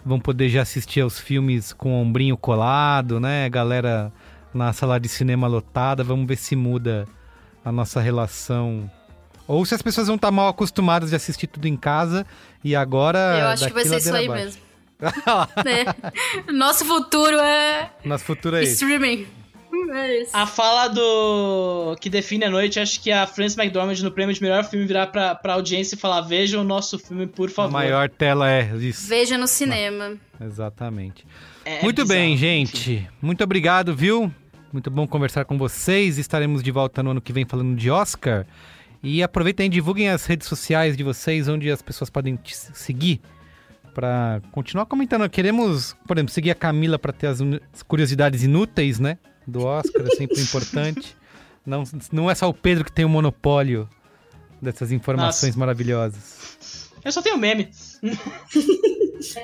vão 0.04 0.18
poder 0.20 0.48
já 0.48 0.62
assistir 0.62 1.00
aos 1.00 1.18
filmes 1.18 1.72
com 1.72 1.92
o 1.92 2.02
ombrinho 2.02 2.36
colado, 2.36 3.18
né? 3.20 3.48
Galera 3.48 4.12
na 4.52 4.72
sala 4.72 4.98
de 4.98 5.08
cinema 5.08 5.46
lotada, 5.46 6.02
vamos 6.02 6.26
ver 6.26 6.36
se 6.36 6.56
muda 6.56 7.06
a 7.64 7.70
nossa 7.70 8.00
relação 8.00 8.90
Ou 9.52 9.64
se 9.64 9.74
as 9.74 9.82
pessoas 9.82 10.06
vão 10.06 10.14
estar 10.14 10.30
mal 10.30 10.46
acostumadas 10.46 11.10
de 11.10 11.16
assistir 11.16 11.48
tudo 11.48 11.66
em 11.66 11.76
casa 11.76 12.24
e 12.62 12.76
agora. 12.76 13.18
Eu 13.40 13.48
acho 13.48 13.66
que 13.66 13.72
vai 13.72 13.84
ser 13.84 13.96
isso 13.96 14.14
aí 14.14 14.26
abaixo. 14.26 14.44
mesmo. 14.44 14.62
É. 15.66 16.52
Nosso 16.52 16.84
futuro 16.84 17.36
é 17.38 17.90
Nosso 18.04 18.22
futuro 18.24 18.54
é 18.56 18.62
streaming. 18.62 19.26
É 19.92 20.22
isso. 20.22 20.30
A 20.36 20.46
fala 20.46 20.86
do. 20.88 21.96
que 22.00 22.08
define 22.10 22.44
a 22.44 22.50
noite, 22.50 22.78
acho 22.78 23.00
que 23.00 23.10
a 23.10 23.26
Frances 23.26 23.56
McDormand 23.58 23.94
no 24.02 24.12
prêmio 24.12 24.32
de 24.34 24.40
melhor 24.42 24.62
filme 24.64 24.84
virar 24.86 25.06
pra, 25.08 25.34
pra 25.34 25.54
audiência 25.54 25.94
e 25.96 25.98
falar: 25.98 26.20
vejam 26.20 26.60
o 26.60 26.64
nosso 26.64 26.96
filme, 26.98 27.26
por 27.26 27.48
A 27.48 27.52
favor. 27.52 27.72
maior 27.72 28.08
tela 28.08 28.48
é 28.50 28.70
isso. 28.76 29.08
Veja 29.08 29.36
no 29.38 29.46
cinema. 29.48 30.16
Exatamente. 30.40 31.26
É 31.64 31.82
Muito 31.82 32.02
bizarro. 32.02 32.20
bem, 32.20 32.36
gente. 32.36 33.08
Muito 33.20 33.42
obrigado, 33.42 33.94
viu? 33.96 34.32
Muito 34.72 34.90
bom 34.90 35.06
conversar 35.08 35.44
com 35.44 35.56
vocês. 35.58 36.18
Estaremos 36.18 36.62
de 36.62 36.70
volta 36.70 37.02
no 37.02 37.10
ano 37.12 37.20
que 37.20 37.32
vem 37.32 37.44
falando 37.44 37.74
de 37.76 37.90
Oscar. 37.90 38.46
E 39.02 39.22
aproveitem 39.22 39.66
e 39.66 39.68
divulguem 39.68 40.08
as 40.08 40.26
redes 40.26 40.46
sociais 40.46 40.96
de 40.96 41.02
vocês, 41.02 41.48
onde 41.48 41.70
as 41.70 41.80
pessoas 41.80 42.10
podem 42.10 42.36
te 42.36 42.54
seguir 42.56 43.20
para 43.94 44.40
continuar 44.52 44.86
comentando. 44.86 45.28
Queremos, 45.28 45.96
por 46.06 46.16
exemplo, 46.16 46.32
seguir 46.32 46.50
a 46.50 46.54
Camila 46.54 46.98
para 46.98 47.12
ter 47.12 47.26
as, 47.26 47.40
curiosidades 47.86 48.42
inúteis, 48.42 48.98
né? 48.98 49.18
Do 49.46 49.64
Oscar, 49.64 50.06
é 50.06 50.10
sempre 50.16 50.40
importante. 50.40 51.16
Não, 51.64 51.84
não 52.12 52.30
é 52.30 52.34
só 52.34 52.48
o 52.48 52.54
Pedro 52.54 52.84
que 52.84 52.92
tem 52.92 53.04
o 53.04 53.08
monopólio 53.08 53.88
dessas 54.60 54.92
informações 54.92 55.56
maravilhosas. 55.56 56.90
Eu 57.04 57.12
só 57.12 57.22
tenho 57.22 57.38
meme. 57.38 57.70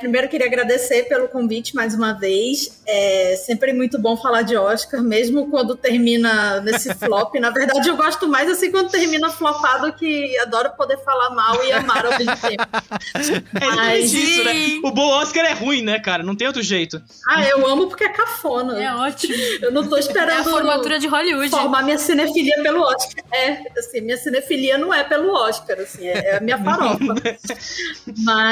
Primeiro, 0.01 0.27
queria 0.29 0.47
agradecer 0.47 1.03
pelo 1.05 1.29
convite 1.29 1.75
mais 1.77 1.95
uma 1.95 2.15
vez. 2.15 2.81
É 2.87 3.37
sempre 3.37 3.75
muito 3.75 3.99
bom 3.99 4.17
falar 4.17 4.41
de 4.43 4.57
Oscar, 4.57 5.03
mesmo 5.03 5.51
quando 5.51 5.77
termina 5.77 6.61
nesse 6.63 6.93
flop. 6.97 7.35
Na 7.35 7.51
verdade, 7.51 7.87
eu 7.87 7.95
gosto 7.97 8.27
mais 8.27 8.51
assim 8.51 8.71
quando 8.71 8.91
termina 8.91 9.29
flopado, 9.29 9.93
que 9.93 10.37
adoro 10.39 10.71
poder 10.79 10.97
falar 11.05 11.29
mal 11.31 11.63
e 11.63 11.73
amar 11.73 12.07
ao 12.07 12.13
mesmo 12.19 12.37
tempo. 12.37 12.67
É 13.61 13.75
Mas- 13.75 14.13
isso, 14.13 14.45
né? 14.45 14.53
O 14.85 14.91
bom 14.91 15.09
Oscar 15.09 15.45
é 15.45 15.53
ruim, 15.53 15.83
né, 15.83 15.99
cara? 15.99 16.23
Não 16.23 16.35
tem 16.35 16.47
outro 16.47 16.63
jeito. 16.63 17.03
Ah, 17.29 17.45
eu 17.47 17.67
amo 17.67 17.87
porque 17.89 18.05
é 18.05 18.09
cafona. 18.09 18.83
É 18.83 18.95
ótimo. 18.95 19.35
Eu 19.63 19.73
não 19.73 19.87
tô 19.89 19.97
É 19.97 20.01
esperando 20.01 20.41
a 20.41 20.45
formatura 20.45 20.99
de 20.99 21.07
Hollywood. 21.07 21.51
formar 21.51 21.83
minha 21.83 21.99
cinefilia 21.99 22.63
pelo 22.63 22.83
Oscar. 22.83 23.25
É, 23.33 23.63
assim, 23.79 24.01
minha 24.01 24.17
cinefilia 24.17 24.79
não 24.79 24.93
é 24.93 25.03
pelo 25.05 25.33
Oscar, 25.33 25.79
assim, 25.81 26.07
é, 26.07 26.31
é 26.33 26.37
a 26.37 26.41
minha 26.41 26.59
farofa. 26.63 27.15
Mas, 28.19 28.46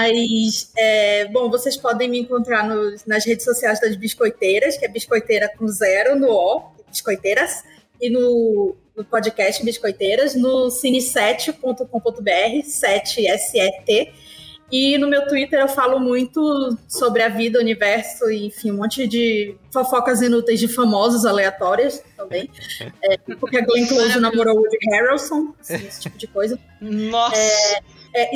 é, 0.76 1.26
bom, 1.26 1.48
vocês 1.50 1.76
podem 1.76 2.08
me 2.08 2.18
encontrar 2.20 2.66
nos- 2.68 3.04
nas 3.04 3.24
redes 3.24 3.44
sociais 3.44 3.80
das 3.80 3.96
Biscoiteiras, 3.96 4.76
que 4.76 4.84
é 4.84 4.88
Biscoiteira 4.88 5.50
com 5.56 5.66
zero 5.68 6.16
no 6.18 6.28
O, 6.30 6.62
Biscoiteiras, 6.90 7.62
e 8.00 8.10
no, 8.10 8.74
no 8.96 9.04
podcast 9.04 9.64
Biscoiteiras, 9.64 10.34
no 10.34 10.66
cine7.com.br, 10.68 12.62
7SET. 12.66 14.12
E 14.72 14.96
no 14.98 15.06
meu 15.08 15.26
Twitter 15.28 15.60
eu 15.60 15.68
falo 15.68 16.00
muito 16.00 16.76
sobre 16.88 17.22
a 17.22 17.28
vida, 17.28 17.58
o 17.58 17.62
universo, 17.62 18.28
e, 18.30 18.46
enfim, 18.46 18.72
um 18.72 18.78
monte 18.78 19.06
de 19.06 19.54
fofocas 19.72 20.20
inúteis 20.22 20.58
de 20.58 20.66
famosos 20.66 21.24
aleatórias 21.26 22.02
também. 22.16 22.50
É, 23.02 23.16
porque 23.38 23.58
a 23.58 23.60
Glenn 23.60 23.86
Close 23.86 24.18
namorou 24.18 24.56
o 24.56 24.60
Woody 24.62 24.78
Harrelson, 24.90 25.54
assim, 25.60 25.86
esse 25.86 26.00
tipo 26.00 26.16
de 26.16 26.26
coisa. 26.26 26.58
Nossa. 26.80 27.36
É 27.36 27.80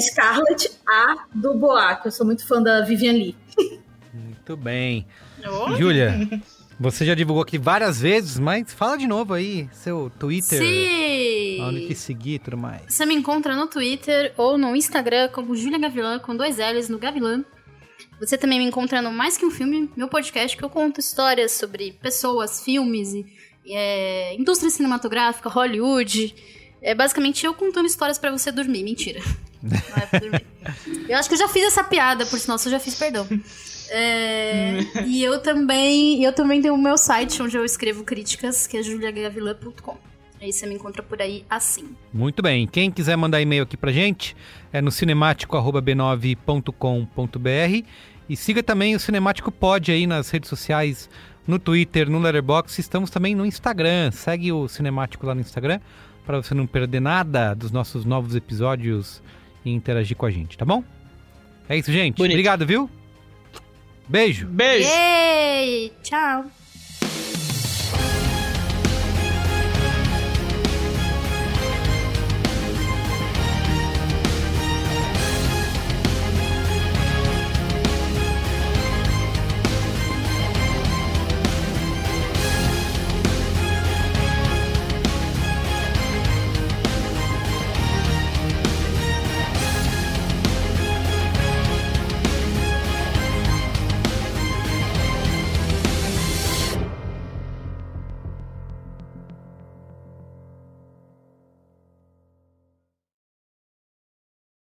Scarlett 0.01 0.71
A. 0.87 1.27
do 1.35 1.55
Boa, 1.55 1.95
que 1.97 2.09
eu 2.09 2.13
sou 2.13 2.27
muito 2.27 2.47
fã 2.47 2.63
da 2.63 2.83
Vivian 2.83 3.13
Lee. 3.13 3.37
Muito 4.13 4.57
bem. 4.57 5.07
Júlia, 5.77 6.29
você 6.81 7.05
já 7.05 7.15
divulgou 7.15 7.43
aqui 7.43 7.59
várias 7.59 8.01
vezes, 8.01 8.39
mas 8.39 8.73
fala 8.73 8.97
de 8.97 9.07
novo 9.07 9.35
aí, 9.35 9.69
seu 9.73 10.11
Twitter. 10.19 10.59
Sim! 10.59 11.61
Onde 11.63 11.87
que 11.87 11.95
seguir 11.95 12.35
e 12.35 12.39
tudo 12.39 12.57
mais. 12.57 12.83
Você 12.89 13.07
me 13.07 13.15
encontra 13.15 13.55
no 13.55 13.67
Twitter 13.67 14.33
ou 14.37 14.59
no 14.59 14.75
Instagram 14.75 15.29
como 15.29 15.55
Julia 15.55 15.79
Gavilã, 15.79 16.19
com 16.19 16.37
dois 16.37 16.57
L's 16.59 16.89
no 16.89 16.99
Gavilã. 16.99 17.45
Você 18.21 18.37
também 18.37 18.59
me 18.59 18.65
encontra 18.65 19.01
no 19.01 19.13
Mais 19.13 19.37
Que 19.37 19.47
Um 19.47 19.51
Filme, 19.51 19.91
meu 19.97 20.09
podcast, 20.09 20.57
que 20.57 20.65
eu 20.65 20.71
conto 20.71 20.99
histórias 20.99 21.53
sobre 21.53 21.93
pessoas, 21.93 22.63
filmes, 22.63 23.13
e, 23.15 23.27
é, 23.69 24.35
indústria 24.35 24.71
cinematográfica, 24.71 25.49
Hollywood. 25.49 26.35
É 26.81 26.95
basicamente 26.95 27.45
eu 27.45 27.55
contando 27.55 27.87
histórias 27.87 28.19
pra 28.19 28.31
você 28.31 28.51
dormir. 28.51 28.83
Mentira. 28.83 29.21
É. 29.65 30.43
Eu 31.09 31.19
acho 31.19 31.29
que 31.29 31.35
eu 31.35 31.39
já 31.39 31.49
fiz 31.49 31.65
essa 31.65 31.83
piada, 31.83 32.25
por 32.27 32.39
sinal, 32.39 32.59
eu 32.65 32.71
já 32.71 32.79
fiz 32.79 32.95
perdão. 32.95 33.27
É, 33.91 34.81
e 35.07 35.25
eu 35.25 35.41
também, 35.41 36.23
eu 36.23 36.33
também 36.33 36.61
tenho 36.61 36.75
o 36.75 36.79
meu 36.79 36.99
site 36.99 37.43
onde 37.43 37.57
eu 37.57 37.65
escrevo 37.65 38.05
críticas, 38.05 38.67
que 38.67 38.77
é 38.77 38.83
juliagavilã.com. 38.83 39.97
Aí 40.41 40.53
você 40.53 40.67
me 40.67 40.75
encontra 40.75 41.03
por 41.03 41.21
aí 41.21 41.45
assim. 41.51 41.97
Muito 42.13 42.41
bem. 42.43 42.67
Quem 42.67 42.91
quiser 42.91 43.17
mandar 43.17 43.41
e-mail 43.41 43.65
aqui 43.65 43.75
pra 43.77 43.91
gente 43.91 44.37
é 44.73 44.81
no 44.81 44.93
cinemático.b9.com.br 44.93 47.87
e 48.29 48.37
siga 48.37 48.63
também 48.63 48.95
o 48.95 49.01
Cinemático 49.01 49.51
Pod 49.51 49.91
aí 49.91 50.07
nas 50.07 50.31
redes 50.31 50.49
sociais, 50.49 51.11
no 51.47 51.59
Twitter, 51.59 52.09
no 52.09 52.21
Letterboxd. 52.21 52.81
Estamos 52.81 53.11
também 53.11 53.35
no 53.35 53.45
Instagram. 53.45 54.13
Segue 54.13 54.53
o 54.53 54.69
Cinemático 54.69 55.27
lá 55.27 55.35
no 55.35 55.41
Instagram 55.41 55.81
para 56.25 56.41
você 56.41 56.55
não 56.55 56.67
perder 56.67 57.01
nada 57.01 57.55
dos 57.55 57.73
nossos 57.73 58.05
novos 58.05 58.37
episódios 58.37 59.21
e 59.65 59.71
interagir 59.71 60.17
com 60.17 60.27
a 60.27 60.31
gente, 60.31 60.57
tá 60.57 60.65
bom? 60.65 60.83
É 61.69 61.77
isso, 61.77 61.93
gente. 61.93 62.17
Bonito. 62.17 62.33
Obrigado, 62.33 62.67
viu? 62.67 62.91
Beijo. 64.09 64.47
Beijo. 64.47 64.89
Ei, 64.89 65.93
tchau. 66.03 66.47